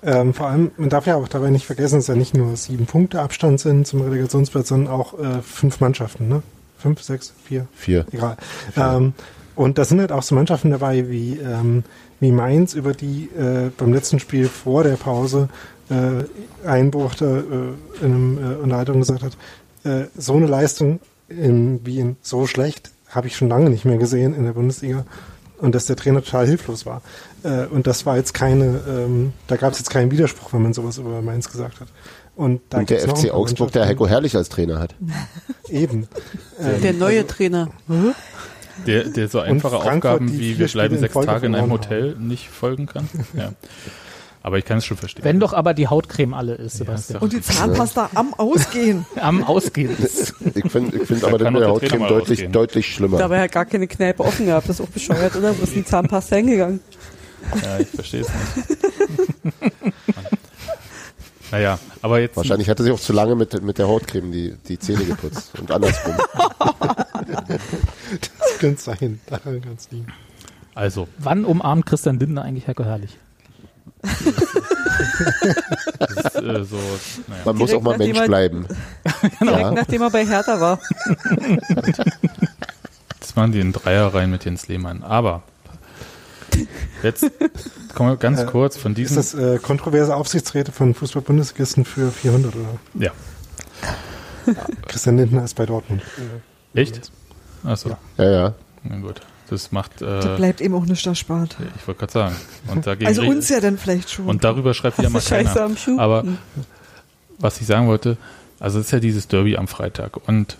Ja. 0.02 0.20
Ähm, 0.20 0.34
vor 0.34 0.48
allem, 0.48 0.72
man 0.76 0.88
darf 0.88 1.06
ja 1.06 1.14
auch 1.14 1.28
dabei 1.28 1.50
nicht 1.50 1.64
vergessen, 1.64 1.96
dass 1.96 2.08
ja 2.08 2.16
nicht 2.16 2.36
nur 2.36 2.56
sieben 2.56 2.86
Punkte 2.86 3.22
Abstand 3.22 3.60
sind 3.60 3.86
zum 3.86 4.02
Relegationsplatz, 4.02 4.68
sondern 4.68 4.92
auch 4.92 5.18
äh, 5.18 5.40
fünf 5.42 5.80
Mannschaften, 5.80 6.28
ne? 6.28 6.42
Fünf, 6.76 7.00
sechs, 7.02 7.32
vier? 7.44 7.68
Vier. 7.72 8.04
Egal. 8.10 8.36
Vier. 8.74 8.84
Ähm, 8.84 9.14
und 9.54 9.78
da 9.78 9.84
sind 9.84 10.00
halt 10.00 10.10
auch 10.10 10.24
so 10.24 10.34
Mannschaften 10.34 10.70
dabei 10.70 11.08
wie, 11.08 11.38
ähm, 11.38 11.84
wie 12.18 12.32
Mainz, 12.32 12.74
über 12.74 12.94
die 12.94 13.28
äh, 13.38 13.70
beim 13.76 13.92
letzten 13.92 14.18
Spiel 14.18 14.48
vor 14.48 14.82
der 14.82 14.96
Pause 14.96 15.48
äh, 15.88 16.66
Einbruch 16.66 17.14
da, 17.14 17.38
äh, 17.38 17.42
in 18.00 18.04
einem 18.04 18.38
äh, 18.38 18.56
Unterhaltung 18.56 18.98
gesagt 18.98 19.22
hat, 19.22 19.36
äh, 19.84 20.08
so 20.16 20.34
eine 20.34 20.46
Leistung 20.46 20.98
in, 21.28 21.86
wie 21.86 22.00
in 22.00 22.16
so 22.22 22.48
schlecht 22.48 22.90
habe 23.08 23.28
ich 23.28 23.36
schon 23.36 23.48
lange 23.48 23.70
nicht 23.70 23.84
mehr 23.84 23.98
gesehen 23.98 24.34
in 24.34 24.44
der 24.44 24.52
Bundesliga 24.52 25.04
und 25.62 25.76
dass 25.76 25.86
der 25.86 25.96
Trainer 25.96 26.22
total 26.22 26.46
hilflos 26.46 26.84
war. 26.84 27.02
Äh, 27.44 27.66
und 27.66 27.86
das 27.86 28.04
war 28.04 28.16
jetzt 28.16 28.34
keine, 28.34 28.80
ähm, 28.88 29.32
da 29.46 29.56
gab 29.56 29.72
es 29.72 29.78
jetzt 29.78 29.90
keinen 29.90 30.10
Widerspruch, 30.10 30.52
wenn 30.52 30.62
man 30.62 30.74
sowas 30.74 30.98
über 30.98 31.22
Mainz 31.22 31.50
gesagt 31.50 31.80
hat. 31.80 31.88
Und, 32.34 32.60
da 32.68 32.78
und 32.78 32.90
der 32.90 33.00
FC 33.00 33.30
Augsburg, 33.30 33.70
der 33.72 33.86
Heiko 33.86 34.06
Herrlich 34.06 34.36
als 34.36 34.48
Trainer 34.48 34.80
hat. 34.80 34.94
Eben. 35.68 36.08
der 36.58 36.90
ähm, 36.90 36.98
neue 36.98 37.26
Trainer. 37.26 37.68
Mhm. 37.86 38.14
Der, 38.86 39.04
der 39.04 39.28
so 39.28 39.38
einfache 39.38 39.76
Aufgaben 39.76 40.32
wie 40.32 40.58
wir 40.58 40.66
bleiben 40.66 40.98
sechs 40.98 41.14
Tage 41.14 41.46
in 41.46 41.54
einem 41.54 41.70
Hotel 41.70 42.14
haben. 42.14 42.26
nicht 42.26 42.48
folgen 42.48 42.86
kann. 42.86 43.08
Ja. 43.34 43.52
Aber 44.44 44.58
ich 44.58 44.64
kann 44.64 44.78
es 44.78 44.84
schon 44.84 44.96
verstehen. 44.96 45.24
Wenn 45.24 45.38
doch 45.38 45.52
aber 45.52 45.72
die 45.72 45.86
Hautcreme 45.86 46.34
alle 46.34 46.54
ist, 46.54 46.78
Sebastian. 46.78 47.18
Ja, 47.18 47.22
und 47.22 47.32
die 47.32 47.40
Zahnpasta 47.40 48.10
am 48.14 48.34
Ausgehen. 48.34 49.06
am 49.20 49.44
Ausgehen. 49.44 49.96
ich 50.00 50.70
finde 50.72 50.96
ich 50.96 51.06
find 51.06 51.24
aber 51.24 51.38
dann 51.38 51.54
der 51.54 51.68
Hautcreme 51.68 52.08
deutlich, 52.08 52.48
deutlich 52.50 52.92
schlimmer. 52.92 53.18
Dabei 53.18 53.42
hat 53.42 53.52
gar 53.52 53.66
keine 53.66 53.86
Kneipe 53.86 54.24
offen 54.24 54.46
gehabt. 54.46 54.68
Das 54.68 54.80
ist 54.80 54.86
auch 54.86 54.90
bescheuert, 54.90 55.36
oder? 55.36 55.56
Wo 55.56 55.62
ist 55.62 55.76
die 55.76 55.84
Zahnpasta 55.84 56.36
hingegangen? 56.36 56.80
Ja, 57.62 57.78
ich 57.78 57.88
verstehe 57.88 58.22
es 58.22 58.28
nicht. 58.28 59.62
naja, 61.52 61.78
aber 62.00 62.20
jetzt. 62.20 62.36
Wahrscheinlich 62.36 62.68
hat 62.68 62.80
er 62.80 62.84
sich 62.84 62.92
auch 62.92 63.00
zu 63.00 63.12
lange 63.12 63.36
mit, 63.36 63.62
mit 63.62 63.78
der 63.78 63.86
Hautcreme 63.86 64.32
die, 64.32 64.56
die 64.66 64.78
Zähne 64.78 65.04
geputzt 65.04 65.52
und 65.58 65.70
andersrum. 65.70 66.14
das 67.26 68.58
könnte 68.58 68.82
sein. 68.82 69.20
Daran 69.26 69.60
ganz 69.60 69.88
lieb. 69.92 70.06
Also. 70.74 71.06
Wann 71.18 71.44
umarmt 71.44 71.86
Christian 71.86 72.18
Lindner 72.18 72.42
eigentlich 72.42 72.66
Herr 72.66 72.74
Herrlich? 72.84 73.18
Ist, 76.08 76.34
äh, 76.36 76.64
so, 76.64 76.76
naja. 77.28 77.42
Man 77.44 77.56
muss 77.56 77.72
auch 77.72 77.82
mal 77.82 77.98
Mensch 77.98 78.18
er, 78.18 78.26
bleiben. 78.26 78.66
Direkt 79.40 79.60
ja. 79.60 79.70
nachdem 79.70 80.02
er 80.02 80.10
bei 80.10 80.26
Hertha 80.26 80.60
war. 80.60 80.78
Das 83.20 83.36
waren 83.36 83.52
die 83.52 83.60
in 83.60 83.72
Dreier 83.72 84.12
rein 84.12 84.30
mit 84.30 84.44
Jens 84.44 84.68
Lehmann. 84.68 85.02
Aber 85.02 85.42
jetzt 87.02 87.30
kommen 87.94 88.10
wir 88.10 88.16
ganz 88.16 88.40
äh, 88.40 88.46
kurz 88.46 88.76
von 88.76 88.94
diesem. 88.94 89.18
Ist 89.18 89.34
das 89.34 89.40
äh, 89.40 89.58
kontroverse 89.58 90.14
Aufsichtsräte 90.14 90.72
von 90.72 90.94
Fußball-Bundesligisten 90.94 91.84
für 91.84 92.10
400 92.10 92.54
oder? 92.56 92.78
Ja. 92.94 93.10
Christian 94.88 95.18
Lindner 95.18 95.44
ist 95.44 95.54
bei 95.54 95.66
Dortmund. 95.66 96.02
Echt? 96.74 97.12
Achso. 97.64 97.96
Ja, 98.18 98.30
ja. 98.30 98.54
Na 98.82 98.98
gut. 98.98 99.20
Das 99.52 99.70
macht. 99.70 100.00
Äh, 100.00 100.20
da 100.20 100.36
bleibt 100.36 100.62
eben 100.62 100.74
auch 100.74 100.86
nicht 100.86 101.06
erspart. 101.06 101.58
Ich 101.76 101.86
wollte 101.86 101.98
gerade 101.98 102.12
sagen. 102.12 102.36
Und 102.68 102.86
dagegen 102.86 103.06
also 103.06 103.20
uns 103.20 103.50
ja 103.50 103.60
dann 103.60 103.76
vielleicht 103.76 104.08
schon. 104.08 104.24
Und 104.24 104.44
darüber 104.44 104.72
schreibt 104.72 104.96
wieder 104.96 105.10
mal 105.10 105.20
keiner. 105.20 105.68
Aber 105.98 106.24
was 107.38 107.60
ich 107.60 107.66
sagen 107.66 107.86
wollte, 107.86 108.16
also 108.60 108.78
es 108.78 108.86
ist 108.86 108.92
ja 108.92 108.98
dieses 108.98 109.28
Derby 109.28 109.58
am 109.58 109.68
Freitag. 109.68 110.26
Und 110.26 110.56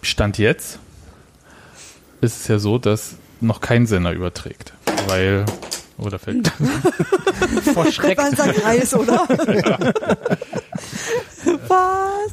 Stand 0.00 0.38
jetzt 0.38 0.78
ist 2.20 2.42
es 2.42 2.46
ja 2.46 2.60
so, 2.60 2.78
dass 2.78 3.16
noch 3.40 3.60
kein 3.60 3.88
Sender 3.88 4.12
überträgt. 4.12 4.74
Weil. 5.08 5.44
Oder 5.96 6.14
oh, 6.14 6.18
fällt. 6.18 6.52
Vor 7.74 7.90
Schreck. 7.90 8.16
Das 8.16 8.38
war 8.38 8.44
ein 8.44 8.54
Kreis, 8.54 8.94
oder? 8.94 9.26
Was? 11.66 12.32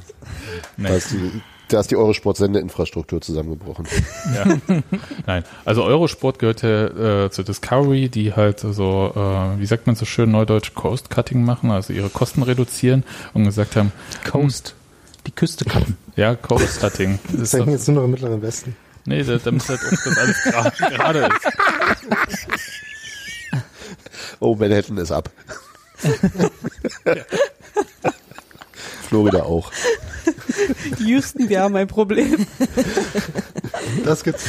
Nee 0.77 1.41
da 1.69 1.79
ist 1.79 1.91
die 1.91 1.95
Eurosport-Sendeinfrastruktur 1.95 3.21
zusammengebrochen. 3.21 3.87
Ja. 4.33 4.57
Nein, 5.25 5.43
also 5.63 5.83
Eurosport 5.83 6.39
gehört 6.39 6.61
ja 6.61 7.25
äh, 7.25 7.31
zu 7.31 7.43
Discovery, 7.43 8.09
die 8.09 8.33
halt 8.33 8.59
so, 8.59 9.13
äh, 9.15 9.59
wie 9.59 9.65
sagt 9.65 9.87
man 9.87 9.95
so 9.95 10.05
schön 10.05 10.31
neudeutsch, 10.31 10.73
Coast-Cutting 10.75 11.43
machen, 11.43 11.71
also 11.71 11.93
ihre 11.93 12.09
Kosten 12.09 12.43
reduzieren 12.43 13.03
und 13.33 13.45
gesagt 13.45 13.75
haben, 13.75 13.91
Coast, 14.29 14.75
die 15.27 15.31
Küste 15.31 15.65
cutten. 15.65 15.97
Ja, 16.15 16.35
Coast-Cutting. 16.35 17.19
Das 17.37 17.51
denken 17.51 17.71
jetzt 17.71 17.87
nur 17.87 17.97
noch 17.97 18.03
im 18.05 18.11
Mittleren 18.11 18.41
Westen. 18.41 18.75
Nee, 19.05 19.23
damit 19.23 19.67
halt 19.67 19.79
auch 19.81 19.91
das 19.91 20.17
alles 20.17 20.41
gerade 20.79 21.19
ist. 21.19 21.31
Oh, 24.39 24.55
Manhattan 24.55 24.97
ist 24.97 25.11
ab. 25.11 25.29
ja. 27.05 27.15
Florida 29.05 29.43
auch. 29.43 29.71
Houston, 30.99 31.49
wir 31.49 31.61
haben 31.61 31.75
ein 31.75 31.87
Problem. 31.87 32.45
Das 34.03 34.23
gibt's 34.23 34.45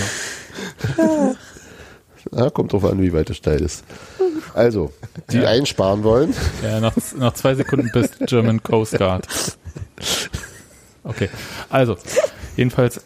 noch. 0.97 1.37
Ja, 2.33 2.51
kommt 2.51 2.73
drauf 2.73 2.85
an, 2.85 3.01
wie 3.01 3.13
weit 3.13 3.31
es 3.31 3.37
steil 3.37 3.61
ist. 3.61 3.85
Also, 4.55 4.93
die 5.31 5.39
ja. 5.39 5.49
einsparen 5.49 6.03
wollen. 6.03 6.35
Ja, 6.63 6.81
noch, 6.81 6.95
noch 7.17 7.35
zwei 7.35 7.55
Sekunden 7.55 7.91
bis 7.93 8.11
German 8.27 8.63
Coast 8.63 8.97
Guard. 8.99 9.27
Okay, 11.05 11.29
also, 11.71 11.97
jedenfalls, 12.57 13.01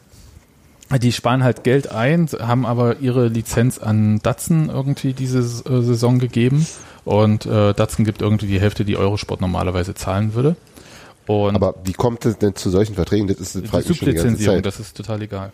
die 1.03 1.13
sparen 1.13 1.45
halt 1.45 1.65
Geld 1.65 1.91
ein, 1.91 2.29
haben 2.39 2.65
aber 2.65 2.99
ihre 3.01 3.29
Lizenz 3.29 3.79
an 3.79 4.21
Datsun 4.23 4.71
irgendwie 4.71 5.13
diese 5.13 5.41
äh, 5.41 5.83
Saison 5.83 6.19
gegeben 6.19 6.67
und 7.05 7.47
äh, 7.47 7.75
Datsun 7.75 8.05
gibt 8.05 8.23
irgendwie 8.23 8.47
die 8.47 8.61
Hälfte, 8.61 8.85
die 8.85 8.97
Eurosport 8.97 9.41
normalerweise 9.41 9.95
zahlen 9.95 10.35
würde. 10.35 10.57
Und 11.31 11.55
aber 11.55 11.75
wie 11.85 11.93
kommt 11.93 12.27
es 12.27 12.39
denn 12.39 12.57
zu 12.57 12.71
solchen 12.71 12.97
Verträgen? 12.97 13.29
Das 13.29 13.39
ist 13.39 13.57
eine 13.57 13.69
Frage 13.69 13.85
die 13.85 13.93
Sublizenzierung, 13.93 14.63
das 14.63 14.81
ist 14.81 14.97
total 14.97 15.23
egal. 15.23 15.53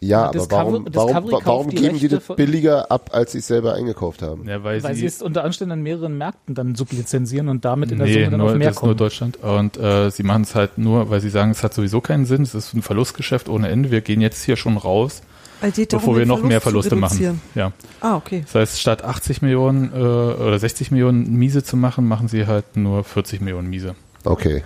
Ja, 0.00 0.24
aber 0.24 0.50
warum, 0.50 0.86
warum, 0.92 1.30
warum 1.44 1.70
geben 1.70 1.94
die, 1.94 2.08
die 2.08 2.08
das 2.08 2.26
billiger 2.26 2.90
ab, 2.90 3.10
als 3.12 3.32
sie 3.32 3.38
es 3.38 3.46
selber 3.46 3.74
eingekauft 3.74 4.20
haben? 4.20 4.48
Ja, 4.48 4.64
weil, 4.64 4.82
weil 4.82 4.94
sie, 4.94 5.02
sie, 5.02 5.06
es 5.06 5.22
unter 5.22 5.44
Umständen 5.44 5.72
an 5.72 5.82
mehreren 5.82 6.18
Märkten 6.18 6.56
dann 6.56 6.74
sublizenzieren 6.74 7.48
und 7.48 7.64
damit 7.64 7.92
in 7.92 7.98
der 7.98 8.08
nee, 8.08 8.14
Summe 8.14 8.30
dann 8.30 8.40
nur, 8.40 8.50
auf 8.50 8.56
mehr 8.56 8.68
das 8.68 8.76
kommen. 8.76 8.92
ist 8.92 8.98
nur 8.98 9.06
Deutschland. 9.06 9.36
Und 9.36 9.78
äh, 9.78 10.10
sie 10.10 10.24
machen 10.24 10.42
es 10.42 10.56
halt 10.56 10.76
nur, 10.76 11.08
weil 11.08 11.20
sie 11.20 11.30
sagen, 11.30 11.52
es 11.52 11.62
hat 11.62 11.72
sowieso 11.72 12.00
keinen 12.00 12.26
Sinn, 12.26 12.42
es 12.42 12.54
ist 12.54 12.74
ein 12.74 12.82
Verlustgeschäft 12.82 13.48
ohne 13.48 13.68
Ende. 13.68 13.92
Wir 13.92 14.00
gehen 14.00 14.20
jetzt 14.20 14.42
hier 14.42 14.56
schon 14.56 14.76
raus, 14.76 15.22
bevor 15.60 16.18
wir 16.18 16.26
noch 16.26 16.38
Verlust 16.38 16.48
mehr 16.48 16.60
Verluste 16.60 16.96
machen. 16.96 17.40
Ja. 17.54 17.72
Ah, 18.00 18.16
okay. 18.16 18.42
Das 18.44 18.56
heißt, 18.56 18.80
statt 18.80 19.04
80 19.04 19.40
Millionen 19.40 19.92
äh, 19.94 19.96
oder 19.96 20.58
60 20.58 20.90
Millionen 20.90 21.32
Miese 21.36 21.62
zu 21.62 21.76
machen, 21.76 22.08
machen 22.08 22.26
sie 22.26 22.46
halt 22.48 22.76
nur 22.76 23.04
40 23.04 23.40
Millionen 23.40 23.70
Miese. 23.70 23.94
Okay. 24.24 24.64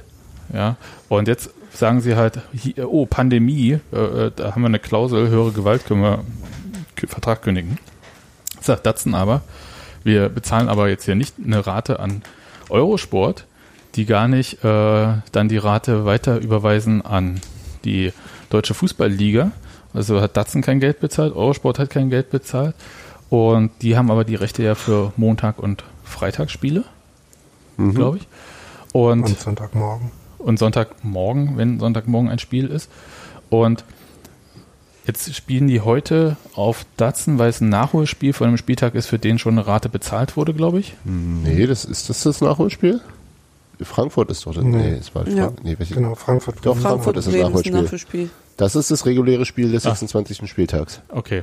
Ja, 0.52 0.76
und 1.08 1.28
jetzt 1.28 1.50
sagen 1.76 2.00
sie 2.00 2.16
halt, 2.16 2.40
oh, 2.84 3.06
Pandemie, 3.06 3.78
äh, 3.92 3.96
äh, 3.96 4.32
da 4.34 4.52
haben 4.52 4.62
wir 4.62 4.68
eine 4.68 4.78
Klausel, 4.78 5.28
höhere 5.28 5.52
Gewalt 5.52 5.86
können 5.86 6.02
wir 6.02 6.24
Vertrag 7.06 7.42
kündigen. 7.42 7.78
Sagt 8.60 8.86
Datsen 8.86 9.14
aber, 9.14 9.42
wir 10.02 10.28
bezahlen 10.28 10.68
aber 10.68 10.88
jetzt 10.88 11.04
hier 11.04 11.14
nicht 11.14 11.34
eine 11.42 11.66
Rate 11.66 12.00
an 12.00 12.22
Eurosport, 12.68 13.46
die 13.94 14.06
gar 14.06 14.28
nicht 14.28 14.64
äh, 14.64 15.14
dann 15.32 15.48
die 15.48 15.58
Rate 15.58 16.04
weiter 16.04 16.38
überweisen 16.38 17.02
an 17.02 17.40
die 17.84 18.12
Deutsche 18.50 18.74
Fußballliga. 18.74 19.52
Also 19.94 20.20
hat 20.20 20.36
Datsen 20.36 20.62
kein 20.62 20.80
Geld 20.80 21.00
bezahlt, 21.00 21.34
Eurosport 21.34 21.78
hat 21.78 21.90
kein 21.90 22.10
Geld 22.10 22.30
bezahlt. 22.30 22.74
Und 23.28 23.70
die 23.82 23.96
haben 23.96 24.10
aber 24.10 24.24
die 24.24 24.36
Rechte 24.36 24.62
ja 24.62 24.74
für 24.74 25.12
Montag- 25.16 25.58
und 25.58 25.84
Freitagsspiele, 26.04 26.84
mhm. 27.76 27.94
glaube 27.94 28.18
ich. 28.18 28.28
Und, 28.92 29.24
und 29.24 29.38
Sonntagmorgen 29.38 30.10
und 30.46 30.60
Sonntagmorgen, 30.60 31.56
wenn 31.56 31.80
Sonntagmorgen 31.80 32.30
ein 32.30 32.38
Spiel 32.38 32.68
ist. 32.68 32.88
Und 33.50 33.84
jetzt 35.04 35.34
spielen 35.34 35.66
die 35.66 35.80
heute 35.80 36.36
auf 36.54 36.86
Datsen, 36.96 37.38
weil 37.38 37.50
es 37.50 37.60
ein 37.60 37.68
Nachholspiel 37.68 38.32
von 38.32 38.46
einem 38.46 38.56
Spieltag 38.56 38.94
ist, 38.94 39.06
für 39.06 39.18
den 39.18 39.40
schon 39.40 39.58
eine 39.58 39.66
Rate 39.66 39.88
bezahlt 39.88 40.36
wurde, 40.36 40.54
glaube 40.54 40.78
ich. 40.78 40.94
Nee, 41.04 41.66
das 41.66 41.84
ist 41.84 42.08
das 42.08 42.22
das 42.22 42.40
Nachholspiel? 42.40 43.00
Frankfurt 43.80 44.30
ist 44.30 44.46
doch 44.46 44.54
das. 44.54 44.62
Nee, 44.62 44.76
nee, 44.76 44.92
es 44.92 45.14
war 45.16 45.28
ja. 45.28 45.52
nee, 45.64 45.76
genau, 45.90 46.14
Frankfurt. 46.14 46.58
Doch, 46.62 46.76
Frankfurt, 46.76 46.82
Frankfurt 46.82 47.16
ist 47.16 47.26
das 47.26 47.72
Nachholspiel. 47.72 48.30
Das 48.56 48.76
ist 48.76 48.90
das 48.92 49.04
reguläre 49.04 49.44
Spiel 49.44 49.72
des 49.72 49.82
26. 49.82 50.40
Ach. 50.40 50.46
Spieltags. 50.46 51.00
Okay. 51.08 51.42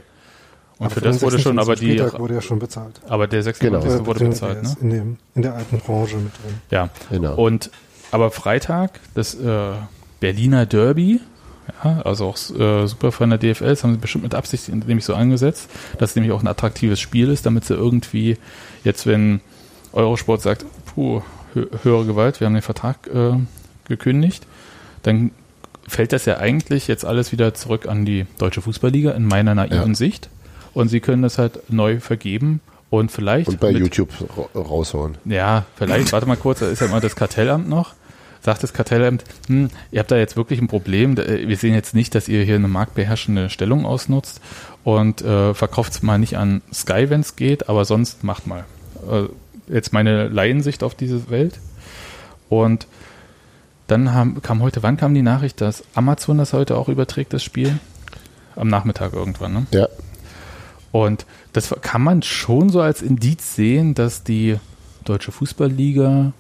Und 0.79 0.91
für 0.91 1.01
das 1.01 1.21
wurde 1.21 1.39
schon, 1.39 1.59
aber 1.59 1.75
die. 1.75 1.99
wurde 1.99 2.35
ja 2.35 2.41
schon 2.41 2.57
bezahlt. 2.57 3.01
Aber 3.07 3.27
der 3.27 3.43
96. 3.43 3.91
Genau. 3.91 4.05
wurde 4.05 4.25
bezahlt, 4.29 4.63
ne? 4.63 4.75
In, 4.81 4.89
dem, 4.89 5.17
in 5.35 5.41
der 5.41 5.55
alten 5.55 5.77
Branche 5.79 6.15
mit 6.15 6.33
drin. 6.33 6.55
Ja, 6.71 6.89
genau. 7.11 7.35
Und, 7.35 7.69
aber 8.13 8.29
Freitag, 8.31 8.99
das 9.15 9.33
äh, 9.33 9.71
Berliner 10.19 10.65
Derby, 10.65 11.19
ja, 11.83 12.01
also 12.03 12.27
auch 12.27 12.37
äh, 12.59 12.85
super 12.87 13.11
von 13.11 13.29
der 13.29 13.39
DFL, 13.39 13.65
das 13.65 13.83
haben 13.83 13.93
sie 13.93 13.99
bestimmt 13.99 14.23
mit 14.23 14.35
Absicht 14.35 14.69
nämlich 14.69 15.05
so 15.05 15.15
angesetzt, 15.15 15.69
dass 15.97 16.11
es 16.11 16.15
nämlich 16.15 16.31
auch 16.31 16.41
ein 16.41 16.47
attraktives 16.47 16.99
Spiel 16.99 17.29
ist, 17.29 17.45
damit 17.45 17.65
sie 17.65 17.73
irgendwie 17.73 18.37
jetzt, 18.83 19.07
wenn 19.07 19.41
Eurosport 19.93 20.41
sagt, 20.41 20.65
puh, 20.85 21.21
höhere 21.53 22.05
Gewalt, 22.05 22.39
wir 22.39 22.45
haben 22.45 22.53
den 22.53 22.61
Vertrag 22.61 23.07
äh, 23.07 23.33
gekündigt, 23.87 24.45
dann 25.01 25.31
fällt 25.87 26.13
das 26.13 26.25
ja 26.25 26.37
eigentlich 26.37 26.87
jetzt 26.87 27.05
alles 27.05 27.31
wieder 27.31 27.53
zurück 27.53 27.87
an 27.87 28.05
die 28.05 28.25
Deutsche 28.37 28.61
Fußballliga 28.61 29.11
in 29.11 29.25
meiner 29.25 29.55
naiven 29.55 29.89
ja. 29.89 29.95
Sicht. 29.95 30.29
Und 30.73 30.89
sie 30.89 30.99
können 30.99 31.21
das 31.21 31.37
halt 31.37 31.71
neu 31.71 31.99
vergeben 31.99 32.61
und 32.89 33.11
vielleicht. 33.11 33.47
Und 33.47 33.59
bei 33.59 33.71
mit, 33.71 33.81
YouTube 33.81 34.09
raushauen. 34.55 35.17
Ja, 35.25 35.65
vielleicht, 35.75 36.11
warte 36.13 36.27
mal 36.27 36.37
kurz, 36.37 36.59
da 36.59 36.67
ist 36.67 36.79
ja 36.79 36.87
mal 36.87 37.01
das 37.01 37.15
Kartellamt 37.15 37.67
noch. 37.67 37.93
Sagt 38.43 38.61
das 38.61 38.73
Kartellamt, 38.73 39.23
hm, 39.47 39.69
ihr 39.91 39.99
habt 39.99 40.11
da 40.11 40.17
jetzt 40.17 40.35
wirklich 40.35 40.61
ein 40.61 40.67
Problem. 40.67 41.15
Wir 41.15 41.55
sehen 41.55 41.73
jetzt 41.73 41.95
nicht, 41.95 42.13
dass 42.13 42.27
ihr 42.27 42.43
hier 42.43 42.55
eine 42.55 42.67
marktbeherrschende 42.67 43.49
Stellung 43.49 43.85
ausnutzt 43.85 44.41
und 44.83 45.21
äh, 45.21 45.53
verkauft 45.53 45.93
es 45.93 46.03
mal 46.03 46.17
nicht 46.19 46.37
an 46.37 46.61
Sky, 46.73 47.09
wenn 47.09 47.21
es 47.21 47.37
geht, 47.37 47.69
aber 47.69 47.85
sonst 47.85 48.23
macht 48.23 48.45
mal. 48.45 48.65
Äh, 49.09 49.27
jetzt 49.73 49.93
meine 49.93 50.27
Laiensicht 50.27 50.83
auf 50.83 50.93
diese 50.93 51.29
Welt. 51.29 51.59
Und 52.49 52.87
dann 53.87 54.13
haben, 54.13 54.41
kam 54.41 54.61
heute, 54.61 54.83
wann 54.83 54.97
kam 54.97 55.13
die 55.13 55.21
Nachricht, 55.21 55.61
dass 55.61 55.83
Amazon 55.95 56.37
das 56.37 56.51
heute 56.51 56.77
auch 56.77 56.89
überträgt, 56.89 57.31
das 57.31 57.43
Spiel? 57.43 57.79
Am 58.57 58.67
Nachmittag 58.67 59.13
irgendwann, 59.13 59.53
ne? 59.53 59.65
Ja. 59.71 59.87
Und 60.91 61.25
das 61.53 61.73
kann 61.81 62.03
man 62.03 62.21
schon 62.21 62.69
so 62.69 62.81
als 62.81 63.01
Indiz 63.01 63.55
sehen, 63.55 63.95
dass 63.95 64.23
die 64.23 64.57
Deutsche 65.05 65.31
Fußballliga 65.31 66.33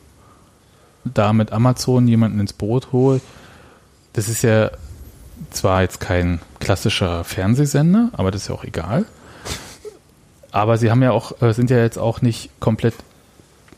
da 1.05 1.33
mit 1.33 1.51
Amazon 1.51 2.07
jemanden 2.07 2.39
ins 2.39 2.53
Boot 2.53 2.91
holt. 2.91 3.21
Das 4.13 4.29
ist 4.29 4.43
ja 4.43 4.71
zwar 5.51 5.81
jetzt 5.81 5.99
kein 5.99 6.39
klassischer 6.59 7.23
Fernsehsender, 7.23 8.09
aber 8.13 8.31
das 8.31 8.43
ist 8.43 8.47
ja 8.49 8.55
auch 8.55 8.63
egal. 8.63 9.05
Aber 10.51 10.77
sie 10.77 10.91
haben 10.91 11.01
ja 11.01 11.11
auch, 11.11 11.41
äh, 11.41 11.53
sind 11.53 11.69
ja 11.69 11.77
jetzt 11.77 11.97
auch 11.97 12.21
nicht 12.21 12.49
komplett 12.59 12.93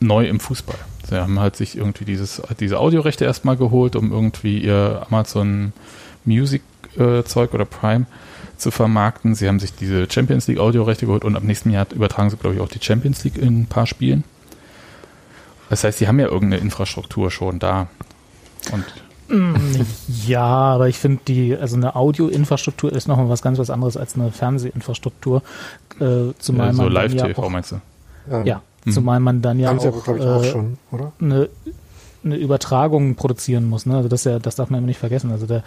neu 0.00 0.26
im 0.26 0.40
Fußball. 0.40 0.78
Sie 1.08 1.16
haben 1.16 1.40
halt 1.40 1.56
sich 1.56 1.76
irgendwie 1.76 2.04
dieses, 2.04 2.42
diese 2.60 2.78
Audiorechte 2.78 3.24
erstmal 3.24 3.56
geholt, 3.56 3.96
um 3.96 4.12
irgendwie 4.12 4.58
ihr 4.58 5.06
Amazon 5.08 5.72
Music 6.24 6.62
äh, 6.98 7.22
Zeug 7.22 7.54
oder 7.54 7.64
Prime 7.64 8.06
zu 8.58 8.70
vermarkten. 8.70 9.34
Sie 9.34 9.48
haben 9.48 9.60
sich 9.60 9.74
diese 9.74 10.10
Champions 10.10 10.48
League 10.48 10.58
Audiorechte 10.58 11.06
geholt 11.06 11.24
und 11.24 11.36
ab 11.36 11.44
nächsten 11.44 11.70
Jahr 11.70 11.86
übertragen 11.94 12.30
sie, 12.30 12.36
glaube 12.36 12.56
ich, 12.56 12.60
auch 12.60 12.68
die 12.68 12.82
Champions 12.82 13.24
League 13.24 13.38
in 13.38 13.62
ein 13.62 13.66
paar 13.66 13.86
Spielen. 13.86 14.24
Das 15.70 15.84
heißt, 15.84 15.98
sie 15.98 16.08
haben 16.08 16.20
ja 16.20 16.26
irgendeine 16.26 16.62
Infrastruktur 16.62 17.30
schon 17.30 17.58
da. 17.58 17.88
Und 18.72 18.84
ja, 20.26 20.44
aber 20.44 20.88
ich 20.88 20.98
finde 20.98 21.20
die, 21.26 21.56
also 21.56 21.76
eine 21.76 21.96
Audioinfrastruktur 21.96 22.92
ist 22.92 23.08
nochmal 23.08 23.28
was 23.28 23.42
ganz 23.42 23.58
was 23.58 23.70
anderes 23.70 23.96
als 23.96 24.14
eine 24.14 24.30
Fernsehinfrastruktur. 24.30 25.42
Äh, 25.98 26.32
zumal 26.38 26.68
ja, 26.68 26.72
so 26.74 26.88
Live-TV 26.88 27.42
ja 27.42 27.48
meinst 27.48 27.72
du? 27.72 27.80
Ja, 28.30 28.42
ja 28.44 28.62
mhm. 28.84 28.92
zumal 28.92 29.20
man 29.20 29.42
dann 29.42 29.58
ja 29.58 29.68
Haben 29.68 29.80
auch, 29.80 30.08
aber, 30.08 30.16
ich, 30.16 30.22
auch 30.22 30.44
äh, 30.44 30.50
schon, 30.50 30.78
oder? 30.92 31.12
Eine, 31.20 31.48
eine 32.26 32.36
Übertragung 32.36 33.14
produzieren 33.14 33.68
muss. 33.68 33.86
Ne? 33.86 33.96
Also 33.96 34.08
das, 34.08 34.24
ja, 34.24 34.38
das 34.38 34.56
darf 34.56 34.68
man 34.68 34.78
immer 34.78 34.88
nicht 34.88 34.98
vergessen. 34.98 35.30
Also 35.30 35.46
der, 35.46 35.62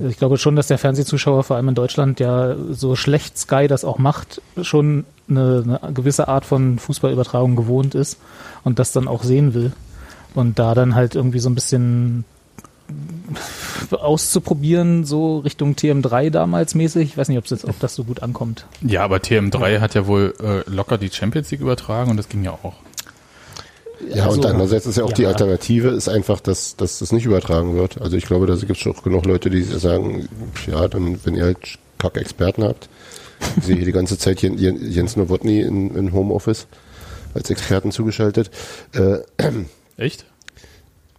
mhm. 0.00 0.08
ich 0.08 0.18
glaube 0.18 0.38
schon, 0.38 0.56
dass 0.56 0.66
der 0.66 0.78
Fernsehzuschauer 0.78 1.44
vor 1.44 1.56
allem 1.56 1.68
in 1.68 1.74
Deutschland 1.74 2.18
ja 2.18 2.56
so 2.70 2.96
schlecht 2.96 3.38
Sky 3.38 3.68
das 3.68 3.84
auch 3.84 3.98
macht, 3.98 4.42
schon 4.60 5.04
eine, 5.28 5.78
eine 5.82 5.92
gewisse 5.92 6.28
Art 6.28 6.44
von 6.44 6.78
Fußballübertragung 6.78 7.54
gewohnt 7.54 7.94
ist 7.94 8.18
und 8.64 8.78
das 8.78 8.92
dann 8.92 9.06
auch 9.06 9.22
sehen 9.22 9.54
will. 9.54 9.72
Und 10.34 10.58
da 10.58 10.74
dann 10.74 10.94
halt 10.94 11.14
irgendwie 11.14 11.40
so 11.40 11.50
ein 11.50 11.54
bisschen 11.54 12.24
auszuprobieren, 13.90 15.04
so 15.04 15.38
Richtung 15.38 15.74
TM3 15.74 16.30
damals 16.30 16.74
mäßig. 16.74 17.10
Ich 17.10 17.16
weiß 17.16 17.28
nicht, 17.28 17.38
ob 17.38 17.46
das, 17.46 17.64
ob 17.64 17.78
das 17.80 17.94
so 17.94 18.04
gut 18.04 18.22
ankommt. 18.22 18.66
Ja, 18.82 19.04
aber 19.04 19.18
TM3 19.18 19.68
ja. 19.68 19.80
hat 19.80 19.94
ja 19.94 20.06
wohl 20.06 20.34
äh, 20.42 20.68
locker 20.70 20.98
die 20.98 21.10
Champions 21.10 21.50
League 21.50 21.60
übertragen 21.60 22.10
und 22.10 22.16
das 22.16 22.28
ging 22.28 22.44
ja 22.44 22.52
auch. 22.52 22.74
Ja, 24.08 24.26
also, 24.26 24.38
und 24.38 24.46
andererseits 24.46 24.86
ist 24.86 24.96
ja 24.96 25.04
auch 25.04 25.10
ja. 25.10 25.16
die 25.16 25.26
Alternative, 25.26 25.88
ist 25.88 26.08
einfach, 26.08 26.40
dass, 26.40 26.76
dass 26.76 27.00
das 27.00 27.12
nicht 27.12 27.26
übertragen 27.26 27.76
wird. 27.76 28.00
Also 28.00 28.16
ich 28.16 28.26
glaube, 28.26 28.46
da 28.46 28.54
gibt 28.54 28.70
es 28.70 28.78
schon 28.78 28.94
genug 29.02 29.26
Leute, 29.26 29.50
die 29.50 29.62
sagen, 29.62 30.28
ja, 30.66 30.88
dann, 30.88 31.18
wenn 31.24 31.34
ihr 31.34 31.44
halt 31.44 31.78
Kack-Experten 31.98 32.64
habt, 32.64 32.88
ich 33.58 33.64
sehe 33.64 33.76
hier 33.76 33.84
die 33.84 33.92
ganze 33.92 34.18
Zeit 34.18 34.40
Jens 34.42 35.16
Nowotny 35.16 35.60
in, 35.60 35.94
in 35.94 36.12
Homeoffice 36.12 36.66
als 37.34 37.50
Experten 37.50 37.92
zugeschaltet. 37.92 38.50
Äh, 38.92 39.18
Echt? 39.96 40.24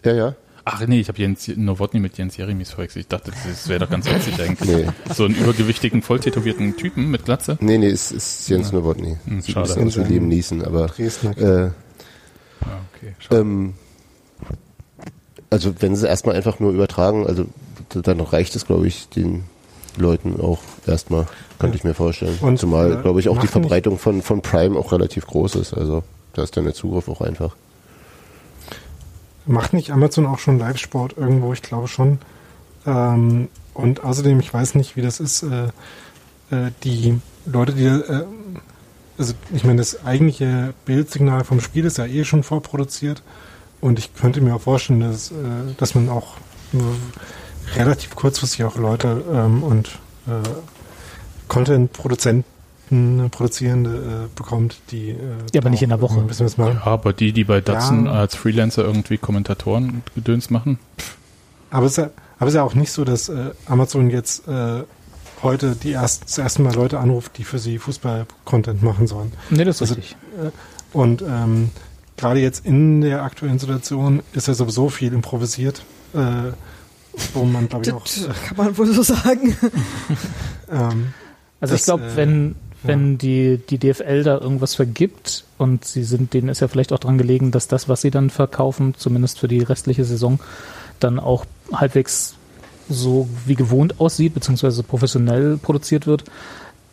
Ja, 0.04 0.14
ja. 0.14 0.36
Ach 0.64 0.86
nee, 0.86 1.00
ich 1.00 1.08
habe 1.08 1.20
Jens 1.20 1.48
Nowotny 1.56 2.00
mit 2.00 2.18
Jens 2.18 2.38
Jeremies 2.38 2.72
verwechselt. 2.72 3.06
Ich 3.06 3.08
dachte, 3.08 3.32
das 3.32 3.68
wäre 3.68 3.80
doch 3.80 3.90
ganz 3.90 4.06
witzig 4.06 4.40
eigentlich. 4.40 4.70
Nee. 4.70 4.88
So 5.14 5.26
einen 5.26 5.36
übergewichtigen, 5.36 6.02
volltätowierten 6.02 6.78
Typen 6.78 7.10
mit 7.10 7.26
Glatze. 7.26 7.58
Nee, 7.62 7.78
nee, 7.80 7.90
es 7.90 8.12
ist 8.12 8.48
Jens 8.48 8.72
ja. 8.72 8.78
Nowotny. 8.78 9.18
Hm, 9.26 9.42
schade. 9.42 9.74
Ein 9.76 9.86
bisschen 9.86 10.08
Leben 10.08 10.28
Niesen, 10.28 10.64
aber 10.64 10.88
Dresdner. 10.88 11.38
Äh, 11.38 11.72
okay, 12.62 13.14
ähm, 13.32 13.74
also 15.50 15.74
wenn 15.80 15.96
sie 15.96 16.08
erstmal 16.08 16.36
einfach 16.36 16.60
nur 16.60 16.72
übertragen, 16.72 17.28
also 17.28 17.46
dann 17.90 18.22
reicht 18.22 18.56
es, 18.56 18.66
glaube 18.66 18.88
ich, 18.88 19.10
den 19.10 19.44
Leuten 19.98 20.40
auch 20.40 20.60
erstmal, 20.88 21.28
könnte 21.60 21.78
ich 21.78 21.84
mir 21.84 21.94
vorstellen. 21.94 22.38
Und 22.42 22.58
Zumal, 22.58 22.94
äh, 22.94 23.02
glaube 23.02 23.20
ich, 23.20 23.30
auch 23.30 23.38
die 23.38 23.48
Verbreitung 23.48 23.98
von, 23.98 24.22
von 24.22 24.42
Prime 24.42 24.78
auch 24.78 24.92
relativ 24.92 25.28
groß 25.28 25.56
ist. 25.56 25.74
Also 25.74 26.04
da 26.34 26.44
ist 26.44 26.56
dann 26.56 26.64
der 26.64 26.74
Zugriff 26.74 27.10
auch 27.10 27.22
einfach. 27.22 27.56
Macht 29.46 29.74
nicht 29.74 29.92
Amazon 29.92 30.26
auch 30.26 30.40
schon 30.40 30.60
Live-Sport 30.60 31.18
irgendwo? 31.18 31.52
Ich 31.52 31.62
glaube 31.62 31.88
schon. 31.88 32.20
Ähm, 32.86 33.50
und 33.74 34.04
außerdem, 34.04 34.40
ich 34.40 34.54
weiß 34.54 34.76
nicht, 34.76 34.96
wie 34.96 35.02
das 35.02 35.20
ist, 35.20 35.44
äh, 35.44 35.66
äh, 36.52 36.72
die 36.84 37.20
Leute, 37.46 37.74
die, 37.74 37.86
äh, 37.86 38.26
also 39.22 39.34
ich 39.54 39.64
meine, 39.64 39.78
das 39.78 40.04
eigentliche 40.04 40.74
Bildsignal 40.86 41.44
vom 41.44 41.62
Spiel 41.62 41.86
ist 41.86 41.98
ja 41.98 42.06
eh 42.06 42.24
schon 42.24 42.44
vorproduziert. 42.44 43.22
Und 43.80 44.00
ich 44.00 44.14
könnte 44.14 44.42
mir 44.42 44.56
auch 44.56 44.62
vorstellen, 44.62 45.00
dass, 45.00 45.32
äh, 45.32 45.36
dass 45.78 45.96
man 45.96 46.10
auch 46.10 46.36
relativ 47.76 48.16
kurzfristig 48.16 48.64
auch 48.64 48.78
Leute 48.78 49.24
ähm, 49.32 49.64
und 49.64 49.88
äh, 50.28 50.48
Content-Produzenten 51.48 52.46
Produzierende 53.32 54.26
äh, 54.26 54.36
bekommt, 54.36 54.82
die. 54.92 55.12
Äh, 55.12 55.16
ja, 55.54 55.62
aber 55.62 55.70
nicht 55.70 55.82
in 55.82 55.90
der 55.90 56.02
Woche. 56.02 56.26
Ja, 56.58 56.82
aber 56.84 57.14
die, 57.14 57.32
die 57.32 57.46
bei 57.46 57.62
Datsun 57.62 58.06
ja. 58.06 58.12
als 58.12 58.36
Freelancer 58.36 58.84
irgendwie 58.84 59.18
Kommentatoren 59.18 60.04
Gedöns 60.14 60.50
machen. 60.50 60.78
Aber 61.70 61.86
es, 61.86 61.94
ist 61.94 61.98
ja, 62.00 62.10
aber 62.38 62.48
es 62.48 62.54
ist 62.54 62.56
ja 62.56 62.64
auch 62.64 62.74
nicht 62.74 62.92
so, 62.92 63.06
dass 63.06 63.30
äh, 63.30 63.52
Amazon 63.66 64.10
jetzt 64.10 64.46
äh, 64.46 64.84
heute 65.44 65.76
die 65.76 65.92
erst, 65.92 66.24
das 66.26 66.38
erste 66.38 66.62
Mal 66.62 66.74
Leute 66.74 67.00
anruft, 67.00 67.38
die 67.38 67.44
für 67.44 67.60
sie 67.60 67.78
Fußball-Content 67.78 68.84
machen 68.84 69.08
sollen. 69.08 69.32
Nee, 69.50 69.64
das 69.64 69.78
ist 69.78 69.82
also, 69.82 69.94
richtig. 69.96 70.16
Äh, 70.42 70.52
und 70.98 71.22
ähm, 71.22 71.70
gerade 72.18 72.40
jetzt 72.40 72.66
in 72.66 73.02
der 73.02 73.24
aktuellen 73.24 73.60
Situation 73.60 74.22
ist 74.34 74.48
ja 74.48 74.54
sowieso 74.54 74.90
viel 74.90 75.14
improvisiert. 75.14 75.84
Äh, 76.14 76.52
wo 77.34 77.44
man, 77.44 77.68
glaube 77.68 77.86
ich, 77.86 77.94
auch. 77.94 78.06
Kann 78.48 78.58
man 78.58 78.78
wohl 78.78 78.88
so 78.94 79.04
sagen. 79.04 79.56
ähm, 80.72 81.14
also 81.60 81.74
das, 81.74 81.82
ich 81.82 81.86
glaube, 81.86 82.16
wenn, 82.16 82.56
wenn 82.84 83.12
ja. 83.12 83.18
die, 83.18 83.62
die 83.70 83.78
DFL 83.78 84.24
da 84.24 84.38
irgendwas 84.38 84.76
vergibt 84.76 85.46
und 85.58 85.86
sie 85.86 86.04
sind, 86.04 86.34
denen 86.34 86.50
ist 86.50 86.62
ja 86.62 86.68
vielleicht 86.68 86.94
auch 86.94 87.00
dran 87.00 87.18
gelegen, 87.18 87.52
dass 87.52 87.68
das, 87.68 87.90
was 87.90 88.02
sie 88.02 88.12
dann 88.12 88.30
verkaufen, 88.30 88.96
zumindest 88.98 89.40
für 89.40 89.48
die 89.48 89.62
restliche 89.62 90.06
Saison, 90.06 90.40
dann 91.00 91.20
auch 91.20 91.46
halbwegs 91.74 92.36
so 92.90 93.28
wie 93.46 93.56
gewohnt 93.56 94.00
aussieht, 94.00 94.34
beziehungsweise 94.34 94.84
professionell 94.84 95.58
produziert 95.58 96.08
wird, 96.08 96.24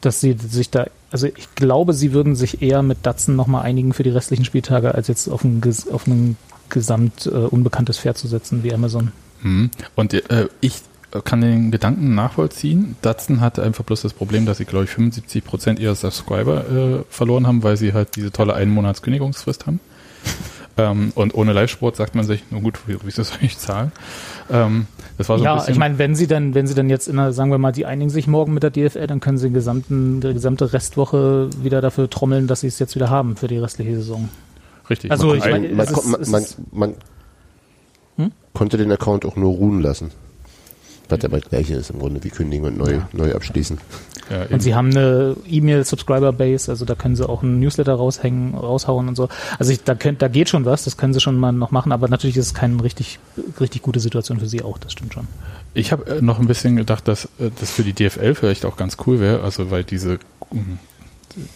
dass 0.01 0.20
sie 0.20 0.36
sich 0.39 0.70
da, 0.70 0.86
also 1.11 1.26
ich 1.26 1.55
glaube, 1.55 1.93
sie 1.93 2.12
würden 2.12 2.36
sich 2.36 2.62
eher 2.62 2.82
mit 2.82 2.99
Datsen 3.03 3.36
nochmal 3.36 3.64
einigen 3.64 3.93
für 3.93 4.03
die 4.03 4.11
restlichen 4.11 4.45
Spieltage, 4.45 4.95
als 4.95 5.09
jetzt 5.09 5.28
auf 5.28 5.45
ein, 5.45 5.61
auf 5.93 6.07
ein 6.07 6.36
gesamt 6.68 7.26
äh, 7.26 7.30
unbekanntes 7.30 7.99
Pferd 7.99 8.18
zu 8.18 8.28
setzen 8.28 8.62
wie 8.62 8.72
Amazon. 8.72 9.12
Mhm. 9.43 9.70
Und 9.95 10.14
äh, 10.14 10.49
ich 10.61 10.82
kann 11.24 11.41
den 11.41 11.70
Gedanken 11.70 12.14
nachvollziehen. 12.14 12.97
Datsun 13.01 13.41
hatte 13.41 13.62
einfach 13.62 13.84
bloß 13.84 14.03
das 14.03 14.12
Problem, 14.12 14.45
dass 14.45 14.59
sie, 14.59 14.66
glaube 14.66 14.84
ich, 14.84 14.91
75 14.91 15.45
Prozent 15.45 15.78
ihrer 15.78 15.95
Subscriber 15.95 16.68
äh, 16.68 17.05
verloren 17.09 17.47
haben, 17.47 17.62
weil 17.62 17.76
sie 17.76 17.95
halt 17.95 18.16
diese 18.16 18.30
tolle 18.30 18.55
einen 18.55 18.72
Monats 18.72 19.01
Kündigungsfrist 19.03 19.66
haben. 19.66 19.80
Ähm, 20.79 21.12
und 21.14 21.35
ohne 21.35 21.53
Live-Sport 21.53 21.97
sagt 21.97 22.14
man 22.14 22.24
sich, 22.24 22.45
nur 22.51 22.61
gut, 22.61 22.79
wie, 22.87 22.97
wieso 23.03 23.22
soll 23.24 23.39
ich 23.43 23.59
zahlen? 23.59 23.93
Ähm, 24.51 24.87
das 25.18 25.29
war 25.29 25.39
so 25.39 25.45
ja, 25.45 25.53
ein 25.53 25.59
bisschen 25.59 25.72
ich 25.72 25.79
meine, 25.79 25.99
wenn 25.99 26.14
sie 26.14 26.29
dann, 26.29 26.55
wenn 26.55 26.66
sie 26.66 26.74
dann 26.74 26.89
jetzt 26.89 27.09
in 27.09 27.16
der, 27.16 27.33
sagen 27.33 27.51
wir 27.51 27.59
mal, 27.59 27.72
die 27.72 27.85
einigen 27.85 28.11
sich 28.11 28.29
morgen 28.29 28.55
mit 28.55 28.62
der 28.62 28.70
DFL, 28.70 29.09
dann 29.09 29.20
können 29.20 29.39
sie 29.39 29.49
den 29.49 29.55
gesamten, 29.55 30.20
die 30.20 30.33
gesamte 30.33 30.72
Restwoche 30.72 31.51
wieder 31.61 31.81
dafür 31.81 32.09
trommeln, 32.09 32.47
dass 32.47 32.61
sie 32.61 32.68
es 32.68 32.79
jetzt 32.79 32.95
wieder 32.95 33.11
haben 33.11 33.37
für 33.37 33.49
die 33.49 33.59
restliche 33.59 33.97
Saison. 33.97 34.29
Richtig. 34.89 35.11
Also 35.11 35.35
ich 35.35 35.45
meine, 35.45 35.68
man, 35.68 35.87
man, 36.07 36.31
man, 36.31 36.45
man 36.70 36.95
hm? 38.16 38.33
konnte 38.55 38.76
den 38.76 38.91
Account 38.93 39.26
auch 39.26 39.37
nur 39.37 39.53
ruhen 39.53 39.81
lassen. 39.81 40.12
Was 41.09 41.25
aber 41.25 41.41
das 41.41 41.49
gleiche 41.49 41.75
ist 41.75 41.91
im 41.91 41.99
Grunde 41.99 42.23
wie 42.23 42.31
kündigen 42.31 42.67
und 42.67 42.79
neu, 42.79 42.93
ja. 42.93 43.09
neu 43.13 43.35
abschließen. 43.35 43.79
Ja, 44.31 44.45
und 44.51 44.61
sie 44.61 44.75
haben 44.75 44.91
eine 44.91 45.37
E-Mail-Subscriber-Base, 45.47 46.71
also 46.71 46.85
da 46.85 46.95
können 46.95 47.17
sie 47.17 47.27
auch 47.27 47.43
einen 47.43 47.61
Newsletter 47.61 47.95
raushängen, 47.95 48.55
raushauen 48.55 49.09
und 49.09 49.15
so. 49.15 49.29
Also 49.59 49.73
ich, 49.73 49.83
da, 49.85 49.95
könnt, 49.95 50.21
da 50.21 50.29
geht 50.29 50.51
schon 50.51 50.67
was, 50.67 50.85
das 50.85 50.99
können 50.99 51.15
sie 51.15 51.21
schon 51.21 51.39
mal 51.39 51.53
noch 51.53 51.71
machen, 51.71 51.93
aber 51.93 52.09
natürlich 52.09 52.37
ist 52.37 52.47
es 52.47 52.55
keine 52.55 52.83
richtig, 52.83 53.19
richtig 53.59 53.83
gute 53.83 54.01
Situation 54.01 54.39
für 54.39 54.47
sie 54.47 54.63
auch, 54.63 54.77
das 54.77 54.93
stimmt 54.93 55.15
schon. 55.15 55.27
Ich 55.73 55.93
habe 55.93 56.19
äh, 56.19 56.23
noch 56.23 56.39
ein 56.39 56.47
bisschen 56.47 56.77
gedacht, 56.77 57.09
dass 57.09 57.25
äh, 57.39 57.51
das 57.59 57.71
für 57.71 57.85
die 57.85 57.95
DFL 57.95 58.35
vielleicht 58.35 58.67
auch 58.67 58.77
ganz 58.77 58.99
cool 59.07 59.19
wäre, 59.19 59.43
also 59.43 59.71
weil 59.71 59.85
diese 59.85 60.19
hm, 60.51 60.79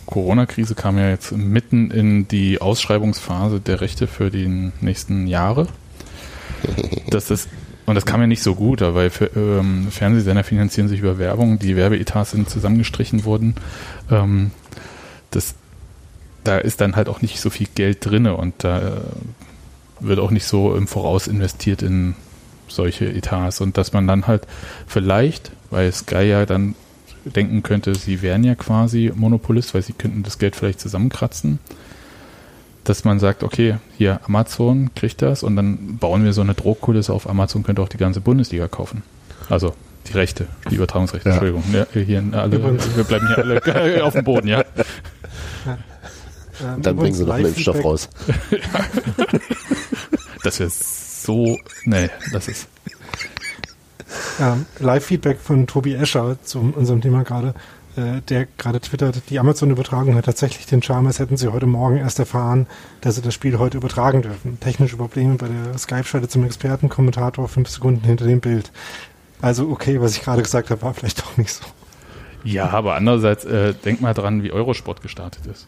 Corona-Krise 0.07 0.75
kam 0.75 0.97
ja 0.97 1.11
jetzt 1.11 1.33
mitten 1.33 1.91
in 1.91 2.29
die 2.29 2.61
Ausschreibungsphase 2.61 3.61
der 3.61 3.81
Rechte 3.81 4.07
für 4.07 4.31
die 4.31 4.73
nächsten 4.81 5.27
Jahre. 5.27 5.67
Dass 7.11 7.27
das 7.27 7.49
und 7.93 7.97
das 7.97 8.07
kam 8.07 8.23
ja 8.23 8.27
nicht 8.27 8.43
so 8.43 8.55
gut, 8.55 8.81
weil 8.81 9.11
ähm, 9.37 9.89
Fernsehsender 9.91 10.45
finanzieren 10.45 10.89
sich 10.89 11.01
über 11.01 11.19
Werbung, 11.19 11.59
die 11.59 11.77
Werbeetats 11.77 12.31
sind 12.31 12.49
zusammengestrichen 12.49 13.27
worden. 13.27 13.55
Ähm, 14.11 14.51
das, 15.31 15.55
da 16.43 16.57
ist 16.57 16.81
dann 16.81 16.97
halt 16.97 17.11
auch 17.11 17.21
nicht 17.21 17.39
so 17.39 17.51
viel 17.51 17.67
Geld 17.75 17.99
drin 18.07 18.27
und 18.29 18.55
da 18.65 18.79
äh, 18.79 19.01
wird 20.01 20.21
auch 20.21 20.31
nicht 20.31 20.47
so 20.47 20.75
im 20.75 20.87
Voraus 20.87 21.27
investiert 21.27 21.83
in 21.83 22.15
solche 22.67 23.13
Etats 23.13 23.61
und 23.61 23.77
dass 23.77 23.93
man 23.93 24.07
dann 24.07 24.27
halt 24.27 24.47
vielleicht, 24.87 25.53
weil 25.69 25.93
Sky 25.93 26.23
ja 26.23 26.47
dann 26.47 26.75
denken 27.27 27.63
könnte, 27.63 27.95
sie 27.95 28.23
wären 28.23 28.43
ja 28.43 28.55
quasi 28.55 29.13
Monopolist, 29.15 29.75
weil 29.75 29.83
sie 29.83 29.93
könnten 29.93 30.23
das 30.23 30.39
Geld 30.39 30.57
vielleicht 30.57 30.81
zusammenkratzen 30.81 31.59
dass 32.85 33.05
man 33.05 33.19
sagt, 33.19 33.43
okay, 33.43 33.77
hier 33.97 34.21
Amazon 34.27 34.91
kriegt 34.95 35.23
das 35.23 35.43
und 35.43 35.57
dann 35.57 35.99
bauen 35.99 36.25
wir 36.25 36.33
so 36.33 36.41
eine 36.41 36.55
Druckkulisse 36.55 37.13
auf. 37.13 37.29
Amazon 37.29 37.63
könnte 37.63 37.83
auch 37.83 37.89
die 37.89 37.99
ganze 37.99 38.21
Bundesliga 38.21 38.69
kaufen. 38.69 39.03
Also 39.49 39.75
die 40.09 40.13
Rechte, 40.15 40.47
die 40.71 40.77
Übertragungsrechte, 40.77 41.29
ja. 41.29 41.37
Entschuldigung. 41.37 41.65
Ja, 41.73 41.87
hier 41.93 42.25
alle, 42.33 42.63
wir 42.97 43.05
bleiben 43.05 43.27
hier 43.29 43.39
alle 43.39 44.05
auf 44.05 44.15
dem 44.15 44.25
Boden, 44.25 44.49
ja. 44.49 44.65
Ähm, 46.63 46.83
dann 46.83 46.97
bringen 46.97 47.15
sie 47.15 47.25
noch 47.25 47.35
einen 47.35 47.47
Impfstoff 47.47 47.85
raus. 47.85 48.09
das 50.43 50.61
wäre 50.61 50.71
so, 50.71 51.57
nee, 51.85 52.11
das 52.33 52.49
ist. 52.49 52.69
Live-Feedback 54.81 55.39
von 55.41 55.67
Tobi 55.67 55.95
Escher 55.95 56.37
zu 56.43 56.59
unserem 56.59 57.01
Thema 57.01 57.23
gerade. 57.23 57.55
Äh, 57.95 58.23
der 58.23 58.47
gerade 58.57 58.81
twittert, 58.81 59.23
die 59.29 59.39
Amazon-Übertragung 59.39 60.15
hat 60.15 60.25
tatsächlich 60.25 60.65
den 60.65 60.83
Charme, 60.83 61.09
als 61.09 61.19
hätten 61.19 61.37
sie 61.37 61.49
heute 61.49 61.67
Morgen 61.67 61.99
erst 61.99 62.19
erfahren, 62.19 62.67
dass 63.03 63.17
sie 63.17 63.23
das 63.23 63.35
Spiel 63.35 63.59
heute 63.59 63.77
übertragen 63.77 64.23
dürfen. 64.23 64.59
Technische 64.61 64.97
Probleme 64.97 65.35
bei 65.35 65.49
der 65.49 65.77
Skype-Schalte 65.77 66.29
zum 66.29 66.45
Expertenkommentator 66.45 67.49
fünf 67.49 67.69
Sekunden 67.69 68.05
hinter 68.05 68.27
dem 68.27 68.41
Bild. 68.41 68.73
Also 69.43 69.69
okay, 69.69 70.01
was 70.01 70.17
ich 70.17 70.23
gerade 70.23 70.43
gesagt 70.43 70.71
habe, 70.71 70.81
war 70.81 70.95
vielleicht 70.95 71.21
doch 71.21 71.37
nicht 71.37 71.53
so. 71.53 71.65
Ja, 72.45 72.71
aber 72.71 72.95
andererseits 72.95 73.45
äh, 73.45 73.75
denk 73.75 74.01
mal 74.01 74.15
dran, 74.15 74.43
wie 74.43 74.53
Eurosport 74.53 75.03
gestartet 75.03 75.45
ist. 75.47 75.67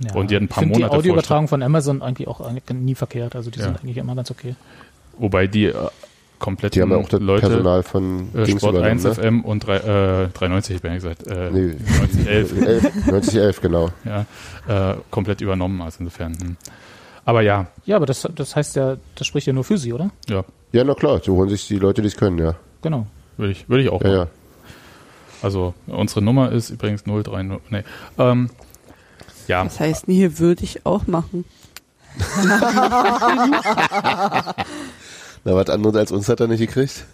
Ja. 0.00 0.14
Und 0.14 0.30
die 0.30 0.36
hat 0.36 0.42
ein 0.42 0.48
paar 0.48 0.62
ich 0.62 0.68
Monate. 0.68 0.92
Die 0.92 0.96
Audioübertragung 0.98 1.48
von 1.48 1.62
Amazon 1.62 2.02
eigentlich 2.02 2.28
auch 2.28 2.40
nie 2.72 2.94
verkehrt. 2.94 3.34
Also 3.34 3.50
die 3.50 3.58
ja. 3.58 3.64
sind 3.64 3.80
eigentlich 3.80 3.96
immer 3.96 4.14
ganz 4.14 4.30
okay. 4.30 4.54
Wobei 5.18 5.48
die 5.48 5.64
äh, 5.64 5.74
komplett 6.38 6.74
Die 6.74 6.82
haben 6.82 6.90
ja 6.90 6.96
auch 6.96 7.08
das 7.08 7.20
Leute, 7.20 7.48
Personal 7.48 7.82
von 7.82 8.34
äh, 8.34 8.46
Sport 8.46 8.76
1 8.76 9.04
ne? 9.04 9.14
FM 9.14 9.44
und 9.44 9.66
3, 9.66 9.76
äh, 9.76 10.28
390, 10.28 10.76
ich 10.76 10.82
bin 10.82 10.92
ja 10.92 10.96
gesagt. 10.96 11.26
Äh, 11.26 11.50
nee, 11.50 11.74
9011. 12.24 13.06
9011, 13.06 13.60
genau. 13.60 13.90
Ja, 14.04 14.92
äh, 14.92 14.96
komplett 15.10 15.40
übernommen, 15.40 15.82
also 15.82 15.98
insofern. 16.00 16.36
Hm. 16.40 16.56
Aber 17.24 17.42
ja. 17.42 17.66
Ja, 17.84 17.96
aber 17.96 18.06
das, 18.06 18.26
das 18.34 18.56
heißt 18.56 18.76
ja, 18.76 18.96
das 19.14 19.26
spricht 19.26 19.46
ja 19.46 19.52
nur 19.52 19.64
für 19.64 19.78
sie, 19.78 19.92
oder? 19.92 20.10
Ja. 20.28 20.44
Ja, 20.72 20.84
na 20.84 20.94
klar, 20.94 21.20
so 21.22 21.34
holen 21.34 21.48
sich 21.48 21.66
die 21.66 21.78
Leute, 21.78 22.02
die 22.02 22.08
es 22.08 22.16
können, 22.16 22.38
ja. 22.38 22.54
Genau. 22.82 23.06
Würde 23.36 23.52
ich, 23.52 23.68
würde 23.68 23.84
ich 23.84 23.90
auch 23.90 24.02
ja, 24.02 24.08
machen. 24.08 24.18
Ja. 24.18 24.26
Also, 25.42 25.74
unsere 25.86 26.22
Nummer 26.22 26.52
ist 26.52 26.70
übrigens 26.70 27.04
030, 27.04 27.60
nee. 27.70 27.84
Ähm, 28.18 28.50
ja. 29.46 29.64
Das 29.64 29.80
heißt, 29.80 30.06
hier 30.06 30.38
würde 30.38 30.64
ich 30.64 30.84
auch 30.84 31.06
machen. 31.06 31.44
Na, 35.48 35.54
was 35.54 35.70
anderes 35.70 35.96
als 35.96 36.12
uns 36.12 36.28
hat 36.28 36.40
er 36.40 36.46
nicht 36.46 36.60
gekriegt? 36.60 37.06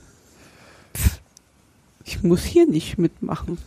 Ich 2.05 2.25
muss 2.25 2.43
hier 2.43 2.67
nicht 2.67 2.99
mitmachen. 2.99 3.59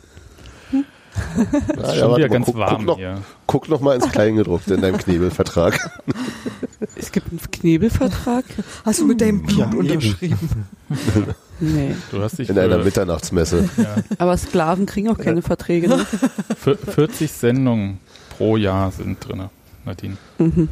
Hm? 0.72 0.84
Na, 1.78 1.95
ja, 1.95 2.09
warte, 2.09 2.28
ganz 2.28 2.47
guck, 2.47 2.57
warm 2.57 2.76
guck, 2.76 2.86
noch, 2.86 2.97
hier. 2.97 3.22
guck 3.45 3.70
noch 3.70 3.80
mal 3.80 3.95
ins 3.95 4.11
Kleingedruckte 4.11 4.74
in 4.74 4.82
deinem 4.82 4.97
Knebelvertrag. 4.97 5.80
Es 6.97 7.13
gibt 7.13 7.32
einen 7.32 7.39
Knebelvertrag? 7.49 8.43
Hast 8.84 8.99
du 8.99 9.05
mit 9.05 9.22
deinem 9.22 9.43
Blut 9.43 9.57
ja, 9.57 9.68
unterschrieben? 9.68 10.68
nee. 11.61 11.95
Du 12.11 12.22
hast 12.22 12.38
dich 12.38 12.49
in 12.49 12.59
einer 12.59 12.80
Mitternachtsmesse. 12.80 13.70
Ja. 13.78 13.95
Aber 14.18 14.36
Sklaven 14.36 14.86
kriegen 14.86 15.07
auch 15.07 15.18
keine 15.18 15.43
Verträge. 15.43 15.88
Ne? 15.88 16.05
40 16.93 17.32
Sendungen 17.32 17.99
pro 18.38 18.57
Jahr 18.57 18.91
sind 18.91 19.26
drin, 19.26 19.45
Nadine. 19.86 20.18
Mhm. 20.39 20.68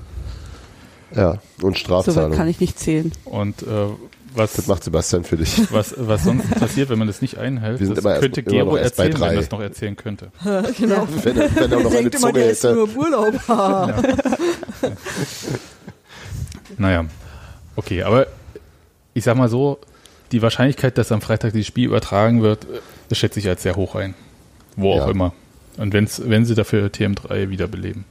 Ja, 1.16 1.40
und 1.62 1.78
Strafzahlung. 1.78 2.32
So 2.32 2.38
kann 2.38 2.48
ich 2.48 2.60
nicht 2.60 2.78
zählen. 2.80 3.12
Und 3.26 3.64
äh, 3.64 3.88
was, 4.36 4.54
das 4.54 4.68
macht 4.68 4.84
Sebastian 4.84 5.24
für 5.24 5.38
dich. 5.38 5.72
Was, 5.72 5.96
was 5.98 6.26
sonst 6.26 6.50
passiert, 6.60 6.90
wenn 6.90 7.00
man 7.00 7.08
das 7.08 7.22
nicht 7.22 7.38
einhält, 7.38 7.80
Wir 7.80 7.88
sind 7.88 7.98
das 7.98 8.20
könnte 8.20 8.42
erst, 8.42 8.50
Gero 8.50 8.76
erzählen, 8.76 9.14
wenn 9.14 9.30
er 9.30 9.36
das 9.36 9.52
noch 9.52 9.62
erzählen 9.62 9.96
könnte. 9.96 10.32
genau. 10.78 11.08
Wenn, 11.24 11.38
er, 11.38 11.56
wenn 11.56 11.72
er 11.72 11.80
noch 11.84 11.94
eine 11.94 12.12
Zunge 12.12 12.42
hätte. 12.42 12.74
Nur 12.74 12.90
im 12.90 12.98
Urlaub. 12.98 13.34
ja. 13.48 14.04
naja, 16.78 17.06
okay, 17.78 18.04
aber 18.04 18.28
ich 19.14 19.24
sag 19.24 19.38
mal 19.38 19.48
so, 19.48 19.80
die 20.34 20.42
Wahrscheinlichkeit, 20.42 20.98
dass 20.98 21.14
am 21.14 21.22
Freitag 21.22 21.54
das 21.54 21.66
Spiel 21.66 21.86
übertragen 21.86 22.42
wird, 22.42 22.68
das 23.08 23.18
schätze 23.18 23.40
ich 23.40 23.48
als 23.48 23.64
sehr 23.64 23.78
hoch 23.78 23.96
ein. 23.96 24.16
Wo 24.76 24.98
ja. 24.98 25.06
auch 25.06 25.08
immer. 25.08 25.34
Und 25.78 25.94
wenn's, 25.94 26.22
wenn 26.26 26.46
sie 26.46 26.56
dafür 26.56 26.88
TM3 26.88 27.50
wiederbeleben. 27.50 28.04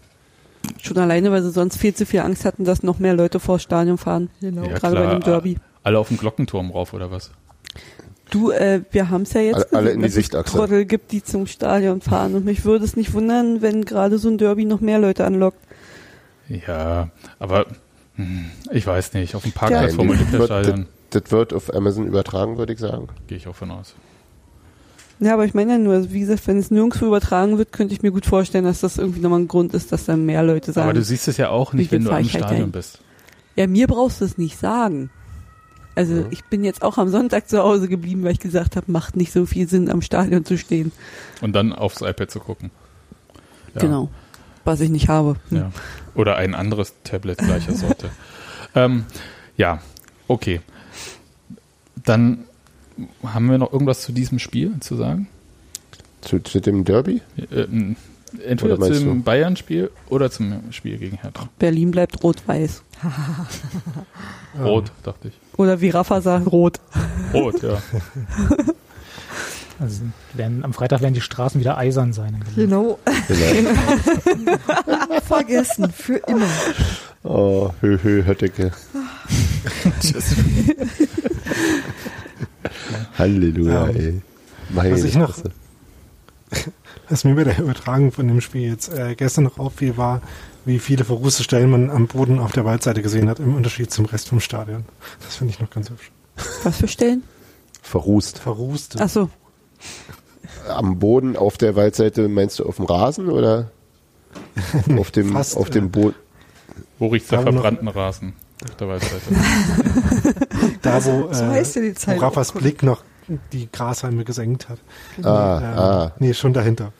Schon 0.82 0.98
alleine, 0.98 1.30
weil 1.30 1.42
sie 1.42 1.50
sonst 1.50 1.76
viel 1.76 1.94
zu 1.94 2.06
viel 2.06 2.20
Angst 2.20 2.44
hatten, 2.44 2.64
dass 2.64 2.82
noch 2.82 2.98
mehr 2.98 3.14
Leute 3.14 3.40
vor 3.40 3.56
das 3.56 3.62
Stadion 3.62 3.98
fahren. 3.98 4.30
Genau. 4.40 4.62
Ja, 4.62 4.78
Gerade 4.78 4.96
klar. 4.96 5.06
bei 5.06 5.12
dem 5.12 5.20
Derby. 5.22 5.58
Alle 5.82 5.98
auf 5.98 6.08
dem 6.08 6.16
Glockenturm 6.16 6.70
rauf, 6.70 6.92
oder 6.92 7.10
was? 7.10 7.30
Du, 8.30 8.50
äh, 8.50 8.82
wir 8.90 9.10
haben 9.10 9.22
es 9.22 9.32
ja 9.32 9.42
jetzt 9.42 9.72
alle, 9.72 9.76
alle 9.76 9.90
in 9.92 10.02
die 10.02 10.08
Sichtachse. 10.08 10.56
Trottel 10.56 10.86
gibt, 10.86 11.12
die 11.12 11.22
zum 11.22 11.46
Stadion 11.46 12.00
fahren. 12.00 12.34
Und 12.34 12.44
mich 12.44 12.64
würde 12.64 12.84
es 12.84 12.96
nicht 12.96 13.12
wundern, 13.12 13.62
wenn 13.62 13.84
gerade 13.84 14.18
so 14.18 14.28
ein 14.28 14.38
Derby 14.38 14.64
noch 14.64 14.80
mehr 14.80 14.98
Leute 14.98 15.24
anlockt. 15.24 15.58
Ja, 16.48 17.10
aber 17.38 17.66
hm, 18.16 18.50
ich 18.70 18.86
weiß 18.86 19.14
nicht. 19.14 19.34
Auf 19.34 19.42
dem 19.42 19.52
Parkplatz 19.52 19.92
ja, 19.92 19.96
vom 19.96 20.10
Olympiastadion. 20.10 20.86
Das, 21.10 21.22
das 21.22 21.32
wird 21.32 21.52
auf 21.52 21.72
Amazon 21.74 22.06
übertragen, 22.06 22.58
würde 22.58 22.72
ich 22.72 22.78
sagen. 22.78 23.08
Gehe 23.26 23.38
ich 23.38 23.46
auch 23.46 23.54
von 23.54 23.70
aus. 23.70 23.94
Ja, 25.24 25.32
aber 25.32 25.46
ich 25.46 25.54
meine 25.54 25.72
ja 25.72 25.78
nur, 25.78 25.94
also 25.94 26.12
wie 26.12 26.20
gesagt, 26.20 26.46
wenn 26.46 26.58
es 26.58 26.70
nirgendwo 26.70 27.06
übertragen 27.06 27.56
wird, 27.56 27.72
könnte 27.72 27.94
ich 27.94 28.02
mir 28.02 28.10
gut 28.10 28.26
vorstellen, 28.26 28.64
dass 28.64 28.80
das 28.80 28.98
irgendwie 28.98 29.20
nochmal 29.20 29.40
ein 29.40 29.48
Grund 29.48 29.72
ist, 29.72 29.90
dass 29.90 30.04
dann 30.04 30.26
mehr 30.26 30.42
Leute 30.42 30.70
sagen. 30.70 30.90
Aber 30.90 30.98
du 30.98 31.02
siehst 31.02 31.28
es 31.28 31.38
ja 31.38 31.48
auch 31.48 31.72
nicht, 31.72 31.90
wenn 31.92 32.04
du 32.04 32.10
am 32.10 32.24
Stadion 32.24 32.64
halt 32.64 32.72
bist. 32.72 32.98
Ja, 33.56 33.66
mir 33.66 33.86
brauchst 33.86 34.20
du 34.20 34.26
es 34.26 34.36
nicht 34.36 34.58
sagen. 34.58 35.08
Also 35.94 36.16
ja. 36.16 36.26
ich 36.28 36.44
bin 36.44 36.62
jetzt 36.62 36.82
auch 36.82 36.98
am 36.98 37.08
Sonntag 37.08 37.48
zu 37.48 37.62
Hause 37.62 37.88
geblieben, 37.88 38.22
weil 38.22 38.32
ich 38.32 38.38
gesagt 38.38 38.76
habe, 38.76 38.92
macht 38.92 39.16
nicht 39.16 39.32
so 39.32 39.46
viel 39.46 39.66
Sinn, 39.66 39.90
am 39.90 40.02
Stadion 40.02 40.44
zu 40.44 40.58
stehen. 40.58 40.92
Und 41.40 41.54
dann 41.54 41.72
aufs 41.72 42.02
iPad 42.02 42.30
zu 42.30 42.40
gucken. 42.40 42.70
Ja. 43.74 43.80
Genau. 43.80 44.10
Was 44.66 44.80
ich 44.80 44.90
nicht 44.90 45.08
habe. 45.08 45.36
Hm. 45.48 45.56
Ja. 45.56 45.70
Oder 46.14 46.36
ein 46.36 46.54
anderes 46.54 46.92
Tablet 47.02 47.38
gleicher 47.38 47.72
Sorte. 47.76 48.10
ähm, 48.74 49.06
ja, 49.56 49.80
okay. 50.28 50.60
Dann 52.04 52.44
haben 53.24 53.50
wir 53.50 53.58
noch 53.58 53.72
irgendwas 53.72 54.02
zu 54.02 54.12
diesem 54.12 54.38
Spiel 54.38 54.74
zu 54.80 54.96
sagen? 54.96 55.28
Zu, 56.20 56.40
zu 56.40 56.60
dem 56.60 56.84
Derby? 56.84 57.20
Äh, 57.36 57.66
entweder 58.44 58.78
zum 58.80 59.22
Bayern-Spiel 59.22 59.90
oder 60.08 60.30
zum 60.30 60.72
Spiel 60.72 60.98
gegen 60.98 61.18
Hertha. 61.18 61.48
Berlin 61.58 61.90
bleibt 61.90 62.22
rot-weiß. 62.22 62.82
rot, 64.62 64.90
dachte 65.02 65.28
ich. 65.28 65.34
Oder 65.56 65.80
wie 65.80 65.90
Rafa 65.90 66.20
sagt, 66.20 66.50
rot. 66.50 66.80
Rot, 67.32 67.62
ja. 67.62 67.82
Also 69.80 70.02
werden, 70.34 70.64
am 70.64 70.72
Freitag 70.72 71.02
werden 71.02 71.14
die 71.14 71.20
Straßen 71.20 71.60
wieder 71.60 71.76
eisern 71.76 72.12
sein. 72.12 72.44
Genau. 72.54 72.98
genau. 73.28 74.60
Vergessen, 75.24 75.90
für 75.90 76.18
immer. 76.28 76.46
Oh, 77.24 77.70
hö, 77.80 77.98
hö, 78.00 78.24
Hötteke. 78.24 78.70
Halleluja, 83.18 83.88
ähm, 83.88 83.96
ey. 83.96 84.22
Meine 84.70 84.94
was 84.94 85.04
ich 85.04 85.16
noch, 85.16 85.36
was 87.08 87.24
mir 87.24 87.34
bei 87.34 87.44
der 87.44 87.58
Übertragung 87.58 88.12
von 88.12 88.26
dem 88.28 88.40
Spiel 88.40 88.68
jetzt 88.70 88.92
äh, 88.92 89.14
gestern 89.14 89.44
noch 89.44 89.58
auffiel, 89.58 89.96
war, 89.96 90.22
wie 90.64 90.78
viele 90.78 91.04
verrußte 91.04 91.42
Stellen 91.44 91.70
man 91.70 91.90
am 91.90 92.06
Boden 92.06 92.38
auf 92.38 92.52
der 92.52 92.64
Waldseite 92.64 93.02
gesehen 93.02 93.28
hat, 93.28 93.38
im 93.38 93.54
Unterschied 93.54 93.90
zum 93.90 94.06
Rest 94.06 94.28
vom 94.28 94.40
Stadion. 94.40 94.84
Das 95.22 95.36
finde 95.36 95.52
ich 95.52 95.60
noch 95.60 95.70
ganz 95.70 95.90
hübsch. 95.90 96.10
Was 96.62 96.78
für 96.78 96.88
Stellen? 96.88 97.22
Verrußt. 97.82 98.38
Verrußt. 98.38 98.96
Ach 98.98 99.08
so. 99.08 99.28
Am 100.68 100.98
Boden 100.98 101.36
auf 101.36 101.58
der 101.58 101.76
Waldseite 101.76 102.28
meinst 102.28 102.58
du 102.58 102.64
auf 102.64 102.76
dem 102.76 102.86
Rasen 102.86 103.28
oder 103.28 103.70
auf 104.98 105.10
dem, 105.10 105.32
Fast, 105.32 105.56
auf 105.56 105.70
dem 105.70 105.86
äh, 105.86 105.88
Boden? 105.88 106.14
Wo 106.98 107.08
riecht 107.08 107.30
der 107.30 107.42
verbrannten 107.42 107.88
Rasen? 107.88 108.32
Auf 108.64 108.76
der 108.76 108.88
Waldseite. 108.88 109.22
da, 110.82 111.04
wo, 111.04 111.28
äh, 111.30 111.64
wo 112.06 112.20
Raffas 112.20 112.52
Blick 112.52 112.82
noch 112.82 113.02
die 113.52 113.68
Grashalme 113.70 114.24
gesenkt 114.24 114.68
hat. 114.68 114.78
Ah, 115.22 115.58
ähm, 115.58 115.78
ah. 115.78 116.12
Nee, 116.18 116.34
schon 116.34 116.52
dahinter. 116.52 116.92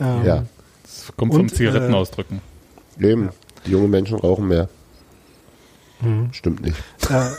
Ähm, 0.00 0.24
ja. 0.24 0.44
Das 0.82 1.12
kommt 1.16 1.34
vom 1.34 1.48
Zigaretten 1.48 1.94
ausdrücken. 1.94 2.40
Äh, 2.98 3.10
Eben, 3.12 3.26
ja. 3.26 3.32
die 3.66 3.70
jungen 3.72 3.90
Menschen 3.90 4.18
rauchen 4.18 4.48
mehr. 4.48 4.68
Mhm. 6.00 6.32
Stimmt 6.32 6.62
nicht. 6.62 6.76
Äh, 7.10 7.30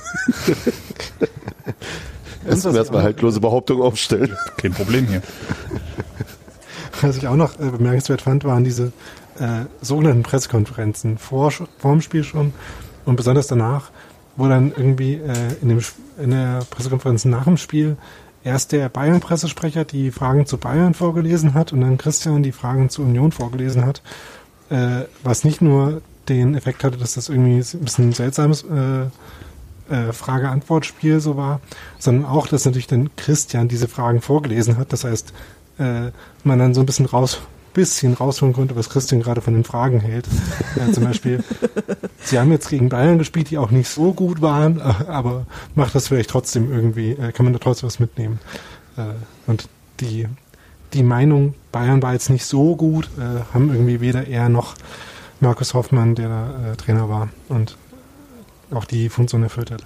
Erstmal 2.47 2.75
erstmal 2.75 3.03
haltlose 3.03 3.39
Behauptungen 3.39 3.81
aufstellen. 3.81 4.35
Kein 4.57 4.73
Problem 4.73 5.07
hier. 5.07 5.21
Was 7.01 7.17
ich 7.17 7.27
auch 7.27 7.35
noch 7.35 7.59
äh, 7.59 7.69
bemerkenswert 7.69 8.21
fand, 8.21 8.43
waren 8.43 8.63
diese 8.63 8.91
äh, 9.39 9.65
sogenannten 9.81 10.23
Pressekonferenzen 10.23 11.17
vor, 11.17 11.51
vor 11.51 11.67
dem 11.91 12.01
Spiel 12.01 12.23
schon 12.23 12.53
und 13.05 13.15
besonders 13.15 13.47
danach, 13.47 13.91
wo 14.35 14.47
dann 14.47 14.71
irgendwie 14.75 15.13
äh, 15.13 15.53
in, 15.61 15.69
dem, 15.69 15.81
in 16.17 16.31
der 16.31 16.61
Pressekonferenz 16.69 17.25
nach 17.25 17.45
dem 17.45 17.57
Spiel 17.57 17.97
erst 18.43 18.71
der 18.71 18.89
Bayern-Pressesprecher 18.89 19.85
die 19.85 20.11
Fragen 20.11 20.45
zu 20.45 20.57
Bayern 20.57 20.93
vorgelesen 20.93 21.53
hat 21.53 21.73
und 21.73 21.81
dann 21.81 21.97
Christian 21.97 22.43
die 22.43 22.51
Fragen 22.51 22.89
zur 22.89 23.05
Union 23.05 23.31
vorgelesen 23.31 23.85
hat, 23.85 24.01
äh, 24.69 25.03
was 25.23 25.43
nicht 25.43 25.61
nur 25.61 26.01
den 26.29 26.55
Effekt 26.55 26.83
hatte, 26.83 26.97
dass 26.97 27.15
das 27.15 27.29
irgendwie 27.29 27.57
ein 27.57 27.83
bisschen 27.83 28.13
seltsames 28.13 28.63
äh, 28.63 29.05
äh, 29.93 30.13
Frage-Antwort-Spiel 30.13 31.19
so 31.19 31.37
war, 31.37 31.59
sondern 31.99 32.25
auch, 32.25 32.47
dass 32.47 32.65
natürlich 32.65 32.87
dann 32.87 33.15
Christian 33.15 33.67
diese 33.67 33.87
Fragen 33.87 34.21
vorgelesen 34.21 34.77
hat. 34.77 34.93
Das 34.93 35.03
heißt, 35.03 35.33
äh, 35.79 36.11
man 36.43 36.59
dann 36.59 36.73
so 36.73 36.81
ein 36.81 36.85
bisschen 36.85 37.05
raus 37.05 37.41
bisschen 37.75 38.13
rausholen 38.13 38.53
konnte, 38.53 38.75
was 38.75 38.89
Christian 38.89 39.21
gerade 39.21 39.41
von 39.41 39.53
den 39.53 39.63
Fragen 39.63 39.99
hält. 39.99 40.27
Äh, 40.75 40.91
zum 40.91 41.03
Beispiel, 41.03 41.43
sie 42.23 42.39
haben 42.39 42.51
jetzt 42.51 42.69
gegen 42.69 42.89
Bayern 42.89 43.19
gespielt, 43.19 43.51
die 43.51 43.57
auch 43.59 43.69
nicht 43.69 43.89
so 43.89 44.13
gut 44.13 44.41
waren, 44.41 44.79
äh, 44.79 44.83
aber 45.07 45.45
macht 45.75 45.93
das 45.93 46.07
vielleicht 46.07 46.31
trotzdem 46.31 46.71
irgendwie, 46.71 47.11
äh, 47.11 47.31
kann 47.31 47.45
man 47.45 47.53
da 47.53 47.59
trotzdem 47.59 47.87
was 47.87 47.99
mitnehmen. 47.99 48.39
Und 49.45 49.67
die, 49.99 50.25
die 50.93 51.03
Meinung, 51.03 51.53
Bayern 51.73 52.01
war 52.01 52.13
jetzt 52.13 52.29
nicht 52.29 52.45
so 52.45 52.77
gut, 52.77 53.09
haben 53.53 53.73
irgendwie 53.73 53.99
weder 53.99 54.25
er 54.25 54.47
noch 54.47 54.75
Markus 55.41 55.73
Hoffmann, 55.73 56.15
der 56.15 56.29
da 56.29 56.75
Trainer 56.77 57.09
war 57.09 57.27
und 57.49 57.75
auch 58.71 58.85
die 58.85 59.09
Funktion 59.09 59.43
erfüllt 59.43 59.69
hat, 59.69 59.83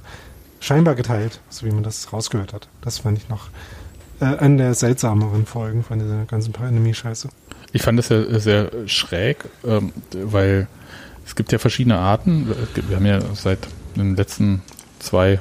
scheinbar 0.60 0.94
geteilt, 0.94 1.42
so 1.50 1.66
wie 1.66 1.72
man 1.72 1.82
das 1.82 2.14
rausgehört 2.14 2.54
hat. 2.54 2.70
Das 2.82 3.00
fand 3.00 3.18
ich 3.18 3.30
noch 3.30 3.50
äh, 4.20 4.26
eine 4.26 4.58
der 4.58 4.74
seltsameren 4.74 5.46
Folgen 5.46 5.84
von 5.84 6.00
dieser 6.00 6.26
ganzen 6.26 6.54
Pandemie-Scheiße. 6.54 7.30
Ich 7.72 7.82
fand 7.82 8.00
das 8.00 8.10
ja 8.10 8.40
sehr 8.40 8.72
schräg, 8.88 9.46
ähm, 9.66 9.92
weil 10.14 10.68
es 11.26 11.36
gibt 11.36 11.52
ja 11.52 11.60
verschiedene 11.60 11.98
Arten. 11.98 12.48
Wir 12.88 12.96
haben 12.96 13.06
ja 13.06 13.22
seit 13.36 13.60
den 13.96 14.16
letzten 14.16 14.62
zwei, 14.98 15.40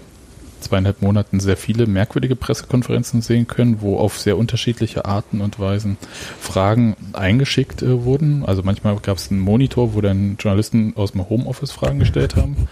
zweieinhalb 0.61 1.01
Monaten 1.01 1.41
sehr 1.41 1.57
viele 1.57 1.87
merkwürdige 1.87 2.37
Pressekonferenzen 2.37 3.23
sehen 3.23 3.47
können, 3.47 3.81
wo 3.81 3.97
auf 3.97 4.19
sehr 4.19 4.37
unterschiedliche 4.37 5.07
Arten 5.07 5.41
und 5.41 5.59
Weisen 5.59 5.97
Fragen 6.41 6.97
eingeschickt 7.15 7.83
äh, 7.83 8.05
wurden. 8.05 8.45
Also 8.45 8.63
manchmal 8.63 8.97
gab 8.97 9.17
es 9.17 9.31
einen 9.31 9.41
Monitor, 9.41 9.95
wo 9.95 10.01
dann 10.01 10.37
Journalisten 10.39 10.93
aus 10.97 11.13
dem 11.13 11.29
Homeoffice 11.29 11.73
Fragen 11.73 11.99
gestellt 11.99 12.37
haben. 12.37 12.69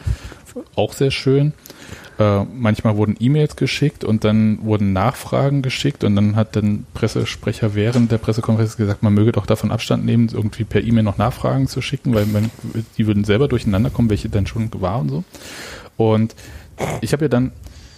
Auch 0.74 0.92
sehr 0.92 1.10
schön. 1.10 1.52
Äh, 2.18 2.44
manchmal 2.44 2.96
wurden 2.96 3.16
E-Mails 3.20 3.56
geschickt 3.56 4.02
und 4.02 4.24
dann 4.24 4.58
wurden 4.62 4.94
Nachfragen 4.94 5.60
geschickt 5.60 6.02
und 6.02 6.16
dann 6.16 6.34
hat 6.34 6.56
dann 6.56 6.86
Pressesprecher 6.94 7.74
während 7.74 8.10
der 8.10 8.16
Pressekonferenz 8.16 8.78
gesagt, 8.78 9.02
man 9.02 9.12
möge 9.12 9.32
doch 9.32 9.44
davon 9.44 9.70
Abstand 9.70 10.06
nehmen, 10.06 10.30
irgendwie 10.32 10.64
per 10.64 10.82
E-Mail 10.82 11.02
noch 11.02 11.18
Nachfragen 11.18 11.66
zu 11.66 11.82
schicken, 11.82 12.14
weil 12.14 12.24
man, 12.24 12.50
die 12.96 13.06
würden 13.06 13.24
selber 13.24 13.48
durcheinander 13.48 13.90
kommen, 13.90 14.08
welche 14.08 14.30
dann 14.30 14.46
schon 14.46 14.70
war 14.80 15.00
und 15.00 15.10
so. 15.10 15.24
Und 15.98 16.34
ich 17.02 17.12
habe 17.12 17.26
ja 17.26 17.28
dann 17.28 17.52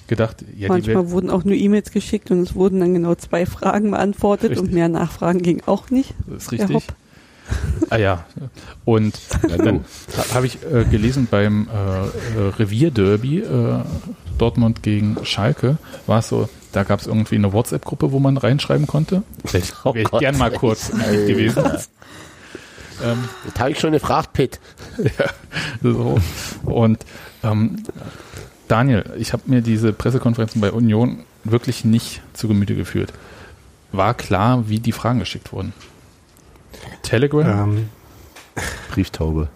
gedacht, 0.08 0.44
ja, 0.56 0.68
manchmal 0.68 1.10
wurden 1.10 1.30
auch 1.30 1.44
nur 1.44 1.54
E-Mails 1.54 1.92
geschickt 1.92 2.32
und 2.32 2.40
es 2.40 2.56
wurden 2.56 2.80
dann 2.80 2.94
genau 2.94 3.14
zwei 3.14 3.46
Fragen 3.46 3.92
beantwortet 3.92 4.50
richtig. 4.50 4.66
und 4.66 4.74
mehr 4.74 4.88
Nachfragen 4.88 5.42
ging 5.42 5.62
auch 5.66 5.90
nicht. 5.90 6.14
Das 6.26 6.44
ist 6.44 6.52
richtig. 6.52 6.86
Ah 7.90 7.96
ja. 7.96 8.24
Und 8.84 9.18
dann 9.42 9.84
habe 10.34 10.46
ich 10.46 10.58
äh, 10.62 10.84
gelesen 10.84 11.28
beim 11.30 11.68
äh, 11.68 12.38
äh, 12.38 12.48
Revierderby 12.58 13.40
äh, 13.40 13.80
Dortmund 14.36 14.82
gegen 14.82 15.16
Schalke, 15.24 15.78
war 16.06 16.20
es 16.20 16.28
so, 16.28 16.48
da 16.72 16.84
gab 16.84 17.00
es 17.00 17.06
irgendwie 17.06 17.36
eine 17.36 17.52
WhatsApp-Gruppe, 17.52 18.12
wo 18.12 18.20
man 18.20 18.36
reinschreiben 18.36 18.86
konnte. 18.86 19.22
Wäre 19.44 19.58
ich, 19.58 19.72
wär 19.84 19.96
ich 19.96 20.12
oh 20.12 20.18
gern 20.18 20.38
mal 20.38 20.50
kurz 20.52 20.90
gewesen. 20.90 21.64
ähm, 23.02 23.28
das 23.46 23.60
habe 23.60 23.70
ich 23.70 23.80
schon 23.80 23.92
gefragt, 23.92 24.32
Pitt. 24.32 24.60
ja, 24.98 25.30
so. 25.82 26.18
Und 26.64 27.04
ähm, 27.42 27.82
Daniel, 28.68 29.04
ich 29.18 29.32
habe 29.32 29.44
mir 29.46 29.62
diese 29.62 29.92
Pressekonferenzen 29.92 30.60
bei 30.60 30.70
Union 30.70 31.24
wirklich 31.44 31.84
nicht 31.84 32.20
zu 32.34 32.48
Gemüte 32.48 32.74
geführt. 32.74 33.12
War 33.92 34.14
klar, 34.14 34.68
wie 34.68 34.80
die 34.80 34.92
Fragen 34.92 35.18
geschickt 35.18 35.52
wurden. 35.52 35.72
Telegram? 37.02 37.46
Ähm, 37.46 37.88
Brieftaube. 38.90 39.48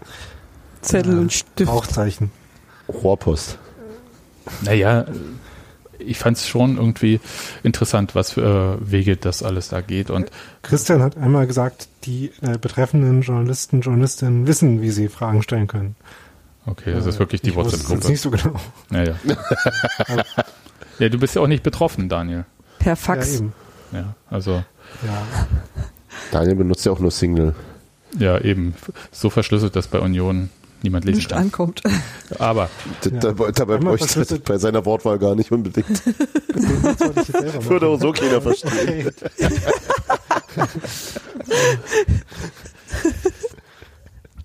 Zettel 0.80 1.18
und 1.18 1.32
Stift. 1.32 1.70
Rauchzeichen. 1.70 2.30
Rohrpost. 2.88 3.58
Naja, 4.62 5.06
ich 5.98 6.18
fand 6.18 6.36
es 6.36 6.48
schon 6.48 6.76
irgendwie 6.76 7.20
interessant, 7.62 8.14
was 8.14 8.32
für 8.32 8.78
äh, 8.80 8.90
Wege 8.90 9.16
das 9.16 9.42
alles 9.42 9.68
da 9.68 9.80
geht. 9.80 10.10
Und 10.10 10.30
Christian 10.62 11.02
hat 11.02 11.16
einmal 11.16 11.46
gesagt, 11.46 11.88
die 12.04 12.32
äh, 12.42 12.58
betreffenden 12.58 13.22
Journalisten, 13.22 13.80
Journalistinnen 13.80 14.46
wissen, 14.46 14.82
wie 14.82 14.90
sie 14.90 15.08
Fragen 15.08 15.42
stellen 15.42 15.68
können. 15.68 15.96
Okay, 16.66 16.92
das 16.92 17.06
äh, 17.06 17.10
ist 17.10 17.18
wirklich 17.18 17.40
die 17.40 17.54
WhatsApp-Gruppe. 17.54 18.00
Das 18.00 18.08
nicht 18.08 18.20
so 18.20 18.30
genau. 18.30 18.54
Naja. 18.90 19.16
ja, 20.98 21.08
du 21.08 21.18
bist 21.18 21.34
ja 21.34 21.42
auch 21.42 21.48
nicht 21.48 21.62
betroffen, 21.62 22.08
Daniel. 22.08 22.44
Per 22.78 22.96
Fax. 22.96 23.30
Ja, 23.30 23.36
eben. 23.36 23.52
ja 23.92 24.14
also. 24.30 24.64
Ja. 25.04 25.26
Daniel 26.30 26.56
benutzt 26.56 26.86
ja 26.86 26.92
auch 26.92 26.98
nur 26.98 27.10
Signal. 27.10 27.54
Ja, 28.18 28.38
eben. 28.40 28.74
So 29.10 29.30
verschlüsselt, 29.30 29.76
dass 29.76 29.88
bei 29.88 29.98
Union 30.00 30.50
niemand 30.82 31.04
lesen 31.04 31.18
nicht 31.18 31.30
kann. 31.30 31.44
ankommt. 31.44 31.82
Aber 32.38 32.68
ja. 33.04 33.10
dabei, 33.10 33.52
dabei 33.52 33.78
bräuchte 33.78 34.20
es 34.20 34.38
bei 34.40 34.58
seiner 34.58 34.84
Wortwahl 34.84 35.18
gar 35.18 35.34
nicht 35.34 35.52
unbedingt. 35.52 36.02
Das 36.52 37.68
würde 37.68 37.86
auch 37.86 37.98
so 37.98 38.12
keiner 38.12 38.40
verstehen. 38.42 39.10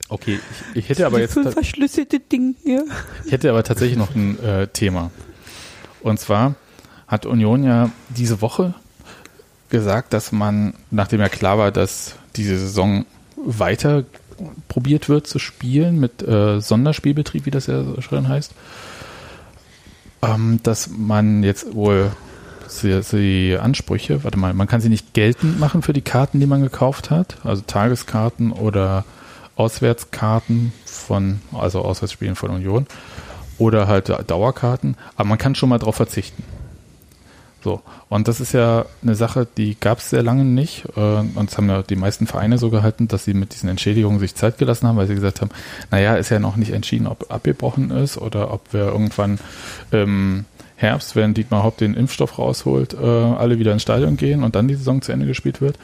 Okay, 0.09 0.39
ich, 0.73 0.77
ich, 0.77 0.89
hätte 0.89 1.05
aber 1.05 1.19
jetzt 1.19 1.33
verschlüsselte 1.33 2.19
Ding 2.19 2.55
hier. 2.63 2.85
Ich 3.25 3.31
hätte 3.33 3.49
aber 3.49 3.63
tatsächlich 3.63 3.97
noch 3.97 4.15
ein 4.15 4.41
äh, 4.41 4.67
Thema. 4.67 5.11
Und 6.01 6.19
zwar 6.19 6.55
hat 7.07 7.25
Union 7.25 7.63
ja 7.63 7.91
diese 8.09 8.41
Woche 8.41 8.73
gesagt, 9.69 10.13
dass 10.13 10.31
man, 10.31 10.73
nachdem 10.91 11.19
ja 11.19 11.29
klar 11.29 11.57
war, 11.57 11.71
dass 11.71 12.15
diese 12.35 12.57
Saison 12.57 13.05
weiter 13.35 14.03
probiert 14.67 15.09
wird 15.09 15.27
zu 15.27 15.39
spielen 15.39 15.99
mit 15.99 16.21
äh, 16.21 16.59
Sonderspielbetrieb, 16.61 17.45
wie 17.45 17.51
das 17.51 17.67
ja 17.67 17.83
so 17.83 18.01
schön 18.01 18.27
heißt, 18.27 18.53
ähm, 20.21 20.59
dass 20.63 20.89
man 20.89 21.43
jetzt 21.43 21.73
wohl 21.73 22.11
die, 22.81 23.57
Ansprüche, 23.59 24.23
warte 24.23 24.37
mal, 24.37 24.53
man 24.53 24.67
kann 24.67 24.81
sie 24.81 24.89
nicht 24.89 25.13
geltend 25.13 25.59
machen 25.59 25.81
für 25.81 25.93
die 25.93 26.01
Karten, 26.01 26.39
die 26.39 26.45
man 26.45 26.61
gekauft 26.61 27.09
hat, 27.09 27.37
also 27.43 27.63
Tageskarten 27.65 28.51
oder 28.51 29.05
Auswärtskarten 29.55 30.73
von, 30.85 31.39
also 31.53 31.81
Auswärtsspielen 31.81 32.35
von 32.35 32.51
Union 32.51 32.85
oder 33.57 33.87
halt 33.87 34.13
Dauerkarten, 34.29 34.97
aber 35.15 35.29
man 35.29 35.37
kann 35.37 35.55
schon 35.55 35.69
mal 35.69 35.79
darauf 35.79 35.95
verzichten. 35.95 36.43
So. 37.63 37.81
Und 38.09 38.27
das 38.27 38.39
ist 38.39 38.53
ja 38.53 38.85
eine 39.01 39.15
Sache, 39.15 39.47
die 39.57 39.77
gab 39.79 39.97
es 39.97 40.09
sehr 40.09 40.23
lange 40.23 40.45
nicht. 40.45 40.85
Äh, 40.95 40.99
und 40.99 41.49
es 41.49 41.57
haben 41.57 41.69
ja 41.69 41.81
die 41.83 41.95
meisten 41.95 42.27
Vereine 42.27 42.57
so 42.57 42.69
gehalten, 42.69 43.07
dass 43.07 43.25
sie 43.25 43.33
mit 43.33 43.53
diesen 43.53 43.69
Entschädigungen 43.69 44.19
sich 44.19 44.35
Zeit 44.35 44.57
gelassen 44.57 44.87
haben, 44.87 44.97
weil 44.97 45.07
sie 45.07 45.15
gesagt 45.15 45.41
haben, 45.41 45.51
naja, 45.91 46.15
ist 46.15 46.29
ja 46.29 46.39
noch 46.39 46.55
nicht 46.55 46.71
entschieden, 46.71 47.07
ob 47.07 47.31
abgebrochen 47.31 47.91
ist 47.91 48.17
oder 48.17 48.53
ob 48.53 48.73
wir 48.73 48.85
irgendwann 48.85 49.39
im 49.91 50.45
Herbst, 50.75 51.15
wenn 51.15 51.33
Dietmar 51.33 51.63
Haupt 51.63 51.81
den 51.81 51.95
Impfstoff 51.95 52.37
rausholt, 52.37 52.93
äh, 52.93 53.05
alle 53.05 53.57
wieder 53.57 53.73
ins 53.73 53.81
Stadion 53.81 54.15
gehen 54.15 54.43
und 54.43 54.55
dann 54.55 54.67
die 54.67 54.75
Saison 54.75 55.01
zu 55.01 55.11
Ende 55.11 55.25
gespielt 55.25 55.59
wird. 55.59 55.77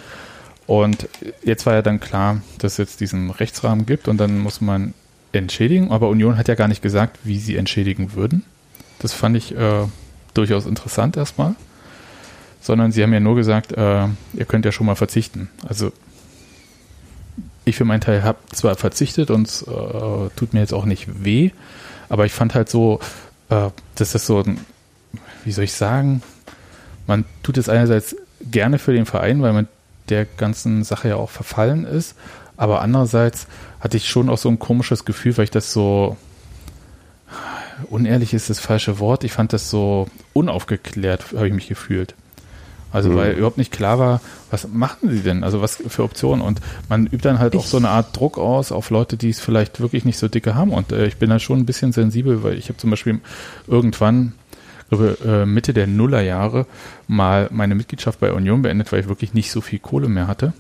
Und 0.68 1.10
jetzt 1.44 1.66
war 1.66 1.74
ja 1.74 1.82
dann 1.82 2.00
klar, 2.00 2.42
dass 2.60 2.74
es 2.74 2.78
jetzt 2.78 3.02
diesen 3.02 3.32
Rechtsrahmen 3.32 3.86
gibt 3.86 4.08
und 4.08 4.18
dann 4.18 4.40
muss 4.40 4.62
man 4.62 4.94
entschädigen. 5.32 5.92
Aber 5.92 6.10
Union 6.10 6.38
hat 6.38 6.48
ja 6.48 6.56
gar 6.56 6.68
nicht 6.68 6.82
gesagt, 6.82 7.20
wie 7.24 7.40
sie 7.40 7.58
entschädigen 7.58 8.14
würden. 8.14 8.46
Das 9.00 9.14
fand 9.14 9.36
ich 9.36 9.56
äh, 9.58 9.86
durchaus 10.34 10.66
interessant 10.66 11.18
erstmal 11.18 11.56
sondern 12.64 12.94
sie 12.94 13.04
haben 13.04 13.14
ja 13.14 13.20
nur 13.20 13.36
gesagt, 13.36 13.74
äh, 13.74 14.08
ihr 14.34 14.46
könnt 14.48 14.64
ja 14.64 14.72
schon 14.72 14.88
mal 14.88 14.96
verzichten. 14.96 15.50
Also 15.68 15.92
ich 17.66 17.76
für 17.76 17.84
meinen 17.84 18.00
Teil 18.00 18.24
habe 18.24 18.40
zwar 18.54 18.76
verzichtet 18.76 19.30
und 19.30 19.48
es 19.48 19.62
äh, 19.64 20.30
tut 20.36 20.54
mir 20.54 20.62
jetzt 20.62 20.74
auch 20.74 20.86
nicht 20.86 21.26
weh, 21.26 21.52
aber 22.08 22.26
ich 22.26 22.32
fand 22.32 22.56
halt 22.56 22.70
so, 22.70 23.02
äh, 23.50 23.70
dass 23.96 24.14
das 24.14 24.26
so 24.26 24.44
wie 25.44 25.52
soll 25.52 25.66
ich 25.66 25.74
sagen, 25.74 26.24
man 27.06 27.26
tut 27.44 27.58
es 27.58 27.68
einerseits 27.68 28.16
gerne 28.42 28.80
für 28.80 28.94
den 28.94 29.06
Verein, 29.06 29.42
weil 29.42 29.52
man 29.52 29.68
der 30.08 30.24
ganzen 30.26 30.86
Sache 30.86 31.10
ja 31.10 31.16
auch 31.18 31.30
verfallen 31.30 31.86
ist, 31.86 32.16
aber 32.56 32.82
andererseits 32.82 33.48
hatte 33.82 33.98
ich 33.98 34.08
schon 34.08 34.30
auch 34.30 34.38
so 34.38 34.48
ein 34.48 34.60
komisches 34.60 35.04
Gefühl, 35.04 35.36
weil 35.38 35.46
ich 35.46 35.52
das 35.52 35.74
so 35.74 36.16
unehrlich 37.90 38.34
ist 38.34 38.50
das 38.50 38.60
falsche 38.60 39.00
Wort. 39.00 39.24
Ich 39.24 39.32
fand 39.32 39.54
das 39.54 39.70
so 39.70 40.08
unaufgeklärt, 40.34 41.26
habe 41.36 41.48
ich 41.48 41.54
mich 41.54 41.68
gefühlt. 41.68 42.16
Also 42.94 43.10
mhm. 43.10 43.16
weil 43.16 43.32
überhaupt 43.34 43.58
nicht 43.58 43.72
klar 43.72 43.98
war, 43.98 44.22
was 44.52 44.68
machen 44.68 45.10
sie 45.10 45.22
denn? 45.22 45.44
Also 45.44 45.62
was 45.62 45.82
für 45.88 46.04
Optionen? 46.04 46.42
Und 46.42 46.62
man 46.90 47.08
übt 47.08 47.28
dann 47.28 47.40
halt 47.40 47.56
ich 47.56 47.60
auch 47.60 47.66
so 47.66 47.78
eine 47.78 47.90
Art 47.90 48.16
Druck 48.16 48.38
aus 48.38 48.72
auf 48.72 48.92
Leute, 48.92 49.18
die 49.18 49.30
es 49.30 49.40
vielleicht 49.40 49.80
wirklich 49.80 50.06
nicht 50.06 50.20
so 50.20 50.28
dicke 50.28 50.54
haben. 50.54 50.72
Und 50.72 50.92
äh, 50.92 51.08
ich 51.08 51.18
bin 51.18 51.32
da 51.32 51.40
schon 51.40 51.60
ein 51.60 51.66
bisschen 51.66 51.92
sensibel, 51.92 52.44
weil 52.44 52.58
ich 52.58 52.70
habe 52.70 52.78
zum 52.78 52.92
Beispiel 52.92 53.20
irgendwann, 53.68 54.34
glaube 54.90 55.18
äh, 55.26 55.46
Mitte 55.46 55.74
der 55.74 55.88
Nullerjahre 55.88 56.68
mal 57.08 57.50
meine 57.52 57.74
Mitgliedschaft 57.74 58.20
bei 58.20 58.32
Union 58.32 58.62
beendet, 58.62 58.92
weil 58.92 59.00
ich 59.00 59.10
wirklich 59.10 59.34
nicht 59.34 59.52
so 59.52 59.62
viel 59.62 59.80
Kohle 59.80 60.08
mehr 60.08 60.28
hatte. 60.28 60.54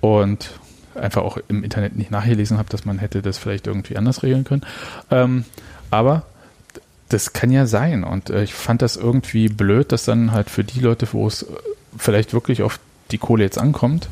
Und 0.00 0.52
einfach 0.94 1.22
auch 1.22 1.38
im 1.48 1.64
Internet 1.64 1.96
nicht 1.96 2.10
nachgelesen 2.10 2.58
habe, 2.58 2.68
dass 2.68 2.84
man 2.84 2.98
hätte 2.98 3.22
das 3.22 3.38
vielleicht 3.38 3.66
irgendwie 3.66 3.96
anders 3.96 4.22
regeln 4.22 4.44
können. 4.44 4.62
Ähm, 5.10 5.44
aber 5.90 6.24
das 7.08 7.32
kann 7.32 7.50
ja 7.50 7.66
sein. 7.66 8.04
Und 8.04 8.30
äh, 8.30 8.42
ich 8.42 8.54
fand 8.54 8.82
das 8.82 8.96
irgendwie 8.96 9.48
blöd, 9.48 9.92
dass 9.92 10.04
dann 10.04 10.32
halt 10.32 10.50
für 10.50 10.64
die 10.64 10.80
Leute, 10.80 11.08
wo 11.12 11.26
es 11.26 11.42
äh, 11.42 11.46
vielleicht 11.96 12.32
wirklich 12.32 12.62
auf 12.62 12.78
die 13.10 13.18
Kohle 13.18 13.44
jetzt 13.44 13.58
ankommt, 13.58 14.08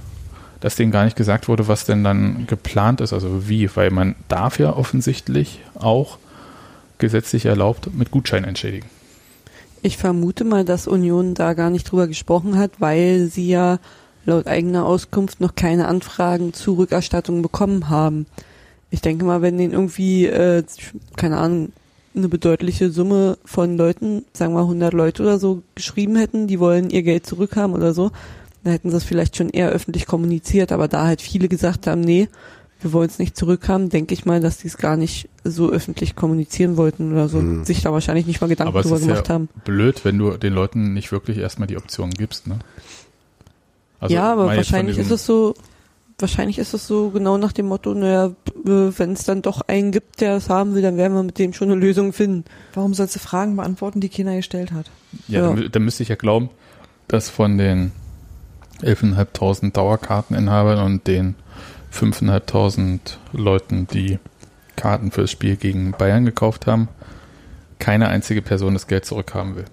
dass 0.60 0.76
denen 0.76 0.92
gar 0.92 1.04
nicht 1.04 1.16
gesagt 1.16 1.48
wurde, 1.48 1.68
was 1.68 1.84
denn 1.84 2.02
dann 2.02 2.46
geplant 2.46 3.00
ist, 3.00 3.12
also 3.12 3.48
wie, 3.48 3.74
weil 3.76 3.90
man 3.90 4.14
darf 4.28 4.58
ja 4.58 4.74
offensichtlich 4.74 5.60
auch 5.74 6.18
gesetzlich 6.98 7.44
erlaubt 7.44 7.92
mit 7.94 8.10
Gutschein 8.10 8.44
entschädigen. 8.44 8.88
Ich 9.82 9.98
vermute 9.98 10.44
mal, 10.44 10.64
dass 10.64 10.88
Union 10.88 11.34
da 11.34 11.52
gar 11.52 11.68
nicht 11.68 11.90
drüber 11.90 12.08
gesprochen 12.08 12.58
hat, 12.58 12.72
weil 12.80 13.28
sie 13.28 13.48
ja 13.48 13.78
laut 14.24 14.46
eigener 14.46 14.86
Auskunft 14.86 15.40
noch 15.40 15.54
keine 15.54 15.86
Anfragen 15.86 16.54
zur 16.54 16.78
Rückerstattung 16.78 17.42
bekommen 17.42 17.88
haben. 17.90 18.26
Ich 18.96 19.02
denke 19.02 19.26
mal, 19.26 19.42
wenn 19.42 19.58
denen 19.58 19.74
irgendwie, 19.74 20.24
äh, 20.24 20.64
keine 21.16 21.36
Ahnung, 21.36 21.70
eine 22.14 22.30
bedeutliche 22.30 22.90
Summe 22.90 23.36
von 23.44 23.76
Leuten, 23.76 24.24
sagen 24.32 24.54
wir 24.54 24.60
100 24.60 24.94
Leute 24.94 25.22
oder 25.22 25.38
so, 25.38 25.62
geschrieben 25.74 26.16
hätten, 26.16 26.46
die 26.46 26.58
wollen 26.58 26.88
ihr 26.88 27.02
Geld 27.02 27.26
zurückhaben 27.26 27.76
oder 27.76 27.92
so, 27.92 28.10
dann 28.64 28.72
hätten 28.72 28.88
sie 28.88 28.96
das 28.96 29.04
vielleicht 29.04 29.36
schon 29.36 29.50
eher 29.50 29.68
öffentlich 29.68 30.06
kommuniziert. 30.06 30.72
Aber 30.72 30.88
da 30.88 31.04
halt 31.04 31.20
viele 31.20 31.48
gesagt 31.48 31.86
haben, 31.86 32.00
nee, 32.00 32.30
wir 32.80 32.94
wollen 32.94 33.10
es 33.10 33.18
nicht 33.18 33.36
zurückhaben, 33.36 33.90
denke 33.90 34.14
ich 34.14 34.24
mal, 34.24 34.40
dass 34.40 34.56
die 34.56 34.68
es 34.68 34.78
gar 34.78 34.96
nicht 34.96 35.28
so 35.44 35.68
öffentlich 35.68 36.16
kommunizieren 36.16 36.78
wollten 36.78 37.12
oder 37.12 37.28
so, 37.28 37.40
hm. 37.40 37.66
sich 37.66 37.82
da 37.82 37.92
wahrscheinlich 37.92 38.26
nicht 38.26 38.40
mal 38.40 38.46
Gedanken 38.46 38.70
Aber 38.70 38.80
drüber 38.80 38.98
gemacht 38.98 39.28
ja 39.28 39.34
haben. 39.34 39.50
Blöd, 39.66 40.06
wenn 40.06 40.16
du 40.16 40.38
den 40.38 40.54
Leuten 40.54 40.94
nicht 40.94 41.12
wirklich 41.12 41.36
erstmal 41.36 41.68
die 41.68 41.76
Option 41.76 42.08
gibst, 42.12 42.46
ne? 42.46 42.60
Also 44.00 44.14
ja, 44.14 44.32
aber 44.32 44.46
wahrscheinlich 44.46 44.96
ist 44.96 45.10
es 45.10 45.26
so, 45.26 45.54
wahrscheinlich 46.18 46.58
ist 46.58 46.74
es 46.74 46.86
so 46.86 47.10
genau 47.10 47.36
nach 47.36 47.52
dem 47.52 47.66
Motto, 47.66 47.92
naja, 47.94 48.32
wenn 48.64 49.12
es 49.12 49.24
dann 49.24 49.42
doch 49.42 49.62
einen 49.62 49.92
gibt, 49.92 50.20
der 50.20 50.36
es 50.36 50.48
haben 50.48 50.74
will, 50.74 50.82
dann 50.82 50.96
werden 50.96 51.14
wir 51.14 51.22
mit 51.22 51.38
dem 51.38 51.52
schon 51.52 51.70
eine 51.70 51.80
Lösung 51.80 52.12
finden. 52.12 52.44
Warum 52.74 52.94
sollst 52.94 53.14
du 53.16 53.18
Fragen 53.18 53.56
beantworten, 53.56 54.00
die 54.00 54.08
keiner 54.08 54.36
gestellt 54.36 54.72
hat? 54.72 54.90
Ja, 55.28 55.40
ja. 55.40 55.54
Dann, 55.54 55.68
dann 55.70 55.84
müsste 55.84 56.02
ich 56.02 56.08
ja 56.08 56.16
glauben, 56.16 56.50
dass 57.08 57.28
von 57.28 57.58
den 57.58 57.92
11.500 58.82 59.72
Dauerkarteninhabern 59.72 60.84
und 60.84 61.06
den 61.06 61.34
5.500 61.92 63.16
Leuten, 63.32 63.86
die 63.86 64.18
Karten 64.74 65.10
fürs 65.10 65.30
Spiel 65.30 65.56
gegen 65.56 65.92
Bayern 65.92 66.24
gekauft 66.24 66.66
haben, 66.66 66.88
keine 67.78 68.08
einzige 68.08 68.42
Person 68.42 68.74
das 68.74 68.86
Geld 68.86 69.04
zurückhaben 69.04 69.56
will. 69.56 69.64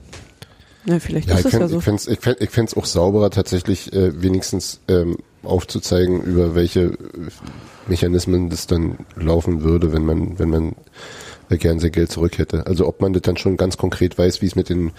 Ja, 0.86 1.00
vielleicht 1.00 1.30
ja, 1.30 1.36
ist 1.36 1.46
ich 1.46 1.52
das 1.52 1.62
ja 1.62 1.68
so. 1.68 1.78
Ich 1.78 2.50
fände 2.50 2.72
es 2.72 2.78
auch 2.78 2.86
sauberer, 2.86 3.30
tatsächlich 3.30 3.94
äh, 3.94 4.22
wenigstens 4.22 4.82
ähm, 4.90 5.18
aufzuzeigen, 5.44 6.22
über 6.22 6.56
welche 6.56 6.98
Mechanismen 7.88 8.50
das 8.50 8.68
dann 8.68 8.98
laufen 9.16 9.64
würde, 9.64 9.94
wenn 9.94 10.06
man, 10.06 10.40
wenn 10.40 10.50
man 10.50 10.76
gern 11.50 11.80
sein 11.80 11.92
Geld 11.92 12.12
zurück 12.12 12.38
hätte. 12.38 12.66
Also 12.66 12.88
ob 12.88 13.02
man 13.02 13.14
das 13.14 13.22
dann 13.22 13.38
schon 13.38 13.58
ganz 13.58 13.78
konkret 13.78 14.18
weiß, 14.18 14.42
wie 14.42 14.48
es 14.48 14.56
mit 14.56 14.70
den 14.70 14.92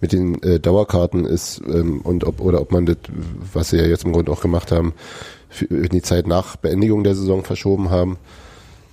mit 0.00 0.12
den 0.12 0.42
äh, 0.42 0.58
Dauerkarten 0.58 1.24
ist 1.24 1.60
ähm, 1.66 2.00
und 2.00 2.24
ob 2.24 2.40
oder 2.40 2.60
ob 2.60 2.72
man 2.72 2.86
das, 2.86 2.96
was 3.52 3.70
sie 3.70 3.76
ja 3.76 3.84
jetzt 3.84 4.04
im 4.04 4.12
Grunde 4.12 4.32
auch 4.32 4.40
gemacht 4.40 4.72
haben, 4.72 4.94
in 5.68 5.88
die 5.88 6.02
Zeit 6.02 6.26
nach 6.26 6.56
Beendigung 6.56 7.04
der 7.04 7.14
Saison 7.14 7.44
verschoben 7.44 7.90
haben. 7.90 8.18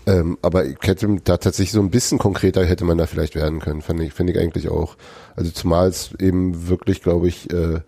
Ähm, 0.06 0.38
aber 0.42 0.66
ich 0.66 0.78
hätte 0.84 1.08
da 1.24 1.38
tatsächlich 1.38 1.74
so 1.74 1.82
ein 1.82 1.92
bisschen 1.92 2.18
konkreter 2.18 2.66
hätte 2.66 2.86
man 2.86 2.98
da 2.98 3.08
vielleicht 3.08 3.36
werden 3.36 3.60
können, 3.60 3.82
finde 3.82 4.06
ich, 4.06 4.14
finde 4.14 4.34
ich 4.34 4.40
eigentlich 4.40 4.70
auch. 4.70 4.96
Also 5.36 5.52
zumal 5.52 5.90
es 5.90 6.12
eben 6.20 6.70
wirklich, 6.70 7.02
glaube 7.02 7.28
ich, 7.28 7.52
äh, 7.52 7.82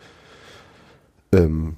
ähm, 1.32 1.76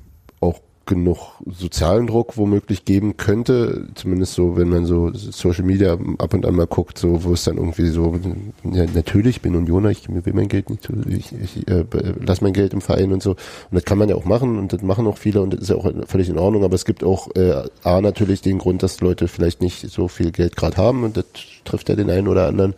genug 0.86 1.41
sozialen 1.45 2.08
Druck 2.08 2.38
womöglich 2.38 2.86
geben 2.86 3.16
könnte, 3.16 3.88
zumindest 3.95 4.34
so, 4.34 4.58
wenn 4.58 4.70
man 4.70 4.86
so 4.86 5.12
Social 5.14 5.64
Media 5.64 5.98
ab 6.18 6.34
und 6.34 6.45
an 6.45 6.56
mal 6.56 6.68
guckt, 6.68 6.98
so 6.98 7.24
wo 7.24 7.34
es 7.34 7.44
dann 7.44 7.58
irgendwie 7.58 7.88
so, 7.88 8.20
ja, 8.64 8.86
natürlich 8.94 9.41
bin 9.41 9.56
Unioner, 9.56 9.90
ich 9.90 10.10
will 10.10 10.34
mein 10.34 10.48
Geld 10.48 10.70
nicht, 10.70 10.90
ich, 11.08 11.34
ich 11.34 11.68
äh, 11.68 11.86
lass 12.20 12.41
mein 12.41 12.53
Geld 12.53 12.74
im 12.74 12.82
Verein 12.82 13.14
und 13.14 13.22
so. 13.22 13.32
Und 13.32 13.38
das 13.72 13.86
kann 13.86 13.98
man 13.98 14.10
ja 14.10 14.16
auch 14.16 14.26
machen 14.26 14.58
und 14.58 14.74
das 14.74 14.82
machen 14.82 15.06
auch 15.08 15.18
viele 15.18 15.41
und 15.41 15.53
das 15.53 15.62
ist 15.62 15.70
ja 15.70 15.76
auch 15.76 15.90
völlig 16.08 16.30
in 16.30 16.40
Ordnung, 16.40 16.64
aber 16.64 16.76
es 16.76 16.86
gibt 16.86 17.03
auch 17.03 17.34
äh, 17.36 17.64
A 17.84 18.02
natürlich 18.02 18.41
den 18.41 18.58
Grund, 18.58 18.82
dass 18.82 19.02
Leute 19.02 19.28
vielleicht 19.28 19.62
nicht 19.62 19.90
so 19.90 20.08
viel 20.08 20.32
Geld 20.32 20.56
gerade 20.56 20.78
haben 20.78 21.03
und 21.03 21.16
das 21.16 21.26
trifft 21.64 21.90
ja 21.90 21.95
den 21.95 22.10
einen 22.10 22.28
oder 22.28 22.48
anderen. 22.48 22.74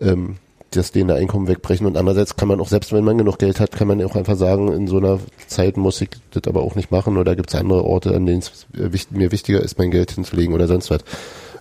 Ähm, 0.00 0.36
dass 0.70 0.92
denen 0.92 1.08
der 1.08 1.16
Einkommen 1.16 1.48
wegbrechen. 1.48 1.86
Und 1.86 1.96
andererseits 1.96 2.36
kann 2.36 2.48
man 2.48 2.60
auch, 2.60 2.68
selbst 2.68 2.92
wenn 2.92 3.04
man 3.04 3.18
genug 3.18 3.38
Geld 3.38 3.60
hat, 3.60 3.72
kann 3.72 3.88
man 3.88 4.02
auch 4.02 4.16
einfach 4.16 4.36
sagen, 4.36 4.72
in 4.72 4.86
so 4.86 4.98
einer 4.98 5.18
Zeit 5.46 5.76
muss 5.76 6.00
ich 6.00 6.10
das 6.30 6.44
aber 6.46 6.62
auch 6.62 6.74
nicht 6.74 6.90
machen 6.90 7.16
oder 7.16 7.36
gibt 7.36 7.50
es 7.50 7.60
andere 7.60 7.84
Orte, 7.84 8.14
an 8.14 8.26
denen 8.26 8.40
es 8.40 8.66
mir 9.10 9.32
wichtiger 9.32 9.60
ist, 9.60 9.78
mein 9.78 9.90
Geld 9.90 10.12
hinzulegen 10.12 10.54
oder 10.54 10.68
sonst 10.68 10.90
was. 10.90 11.00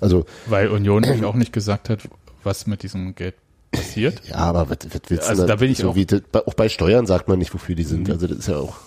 Also 0.01 0.25
Weil 0.45 0.69
Union 0.69 1.01
nämlich 1.01 1.25
auch 1.25 1.35
nicht 1.35 1.53
gesagt 1.53 1.89
hat, 1.89 2.01
was 2.43 2.67
mit 2.67 2.83
diesem 2.83 3.15
Geld 3.15 3.35
passiert. 3.71 4.21
Ja, 4.27 4.37
aber 4.37 4.69
was, 4.69 4.77
was 4.89 5.01
willst 5.09 5.29
also 5.29 5.43
du 5.43 5.47
da 5.47 5.55
bin 5.57 5.71
ich 5.71 5.79
so 5.79 5.91
auch. 5.91 5.95
Wie, 5.95 6.05
das, 6.05 6.21
auch 6.33 6.53
bei 6.53 6.69
Steuern 6.69 7.05
sagt 7.05 7.27
man 7.27 7.39
nicht, 7.39 7.53
wofür 7.53 7.75
die 7.75 7.83
sind. 7.83 8.07
Mhm. 8.07 8.13
Also 8.13 8.27
das 8.27 8.37
ist 8.37 8.47
ja 8.47 8.57
auch 8.57 8.77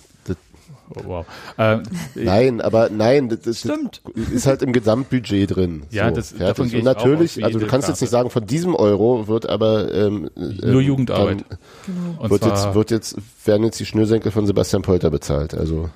Oh, 0.90 1.00
wow. 1.04 1.26
Ähm, 1.58 1.82
nein, 2.14 2.60
aber 2.60 2.90
nein, 2.90 3.28
das, 3.28 3.40
das, 3.40 3.60
Stimmt. 3.60 4.02
Ist 4.14 4.46
halt 4.46 4.62
im 4.62 4.72
Gesamtbudget 4.72 5.54
drin. 5.54 5.82
Ja, 5.90 6.08
so, 6.08 6.16
das 6.16 6.30
fertig. 6.30 6.46
davon 6.46 6.78
Und 6.78 6.84
natürlich, 6.84 7.44
also 7.44 7.58
du 7.58 7.66
kannst 7.66 7.86
Karte. 7.86 7.92
jetzt 7.92 8.00
nicht 8.00 8.10
sagen, 8.10 8.30
von 8.30 8.46
diesem 8.46 8.74
Euro 8.74 9.28
wird 9.28 9.48
aber 9.48 9.92
ähm, 9.92 10.30
nur 10.34 10.80
ähm, 10.80 10.80
Jugendarbeit. 10.80 11.44
Genau. 11.86 12.30
Wird 12.30 12.44
jetzt, 12.44 12.74
wird 12.74 12.90
jetzt 12.90 13.16
werden 13.44 13.64
jetzt 13.64 13.80
die 13.80 13.86
Schnürsenkel 13.86 14.32
von 14.32 14.46
Sebastian 14.46 14.82
Polter 14.82 15.10
bezahlt. 15.10 15.54
Also 15.54 15.90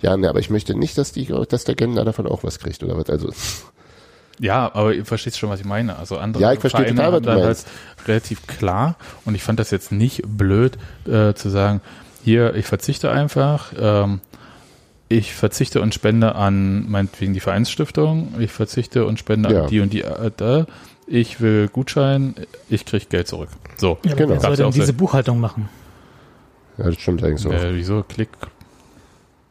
ja, 0.00 0.16
ne, 0.16 0.28
aber 0.28 0.38
ich 0.38 0.50
möchte 0.50 0.74
nicht, 0.74 0.96
dass 0.96 1.12
die, 1.12 1.32
dass 1.48 1.64
der 1.64 1.74
Gender 1.74 2.04
davon 2.04 2.26
auch 2.26 2.44
was 2.44 2.58
kriegt 2.58 2.82
oder 2.82 2.96
was. 2.96 3.10
Also 3.10 3.32
ja, 4.40 4.72
aber 4.72 4.94
ihr 4.94 5.04
versteht 5.04 5.36
schon, 5.36 5.50
was 5.50 5.60
ich 5.60 5.66
meine. 5.66 5.96
Also 5.96 6.18
andere 6.18 6.42
ja, 6.42 6.52
ich 6.52 6.60
verstehe 6.60 6.82
Vereine 6.82 6.96
total, 6.96 7.12
was 7.12 7.22
du 7.22 7.44
meinst. 7.44 7.66
Halt 7.66 8.08
relativ 8.08 8.46
klar 8.46 8.96
und 9.24 9.34
ich 9.34 9.42
fand 9.42 9.58
das 9.58 9.70
jetzt 9.70 9.90
nicht 9.90 10.22
blöd 10.26 10.78
äh, 11.06 11.34
zu 11.34 11.48
sagen, 11.48 11.80
hier, 12.24 12.54
ich 12.54 12.66
verzichte 12.66 13.10
einfach, 13.10 13.72
ähm, 13.78 14.20
ich 15.08 15.34
verzichte 15.34 15.80
und 15.80 15.94
spende 15.94 16.34
an 16.34 16.88
meinetwegen 16.90 17.32
die 17.32 17.40
Vereinsstiftung, 17.40 18.34
ich 18.38 18.52
verzichte 18.52 19.06
und 19.06 19.18
spende 19.18 19.52
ja. 19.52 19.62
an 19.62 19.68
die 19.68 19.80
und 19.80 19.92
die, 19.92 20.02
äh, 20.02 20.64
ich 21.06 21.40
will 21.40 21.68
Gutschein, 21.68 22.34
ich 22.68 22.84
kriege 22.84 23.06
Geld 23.06 23.28
zurück. 23.28 23.48
So, 23.76 23.98
ja, 24.04 24.14
genau. 24.14 24.30
Wer 24.30 24.40
soll 24.40 24.56
denn 24.56 24.70
diese 24.72 24.92
Buchhaltung 24.92 25.40
machen? 25.40 25.68
Ja, 26.76 26.84
das 26.84 27.00
stimmt 27.00 27.24
eigentlich 27.24 27.40
so. 27.40 27.50
Äh, 27.50 27.74
wieso? 27.74 28.04
Klick, 28.06 28.28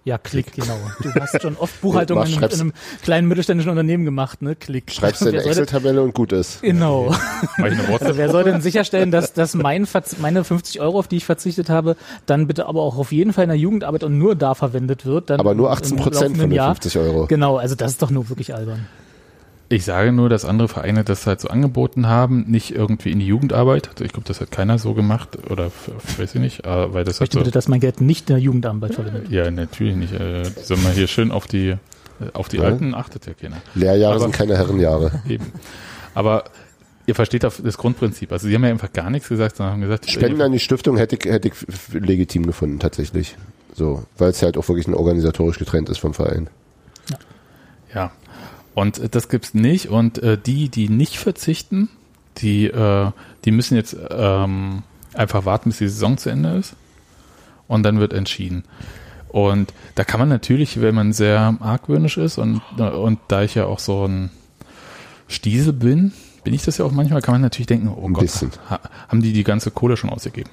ja, 0.08 0.18
Klick, 0.18 0.54
genau. 0.54 0.78
Du 1.02 1.14
hast 1.16 1.42
schon 1.42 1.58
oft 1.58 1.82
Buchhaltung 1.82 2.24
in, 2.24 2.32
in, 2.32 2.44
einem 2.44 2.74
kleinen 3.04 3.28
mittelständischen 3.28 3.70
Unternehmen 3.70 4.06
gemacht, 4.06 4.42
ne? 4.42 4.56
Klick. 4.56 4.90
Schreibst 4.90 5.22
du 5.22 5.28
eine 5.28 5.44
Excel-Tabelle 5.44 6.02
und 6.02 6.14
gut 6.14 6.32
ist. 6.32 6.62
Genau. 6.62 7.14
also 7.58 8.18
wer 8.18 8.30
soll 8.30 8.46
denn 8.46 8.62
sicherstellen, 8.62 9.12
dass, 9.12 9.34
dass 9.34 9.54
mein 9.54 9.86
meine 10.20 10.46
50 10.46 10.80
Euro, 10.80 11.00
auf 11.00 11.10
die 11.10 11.18
ich 11.18 11.26
verzichtet 11.26 11.70
habe, 11.70 11.98
dann 12.26 12.48
bitte 12.48 12.68
aber 12.68 12.84
auch 12.84 12.98
auf 12.98 13.12
jeden 13.12 13.34
Fall 13.34 13.44
in 13.44 13.50
der 13.50 13.58
Jugendarbeit 13.58 14.06
und 14.06 14.18
nur 14.18 14.36
da 14.36 14.56
verwendet 14.56 15.06
wird? 15.06 15.30
Dann 15.30 15.42
aber 15.42 15.54
nur 15.54 15.72
18 15.72 15.98
Prozent 15.98 16.38
von 16.38 16.50
den 16.50 16.62
50 16.62 16.98
Euro. 17.00 17.28
Genau, 17.28 17.58
also 17.58 17.76
das 17.76 17.92
ist 17.92 18.02
doch 18.02 18.10
nur 18.10 18.30
wirklich 18.30 18.56
albern. 18.56 18.88
Ich 19.70 19.84
sage 19.84 20.14
nur, 20.14 20.30
dass 20.30 20.46
andere 20.46 20.70
Vereine 20.70 21.04
das 21.04 21.28
halt 21.28 21.42
so 21.42 21.50
angeboten 21.50 22.08
haben, 22.08 22.46
nicht 22.48 22.74
irgendwie 22.74 23.12
in 23.12 23.20
die 23.20 23.28
Jugendarbeit. 23.28 23.90
Also 23.90 24.06
ich 24.06 24.14
glaube, 24.14 24.28
das 24.28 24.40
hat 24.40 24.50
keiner 24.50 24.80
so 24.80 24.94
gemacht 24.94 25.38
oder 25.50 25.72
weiß 26.18 26.36
ich 26.36 26.42
nicht, 26.42 26.66
äh, 26.66 26.94
weil 26.94 27.04
das 27.04 27.16
ich 27.16 27.20
möchte 27.22 27.34
so 27.34 27.40
bitte, 27.40 27.52
dass 27.52 27.68
mein 27.68 27.82
Geld 27.82 28.00
nicht 28.00 28.30
in 28.30 28.36
der 28.36 28.44
Jugendarbeit 28.44 28.96
verwendet 28.96 29.30
Ja, 29.30 29.52
natürlich 29.52 29.96
nicht. 29.96 30.14
Äh, 30.14 30.44
soll 30.64 30.78
man 30.78 30.94
hier 30.94 31.08
schön 31.08 31.32
auf 31.32 31.48
die 31.48 31.76
auf 32.34 32.50
die 32.50 32.58
ja. 32.58 32.64
Alten 32.64 32.96
achtet 32.96 33.26
ja 33.28 33.34
keiner. 33.34 33.58
Lehrjahre 33.76 34.16
Aber, 34.16 34.24
sind 34.24 34.34
keine 34.34 34.58
Herrenjahre. 34.58 35.22
Eben. 35.28 35.46
Aber 36.16 36.46
ihr 37.06 37.16
versteht 37.16 37.44
das 37.44 37.78
Grundprinzip. 37.78 38.32
Also 38.32 38.48
sie 38.48 38.56
haben 38.56 38.64
ja 38.64 38.70
einfach 38.70 38.92
gar 38.92 39.10
nichts 39.10 39.30
gesagt, 39.30 39.58
sondern 39.58 39.74
haben 39.74 39.82
gesagt, 39.82 40.10
Spenden 40.10 40.42
an 40.42 40.52
die 40.52 40.60
Stiftung 40.60 40.98
hätte 40.98 41.16
ich, 41.16 41.32
hätte 41.32 41.50
ich 41.50 41.54
legitim 41.94 42.46
gefunden 42.46 42.80
tatsächlich. 42.80 43.36
So, 43.76 44.04
weil 44.18 44.32
es 44.32 44.42
halt 44.42 44.58
auch 44.58 44.68
wirklich 44.68 44.88
ein 44.88 44.96
organisatorisch 44.96 45.60
getrennt 45.60 45.90
ist 45.90 46.00
vom 46.00 46.14
Verein. 46.14 46.50
Ja. 47.10 47.18
ja. 47.94 48.12
Und 48.78 49.00
äh, 49.00 49.10
das 49.10 49.28
gibt's 49.28 49.56
nicht. 49.56 49.90
Und 49.90 50.20
äh, 50.20 50.38
die, 50.38 50.70
die 50.70 50.88
nicht 50.88 51.18
verzichten, 51.18 51.90
die, 52.38 52.68
äh, 52.68 53.12
die 53.44 53.50
müssen 53.50 53.76
jetzt 53.76 53.98
ähm, 54.12 54.84
einfach 55.16 55.46
warten, 55.46 55.70
bis 55.70 55.80
die 55.80 55.88
Saison 55.88 56.20
zu 56.20 56.30
Ende 56.30 56.58
ist. 56.58 56.76
Und 57.68 57.82
dann 57.82 58.00
wird 58.00 58.14
entschieden. 58.14 58.66
Und 59.30 59.74
da 59.96 60.04
kann 60.04 60.20
man 60.20 60.30
natürlich, 60.30 60.80
wenn 60.80 60.94
man 60.94 61.12
sehr 61.12 61.58
argwöhnisch 61.60 62.18
ist 62.18 62.38
und, 62.38 62.62
und 62.78 63.20
da 63.28 63.42
ich 63.42 63.56
ja 63.56 63.66
auch 63.66 63.80
so 63.80 64.08
ein 64.08 64.30
Stiesel 65.28 65.74
bin, 65.74 66.14
bin 66.44 66.54
ich 66.54 66.64
das 66.64 66.78
ja 66.78 66.86
auch 66.86 66.92
manchmal, 66.92 67.24
kann 67.24 67.34
man 67.34 67.42
natürlich 67.42 67.68
denken, 67.68 67.90
oh 67.90 68.08
Gott, 68.10 68.30
haben 69.10 69.22
die 69.24 69.34
die 69.34 69.44
ganze 69.44 69.72
Kohle 69.72 69.98
schon 69.98 70.12
ausgegeben? 70.12 70.52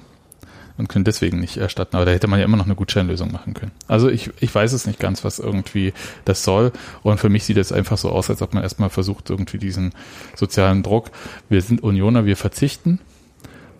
Und 0.77 0.89
können 0.89 1.05
deswegen 1.05 1.39
nicht 1.39 1.57
erstatten. 1.57 1.95
Aber 1.95 2.05
da 2.05 2.11
hätte 2.11 2.27
man 2.27 2.39
ja 2.39 2.45
immer 2.45 2.57
noch 2.57 2.65
eine 2.65 2.75
Gutscheinlösung 2.75 3.31
machen 3.31 3.53
können. 3.53 3.71
Also 3.87 4.09
ich, 4.09 4.31
ich 4.39 4.53
weiß 4.53 4.73
es 4.73 4.85
nicht 4.85 4.99
ganz, 4.99 5.23
was 5.23 5.39
irgendwie 5.39 5.93
das 6.25 6.43
soll. 6.43 6.71
Und 7.03 7.19
für 7.19 7.29
mich 7.29 7.45
sieht 7.45 7.57
es 7.57 7.71
einfach 7.71 7.97
so 7.97 8.09
aus, 8.09 8.29
als 8.29 8.41
ob 8.41 8.53
man 8.53 8.63
erstmal 8.63 8.89
versucht, 8.89 9.29
irgendwie 9.29 9.57
diesen 9.57 9.93
sozialen 10.35 10.83
Druck, 10.83 11.11
wir 11.49 11.61
sind 11.61 11.81
Unioner, 11.81 12.25
wir 12.25 12.37
verzichten, 12.37 12.99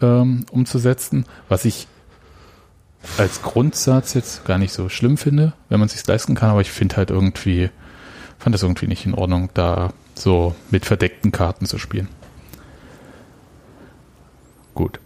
ähm, 0.01 0.45
umzusetzen, 0.51 1.25
was 1.49 1.65
ich 1.65 1.87
als 3.17 3.41
Grundsatz 3.41 4.13
jetzt 4.13 4.45
gar 4.45 4.57
nicht 4.57 4.73
so 4.73 4.89
schlimm 4.89 5.17
finde, 5.17 5.53
wenn 5.69 5.79
man 5.79 5.87
es 5.87 5.93
sich 5.93 6.05
leisten 6.07 6.35
kann, 6.35 6.49
aber 6.49 6.61
ich 6.61 6.71
finde 6.71 6.97
halt 6.97 7.11
irgendwie, 7.11 7.69
fand 8.39 8.53
das 8.53 8.63
irgendwie 8.63 8.87
nicht 8.87 9.05
in 9.05 9.13
Ordnung, 9.13 9.49
da 9.53 9.93
so 10.15 10.55
mit 10.71 10.85
verdeckten 10.85 11.31
Karten 11.31 11.65
zu 11.65 11.77
spielen. 11.77 12.09
Gut. 14.73 14.99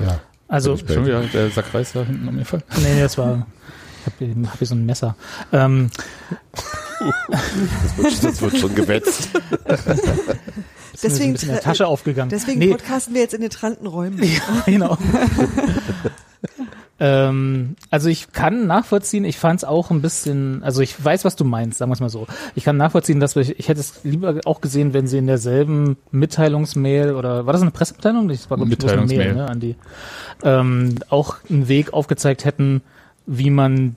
Ja. 0.00 0.20
Also 0.48 0.76
schon 0.76 1.06
wieder 1.06 1.20
der 1.20 1.50
Sackreis 1.50 1.92
da 1.92 2.04
hinten 2.04 2.28
am 2.28 2.44
Fall. 2.44 2.62
Nee, 2.78 2.94
nee, 2.94 3.00
das 3.00 3.18
war. 3.18 3.46
Ich 4.00 4.06
habe 4.06 4.32
hier, 4.34 4.48
hab 4.50 4.58
hier 4.58 4.66
so 4.66 4.74
ein 4.74 4.86
Messer. 4.86 5.14
Ähm, 5.52 5.90
das, 7.28 7.96
wird, 7.98 8.24
das 8.24 8.40
wird 8.40 8.58
schon 8.58 8.74
gewetzt. 8.74 9.28
deswegen 11.02 11.34
ist 11.34 11.42
in 11.42 11.50
der 11.50 11.60
Tasche 11.60 11.86
aufgegangen. 11.86 12.30
Deswegen 12.30 12.58
nee. 12.58 12.70
podcasten 12.70 13.14
wir 13.14 13.20
jetzt 13.20 13.34
in 13.34 13.42
den 13.42 13.50
tranten 13.50 13.86
Räumen. 13.86 14.22
Ja, 14.22 14.40
genau. 14.66 14.96
Ähm, 17.00 17.76
also 17.90 18.08
ich 18.08 18.32
kann 18.32 18.66
nachvollziehen, 18.66 19.24
ich 19.24 19.38
fand 19.38 19.60
es 19.60 19.64
auch 19.64 19.90
ein 19.90 20.02
bisschen, 20.02 20.64
also 20.64 20.82
ich 20.82 21.02
weiß, 21.02 21.24
was 21.24 21.36
du 21.36 21.44
meinst, 21.44 21.78
sagen 21.78 21.90
wir 21.90 21.94
es 21.94 22.00
mal 22.00 22.08
so. 22.08 22.26
Ich 22.56 22.64
kann 22.64 22.76
nachvollziehen, 22.76 23.20
dass 23.20 23.36
wir, 23.36 23.42
ich 23.42 23.68
hätte 23.68 23.80
es 23.80 24.00
lieber 24.02 24.34
auch 24.46 24.60
gesehen, 24.60 24.94
wenn 24.94 25.06
sie 25.06 25.18
in 25.18 25.28
derselben 25.28 25.96
Mitteilungsmail 26.10 27.14
oder 27.14 27.46
war 27.46 27.52
das 27.52 27.62
eine 27.62 27.70
Pressemitteilung? 27.70 28.28
Das 28.28 28.50
war 28.50 28.56
glaube 28.56 28.72
ich 28.72 28.90
eine 28.90 29.06
Mail 29.06 29.34
ne, 29.34 29.48
an 29.48 29.60
die. 29.60 29.76
Ähm, 30.42 30.96
auch 31.08 31.36
einen 31.50 31.68
Weg 31.68 31.92
aufgezeigt 31.92 32.44
hätten, 32.44 32.82
wie 33.26 33.50
man 33.50 33.96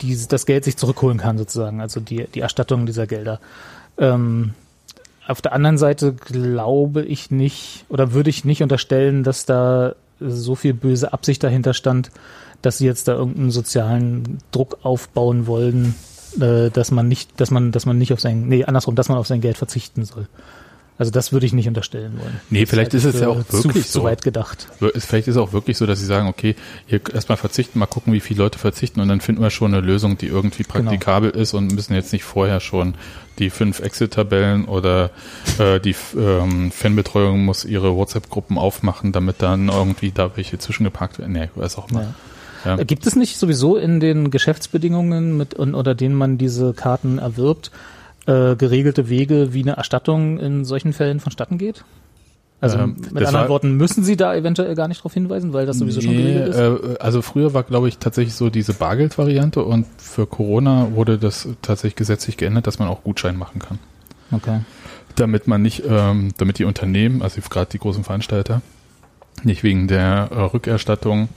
diese, 0.00 0.28
das 0.28 0.46
Geld 0.46 0.64
sich 0.64 0.76
zurückholen 0.76 1.18
kann 1.18 1.38
sozusagen, 1.38 1.80
also 1.80 2.00
die, 2.00 2.26
die 2.26 2.40
Erstattung 2.40 2.86
dieser 2.86 3.06
Gelder. 3.06 3.40
Ähm, 3.98 4.52
auf 5.26 5.42
der 5.42 5.52
anderen 5.52 5.78
Seite 5.78 6.14
glaube 6.14 7.04
ich 7.04 7.30
nicht 7.30 7.84
oder 7.88 8.12
würde 8.12 8.30
ich 8.30 8.44
nicht 8.44 8.62
unterstellen, 8.62 9.24
dass 9.24 9.44
da 9.44 9.94
so 10.20 10.54
viel 10.54 10.74
böse 10.74 11.12
Absicht 11.12 11.42
dahinter 11.44 11.74
stand, 11.74 12.10
dass 12.62 12.78
sie 12.78 12.86
jetzt 12.86 13.08
da 13.08 13.12
irgendeinen 13.12 13.50
sozialen 13.50 14.38
Druck 14.50 14.78
aufbauen 14.82 15.46
wollen, 15.46 15.94
äh, 16.40 16.70
dass 16.70 16.90
man 16.90 17.08
nicht, 17.08 17.40
dass 17.40 17.50
man, 17.50 17.72
dass 17.72 17.86
man 17.86 17.98
nicht 17.98 18.12
auf 18.12 18.20
sein, 18.20 18.48
nee, 18.48 18.64
andersrum, 18.64 18.94
dass 18.94 19.08
man 19.08 19.18
auf 19.18 19.26
sein 19.26 19.40
Geld 19.40 19.58
verzichten 19.58 20.04
soll. 20.04 20.28
Also 20.98 21.12
das 21.12 21.32
würde 21.32 21.46
ich 21.46 21.52
nicht 21.52 21.68
unterstellen 21.68 22.18
wollen. 22.20 22.40
Nee, 22.50 22.66
vielleicht 22.66 22.92
ist, 22.92 23.04
ist 23.04 23.14
es 23.14 23.20
ja 23.20 23.28
auch 23.28 23.36
wirklich 23.36 23.86
zu, 23.86 23.92
so. 23.92 24.00
zu 24.00 24.04
weit 24.04 24.22
gedacht. 24.22 24.66
Vielleicht 24.96 25.28
ist 25.28 25.36
es 25.36 25.40
auch 25.40 25.52
wirklich 25.52 25.78
so, 25.78 25.86
dass 25.86 26.00
sie 26.00 26.06
sagen, 26.06 26.26
okay, 26.26 26.56
hier 26.86 27.00
erstmal 27.14 27.38
verzichten, 27.38 27.78
mal 27.78 27.86
gucken, 27.86 28.12
wie 28.12 28.20
viele 28.20 28.42
Leute 28.42 28.58
verzichten 28.58 29.00
und 29.00 29.08
dann 29.08 29.20
finden 29.20 29.40
wir 29.40 29.50
schon 29.50 29.72
eine 29.72 29.84
Lösung, 29.84 30.18
die 30.18 30.26
irgendwie 30.26 30.64
genau. 30.64 30.74
praktikabel 30.74 31.30
genau. 31.30 31.42
ist 31.42 31.54
und 31.54 31.72
müssen 31.72 31.94
jetzt 31.94 32.12
nicht 32.12 32.24
vorher 32.24 32.58
schon 32.58 32.94
die 33.38 33.50
fünf 33.50 33.78
Exit-Tabellen 33.78 34.64
oder 34.64 35.10
äh, 35.58 35.78
die 35.78 35.94
ähm, 36.16 36.72
Fanbetreuung 36.72 37.44
muss 37.44 37.64
ihre 37.64 37.94
WhatsApp-Gruppen 37.94 38.58
aufmachen, 38.58 39.12
damit 39.12 39.36
dann 39.38 39.68
irgendwie 39.68 40.10
da 40.10 40.36
welche 40.36 40.58
zwischengepackt 40.58 41.20
werden. 41.20 41.32
Nee, 41.32 41.48
weiß 41.54 41.78
auch 41.78 41.90
mal. 41.90 42.02
Ja. 42.02 42.14
Ja. 42.64 42.76
Gibt 42.82 43.06
es 43.06 43.14
nicht 43.14 43.38
sowieso 43.38 43.76
in 43.76 44.00
den 44.00 44.32
Geschäftsbedingungen 44.32 45.36
mit 45.36 45.54
unter 45.54 45.94
denen 45.94 46.16
man 46.16 46.38
diese 46.38 46.74
Karten 46.74 47.18
erwirbt, 47.18 47.70
äh, 48.28 48.56
geregelte 48.56 49.08
Wege, 49.08 49.54
wie 49.54 49.62
eine 49.62 49.72
Erstattung 49.72 50.38
in 50.38 50.66
solchen 50.66 50.92
Fällen 50.92 51.18
vonstatten 51.18 51.56
geht? 51.56 51.82
Also 52.60 52.76
ähm, 52.76 52.96
mit 53.12 53.24
anderen 53.24 53.34
war, 53.34 53.48
Worten, 53.48 53.76
müssen 53.76 54.04
Sie 54.04 54.16
da 54.16 54.34
eventuell 54.34 54.74
gar 54.74 54.88
nicht 54.88 55.00
darauf 55.00 55.14
hinweisen, 55.14 55.52
weil 55.52 55.64
das 55.64 55.78
sowieso 55.78 56.00
nee, 56.00 56.06
schon 56.06 56.16
geregelt 56.16 56.48
ist? 56.48 56.56
Äh, 56.58 56.98
also 57.00 57.22
früher 57.22 57.54
war, 57.54 57.62
glaube 57.62 57.88
ich, 57.88 57.98
tatsächlich 57.98 58.34
so 58.34 58.50
diese 58.50 58.74
Bargeld-Variante 58.74 59.62
und 59.64 59.86
für 59.96 60.26
Corona 60.26 60.88
wurde 60.94 61.16
das 61.16 61.48
tatsächlich 61.62 61.96
gesetzlich 61.96 62.36
geändert, 62.36 62.66
dass 62.66 62.78
man 62.78 62.88
auch 62.88 63.02
Gutschein 63.02 63.36
machen 63.36 63.60
kann. 63.60 63.78
Okay. 64.30 64.60
Damit 65.14 65.46
man 65.46 65.62
nicht, 65.62 65.84
ähm, 65.88 66.32
damit 66.36 66.58
die 66.58 66.64
Unternehmen, 66.64 67.22
also 67.22 67.40
gerade 67.48 67.70
die 67.70 67.78
großen 67.78 68.04
Veranstalter, 68.04 68.60
nicht 69.42 69.62
wegen 69.62 69.88
der 69.88 70.28
äh, 70.32 70.40
Rückerstattung 70.40 71.28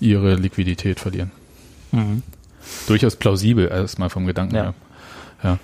ihre 0.00 0.34
Liquidität 0.34 0.98
verlieren. 0.98 1.30
Mhm. 1.92 2.22
Durchaus 2.88 3.16
plausibel 3.16 3.68
erstmal 3.68 4.10
vom 4.10 4.26
Gedanken 4.26 4.56
ja. 4.56 4.62
her. 4.62 4.74
Ja. 5.44 5.58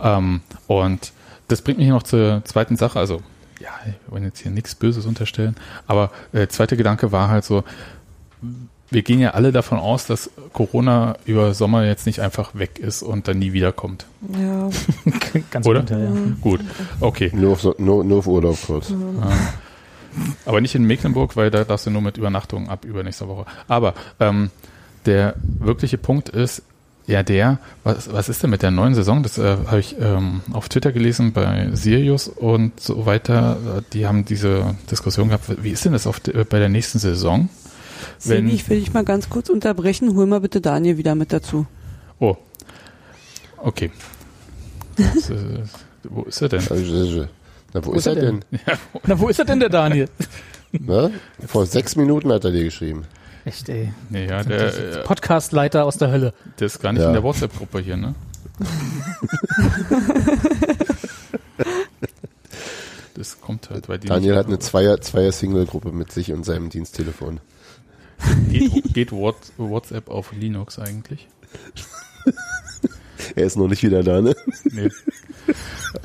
Ähm, 0.00 0.40
und 0.66 1.12
das 1.48 1.62
bringt 1.62 1.78
mich 1.78 1.88
noch 1.88 2.02
zur 2.02 2.42
zweiten 2.44 2.76
Sache. 2.76 2.98
Also, 2.98 3.22
ja, 3.60 3.70
wir 3.84 3.94
wollen 4.08 4.24
jetzt 4.24 4.40
hier 4.40 4.50
nichts 4.50 4.74
Böses 4.74 5.06
unterstellen, 5.06 5.56
aber 5.86 6.10
äh, 6.32 6.46
zweite 6.48 6.76
Gedanke 6.76 7.12
war 7.12 7.28
halt 7.28 7.44
so, 7.44 7.64
wir 8.90 9.02
gehen 9.02 9.18
ja 9.18 9.30
alle 9.30 9.52
davon 9.52 9.78
aus, 9.78 10.06
dass 10.06 10.30
Corona 10.52 11.16
über 11.24 11.54
Sommer 11.54 11.84
jetzt 11.84 12.06
nicht 12.06 12.20
einfach 12.20 12.54
weg 12.54 12.78
ist 12.78 13.02
und 13.02 13.26
dann 13.26 13.38
nie 13.38 13.52
wiederkommt. 13.52 14.06
Ja. 14.32 14.70
Ganz 15.50 15.66
Oder? 15.66 15.80
Runter, 15.80 15.98
ja. 15.98 16.10
Mhm. 16.10 16.40
Gut, 16.40 16.60
okay. 17.00 17.30
Nur 17.34 17.52
auf, 17.52 17.78
nur, 17.78 18.04
nur 18.04 18.18
auf 18.18 18.26
Urlaub 18.26 18.58
kurz. 18.64 18.90
Ja. 18.90 18.96
Aber 20.46 20.60
nicht 20.60 20.74
in 20.74 20.84
Mecklenburg, 20.84 21.36
weil 21.36 21.50
da 21.50 21.64
darfst 21.64 21.86
du 21.86 21.90
nur 21.90 22.00
mit 22.00 22.16
Übernachtung 22.16 22.68
ab 22.68 22.84
übernächster 22.84 23.28
Woche. 23.28 23.44
Aber 23.68 23.94
ähm, 24.20 24.50
der 25.04 25.34
wirkliche 25.42 25.98
Punkt 25.98 26.28
ist, 26.28 26.62
ja, 27.06 27.22
der, 27.22 27.58
was, 27.84 28.12
was 28.12 28.28
ist 28.28 28.42
denn 28.42 28.50
mit 28.50 28.62
der 28.62 28.72
neuen 28.72 28.94
Saison? 28.94 29.22
Das 29.22 29.38
äh, 29.38 29.56
habe 29.66 29.78
ich 29.78 29.96
ähm, 30.00 30.40
auf 30.52 30.68
Twitter 30.68 30.90
gelesen 30.90 31.32
bei 31.32 31.70
Sirius 31.72 32.28
und 32.28 32.80
so 32.80 33.06
weiter. 33.06 33.84
Die 33.92 34.06
haben 34.06 34.24
diese 34.24 34.74
Diskussion 34.90 35.28
gehabt. 35.28 35.62
Wie 35.62 35.70
ist 35.70 35.84
denn 35.84 35.92
das 35.92 36.06
auf 36.06 36.18
de, 36.18 36.44
bei 36.44 36.58
der 36.58 36.68
nächsten 36.68 36.98
Saison? 36.98 37.48
Wenn, 38.24 38.48
ich 38.48 38.68
will 38.68 38.80
dich 38.80 38.92
mal 38.92 39.04
ganz 39.04 39.30
kurz 39.30 39.48
unterbrechen. 39.48 40.16
Hol 40.16 40.26
mal 40.26 40.40
bitte 40.40 40.60
Daniel 40.60 40.98
wieder 40.98 41.14
mit 41.14 41.32
dazu. 41.32 41.66
Oh. 42.18 42.36
Okay. 43.58 43.90
Das, 44.96 45.30
äh, 45.30 45.62
wo 46.04 46.22
ist 46.22 46.42
er 46.42 46.48
denn? 46.48 46.62
Na, 47.72 47.84
wo, 47.84 47.92
wo 47.92 47.94
ist, 47.94 48.06
er 48.06 48.14
denn? 48.14 48.44
denn? 48.50 48.60
Ja, 48.66 48.74
wo 48.92 49.00
Na, 49.06 49.20
wo 49.20 49.28
ist 49.28 49.38
er 49.38 49.44
denn, 49.44 49.60
der 49.60 49.68
Daniel? 49.68 50.08
Na? 50.72 51.10
Vor 51.46 51.66
sechs 51.66 51.94
Minuten 51.96 52.32
hat 52.32 52.44
er 52.44 52.50
dir 52.50 52.64
geschrieben. 52.64 53.04
Echt, 53.46 53.68
ey. 53.68 53.92
Ja, 54.10 54.42
der 54.42 54.74
äh, 54.74 55.04
Podcastleiter 55.04 55.84
aus 55.84 55.98
der 55.98 56.10
Hölle. 56.10 56.34
Der 56.58 56.66
ist 56.66 56.80
gar 56.80 56.92
nicht 56.92 57.02
ja. 57.02 57.06
in 57.08 57.12
der 57.12 57.22
WhatsApp-Gruppe 57.22 57.78
hier, 57.78 57.96
ne? 57.96 58.16
das 63.14 63.40
kommt 63.40 63.70
halt 63.70 63.86
bei 63.86 63.98
dir. 63.98 64.08
Daniel 64.08 64.34
hat 64.34 64.46
eine 64.46 64.58
Zweier, 64.58 65.00
Zweier 65.00 65.30
Single-Gruppe 65.30 65.92
mit 65.92 66.10
sich 66.10 66.32
und 66.32 66.42
seinem 66.44 66.70
Diensttelefon. 66.70 67.38
Geht, 68.50 68.92
geht 68.92 69.12
WhatsApp 69.12 70.08
auf 70.10 70.32
Linux 70.32 70.80
eigentlich? 70.80 71.28
er 73.36 73.46
ist 73.46 73.56
noch 73.56 73.68
nicht 73.68 73.84
wieder 73.84 74.02
da, 74.02 74.22
ne? 74.22 74.34
Nee. 74.64 74.90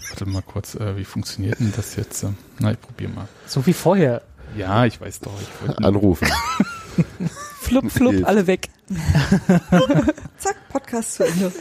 Warte 0.09 0.27
mal 0.27 0.43
kurz, 0.43 0.75
äh, 0.75 0.95
wie 0.95 1.05
funktioniert 1.05 1.59
denn 1.59 1.73
das 1.75 1.95
jetzt? 1.95 2.23
Na, 2.59 2.71
ich 2.71 2.79
probiere 2.79 3.09
mal. 3.11 3.27
So 3.47 3.65
wie 3.65 3.73
vorher. 3.73 4.21
Ja, 4.55 4.85
ich 4.85 5.01
weiß 5.01 5.21
doch. 5.21 5.33
Ich 5.41 5.83
Anrufen. 5.83 6.27
flupp, 7.61 7.91
flupp, 7.91 8.27
alle 8.27 8.47
weg. 8.47 8.69
Zack, 10.37 10.55
Podcast 10.69 11.15
zu 11.15 11.25
Ende. 11.25 11.51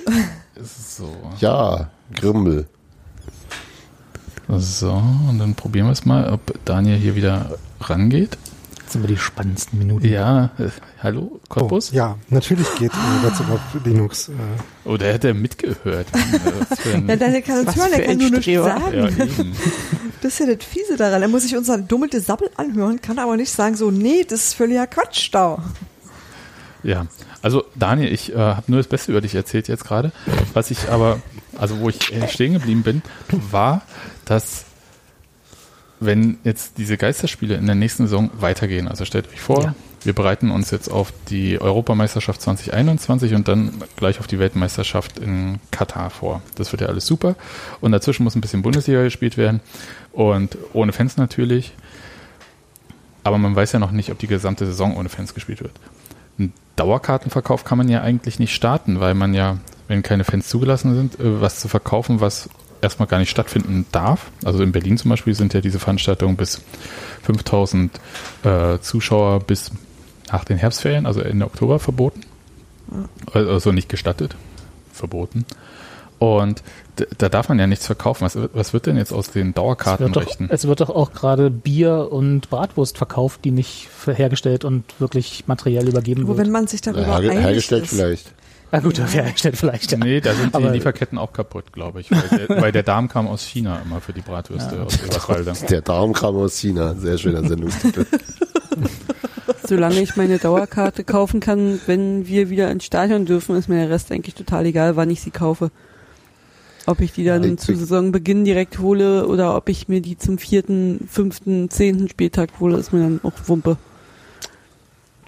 So. 0.62 1.14
Ja, 1.38 1.90
Grimmel. 2.14 2.66
So, 4.48 4.90
und 5.28 5.38
dann 5.38 5.54
probieren 5.54 5.86
wir 5.86 5.92
es 5.92 6.04
mal, 6.04 6.32
ob 6.32 6.64
Daniel 6.64 6.98
hier 6.98 7.14
wieder 7.14 7.56
rangeht. 7.80 8.36
Jetzt 8.90 8.94
sind 8.94 9.02
wir 9.04 9.14
die 9.14 9.22
spannendsten 9.22 9.78
Minuten. 9.78 10.08
Ja, 10.08 10.46
äh, 10.58 10.68
hallo, 11.00 11.40
Cottbus? 11.48 11.92
Oh, 11.92 11.94
ja, 11.96 12.18
natürlich 12.28 12.66
geht 12.74 12.90
äh, 12.90 13.24
WhatsApp 13.24 13.48
auf 13.48 13.60
Linux. 13.84 14.30
Äh. 14.30 14.32
Oh, 14.84 14.96
der 14.96 15.12
hätte 15.12 15.32
mitgehört. 15.32 16.08
ja, 17.06 17.14
Daniel 17.14 17.42
kann 17.42 17.64
uns 17.64 17.76
hören, 17.76 17.90
der 17.92 18.04
kann 18.04 18.18
nur 18.18 18.30
nichts 18.30 18.52
sagen. 18.52 18.92
Ja, 18.92 19.06
das 20.22 20.32
ist 20.32 20.40
ja 20.40 20.52
das 20.52 20.64
Fiese 20.64 20.96
daran. 20.96 21.22
Er 21.22 21.28
muss 21.28 21.44
sich 21.44 21.56
unser 21.56 21.78
dummelte 21.78 22.20
Sabbel 22.20 22.50
anhören, 22.56 23.00
kann 23.00 23.20
aber 23.20 23.36
nicht 23.36 23.52
sagen 23.52 23.76
so, 23.76 23.92
nee, 23.92 24.24
das 24.28 24.46
ist 24.46 24.54
völliger 24.54 24.88
Quatsch 24.88 25.28
da. 25.30 25.62
Ja, 26.82 27.06
also 27.42 27.66
Daniel, 27.76 28.12
ich 28.12 28.32
äh, 28.32 28.38
habe 28.38 28.64
nur 28.66 28.80
das 28.80 28.88
Beste 28.88 29.12
über 29.12 29.20
dich 29.20 29.36
erzählt 29.36 29.68
jetzt 29.68 29.84
gerade. 29.84 30.10
Was 30.52 30.72
ich 30.72 30.88
aber, 30.88 31.22
also 31.56 31.78
wo 31.78 31.90
ich 31.90 32.10
stehen 32.28 32.54
geblieben 32.54 32.82
bin, 32.82 33.02
war, 33.52 33.82
dass 34.24 34.64
wenn 36.00 36.38
jetzt 36.44 36.78
diese 36.78 36.96
Geisterspiele 36.96 37.54
in 37.54 37.66
der 37.66 37.74
nächsten 37.74 38.04
Saison 38.04 38.30
weitergehen, 38.38 38.88
also 38.88 39.04
stellt 39.04 39.28
euch 39.28 39.40
vor, 39.40 39.62
ja. 39.62 39.74
wir 40.02 40.14
bereiten 40.14 40.50
uns 40.50 40.70
jetzt 40.70 40.88
auf 40.88 41.12
die 41.28 41.60
Europameisterschaft 41.60 42.40
2021 42.40 43.34
und 43.34 43.46
dann 43.48 43.74
gleich 43.96 44.18
auf 44.18 44.26
die 44.26 44.38
Weltmeisterschaft 44.38 45.18
in 45.18 45.60
Katar 45.70 46.08
vor. 46.08 46.40
Das 46.54 46.72
wird 46.72 46.80
ja 46.80 46.88
alles 46.88 47.06
super. 47.06 47.36
Und 47.82 47.92
dazwischen 47.92 48.24
muss 48.24 48.34
ein 48.34 48.40
bisschen 48.40 48.62
Bundesliga 48.62 49.02
gespielt 49.02 49.36
werden 49.36 49.60
und 50.12 50.56
ohne 50.72 50.92
Fans 50.92 51.18
natürlich. 51.18 51.74
Aber 53.22 53.36
man 53.36 53.54
weiß 53.54 53.72
ja 53.72 53.78
noch 53.78 53.90
nicht, 53.90 54.10
ob 54.10 54.18
die 54.18 54.26
gesamte 54.26 54.64
Saison 54.64 54.96
ohne 54.96 55.10
Fans 55.10 55.34
gespielt 55.34 55.60
wird. 55.60 55.72
Ein 56.38 56.54
Dauerkartenverkauf 56.76 57.64
kann 57.64 57.76
man 57.76 57.90
ja 57.90 58.00
eigentlich 58.00 58.38
nicht 58.38 58.54
starten, 58.54 59.00
weil 59.00 59.14
man 59.14 59.34
ja, 59.34 59.58
wenn 59.88 60.02
keine 60.02 60.24
Fans 60.24 60.48
zugelassen 60.48 60.94
sind, 60.94 61.20
äh, 61.20 61.42
was 61.42 61.60
zu 61.60 61.68
verkaufen, 61.68 62.22
was 62.22 62.48
erstmal 62.82 63.08
gar 63.08 63.18
nicht 63.18 63.30
stattfinden 63.30 63.86
darf. 63.92 64.30
Also 64.44 64.62
in 64.62 64.72
Berlin 64.72 64.98
zum 64.98 65.10
Beispiel 65.10 65.34
sind 65.34 65.54
ja 65.54 65.60
diese 65.60 65.78
Veranstaltungen 65.78 66.36
bis 66.36 66.60
5000 67.22 67.90
äh, 68.42 68.78
Zuschauer 68.80 69.40
bis 69.40 69.70
nach 70.30 70.44
den 70.44 70.58
Herbstferien, 70.58 71.06
also 71.06 71.20
Ende 71.20 71.46
Oktober, 71.46 71.78
verboten. 71.78 72.20
Also 73.32 73.72
nicht 73.72 73.88
gestattet, 73.88 74.36
verboten. 74.92 75.44
Und 76.18 76.62
da 77.16 77.30
darf 77.30 77.48
man 77.48 77.58
ja 77.58 77.66
nichts 77.66 77.86
verkaufen. 77.86 78.24
Was, 78.24 78.36
was 78.52 78.72
wird 78.74 78.86
denn 78.86 78.96
jetzt 78.96 79.12
aus 79.12 79.30
den 79.30 79.54
Dauerkartenrechten? 79.54 80.50
Es 80.50 80.66
wird 80.66 80.80
doch, 80.80 80.88
es 80.88 80.90
wird 80.90 80.90
doch 80.90 80.94
auch 80.94 81.12
gerade 81.12 81.50
Bier 81.50 82.08
und 82.10 82.50
Bratwurst 82.50 82.98
verkauft, 82.98 83.40
die 83.44 83.50
nicht 83.50 83.88
hergestellt 84.04 84.64
und 84.66 84.84
wirklich 85.00 85.44
materiell 85.46 85.88
übergeben 85.88 86.24
Wo, 86.24 86.28
wird. 86.28 86.38
wenn 86.38 86.50
man 86.50 86.66
sich 86.66 86.82
darüber 86.82 87.20
her 87.20 87.40
hergestellt 87.40 87.84
ist. 87.84 87.90
vielleicht. 87.90 88.32
Na 88.72 88.78
gut, 88.78 88.98
ja. 88.98 89.06
hergestellt 89.06 89.56
vielleicht, 89.56 89.90
ja. 89.92 89.98
Nee, 89.98 90.20
da 90.20 90.32
sind 90.34 90.54
die 90.54 90.54
Aber 90.54 90.70
Lieferketten 90.70 91.18
auch 91.18 91.32
kaputt, 91.32 91.72
glaube 91.72 92.00
ich. 92.00 92.10
Weil 92.10 92.46
der, 92.46 92.48
weil 92.62 92.72
der, 92.72 92.82
Darm 92.82 93.08
kam 93.08 93.26
aus 93.26 93.42
China 93.44 93.80
immer 93.84 94.00
für 94.00 94.12
die 94.12 94.20
Bratwürste 94.20 94.76
ja. 94.76 94.82
aus 94.84 95.02
Eberswalde. 95.02 95.52
Der 95.68 95.80
Darm 95.80 96.12
kam 96.12 96.36
aus 96.36 96.56
China. 96.56 96.94
Sehr 96.94 97.18
schöner 97.18 97.46
Sendungstitel. 97.46 98.06
Solange 99.66 100.00
ich 100.00 100.16
meine 100.16 100.38
Dauerkarte 100.38 101.04
kaufen 101.04 101.40
kann, 101.40 101.80
wenn 101.86 102.26
wir 102.26 102.50
wieder 102.50 102.70
ins 102.70 102.84
Stadion 102.84 103.24
dürfen, 103.24 103.56
ist 103.56 103.68
mir 103.68 103.76
der 103.76 103.90
Rest 103.90 104.10
eigentlich 104.12 104.34
total 104.34 104.66
egal, 104.66 104.96
wann 104.96 105.10
ich 105.10 105.20
sie 105.20 105.30
kaufe. 105.30 105.70
Ob 106.86 107.00
ich 107.00 107.12
die 107.12 107.24
dann 107.24 107.44
ja, 107.44 107.56
zu 107.56 107.76
Saisonbeginn 107.76 108.44
direkt 108.44 108.78
hole 108.78 109.26
oder 109.26 109.56
ob 109.56 109.68
ich 109.68 109.88
mir 109.88 110.00
die 110.00 110.16
zum 110.16 110.38
vierten, 110.38 111.06
fünften, 111.08 111.70
zehnten 111.70 112.08
Spieltag 112.08 112.50
hole, 112.58 112.76
ist 112.78 112.92
mir 112.92 113.00
dann 113.00 113.20
auch 113.22 113.32
Wumpe 113.46 113.76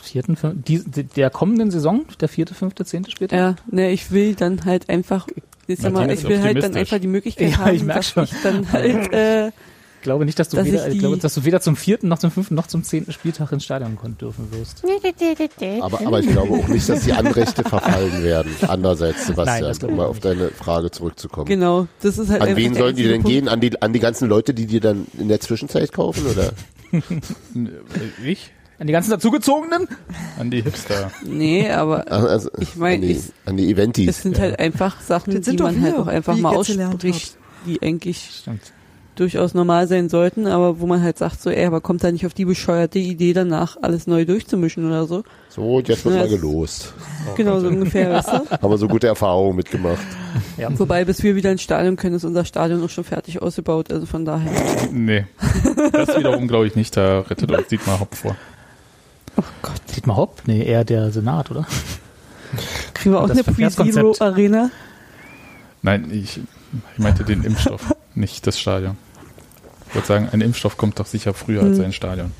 vierten, 0.02 0.36
die, 0.66 0.82
der 0.82 1.30
kommenden 1.30 1.70
Saison, 1.70 2.04
der 2.20 2.28
vierte, 2.28 2.54
fünfte, 2.54 2.84
zehnte 2.84 3.10
Spieltag? 3.10 3.38
Ja, 3.38 3.56
ne, 3.70 3.90
ich 3.90 4.10
will 4.10 4.34
dann 4.34 4.64
halt 4.64 4.88
einfach, 4.88 5.26
ist 5.66 5.88
mal, 5.90 6.10
ich 6.10 6.24
will 6.24 6.42
halt 6.42 6.62
dann 6.62 6.74
einfach 6.74 6.98
die 6.98 7.06
Möglichkeit 7.06 7.52
ja, 7.52 7.58
haben, 7.58 7.74
ich 7.74 7.82
merk 7.82 8.04
schon. 8.04 8.24
ich 8.24 8.34
dann 8.42 8.70
halt, 8.72 9.12
äh, 9.12 9.48
ich 10.02 10.04
glaube 10.04 10.24
nicht, 10.24 10.36
dass 10.36 10.48
du, 10.48 10.56
dass 10.56 10.66
weder, 10.66 10.88
ich 10.88 10.98
glaube, 10.98 11.16
dass 11.16 11.32
du 11.34 11.44
weder 11.44 11.60
zum 11.60 11.76
vierten 11.76 12.08
noch 12.08 12.18
zum 12.18 12.32
fünften 12.32 12.56
noch 12.56 12.66
zum 12.66 12.82
zehnten 12.82 13.12
Spieltag 13.12 13.52
ins 13.52 13.62
Stadion 13.62 13.96
kommen 13.96 14.18
dürfen 14.18 14.48
wirst. 14.50 14.82
Aber, 15.80 16.04
aber 16.04 16.18
ich 16.18 16.26
glaube 16.26 16.54
auch 16.54 16.66
nicht, 16.66 16.88
dass 16.88 17.04
die 17.04 17.12
Anrechte 17.12 17.62
verfallen 17.68 18.20
werden. 18.24 18.50
Andererseits, 18.66 19.28
Sebastian, 19.28 19.70
Nein, 19.70 19.90
um 19.90 19.96
mal 19.96 20.06
auf 20.06 20.18
deine 20.18 20.48
Frage 20.48 20.90
zurückzukommen. 20.90 21.46
Genau, 21.46 21.86
das 22.00 22.18
ist 22.18 22.30
halt 22.30 22.42
An 22.42 22.56
wen 22.56 22.74
sollen 22.74 22.96
die 22.96 23.04
denn 23.04 23.22
Punkt. 23.22 23.28
gehen? 23.28 23.48
An 23.48 23.60
die, 23.60 23.80
an 23.80 23.92
die 23.92 24.00
ganzen 24.00 24.28
Leute, 24.28 24.54
die 24.54 24.66
dir 24.66 24.80
dann 24.80 25.06
in 25.16 25.28
der 25.28 25.38
Zwischenzeit 25.38 25.92
kaufen, 25.92 26.26
oder? 26.26 26.50
ich? 28.24 28.50
An 28.82 28.88
die 28.88 28.92
ganzen 28.94 29.12
dazugezogenen? 29.12 29.86
An 30.40 30.50
die 30.50 30.60
Hipster. 30.60 31.12
Nee, 31.24 31.70
aber 31.70 32.10
also, 32.10 32.50
ich 32.58 32.74
meine, 32.74 33.06
an, 33.06 33.22
an, 33.46 33.56
die 33.56 33.70
Eventis. 33.70 34.08
Es 34.08 34.22
sind 34.22 34.38
ja. 34.38 34.42
halt 34.42 34.58
einfach 34.58 35.00
Sachen, 35.00 35.40
die 35.40 35.56
man 35.56 35.80
halt 35.80 35.94
auch 35.94 36.08
einfach 36.08 36.36
mal 36.36 36.56
ausspricht, 36.56 37.36
die 37.64 37.80
eigentlich 37.80 38.40
Stimmt. 38.40 38.72
durchaus 39.14 39.54
normal 39.54 39.86
sein 39.86 40.08
sollten, 40.08 40.48
aber 40.48 40.80
wo 40.80 40.86
man 40.88 41.00
halt 41.00 41.16
sagt 41.16 41.40
so, 41.40 41.48
ey, 41.50 41.64
aber 41.64 41.80
kommt 41.80 42.02
da 42.02 42.10
nicht 42.10 42.26
auf 42.26 42.34
die 42.34 42.44
bescheuerte 42.44 42.98
Idee 42.98 43.32
danach, 43.32 43.76
alles 43.80 44.08
neu 44.08 44.24
durchzumischen 44.24 44.84
oder 44.84 45.06
so. 45.06 45.22
So, 45.48 45.78
jetzt 45.78 46.04
wird 46.04 46.16
ja, 46.16 46.22
mal 46.22 46.28
gelost. 46.28 46.92
Genau, 47.36 47.60
so 47.60 47.68
ungefähr, 47.68 48.10
weißt 48.10 48.28
du? 48.30 48.50
Haben 48.50 48.68
wir 48.68 48.78
so 48.78 48.88
gute 48.88 49.06
Erfahrungen 49.06 49.54
mitgemacht. 49.54 50.02
Ja. 50.58 50.76
Wobei, 50.76 51.04
bis 51.04 51.22
wir 51.22 51.36
wieder 51.36 51.52
ins 51.52 51.62
Stadion 51.62 51.94
können, 51.94 52.16
ist 52.16 52.24
unser 52.24 52.44
Stadion 52.44 52.82
auch 52.82 52.90
schon 52.90 53.04
fertig 53.04 53.40
ausgebaut, 53.40 53.92
also 53.92 54.06
von 54.06 54.24
daher. 54.24 54.50
Nee, 54.90 55.26
das 55.92 56.18
wiederum 56.18 56.48
glaube 56.48 56.66
ich 56.66 56.74
nicht, 56.74 56.96
da 56.96 57.20
rettet 57.20 57.48
uns 57.52 57.68
Dietmar 57.68 58.00
Hopp 58.00 58.16
vor. 58.16 58.36
Oh 59.36 59.44
Gott. 59.62 59.80
Dietmar 59.94 60.16
Hopp? 60.16 60.42
Nee, 60.46 60.64
eher 60.64 60.84
der 60.84 61.10
Senat, 61.10 61.50
oder? 61.50 61.66
Kriegen 62.94 63.14
wir 63.14 63.20
auch 63.20 63.30
eine 63.30 63.42
Pre-Zero-Arena? 63.44 64.70
Nein, 65.82 66.10
ich, 66.12 66.38
ich 66.38 66.98
meinte 66.98 67.24
den 67.24 67.42
Impfstoff, 67.42 67.94
nicht 68.14 68.46
das 68.46 68.58
Stadion. 68.58 68.96
Ich 69.88 69.94
würde 69.94 70.06
sagen, 70.06 70.28
ein 70.32 70.40
Impfstoff 70.40 70.76
kommt 70.76 70.98
doch 70.98 71.06
sicher 71.06 71.34
früher 71.34 71.62
hm. 71.62 71.70
als 71.70 71.80
ein 71.80 71.92
Stadion. 71.92 72.32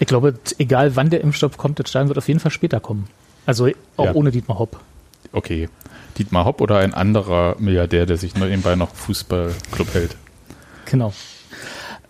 Ich 0.00 0.06
glaube, 0.06 0.38
egal 0.58 0.96
wann 0.96 1.10
der 1.10 1.20
Impfstoff 1.22 1.56
kommt, 1.56 1.80
das 1.80 1.88
Stadion 1.88 2.08
wird 2.08 2.18
auf 2.18 2.28
jeden 2.28 2.40
Fall 2.40 2.50
später 2.50 2.80
kommen. 2.80 3.08
Also 3.46 3.68
auch 3.96 4.04
ja. 4.06 4.14
ohne 4.14 4.30
Dietmar 4.30 4.58
Hopp. 4.58 4.80
Okay. 5.32 5.68
Dietmar 6.18 6.44
Hopp 6.44 6.60
oder 6.60 6.78
ein 6.78 6.94
anderer 6.94 7.56
Milliardär, 7.58 8.06
der 8.06 8.16
sich 8.16 8.34
nebenbei 8.34 8.76
noch 8.76 8.94
Fußballclub 8.94 9.94
hält? 9.94 10.16
Genau. 10.86 11.12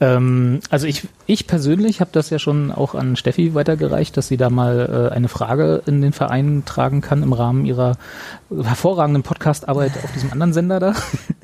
Ähm, 0.01 0.61
also 0.70 0.87
ich, 0.87 1.09
ich 1.27 1.47
persönlich 1.47 2.01
habe 2.01 2.11
das 2.12 2.31
ja 2.31 2.39
schon 2.39 2.70
auch 2.70 2.95
an 2.95 3.16
Steffi 3.16 3.55
weitergereicht, 3.55 4.16
dass 4.16 4.29
sie 4.29 4.37
da 4.37 4.49
mal 4.49 5.11
äh, 5.11 5.15
eine 5.15 5.29
Frage 5.29 5.83
in 5.87 6.03
den 6.03 6.12
Verein 6.12 6.62
tragen 6.65 7.01
kann 7.01 7.23
im 7.23 7.33
Rahmen 7.33 7.65
ihrer 7.65 7.97
hervorragenden 8.51 9.23
Podcastarbeit 9.23 9.93
auf 10.05 10.12
diesem 10.12 10.33
anderen 10.33 10.53
Sender 10.53 10.79
da. 10.79 10.95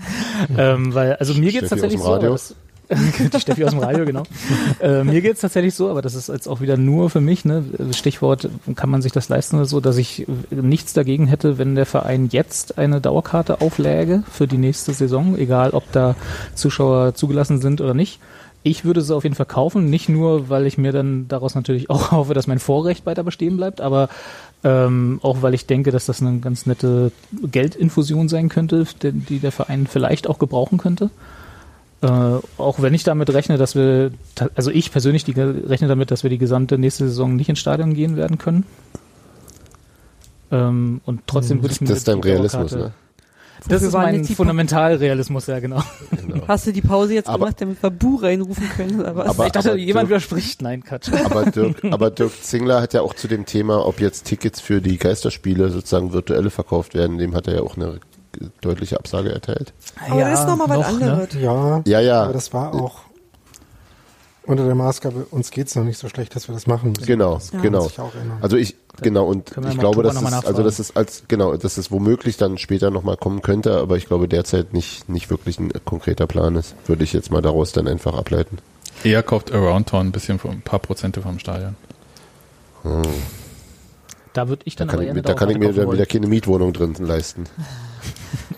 ähm, 0.58 0.94
weil, 0.94 1.16
also 1.16 1.34
mir 1.34 1.50
geht 1.50 1.64
es 1.64 1.70
tatsächlich 1.70 2.00
so. 2.00 2.16
Das, 2.18 2.54
die 2.90 3.40
Steffi 3.40 3.64
aus 3.64 3.70
dem 3.70 3.80
Radio, 3.80 4.04
genau. 4.04 4.24
Äh, 4.80 5.04
mir 5.04 5.22
geht 5.22 5.34
es 5.34 5.40
tatsächlich 5.40 5.74
so, 5.74 5.88
aber 5.88 6.02
das 6.02 6.14
ist 6.14 6.28
jetzt 6.28 6.46
auch 6.46 6.60
wieder 6.60 6.76
nur 6.76 7.08
für 7.08 7.22
mich, 7.22 7.44
ne? 7.44 7.64
Stichwort, 7.92 8.48
kann 8.76 8.90
man 8.90 9.00
sich 9.00 9.10
das 9.10 9.28
leisten 9.30 9.56
oder 9.56 9.64
so, 9.64 9.80
dass 9.80 9.96
ich 9.96 10.26
nichts 10.50 10.92
dagegen 10.92 11.26
hätte, 11.26 11.56
wenn 11.56 11.74
der 11.74 11.86
Verein 11.86 12.28
jetzt 12.30 12.76
eine 12.76 13.00
Dauerkarte 13.00 13.62
aufläge 13.62 14.22
für 14.30 14.46
die 14.46 14.58
nächste 14.58 14.92
Saison, 14.92 15.38
egal 15.38 15.70
ob 15.70 15.90
da 15.92 16.14
Zuschauer 16.54 17.14
zugelassen 17.14 17.60
sind 17.60 17.80
oder 17.80 17.94
nicht. 17.94 18.20
Ich 18.66 18.86
würde 18.86 19.02
sie 19.02 19.14
auf 19.14 19.24
jeden 19.24 19.36
Fall 19.36 19.46
kaufen, 19.46 19.90
nicht 19.90 20.08
nur, 20.08 20.48
weil 20.48 20.66
ich 20.66 20.78
mir 20.78 20.90
dann 20.90 21.28
daraus 21.28 21.54
natürlich 21.54 21.90
auch 21.90 22.10
hoffe, 22.12 22.32
dass 22.34 22.46
mein 22.46 22.58
Vorrecht 22.58 23.04
weiter 23.04 23.22
bestehen 23.22 23.58
bleibt, 23.58 23.82
aber 23.82 24.08
ähm, 24.64 25.20
auch 25.22 25.42
weil 25.42 25.52
ich 25.52 25.66
denke, 25.66 25.90
dass 25.90 26.06
das 26.06 26.22
eine 26.22 26.38
ganz 26.40 26.64
nette 26.64 27.12
Geldinfusion 27.42 28.30
sein 28.30 28.48
könnte, 28.48 28.86
die, 29.02 29.38
der 29.38 29.52
Verein 29.52 29.86
vielleicht 29.86 30.26
auch 30.26 30.38
gebrauchen 30.38 30.78
könnte. 30.78 31.10
Äh, 32.00 32.08
auch 32.56 32.80
wenn 32.80 32.94
ich 32.94 33.04
damit 33.04 33.32
rechne, 33.34 33.58
dass 33.58 33.74
wir, 33.74 34.12
also 34.54 34.70
ich 34.70 34.90
persönlich 34.90 35.24
die, 35.24 35.38
rechne 35.38 35.86
damit, 35.86 36.10
dass 36.10 36.22
wir 36.22 36.30
die 36.30 36.38
gesamte 36.38 36.78
nächste 36.78 37.06
Saison 37.06 37.36
nicht 37.36 37.50
ins 37.50 37.58
Stadion 37.58 37.92
gehen 37.92 38.16
werden 38.16 38.38
können. 38.38 38.64
Ähm, 40.50 41.02
und 41.04 41.20
trotzdem 41.26 41.62
würde 41.62 41.74
ich 41.74 41.82
mir. 41.82 41.88
Das 41.88 41.98
ist 41.98 42.08
dein 42.08 42.20
Realismus, 42.20 42.72
ne? 42.72 42.92
Das 43.68 43.82
ist 43.82 43.92
mein 43.92 44.24
Fundamentalrealismus, 44.24 45.46
ja 45.46 45.58
genau. 45.58 45.82
genau. 46.10 46.46
Hast 46.48 46.66
du 46.66 46.72
die 46.72 46.82
Pause 46.82 47.14
jetzt 47.14 47.28
aber, 47.28 47.46
gemacht, 47.46 47.60
damit 47.60 47.82
wir 47.82 47.90
Bu 47.90 48.16
reinrufen 48.16 48.68
können? 48.70 49.04
Aber, 49.04 49.26
aber 49.26 49.46
ich 49.46 49.52
dachte, 49.52 49.70
aber 49.70 49.78
jemand 49.78 50.10
Dirk, 50.10 50.10
widerspricht. 50.10 50.62
Nein, 50.62 50.82
Katsch. 50.84 51.10
Aber 51.24 51.50
Dirk, 51.50 51.82
aber 51.90 52.10
Dirk 52.10 52.32
Zingler 52.42 52.80
hat 52.82 52.94
ja 52.94 53.02
auch 53.02 53.14
zu 53.14 53.28
dem 53.28 53.46
Thema, 53.46 53.86
ob 53.86 54.00
jetzt 54.00 54.24
Tickets 54.24 54.60
für 54.60 54.80
die 54.80 54.98
Geisterspiele 54.98 55.70
sozusagen 55.70 56.12
virtuelle 56.12 56.50
verkauft 56.50 56.94
werden, 56.94 57.18
dem 57.18 57.34
hat 57.34 57.46
er 57.46 57.54
ja 57.54 57.62
auch 57.62 57.76
eine 57.76 58.00
deutliche 58.60 58.98
Absage 58.98 59.32
erteilt. 59.32 59.72
Aber 60.08 60.20
ja, 60.20 60.30
das 60.30 60.40
ist 60.40 60.46
nochmal 60.46 60.68
was 60.68 60.78
noch, 60.78 60.88
anderes. 60.88 61.34
Ne? 61.34 61.40
Ja, 61.40 61.82
ja, 61.86 62.00
ja. 62.00 62.22
Aber 62.24 62.32
das 62.32 62.52
war 62.52 62.74
auch 62.74 63.02
unter 64.46 64.64
der 64.64 64.74
Maßgabe, 64.74 65.26
uns 65.30 65.50
geht's 65.50 65.74
noch 65.74 65.84
nicht 65.84 65.98
so 65.98 66.08
schlecht, 66.08 66.34
dass 66.36 66.48
wir 66.48 66.54
das 66.54 66.66
machen 66.66 66.90
müssen. 66.90 67.06
Genau, 67.06 67.34
das 67.34 67.50
genau. 67.50 67.90
Also 68.40 68.56
ich, 68.56 68.76
genau, 69.00 69.26
und 69.26 69.50
ich 69.70 69.78
glaube, 69.78 70.02
dass 70.02 70.20
es, 70.20 70.44
also 70.44 70.62
das 70.62 70.80
ist 70.80 70.96
als, 70.96 71.24
genau, 71.28 71.56
dass 71.56 71.76
es 71.78 71.90
womöglich 71.90 72.36
dann 72.36 72.58
später 72.58 72.90
nochmal 72.90 73.16
kommen 73.16 73.42
könnte, 73.42 73.78
aber 73.78 73.96
ich 73.96 74.06
glaube 74.06 74.28
derzeit 74.28 74.72
nicht, 74.72 75.08
nicht 75.08 75.30
wirklich 75.30 75.58
ein 75.58 75.72
konkreter 75.84 76.26
Plan 76.26 76.56
ist. 76.56 76.74
Würde 76.86 77.04
ich 77.04 77.12
jetzt 77.12 77.30
mal 77.30 77.42
daraus 77.42 77.72
dann 77.72 77.88
einfach 77.88 78.14
ableiten. 78.14 78.58
Eher 79.02 79.22
kauft 79.22 79.52
Around 79.52 79.88
Town 79.88 80.06
ein 80.08 80.12
bisschen, 80.12 80.38
ein 80.44 80.62
paar 80.62 80.78
Prozente 80.78 81.22
vom 81.22 81.38
Stadion. 81.38 81.76
Hm. 82.82 83.02
Da 84.34 84.48
würde 84.48 84.62
ich 84.64 84.76
dann 84.76 84.88
da 84.88 84.96
kann, 84.96 85.16
ich, 85.16 85.22
da 85.22 85.34
kann 85.34 85.50
ich 85.50 85.58
mir 85.58 85.72
dann 85.72 85.90
wieder 85.92 86.06
keine 86.06 86.26
Mietwohnung 86.26 86.72
drin 86.72 86.94
leisten. 86.98 87.44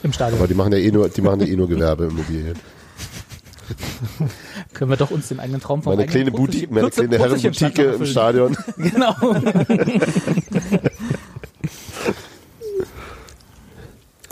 Im 0.02 0.12
Stadion. 0.12 0.38
Aber 0.38 0.48
die 0.48 0.54
machen 0.54 0.72
ja 0.72 0.78
eh 0.78 0.90
nur, 0.90 1.08
die 1.08 1.20
machen 1.20 1.40
ja 1.40 1.46
eh 1.46 1.56
nur 1.56 1.68
Gewerbeimmobilien. 1.68 2.56
Können 4.74 4.90
wir 4.90 4.96
doch 4.96 5.10
uns 5.10 5.28
den 5.28 5.40
eigenen 5.40 5.60
Traum 5.60 5.82
vom 5.82 5.94
Meine 5.94 6.06
kleine 6.06 6.30
Boutique, 6.30 6.70
meine 6.70 6.90
kleine 6.90 7.18
Herrenboutique 7.18 7.78
im 7.78 8.06
Stadion. 8.06 8.56
Genau. 8.76 9.14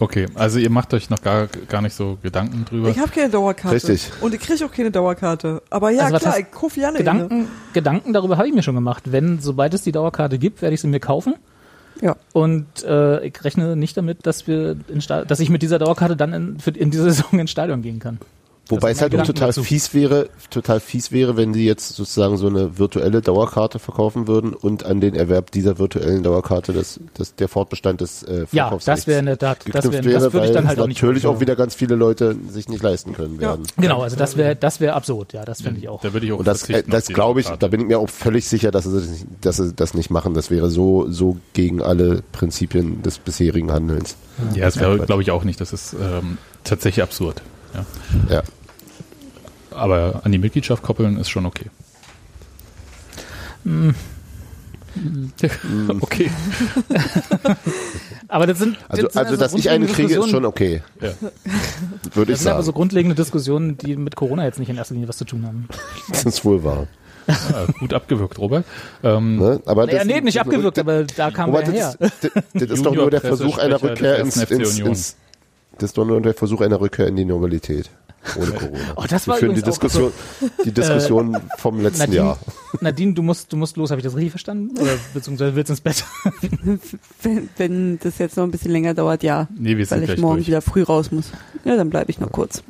Okay, 0.01 0.27
also 0.35 0.59
ihr 0.59 0.71
macht 0.71 0.93
euch 0.93 1.09
noch 1.09 1.23
gar, 1.23 1.47
gar 1.47 1.81
nicht 1.81 1.95
so 1.95 2.19
Gedanken 2.21 2.65
drüber. 2.65 2.89
Ich 2.89 2.99
habe 2.99 3.11
keine 3.11 3.31
Dauerkarte. 3.31 3.77
Richtig. 3.77 4.11
Und 4.21 4.35
ich 4.35 4.41
kriege 4.41 4.65
auch 4.65 4.73
keine 4.73 4.91
Dauerkarte. 4.91 5.63
Aber 5.71 5.91
ja, 5.91 6.05
also 6.07 6.19
klar, 6.19 6.39
ich 6.39 6.51
kaufe 6.51 6.81
ja 6.81 6.89
eine. 6.89 6.99
Gedanken, 6.99 7.49
Gedanken 7.73 8.13
darüber 8.13 8.37
habe 8.37 8.49
ich 8.49 8.55
mir 8.55 8.63
schon 8.63 8.75
gemacht. 8.75 9.05
Wenn, 9.13 9.41
sobald 9.41 9.73
es 9.73 9.83
die 9.83 9.93
Dauerkarte 9.93 10.39
gibt, 10.39 10.63
werde 10.63 10.75
ich 10.75 10.81
sie 10.81 10.89
mir 10.89 11.01
kaufen. 11.01 11.37
Ja. 12.01 12.17
Und 12.33 12.67
äh, 12.83 13.25
ich 13.25 13.45
rechne 13.45 13.77
nicht 13.77 13.97
damit, 13.97 14.27
dass 14.27 14.47
wir 14.47 14.77
in 14.89 15.01
dass 15.07 15.41
ich 15.41 15.49
mit 15.49 15.63
dieser 15.63 15.79
Dauerkarte 15.79 16.17
dann 16.17 16.33
in, 16.33 16.59
für, 16.59 16.71
in 16.71 16.91
dieser 16.91 17.05
Saison 17.05 17.39
ins 17.39 17.51
Stadion 17.51 17.83
gehen 17.83 18.01
kann. 18.01 18.19
Wobei 18.69 18.93
es 18.93 19.03
halt 19.03 19.15
auch 19.15 19.25
total 19.25 19.49
dazu. 19.49 19.63
fies 19.63 19.93
wäre, 19.93 20.31
total 20.51 20.81
fies 20.81 21.13
wäre, 21.13 21.37
wenn 21.37 21.53
sie 21.53 21.67
jetzt 21.67 21.97
sozusagen 21.97 22.39
so 22.39 22.47
eine 22.47 22.79
virtuelle 22.79 23.21
Dauerkarte 23.21 23.79
verkaufen 23.79 24.27
würden 24.27 24.55
und 24.55 24.85
an 24.85 25.01
den 25.01 25.15
Erwerb 25.15 25.51
dieser 25.51 25.79
virtuellen 25.79 26.23
Dauerkarte 26.23 26.73
das, 26.73 26.99
das 27.13 27.35
der 27.35 27.49
Fortbestand 27.49 28.01
des 28.01 28.23
äh, 28.23 28.47
Ja, 28.53 28.77
das 28.85 29.07
wäre 29.07 29.21
in 29.21 29.27
der 29.27 29.39
Tat, 29.39 29.59
das, 29.71 29.85
wär, 29.93 30.05
wäre, 30.05 30.21
das 30.21 30.33
würde 30.33 30.47
ich 30.47 30.53
dann 30.53 30.67
halt 30.67 30.81
auch 30.81 30.87
nicht 30.87 31.03
natürlich 31.03 31.27
auch 31.27 31.41
wieder 31.41 31.57
ganz 31.57 31.75
viele 31.75 31.95
Leute 31.95 32.37
sich 32.49 32.69
nicht 32.69 32.83
leisten 32.83 33.13
können 33.13 33.39
werden. 33.39 33.65
Ja. 33.67 33.83
Genau, 33.83 34.03
also 34.03 34.17
das 34.17 34.37
wäre 34.37 34.57
das 34.57 34.81
wäre 34.81 34.95
absurd, 34.95 35.35
ja, 35.35 35.45
das 35.45 35.61
finde 35.61 35.81
ich 35.81 35.89
auch. 35.89 36.01
Da 36.01 36.15
würde 36.15 36.25
ich 36.25 36.33
auch 36.33 36.39
und 36.39 36.49
das, 36.49 36.69
äh, 36.71 36.83
das 36.87 37.09
glaube 37.09 37.41
ich, 37.41 37.49
da 37.49 37.69
bin 37.69 37.81
ich 37.81 37.87
mir 37.87 37.99
auch 37.99 38.09
völlig 38.09 38.49
sicher, 38.49 38.71
dass 38.71 38.85
sie, 38.85 39.27
dass 39.43 39.59
sie 39.59 39.75
das 39.75 39.93
nicht 39.93 40.11
machen. 40.11 40.33
Das 40.33 40.51
wäre 40.51 40.71
so 40.71 41.07
so 41.11 41.37
gegen 41.53 41.83
alle 41.83 42.23
Prinzipien 42.33 43.03
des 43.03 43.19
bisherigen 43.19 43.71
Handelns. 43.71 44.17
Ja, 44.55 44.65
das 44.65 44.81
wäre 44.81 45.01
glaube 45.01 45.23
ich 45.23 45.31
auch 45.31 45.45
nicht. 45.45 45.61
Das 45.61 45.75
ist 45.75 45.95
ähm, 45.95 46.39
tatsächlich 46.65 47.03
absurd. 47.03 47.43
Ja. 47.75 47.87
ja. 48.29 48.43
Aber 49.71 50.21
an 50.25 50.33
die 50.33 50.39
Mitgliedschaft 50.39 50.83
koppeln 50.83 51.19
ist 51.19 51.29
schon 51.29 51.47
okay. 51.47 51.67
Hm. 53.65 53.95
okay. 56.01 56.31
aber 58.29 58.47
das 58.47 58.59
sind. 58.59 58.79
Also, 58.89 59.03
das 59.03 59.13
sind 59.13 59.27
also, 59.27 59.37
dass 59.37 59.55
ich 59.55 59.69
einen 59.71 59.89
kriege, 59.89 60.19
ist 60.19 60.31
schon 60.31 60.45
okay. 60.45 60.83
Ja. 61.01 61.11
Würde 62.15 62.33
ich 62.33 62.37
das 62.37 62.43
sind 62.45 62.53
aber 62.53 62.63
so 62.63 62.73
grundlegende 62.73 63.17
Diskussionen, 63.17 63.77
die 63.77 63.97
mit 63.97 64.15
Corona 64.15 64.45
jetzt 64.45 64.61
nicht 64.61 64.69
in 64.69 64.77
erster 64.77 64.95
Linie 64.95 65.09
was 65.09 65.17
zu 65.17 65.25
tun 65.25 65.47
haben. 65.47 65.69
Das 66.09 66.25
ist 66.25 66.45
wohl 66.45 66.63
wahr. 66.63 66.87
Ja, 67.27 67.67
gut 67.81 67.95
abgewürgt, 67.95 68.39
Robert. 68.39 68.67
Ähm, 69.03 69.39
ne? 69.39 69.61
aber 69.65 69.87
naja, 69.87 70.05
nee, 70.05 70.21
nicht 70.21 70.39
abgewürgt, 70.39 70.79
aber 70.79 71.05
da 71.05 71.31
kam 71.31 71.51
Robert, 71.51 71.69
er 71.69 71.73
her. 71.73 71.95
Das, 71.99 72.13
das, 72.21 72.31
das 72.53 72.71
ist 72.71 72.87
doch 72.87 72.95
nur 72.95 73.11
der 73.11 73.23
Versuch 73.23 73.59
einer 73.59 73.83
Rückkehr 73.83 74.19
ins, 74.19 74.37
ins, 74.37 74.79
ins, 74.79 75.17
das 75.79 75.91
ist 75.91 75.99
doch 75.99 76.05
nur 76.05 76.21
der 76.21 76.35
Versuch 76.35 76.61
einer 76.61 76.81
Rückkehr 76.81 77.07
in 77.07 77.17
die 77.17 77.25
Normalität. 77.25 77.91
Ohne 78.37 78.53
Corona. 78.53 78.79
Oh, 78.97 79.05
das 79.09 79.29
war 79.29 79.37
Wir 79.37 79.41
führen 79.41 79.55
die 79.55 79.63
Diskussion, 79.63 80.13
so, 80.41 80.51
die 80.65 80.73
Diskussion 80.73 81.35
äh, 81.35 81.41
vom 81.59 81.81
letzten 81.81 82.01
Nadine, 82.01 82.17
Jahr. 82.17 82.39
Nadine, 82.81 83.13
du 83.13 83.23
musst, 83.23 83.53
du 83.53 83.57
musst 83.57 83.77
los, 83.77 83.91
habe 83.91 84.01
ich 84.01 84.05
das 84.05 84.15
richtig 84.15 84.31
verstanden? 84.31 84.79
Oder 84.79 84.93
beziehungsweise 85.13 85.55
willst 85.55 85.69
du 85.69 85.73
ins 85.75 85.81
Bett? 85.83 86.05
wenn, 87.23 87.49
wenn 87.59 87.99
das 87.99 88.19
jetzt 88.19 88.37
noch 88.37 88.45
ein 88.45 88.51
bisschen 88.51 88.71
länger 88.71 88.95
dauert, 88.95 89.23
ja. 89.23 89.49
Nee, 89.55 89.77
wir 89.77 89.91
weil 89.91 90.05
ich 90.05 90.19
morgen 90.19 90.37
durch. 90.37 90.47
wieder 90.47 90.63
früh 90.63 90.83
raus 90.83 91.13
muss. 91.13 91.33
Ja, 91.65 91.77
dann 91.77 91.91
bleibe 91.91 92.11
ich 92.11 92.19
noch 92.19 92.33
kurz. 92.33 92.63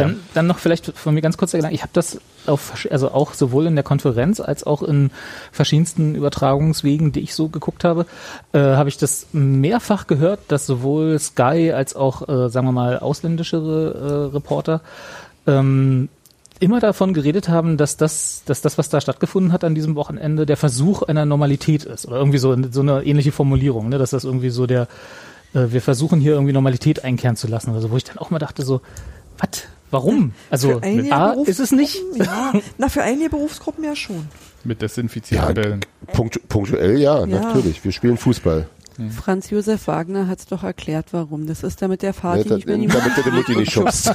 Dann, 0.00 0.20
dann 0.34 0.46
noch 0.46 0.58
vielleicht 0.58 0.92
von 0.96 1.14
mir 1.14 1.20
ganz 1.20 1.36
kurz 1.36 1.52
der 1.52 1.70
ich 1.70 1.82
habe 1.82 1.92
das 1.92 2.20
auf, 2.46 2.86
also 2.90 3.10
auch 3.12 3.34
sowohl 3.34 3.66
in 3.66 3.74
der 3.74 3.84
Konferenz 3.84 4.40
als 4.40 4.64
auch 4.64 4.82
in 4.82 5.10
verschiedensten 5.52 6.14
Übertragungswegen, 6.14 7.12
die 7.12 7.20
ich 7.20 7.34
so 7.34 7.48
geguckt 7.48 7.84
habe, 7.84 8.06
äh, 8.52 8.58
habe 8.58 8.88
ich 8.88 8.96
das 8.96 9.26
mehrfach 9.32 10.06
gehört, 10.06 10.40
dass 10.48 10.66
sowohl 10.66 11.18
Sky 11.18 11.72
als 11.74 11.94
auch, 11.94 12.28
äh, 12.28 12.48
sagen 12.48 12.66
wir 12.66 12.72
mal, 12.72 12.98
ausländische 12.98 13.56
äh, 13.56 14.34
Reporter 14.34 14.80
ähm, 15.46 16.08
immer 16.60 16.78
davon 16.78 17.14
geredet 17.14 17.48
haben, 17.48 17.76
dass 17.78 17.96
das, 17.96 18.42
dass 18.44 18.60
das, 18.60 18.76
was 18.76 18.90
da 18.90 19.00
stattgefunden 19.00 19.52
hat 19.52 19.64
an 19.64 19.74
diesem 19.74 19.96
Wochenende, 19.96 20.44
der 20.44 20.58
Versuch 20.58 21.02
einer 21.02 21.24
Normalität 21.24 21.84
ist. 21.84 22.06
Oder 22.06 22.18
irgendwie 22.18 22.38
so, 22.38 22.54
so 22.70 22.82
eine 22.82 23.02
ähnliche 23.02 23.32
Formulierung, 23.32 23.88
ne? 23.88 23.98
dass 23.98 24.10
das 24.10 24.24
irgendwie 24.24 24.50
so 24.50 24.66
der, 24.66 24.82
äh, 25.54 25.66
wir 25.70 25.80
versuchen 25.80 26.20
hier 26.20 26.34
irgendwie 26.34 26.52
Normalität 26.52 27.02
einkehren 27.02 27.36
zu 27.36 27.48
lassen. 27.48 27.72
Also 27.74 27.90
wo 27.90 27.96
ich 27.96 28.04
dann 28.04 28.18
auch 28.18 28.30
mal 28.30 28.38
dachte 28.38 28.62
so, 28.62 28.82
was? 29.40 29.62
Warum? 29.90 30.32
Also 30.50 30.80
A, 31.10 31.32
ist 31.46 31.58
es 31.58 31.72
nicht? 31.72 32.00
Ja. 32.14 32.52
Na, 32.78 32.88
für 32.88 33.02
einige 33.02 33.30
Berufsgruppen 33.30 33.82
ja 33.82 33.96
schon. 33.96 34.28
Mit 34.62 34.82
Desinfizierbällen. 34.82 35.80
Ja, 36.06 36.12
punktu 36.12 36.38
punktuell 36.48 36.98
ja, 36.98 37.20
ja, 37.20 37.26
natürlich. 37.26 37.82
Wir 37.84 37.90
spielen 37.92 38.16
Fußball. 38.16 38.68
Franz 39.08 39.50
Josef 39.50 39.86
Wagner 39.86 40.28
hat 40.28 40.40
es 40.40 40.46
doch 40.46 40.62
erklärt, 40.62 41.06
warum. 41.12 41.46
Das 41.46 41.62
ist 41.62 41.80
damit 41.80 42.02
der 42.02 42.12
Vater 42.12 42.46
ja, 42.46 42.56
nicht 42.56 42.66
mehr 42.66 42.76
Damit 42.76 43.24
der 43.24 43.32
Mutti 43.32 43.56
nicht 43.56 43.72
schubst. 43.72 44.04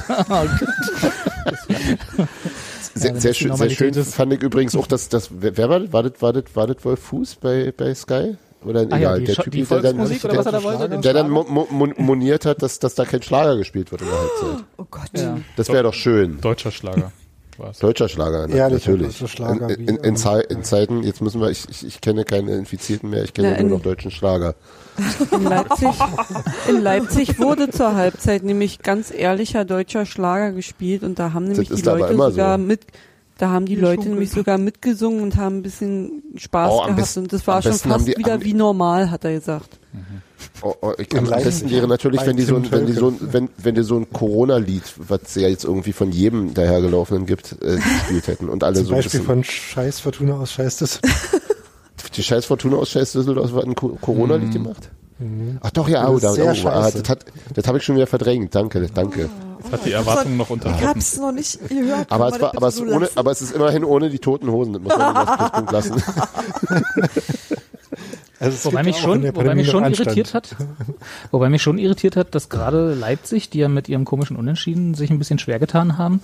sehr, 2.94 3.20
sehr, 3.20 3.34
schön, 3.34 3.56
sehr 3.56 3.70
schön 3.70 3.92
fand 3.94 4.32
ich 4.32 4.42
übrigens 4.42 4.76
auch, 4.76 4.86
dass 4.86 5.08
das, 5.08 5.30
wer 5.32 5.68
war 5.68 5.80
das? 5.80 5.92
War 5.92 6.02
das, 6.04 6.22
war 6.22 6.32
das, 6.32 6.44
war 6.54 6.66
das 6.68 6.84
Wolf 6.84 7.00
Fuß 7.00 7.34
bei, 7.36 7.72
bei 7.76 7.94
Sky? 7.94 8.36
Oder 8.66 8.86
ah, 8.90 8.96
ja, 8.96 9.18
der 9.18 9.34
Typ, 9.36 9.68
der 9.68 9.80
dann, 9.80 10.00
oder 10.00 10.10
was 10.10 10.46
er 10.46 10.52
da 10.52 10.62
wollte? 10.62 10.98
Der 10.98 11.12
dann 11.12 11.30
moniert 11.30 12.44
hat, 12.44 12.62
dass, 12.62 12.78
dass 12.78 12.94
da 12.94 13.04
kein 13.04 13.22
Schlager 13.22 13.56
gespielt 13.56 13.92
wird 13.92 14.02
in 14.02 14.08
der 14.08 14.18
Halbzeit. 14.18 14.64
Oh 14.76 14.86
Gott. 14.90 15.10
Ja. 15.14 15.38
Das 15.56 15.68
wäre 15.68 15.84
doch 15.84 15.94
schön. 15.94 16.40
Deutscher 16.40 16.70
Schlager. 16.70 17.12
Was? 17.58 17.78
Deutscher 17.78 18.08
Schlager, 18.08 18.48
ja, 18.54 18.68
natürlich. 18.68 19.16
Schlager 19.30 19.70
in, 19.70 19.88
in, 19.88 19.96
in, 19.96 20.16
in, 20.48 20.62
Zeiten, 20.62 21.02
jetzt 21.02 21.22
müssen 21.22 21.40
wir, 21.40 21.48
ich, 21.48 21.66
ich, 21.70 21.86
ich 21.86 22.00
kenne 22.02 22.24
keine 22.24 22.54
Infizierten 22.54 23.08
mehr, 23.08 23.24
ich 23.24 23.32
kenne 23.32 23.56
ja, 23.56 23.62
nur 23.62 23.78
noch 23.78 23.82
deutschen 23.82 24.10
Schlager. 24.10 24.56
In 25.30 25.44
Leipzig, 25.44 25.88
in 26.68 26.80
Leipzig 26.82 27.38
wurde 27.38 27.70
zur 27.70 27.94
Halbzeit 27.94 28.42
nämlich 28.42 28.80
ganz 28.80 29.10
ehrlicher 29.10 29.64
deutscher 29.64 30.04
Schlager 30.04 30.52
gespielt 30.52 31.02
und 31.02 31.18
da 31.18 31.32
haben 31.32 31.44
nämlich 31.44 31.70
die 31.70 31.80
Leute 31.80 32.14
sogar 32.14 32.58
so. 32.58 32.64
mit, 32.64 32.80
da 33.38 33.50
haben 33.50 33.66
die 33.66 33.76
Leute 33.76 34.08
nämlich 34.08 34.30
sogar 34.30 34.56
mitgesungen 34.56 35.22
und 35.22 35.36
haben 35.36 35.58
ein 35.58 35.62
bisschen 35.62 36.22
Spaß 36.36 36.72
oh, 36.72 36.82
gehabt 36.82 36.96
besten, 36.96 37.20
und 37.20 37.32
das 37.32 37.46
war 37.46 37.60
schon 37.60 37.74
fast 37.74 38.08
die, 38.08 38.16
wieder 38.16 38.42
wie 38.42 38.54
normal, 38.54 39.10
hat 39.10 39.24
er 39.24 39.34
gesagt. 39.34 39.78
Mhm. 39.92 40.22
Oh, 40.62 40.74
oh, 40.80 40.92
ich, 40.96 41.14
am 41.16 41.24
besten 41.24 41.70
wäre 41.70 41.86
natürlich, 41.86 42.24
wenn 42.24 42.36
die 42.36 42.44
so 42.44 42.56
ein, 42.56 42.70
wenn 42.70 42.86
die 42.86 42.92
so 42.94 43.08
ein, 43.08 43.18
wenn, 43.20 43.50
wenn 43.58 43.74
die 43.74 43.82
so 43.82 43.98
ein 43.98 44.10
Corona-Lied, 44.10 44.84
was 44.96 45.20
es 45.26 45.34
ja 45.34 45.48
jetzt 45.48 45.64
irgendwie 45.64 45.92
von 45.92 46.12
jedem 46.12 46.54
dahergelaufenen 46.54 47.26
gibt, 47.26 47.56
äh, 47.62 47.76
gespielt 47.76 48.26
hätten 48.26 48.48
und 48.48 48.64
alle 48.64 48.76
Zum 48.76 48.86
so 48.86 48.92
ein 48.92 48.96
Beispiel 48.98 49.20
von 49.20 49.44
Scheiß 49.44 50.00
Fortuna 50.00 50.36
aus 50.36 50.52
Scheiß 50.52 50.78
Düsseldorf. 50.78 51.40
die 52.16 52.22
Scheiß 52.22 52.46
Fortuna 52.46 52.76
aus 52.76 52.90
Scheiß 52.90 53.12
Düsseldorf 53.12 53.52
hat 53.52 53.64
ein 53.64 53.74
Corona-Lied 53.74 54.48
mhm. 54.48 54.52
gemacht? 54.52 54.90
Mhm. 55.18 55.58
Ach 55.62 55.70
doch, 55.70 55.88
ja, 55.88 56.08
oh, 56.08 56.18
da, 56.18 56.32
oh, 56.32 56.68
ah, 56.68 56.90
das, 56.90 57.08
hat, 57.08 57.24
das 57.54 57.66
habe 57.66 57.78
ich 57.78 57.84
schon 57.84 57.96
wieder 57.96 58.06
verdrängt. 58.06 58.54
Danke, 58.54 58.86
danke. 58.92 59.30
Das 59.62 59.72
hat 59.72 59.86
die 59.86 59.92
Erwartung 59.92 60.36
noch 60.36 60.50
unterhalten. 60.50 60.82
Ich 60.82 60.88
hab's 60.88 61.16
noch 61.16 61.32
nicht 61.32 61.68
gehört. 61.68 62.12
Aber 62.12 62.28
es, 62.28 62.40
war, 62.40 62.54
aber, 62.54 62.68
es 62.68 62.76
so 62.76 62.84
ohne, 62.84 63.08
aber 63.14 63.30
es 63.30 63.40
ist 63.40 63.52
immerhin 63.52 63.84
ohne 63.84 64.10
die 64.10 64.18
toten 64.18 64.50
Hosen. 64.50 64.74
Das 64.74 64.82
muss 64.82 64.96
man 64.96 65.36
Pluspunkt 65.36 65.72
lassen. 65.72 66.02
Also 68.38 68.66
wobei 68.66 68.82
mich 68.82 68.98
schon, 68.98 69.22
wobei 69.34 69.54
mich 69.54 69.70
schon 69.70 69.84
irritiert 69.84 70.34
hat, 70.34 70.56
wobei 71.30 71.48
mich 71.48 71.62
schon 71.62 71.78
irritiert 71.78 72.16
hat, 72.16 72.34
dass 72.34 72.50
gerade 72.50 72.94
Leipzig, 72.94 73.48
die 73.48 73.58
ja 73.58 73.68
mit 73.68 73.88
ihrem 73.88 74.04
komischen 74.04 74.36
Unentschieden 74.36 74.94
sich 74.94 75.10
ein 75.10 75.18
bisschen 75.18 75.38
schwer 75.38 75.58
getan 75.58 75.96
haben, 75.96 76.20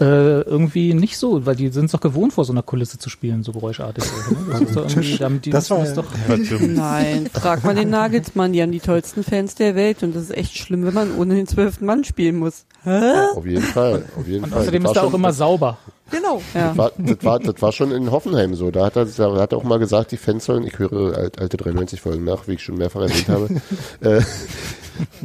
äh, 0.00 0.42
irgendwie 0.42 0.94
nicht 0.94 1.18
so, 1.18 1.44
weil 1.44 1.56
die 1.56 1.68
sind 1.70 1.86
es 1.86 1.92
doch 1.92 2.00
gewohnt, 2.00 2.32
vor 2.32 2.44
so 2.44 2.52
einer 2.52 2.62
Kulisse 2.62 2.98
zu 2.98 3.10
spielen, 3.10 3.42
so 3.42 3.50
geräuschartig. 3.52 4.04
Ne? 4.04 4.36
Das 4.52 4.60
ist 4.60 4.76
doch 4.76 4.88
irgendwie, 4.88 5.16
damit 5.16 5.44
die, 5.44 5.50
das 5.50 5.70
war 5.70 5.78
das 5.78 5.94
doch. 5.94 6.06
Nein, 6.60 7.28
frag 7.32 7.64
mal 7.64 7.74
den 7.74 7.90
Nagelsmann, 7.90 8.52
die 8.52 8.62
haben 8.62 8.72
die 8.72 8.80
tollsten 8.80 9.24
Fans 9.24 9.56
der 9.56 9.74
Welt 9.74 10.04
und 10.04 10.14
das 10.14 10.24
ist 10.24 10.36
echt 10.36 10.56
schlimm, 10.56 10.86
wenn 10.86 10.94
man 10.94 11.16
ohne 11.16 11.34
den 11.34 11.48
zwölften 11.48 11.86
Mann 11.86 12.04
spielen 12.04 12.36
muss. 12.36 12.64
Hä? 12.84 13.00
Auf 13.34 13.44
jeden 13.44 13.62
Fall, 13.62 14.04
auf 14.16 14.26
jeden 14.28 14.44
und 14.44 14.50
Fall. 14.50 14.62
Außerdem 14.62 14.84
ist 14.84 14.92
da 14.92 15.02
auch 15.02 15.14
immer 15.14 15.32
sauber. 15.32 15.78
Genau. 16.10 16.40
Ja. 16.54 16.68
Das, 16.68 16.78
war, 16.78 16.92
das, 16.96 17.24
war, 17.24 17.38
das 17.40 17.62
war 17.62 17.72
schon 17.72 17.90
in 17.90 18.10
Hoffenheim 18.10 18.54
so. 18.54 18.70
Da 18.70 18.86
hat 18.86 18.96
er, 18.96 19.06
da 19.06 19.36
hat 19.36 19.52
er 19.52 19.58
auch 19.58 19.64
mal 19.64 19.78
gesagt, 19.78 20.12
die 20.12 20.16
Fans 20.16 20.44
sollen, 20.44 20.64
ich 20.64 20.78
höre 20.78 21.16
alte 21.16 21.56
93 21.56 22.00
Folgen 22.00 22.24
nach, 22.24 22.46
wie 22.46 22.54
ich 22.54 22.62
schon 22.62 22.76
mehrfach 22.76 23.02
erwähnt 23.02 23.28
habe, 23.28 23.48
äh, 24.00 24.22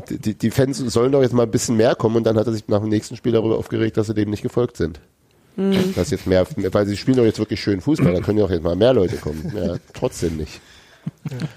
die, 0.09 0.33
die 0.33 0.51
Fans 0.51 0.79
sollen 0.79 1.11
doch 1.11 1.21
jetzt 1.21 1.33
mal 1.33 1.43
ein 1.43 1.51
bisschen 1.51 1.77
mehr 1.77 1.95
kommen 1.95 2.17
und 2.17 2.23
dann 2.25 2.37
hat 2.37 2.47
er 2.47 2.53
sich 2.53 2.67
nach 2.67 2.79
dem 2.79 2.89
nächsten 2.89 3.15
Spiel 3.15 3.31
darüber 3.31 3.57
aufgeregt, 3.57 3.97
dass 3.97 4.07
sie 4.07 4.13
dem 4.13 4.29
nicht 4.29 4.43
gefolgt 4.43 4.77
sind. 4.77 4.99
Mhm. 5.55 5.93
Dass 5.95 6.09
jetzt 6.09 6.27
mehr, 6.27 6.45
weil 6.71 6.85
sie 6.87 6.97
spielen 6.97 7.17
doch 7.17 7.25
jetzt 7.25 7.39
wirklich 7.39 7.61
schön 7.61 7.81
Fußball, 7.81 8.13
da 8.13 8.21
können 8.21 8.39
ja 8.39 8.45
auch 8.45 8.49
jetzt 8.49 8.63
mal 8.63 8.75
mehr 8.75 8.93
Leute 8.93 9.17
kommen. 9.17 9.51
Ja, 9.55 9.75
trotzdem 9.93 10.37
nicht. 10.37 10.61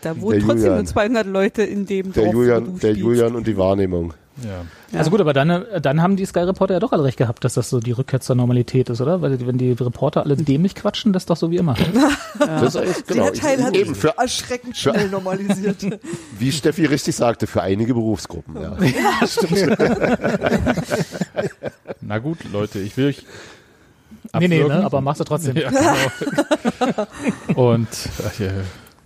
Da 0.02 0.20
wohnen 0.20 0.40
trotzdem 0.40 0.58
Julian, 0.58 0.74
nur 0.76 0.84
200 0.84 1.26
Leute 1.26 1.62
in 1.62 1.86
dem 1.86 2.12
der 2.12 2.24
Dorf, 2.24 2.34
Julian, 2.34 2.78
Der 2.78 2.92
Julian 2.92 3.34
und 3.34 3.46
die 3.46 3.56
Wahrnehmung. 3.56 4.14
Ja. 4.42 4.64
Also 4.98 5.10
gut, 5.10 5.20
aber 5.20 5.32
dann, 5.32 5.64
dann 5.80 6.02
haben 6.02 6.16
die 6.16 6.24
Sky 6.24 6.40
Reporter 6.40 6.74
ja 6.74 6.80
doch 6.80 6.92
alle 6.92 7.04
recht 7.04 7.16
gehabt, 7.16 7.44
dass 7.44 7.54
das 7.54 7.70
so 7.70 7.78
die 7.78 7.92
Rückkehr 7.92 8.20
zur 8.20 8.34
Normalität 8.34 8.90
ist, 8.90 9.00
oder? 9.00 9.22
Weil 9.22 9.46
wenn 9.46 9.58
die 9.58 9.72
Reporter 9.72 10.24
alle 10.24 10.36
dämlich 10.36 10.74
quatschen, 10.74 11.12
das 11.12 11.22
ist 11.22 11.30
doch 11.30 11.36
so 11.36 11.52
wie 11.52 11.56
immer. 11.56 11.76
ja. 12.40 12.60
Das 12.60 12.74
ist, 12.74 13.06
genau. 13.06 13.24
Der 13.24 13.34
Teil 13.34 13.62
hat 13.62 13.76
eben 13.76 13.94
für, 13.94 14.18
erschreckend 14.18 14.76
schnell 14.76 15.08
normalisiert. 15.08 15.86
Wie 16.38 16.50
Steffi 16.50 16.86
richtig 16.86 17.14
sagte, 17.14 17.46
für 17.46 17.62
einige 17.62 17.94
Berufsgruppen. 17.94 18.56
Ja, 18.60 18.76
ja 18.82 19.26
stimmt. 19.26 19.78
Na 22.00 22.18
gut, 22.18 22.38
Leute, 22.52 22.80
ich 22.80 22.96
will 22.96 23.06
euch 23.06 23.24
Abwürgen. 24.32 24.56
Nee, 24.56 24.62
nee, 24.62 24.68
ne? 24.68 24.84
aber 24.84 25.00
machst 25.00 25.20
du 25.20 25.24
trotzdem. 25.24 25.56
Ja, 25.56 25.70
genau. 25.70 27.06
Und 27.54 27.88
ach, 28.26 28.38
ja, 28.40 28.50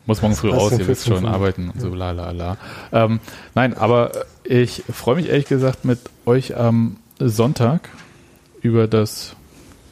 muss 0.09 0.23
morgen 0.23 0.35
früh 0.35 0.51
raus, 0.51 0.73
ihr 0.73 0.89
wisst 0.89 1.07
schon, 1.07 1.27
arbeiten 1.27 1.69
und 1.69 1.81
so, 1.81 1.95
la 1.95 2.13
la 2.13 2.31
la. 2.31 2.57
Ähm, 2.93 3.21
nein, 3.55 3.75
aber 3.75 4.11
ich 4.43 4.83
freue 4.91 5.17
mich 5.17 5.29
ehrlich 5.29 5.47
gesagt 5.47 5.85
mit 5.85 5.99
euch 6.25 6.57
am 6.57 6.97
Sonntag 7.21 7.91
über 8.63 8.89
das 8.89 9.37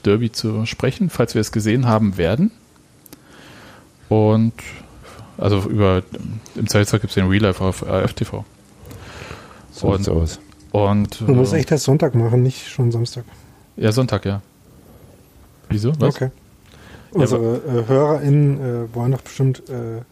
Derby 0.04 0.32
zu 0.32 0.64
sprechen, 0.64 1.10
falls 1.10 1.34
wir 1.34 1.40
es 1.42 1.52
gesehen 1.52 1.86
haben 1.86 2.16
werden. 2.16 2.50
Und 4.08 4.54
also 5.36 5.60
über 5.68 6.02
im 6.54 6.66
Zweifelsfall 6.66 7.00
gibt 7.00 7.10
es 7.10 7.14
den 7.14 7.28
Real 7.28 7.42
Life 7.42 7.62
auf 7.62 7.86
AFTV. 7.86 8.44
So 9.70 9.88
und, 9.88 10.08
aus. 10.08 10.40
Und, 10.72 11.20
du 11.20 11.34
musst 11.34 11.52
äh, 11.52 11.58
echt 11.58 11.70
das 11.70 11.84
Sonntag 11.84 12.14
machen, 12.14 12.42
nicht 12.42 12.68
schon 12.68 12.90
Samstag. 12.90 13.24
Ja, 13.76 13.92
Sonntag, 13.92 14.24
ja. 14.24 14.40
Wieso? 15.68 15.92
Was? 15.98 16.14
Okay. 16.14 16.30
Unsere 17.20 17.56
äh, 17.56 17.88
HörerInnen 17.88 18.60
äh, 18.60 18.94
wollen 18.94 19.12
doch 19.12 19.22
bestimmt 19.22 19.68
äh, 19.68 20.02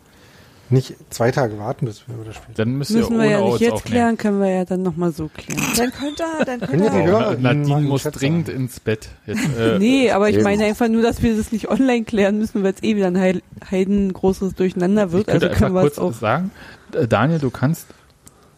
nicht 0.70 0.94
zwei 1.10 1.31
Tage 1.31 1.59
warten, 1.59 1.86
bis 1.86 2.05
wir 2.09 2.16
das 2.24 2.36
spielen. 2.36 2.55
Dann 2.56 2.70
Müssen 2.76 2.98
ihr 2.98 3.10
wir 3.10 3.24
ja 3.24 3.40
nicht 3.40 3.60
jetzt 3.60 3.72
aufnehmen. 3.72 3.93
klären, 3.93 4.16
können 4.16 4.40
wir 4.40 4.51
ja 4.51 4.64
dann 4.64 4.82
nochmal 4.82 5.12
so 5.12 5.28
klären. 5.32 5.62
Dann 5.76 5.93
könnt 5.93 6.20
ihr, 6.20 6.44
dann 6.44 6.60
könnt 6.60 6.82
ihr. 6.82 6.90
Die 6.90 7.02
Hörer 7.06 7.36
Nadine 7.36 7.81
muss 7.82 8.05
dringend 8.05 8.47
sagen. 8.47 8.60
ins 8.60 8.81
Bett. 8.81 9.09
Jetzt, 9.26 9.43
äh, 9.59 9.78
nee, 9.78 10.10
aber 10.10 10.31
ich 10.31 10.43
meine 10.43 10.64
einfach 10.64 10.89
nur, 10.89 11.02
dass 11.02 11.22
wir 11.22 11.36
das 11.36 11.52
nicht 11.52 11.68
online 11.68 12.05
klären 12.05 12.39
müssen, 12.39 12.62
weil 12.62 12.72
es 12.72 12.82
eh 12.82 12.97
wieder 12.97 13.09
ein 13.09 13.40
Heiden 13.70 14.12
großes 14.12 14.55
Durcheinander 14.55 15.12
wird. 15.12 15.28
Ich 15.28 15.35
also 15.35 15.48
können 15.48 15.74
wir 15.74 15.82
kurz 15.82 15.98
auch 15.98 16.12
sagen, 16.12 16.51
äh, 16.93 17.06
Daniel, 17.06 17.39
du 17.39 17.51
kannst 17.51 17.86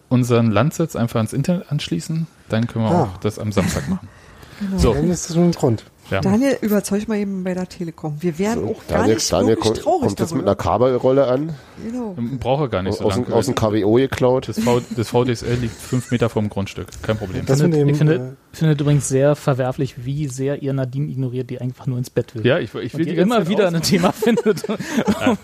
unseren 0.08 0.50
Landsitz 0.50 0.94
einfach 0.94 1.16
ans 1.16 1.32
Internet 1.32 1.70
anschließen, 1.70 2.26
dann 2.48 2.66
können 2.66 2.84
wir 2.84 2.92
ah. 2.92 3.02
auch 3.02 3.16
das 3.18 3.38
am 3.38 3.52
Samstag 3.52 3.88
machen. 3.88 4.08
Genau. 4.58 4.78
So. 4.78 4.94
Dann 4.94 5.10
ist 5.10 5.28
das 5.28 5.36
nur 5.36 5.44
ein 5.44 5.52
Grund. 5.52 5.84
Ja. 6.10 6.20
Daniel, 6.20 6.56
überzeug 6.60 7.08
mal 7.08 7.18
eben 7.18 7.42
bei 7.42 7.54
der 7.54 7.68
Telekom. 7.68 8.16
Wir 8.20 8.38
werden 8.38 8.66
so, 8.66 8.74
auch 8.74 8.86
gar 8.86 8.98
Daniel, 8.98 9.14
nicht 9.16 9.32
Daniel 9.32 9.56
kommt, 9.56 9.76
traurig 9.78 10.06
kommt 10.06 10.20
jetzt 10.20 10.34
mit 10.34 10.42
einer 10.42 10.54
Kabelrolle 10.54 11.26
an. 11.26 11.54
Genau. 11.84 12.16
Braucht 12.38 12.62
er 12.62 12.68
gar 12.68 12.82
nicht 12.82 12.98
so 12.98 13.04
aus, 13.04 13.16
lange. 13.16 13.34
Aus 13.34 13.46
dem 13.46 13.54
KWO 13.54 13.94
geklaut. 13.94 14.48
Das, 14.48 14.60
v, 14.60 14.80
das 14.96 15.08
VDSL 15.08 15.56
liegt 15.56 15.74
fünf 15.74 16.10
Meter 16.10 16.28
vom 16.28 16.48
Grundstück. 16.48 16.88
Kein 17.02 17.16
Problem. 17.16 17.44
Das 17.44 17.60
findet, 17.60 17.88
ich 17.88 17.96
finde, 17.96 18.14
äh, 18.14 18.56
finde 18.56 18.82
übrigens 18.82 19.08
sehr 19.08 19.34
verwerflich, 19.34 20.04
wie 20.04 20.28
sehr 20.28 20.62
ihr 20.62 20.72
Nadine 20.72 21.10
ignoriert, 21.10 21.50
die 21.50 21.60
einfach 21.60 21.86
nur 21.86 21.98
ins 21.98 22.10
Bett 22.10 22.34
will. 22.34 22.46
Ja, 22.46 22.58
ich, 22.58 22.74
ich 22.74 22.96
will 22.96 23.04
die, 23.04 23.12
die 23.12 23.16
immer 23.18 23.48
wieder 23.48 23.68
ein 23.68 23.82
Thema 23.82 24.12
findet, 24.12 24.68
um 24.68 24.76
ja, 25.20 25.36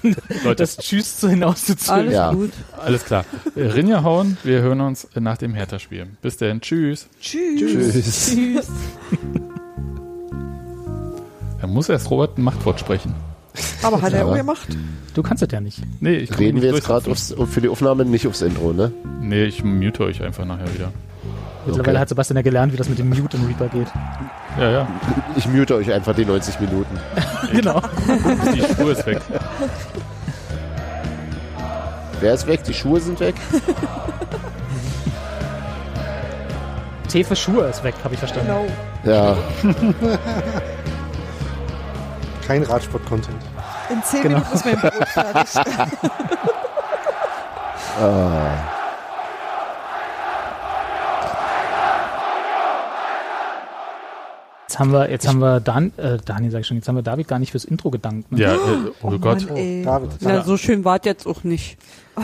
Leute. 0.44 0.56
das 0.56 0.76
Tschüss 0.76 1.18
zu 1.18 1.28
hinauszuziehen. 1.28 1.94
Alles 1.94 2.14
ja. 2.14 2.32
gut. 2.32 2.52
Alles 2.78 3.04
klar. 3.04 3.24
Rinja 3.56 4.04
hauen, 4.04 4.36
wir 4.44 4.62
hören 4.62 4.80
uns 4.80 5.08
nach 5.18 5.38
dem 5.38 5.54
Hertha-Spiel. 5.54 6.06
Bis 6.22 6.36
dann. 6.36 6.60
Tschüss. 6.60 7.08
Tschüss. 7.20 7.60
Tschüss. 7.60 8.30
Tschüss. 8.30 8.68
Muss 11.72 11.88
erst 11.88 12.10
Robert 12.10 12.36
ein 12.36 12.42
Machtwort 12.42 12.78
sprechen. 12.78 13.14
Aber 13.82 14.02
hat 14.02 14.12
er 14.12 14.26
auch 14.26 14.36
gemacht? 14.36 14.68
Du 15.14 15.22
kannst 15.22 15.42
es 15.42 15.48
ja 15.50 15.60
nicht. 15.60 15.80
Nee, 16.00 16.16
ich 16.16 16.38
Reden 16.38 16.60
wir 16.60 16.70
jetzt 16.70 16.84
gerade 16.84 17.14
für 17.14 17.60
die 17.62 17.68
Aufnahme 17.68 18.04
nicht 18.04 18.26
aufs 18.26 18.42
Intro, 18.42 18.74
ne? 18.74 18.92
Nee, 19.20 19.44
ich 19.44 19.64
mute 19.64 20.04
euch 20.04 20.22
einfach 20.22 20.44
nachher 20.44 20.72
wieder. 20.74 20.92
Mittlerweile 21.64 21.92
okay. 21.92 21.98
hat 22.00 22.08
Sebastian 22.10 22.36
ja 22.36 22.42
gelernt, 22.42 22.74
wie 22.74 22.76
das 22.76 22.90
mit 22.90 22.98
dem 22.98 23.08
Mute 23.08 23.38
im 23.38 23.46
Reaper 23.46 23.68
geht. 23.68 23.86
Ja, 24.58 24.70
ja. 24.70 24.88
Ich 25.36 25.48
mute 25.48 25.76
euch 25.76 25.90
einfach 25.90 26.14
die 26.14 26.26
90 26.26 26.60
Minuten. 26.60 26.98
genau. 27.52 27.80
Die 28.54 28.60
Spur 28.60 28.92
ist 28.92 29.06
weg. 29.06 29.20
Wer 32.20 32.34
ist 32.34 32.46
weg? 32.46 32.64
Die 32.64 32.74
Schuhe 32.74 33.00
sind 33.00 33.18
weg? 33.20 33.34
T 37.08 37.24
für 37.24 37.36
Schuhe 37.36 37.64
ist 37.64 37.82
weg, 37.82 37.94
habe 38.04 38.12
ich 38.12 38.20
verstanden. 38.20 38.52
Genau. 39.04 39.16
Ja. 39.16 39.36
Kein 42.46 42.62
Radsport-Content. 42.62 43.40
In 43.90 44.02
10 44.02 44.22
genau. 44.22 44.38
Minuten 44.38 44.54
ist 44.54 44.64
mein 44.64 44.80
Brot 44.80 44.92
fertig. 45.08 45.56
ah. 48.00 48.72
Jetzt 54.72 54.78
haben 54.78 54.90
wir, 54.90 55.10
jetzt 55.10 55.28
haben 55.28 55.40
wir 55.40 55.60
Dan, 55.60 55.92
äh, 55.98 56.16
Daniel, 56.24 56.50
sag 56.50 56.60
ich 56.60 56.66
schon, 56.66 56.78
jetzt 56.78 56.88
haben 56.88 56.96
wir 56.96 57.02
David 57.02 57.28
gar 57.28 57.38
nicht 57.38 57.50
fürs 57.50 57.66
Intro 57.66 57.90
gedankt. 57.90 58.32
Ne? 58.32 58.40
Ja, 58.40 58.54
äh, 58.54 58.58
oh, 59.02 59.08
oh 59.12 59.18
Gott. 59.18 59.46
Mann, 59.46 59.50
oh, 59.50 59.84
David. 59.84 60.10
Na, 60.20 60.42
so 60.44 60.56
schön 60.56 60.82
war 60.86 60.98
jetzt 61.04 61.26
auch 61.26 61.44
nicht. 61.44 61.76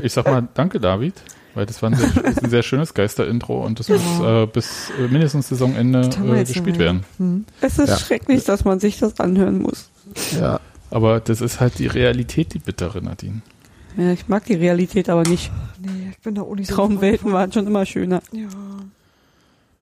ich 0.00 0.12
sag 0.12 0.26
mal, 0.26 0.46
danke, 0.54 0.78
David. 0.78 1.14
Weil 1.56 1.64
das 1.64 1.80
war 1.80 1.90
ein 1.90 1.96
sehr, 1.96 2.24
ein 2.42 2.50
sehr 2.50 2.62
schönes 2.62 2.92
Geister-Intro 2.92 3.64
und 3.64 3.80
das 3.80 3.88
muss 3.88 4.20
äh, 4.20 4.46
bis 4.46 4.90
äh, 5.00 5.08
mindestens 5.08 5.48
Saisonende 5.48 6.02
äh, 6.02 6.44
gespielt 6.44 6.78
werden. 6.78 7.04
Hm. 7.16 7.46
Es 7.62 7.78
ist 7.78 7.88
ja. 7.88 7.96
schrecklich, 7.96 8.44
dass 8.44 8.66
man 8.66 8.78
sich 8.78 8.98
das 8.98 9.18
anhören 9.20 9.62
muss. 9.62 9.88
Ja. 10.38 10.60
Aber 10.90 11.18
das 11.18 11.40
ist 11.40 11.58
halt 11.58 11.78
die 11.78 11.86
Realität, 11.86 12.52
die 12.52 12.58
bittere, 12.58 13.02
Nadine. 13.02 13.40
Ja, 13.96 14.12
ich 14.12 14.28
mag 14.28 14.44
die 14.44 14.54
Realität 14.54 15.08
aber 15.08 15.22
nicht. 15.22 15.50
Nee, 15.80 16.10
ich 16.10 16.18
bin 16.18 16.34
da 16.34 16.42
auch 16.42 16.54
nicht 16.54 16.70
Traumwelten 16.70 17.32
waren 17.32 17.50
schon 17.50 17.66
immer 17.66 17.86
schöner. 17.86 18.20
Ja. 18.32 18.48